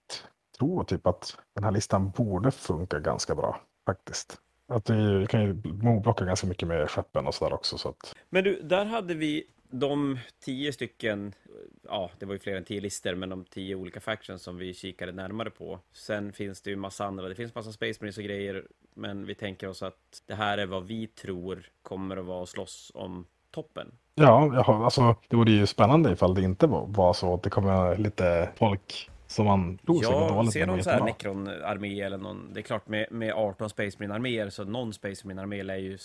tror 0.59 0.85
typ 0.85 1.07
att 1.07 1.39
den 1.55 1.65
här 1.65 1.71
listan 1.71 2.11
borde 2.11 2.51
funka 2.51 2.99
ganska 2.99 3.35
bra 3.35 3.61
faktiskt. 3.87 4.41
Att 4.69 4.85
det 4.85 5.27
kan 5.29 5.43
ju 5.43 5.53
blocka 5.53 6.25
ganska 6.25 6.47
mycket 6.47 6.69
med 6.69 6.91
skeppen 6.91 7.27
och 7.27 7.35
sådär 7.35 7.55
också. 7.55 7.79
Så 7.79 7.89
att... 7.89 8.15
Men 8.31 8.45
du, 8.45 8.63
där 8.63 8.85
hade 8.85 9.15
vi 9.15 9.45
de 9.71 10.19
tio 10.45 10.73
stycken, 10.73 11.35
ja, 11.83 12.11
det 12.19 12.27
var 12.27 12.33
ju 12.33 12.39
fler 12.39 12.57
än 12.57 12.65
tio 12.65 12.81
listor, 12.81 13.15
men 13.15 13.29
de 13.29 13.45
tio 13.45 13.75
olika 13.75 14.01
factions 14.01 14.43
som 14.43 14.57
vi 14.57 14.75
kikade 14.75 15.13
närmare 15.13 15.51
på. 15.51 15.79
Sen 15.93 16.33
finns 16.33 16.63
det 16.63 16.71
ju 16.71 16.77
massa 16.77 17.05
andra, 17.05 17.29
det 17.29 17.35
finns 17.35 17.55
massa 17.55 17.73
Space 17.73 17.99
Marines 18.01 18.19
och 18.19 18.25
grejer, 18.25 18.67
men 18.95 19.27
vi 19.27 19.35
tänker 19.35 19.69
oss 19.69 19.83
att 19.83 20.23
det 20.27 20.35
här 20.35 20.59
är 20.59 20.67
vad 20.67 20.87
vi 20.87 21.07
tror 21.07 21.67
kommer 21.83 22.17
att 22.17 22.25
vara 22.25 22.43
att 22.43 22.49
slåss 22.49 22.93
om 22.95 23.27
toppen. 23.51 23.93
Ja, 24.15 24.51
jag 24.55 24.69
alltså, 24.69 25.17
det 25.29 25.37
vore 25.37 25.53
ju 25.53 25.67
spännande 25.67 26.13
ifall 26.13 26.35
det 26.35 26.43
inte 26.43 26.67
var 26.67 27.13
så 27.13 27.35
att 27.35 27.43
det 27.43 27.51
kommer 27.51 27.97
lite 27.97 28.49
folk 28.57 29.11
som 29.33 29.47
man 29.47 29.79
tror 29.79 30.03
ja, 30.03 30.51
ser 30.53 30.67
någon 30.67 30.83
så 30.83 30.91
här 30.91 31.01
Necron-armé 31.01 32.01
eller 32.01 32.19
någon, 32.19 32.53
det 32.53 32.61
är 32.61 32.63
klart 32.63 32.89
med, 32.89 33.07
med 33.11 33.33
18 33.35 33.71
Space 33.71 33.97
Marine-arméer 33.99 34.51
så 34.51 34.65
någon 34.65 34.93
Space 34.93 35.27
Marine-armé 35.27 35.63
lär 35.63 35.77
ju 35.77 35.99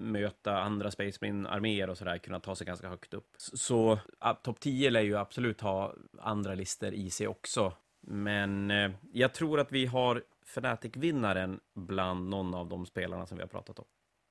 möta 0.00 0.58
andra 0.58 0.90
Space 0.90 1.18
Marine-arméer 1.20 1.90
och 1.90 1.98
sådär, 1.98 2.18
kunna 2.18 2.40
ta 2.40 2.54
sig 2.54 2.66
ganska 2.66 2.88
högt 2.88 3.14
upp. 3.14 3.28
Så 3.38 3.98
topp 4.42 4.60
10 4.60 4.90
lär 4.90 5.00
ju 5.00 5.16
absolut 5.16 5.60
ha 5.60 5.94
andra 6.18 6.54
lister 6.54 6.92
i 6.92 7.10
sig 7.10 7.28
också. 7.28 7.72
Men 8.00 8.70
eh, 8.70 8.90
jag 9.12 9.34
tror 9.34 9.60
att 9.60 9.72
vi 9.72 9.86
har 9.86 10.22
Fnatic-vinnaren 10.46 11.60
bland 11.74 12.28
någon 12.28 12.54
av 12.54 12.68
de 12.68 12.86
spelarna 12.86 13.26
som 13.26 13.36
vi 13.36 13.42
har 13.42 13.48
pratat 13.48 13.78
om. 13.78 13.84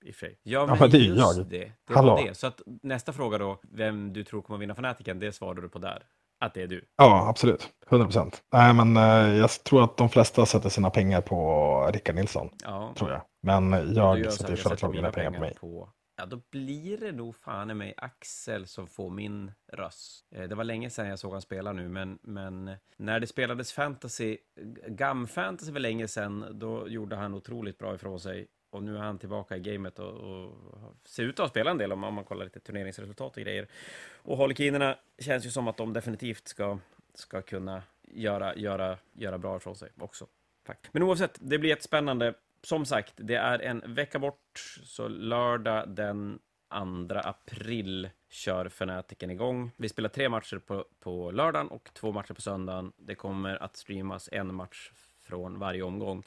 I 0.05 0.13
sig. 0.13 0.39
Ja, 0.43 0.65
men, 0.65 0.75
ja, 0.75 0.81
men 0.81 0.91
det 0.91 0.97
är 0.97 1.15
jag. 1.17 1.45
Det, 1.49 1.71
det 1.85 1.93
Hallå. 1.93 2.23
det. 2.25 2.33
Så 2.33 2.47
att 2.47 2.61
nästa 2.65 3.13
fråga 3.13 3.37
då, 3.37 3.59
vem 3.61 4.13
du 4.13 4.23
tror 4.23 4.41
kommer 4.41 4.59
vinna 4.59 4.73
Fnaticen, 4.73 5.19
det 5.19 5.31
svarade 5.31 5.61
du 5.61 5.69
på 5.69 5.79
där 5.79 6.03
att 6.39 6.53
det 6.53 6.61
är 6.61 6.67
du? 6.67 6.85
Ja, 6.97 7.27
absolut. 7.29 7.69
100 7.89 8.05
procent. 8.05 8.43
Nej, 8.53 8.73
men 8.73 8.97
eh, 8.97 9.37
jag 9.37 9.49
tror 9.49 9.83
att 9.83 9.97
de 9.97 10.09
flesta 10.09 10.45
sätter 10.45 10.69
sina 10.69 10.89
pengar 10.89 11.21
på 11.21 11.89
Rickard 11.93 12.15
Nilsson. 12.15 12.49
Ja. 12.63 12.93
Tror 12.97 13.11
jag. 13.11 13.21
Men 13.41 13.93
jag, 13.95 14.19
jag 14.19 14.33
sätter 14.33 14.55
självklart 14.55 14.91
mina 14.91 15.11
pengar 15.11 15.31
på 15.31 15.39
mig. 15.39 15.55
På... 15.55 15.89
Ja, 16.17 16.25
då 16.25 16.41
blir 16.51 16.97
det 16.97 17.11
nog 17.11 17.35
fan 17.35 17.71
i 17.71 17.73
mig 17.73 17.93
Axel 17.97 18.67
som 18.67 18.87
får 18.87 19.09
min 19.09 19.51
röst. 19.73 20.27
Eh, 20.35 20.43
det 20.43 20.55
var 20.55 20.63
länge 20.63 20.89
sedan 20.89 21.07
jag 21.07 21.19
såg 21.19 21.31
han 21.31 21.41
spela 21.41 21.73
nu, 21.73 21.89
men, 21.89 22.19
men 22.21 22.71
när 22.97 23.19
det 23.19 23.27
spelades 23.27 23.73
fantasy, 23.73 24.37
GAM-fantasy 24.87 25.73
för 25.73 25.79
länge 25.79 26.07
sedan, 26.07 26.45
då 26.59 26.87
gjorde 26.87 27.15
han 27.15 27.33
otroligt 27.33 27.77
bra 27.77 27.95
ifrån 27.95 28.19
sig. 28.19 28.47
Och 28.69 28.83
nu 28.83 28.95
är 28.95 28.99
han 28.99 29.19
tillbaka 29.19 29.57
i 29.57 29.59
gamet 29.59 29.99
och, 29.99 30.13
och 30.13 30.53
ser 31.05 31.23
ut 31.23 31.39
att 31.39 31.43
ha 31.43 31.49
spelat 31.49 31.71
en 31.71 31.77
del 31.77 31.91
om, 31.91 31.99
man 31.99 32.23
kollar 32.23 32.43
lite 32.43 32.59
turneringsresultat 32.59 33.37
och 33.37 33.43
grejer. 33.43 33.67
Och 34.13 34.37
Harlekinerna 34.37 34.97
känns 35.19 35.45
ju 35.45 35.51
som 35.51 35.67
att 35.67 35.77
de 35.77 35.93
definitivt 35.93 36.47
ska, 36.47 36.79
ska 37.13 37.41
kunna 37.41 37.83
göra, 38.01 38.55
göra, 38.55 38.97
göra 39.13 39.37
bra 39.37 39.57
ifrån 39.57 39.75
sig 39.75 39.89
också. 39.99 40.27
Tack. 40.65 40.87
Men 40.91 41.03
oavsett, 41.03 41.37
det 41.39 41.57
blir 41.57 41.73
ett 41.73 41.83
spännande. 41.83 42.33
Som 42.61 42.85
sagt, 42.85 43.13
det 43.15 43.35
är 43.35 43.59
en 43.59 43.93
vecka 43.93 44.19
bort, 44.19 44.79
så 44.83 45.07
lördag 45.07 45.89
den 45.89 46.39
2 47.07 47.15
april 47.23 48.09
kör 48.29 48.69
Fanatiken 48.69 49.31
igång. 49.31 49.71
Vi 49.77 49.89
spelar 49.89 50.09
tre 50.09 50.29
matcher 50.29 50.57
på, 50.57 50.85
på 50.99 51.31
lördagen 51.31 51.67
och 51.67 51.89
två 51.93 52.11
matcher 52.11 52.33
på 52.33 52.41
söndagen. 52.41 52.91
Det 52.97 53.15
kommer 53.15 53.63
att 53.63 53.77
streamas 53.77 54.29
en 54.31 54.55
match 54.55 54.91
från 55.19 55.59
varje 55.59 55.83
omgång 55.83 56.23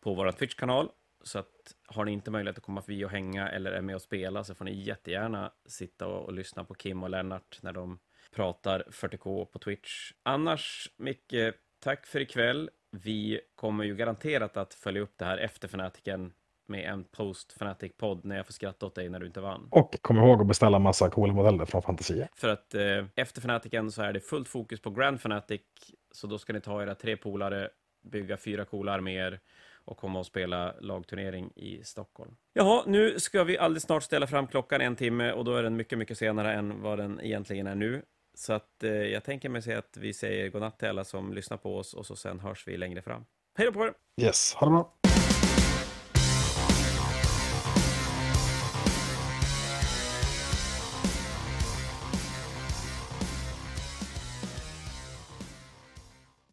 på 0.00 0.14
vår 0.14 0.32
Twitch-kanal 0.32 0.90
så 1.26 1.38
att 1.38 1.74
har 1.86 2.04
ni 2.04 2.12
inte 2.12 2.30
möjlighet 2.30 2.58
att 2.58 2.64
komma 2.64 2.82
förbi 2.82 3.04
och 3.04 3.10
hänga 3.10 3.48
eller 3.48 3.72
är 3.72 3.80
med 3.80 3.94
och 3.94 4.02
spela 4.02 4.44
så 4.44 4.54
får 4.54 4.64
ni 4.64 4.72
jättegärna 4.72 5.52
sitta 5.66 6.06
och, 6.06 6.24
och 6.24 6.32
lyssna 6.32 6.64
på 6.64 6.74
Kim 6.74 7.02
och 7.02 7.10
Lennart 7.10 7.58
när 7.62 7.72
de 7.72 7.98
pratar 8.34 8.84
40K 8.90 9.44
på 9.44 9.58
Twitch. 9.58 10.12
Annars, 10.22 10.90
Micke, 10.96 11.54
tack 11.78 12.06
för 12.06 12.20
ikväll. 12.20 12.70
Vi 12.90 13.40
kommer 13.54 13.84
ju 13.84 13.96
garanterat 13.96 14.56
att 14.56 14.74
följa 14.74 15.02
upp 15.02 15.14
det 15.18 15.24
här 15.24 15.38
efter 15.38 15.68
Fanatiken 15.68 16.32
med 16.68 16.90
en 16.90 17.04
post 17.04 17.52
Fanatic 17.52 17.92
podd 17.96 18.24
när 18.24 18.36
jag 18.36 18.46
får 18.46 18.52
skratta 18.52 18.86
åt 18.86 18.94
dig 18.94 19.08
när 19.08 19.20
du 19.20 19.26
inte 19.26 19.40
vann. 19.40 19.68
Och 19.70 20.02
kom 20.02 20.16
ihåg 20.16 20.40
att 20.40 20.46
beställa 20.46 20.78
massa 20.78 21.10
coola 21.10 21.32
modeller 21.32 21.64
från 21.64 21.82
Fantasia. 21.82 22.28
För 22.34 22.48
att 22.48 22.74
eh, 22.74 23.04
efter 23.16 23.40
Fanatiken 23.40 23.90
så 23.90 24.02
är 24.02 24.12
det 24.12 24.20
fullt 24.20 24.48
fokus 24.48 24.80
på 24.80 24.90
Grand 24.90 25.20
Fanatic, 25.20 25.62
så 26.10 26.26
då 26.26 26.38
ska 26.38 26.52
ni 26.52 26.60
ta 26.60 26.82
era 26.82 26.94
tre 26.94 27.16
polare, 27.16 27.70
bygga 28.02 28.36
fyra 28.36 28.64
coola 28.64 28.92
arméer 28.92 29.40
och 29.86 29.96
komma 29.96 30.18
och 30.18 30.26
spela 30.26 30.74
lagturnering 30.80 31.52
i 31.56 31.84
Stockholm. 31.84 32.36
Jaha, 32.52 32.82
nu 32.86 33.20
ska 33.20 33.44
vi 33.44 33.58
alldeles 33.58 33.82
snart 33.82 34.02
ställa 34.02 34.26
fram 34.26 34.46
klockan 34.46 34.80
en 34.80 34.96
timme 34.96 35.32
och 35.32 35.44
då 35.44 35.56
är 35.56 35.62
den 35.62 35.76
mycket, 35.76 35.98
mycket 35.98 36.18
senare 36.18 36.52
än 36.52 36.82
vad 36.82 36.98
den 36.98 37.20
egentligen 37.20 37.66
är 37.66 37.74
nu. 37.74 38.02
Så 38.34 38.52
att 38.52 38.82
eh, 38.82 38.90
jag 38.90 39.24
tänker 39.24 39.48
mig 39.48 39.62
säga 39.62 39.78
att 39.78 39.96
vi 39.96 40.14
säger 40.14 40.48
godnatt 40.48 40.78
till 40.78 40.88
alla 40.88 41.04
som 41.04 41.32
lyssnar 41.32 41.56
på 41.56 41.76
oss 41.76 41.94
och 41.94 42.06
så 42.06 42.16
sen 42.16 42.40
hörs 42.40 42.68
vi 42.68 42.76
längre 42.76 43.02
fram. 43.02 43.24
Hej 43.58 43.66
då 43.66 43.72
på 43.72 43.84
er! 43.84 43.94
Yes, 44.20 44.54
ha 44.54 44.66
det 44.66 44.70
bra! 44.70 44.95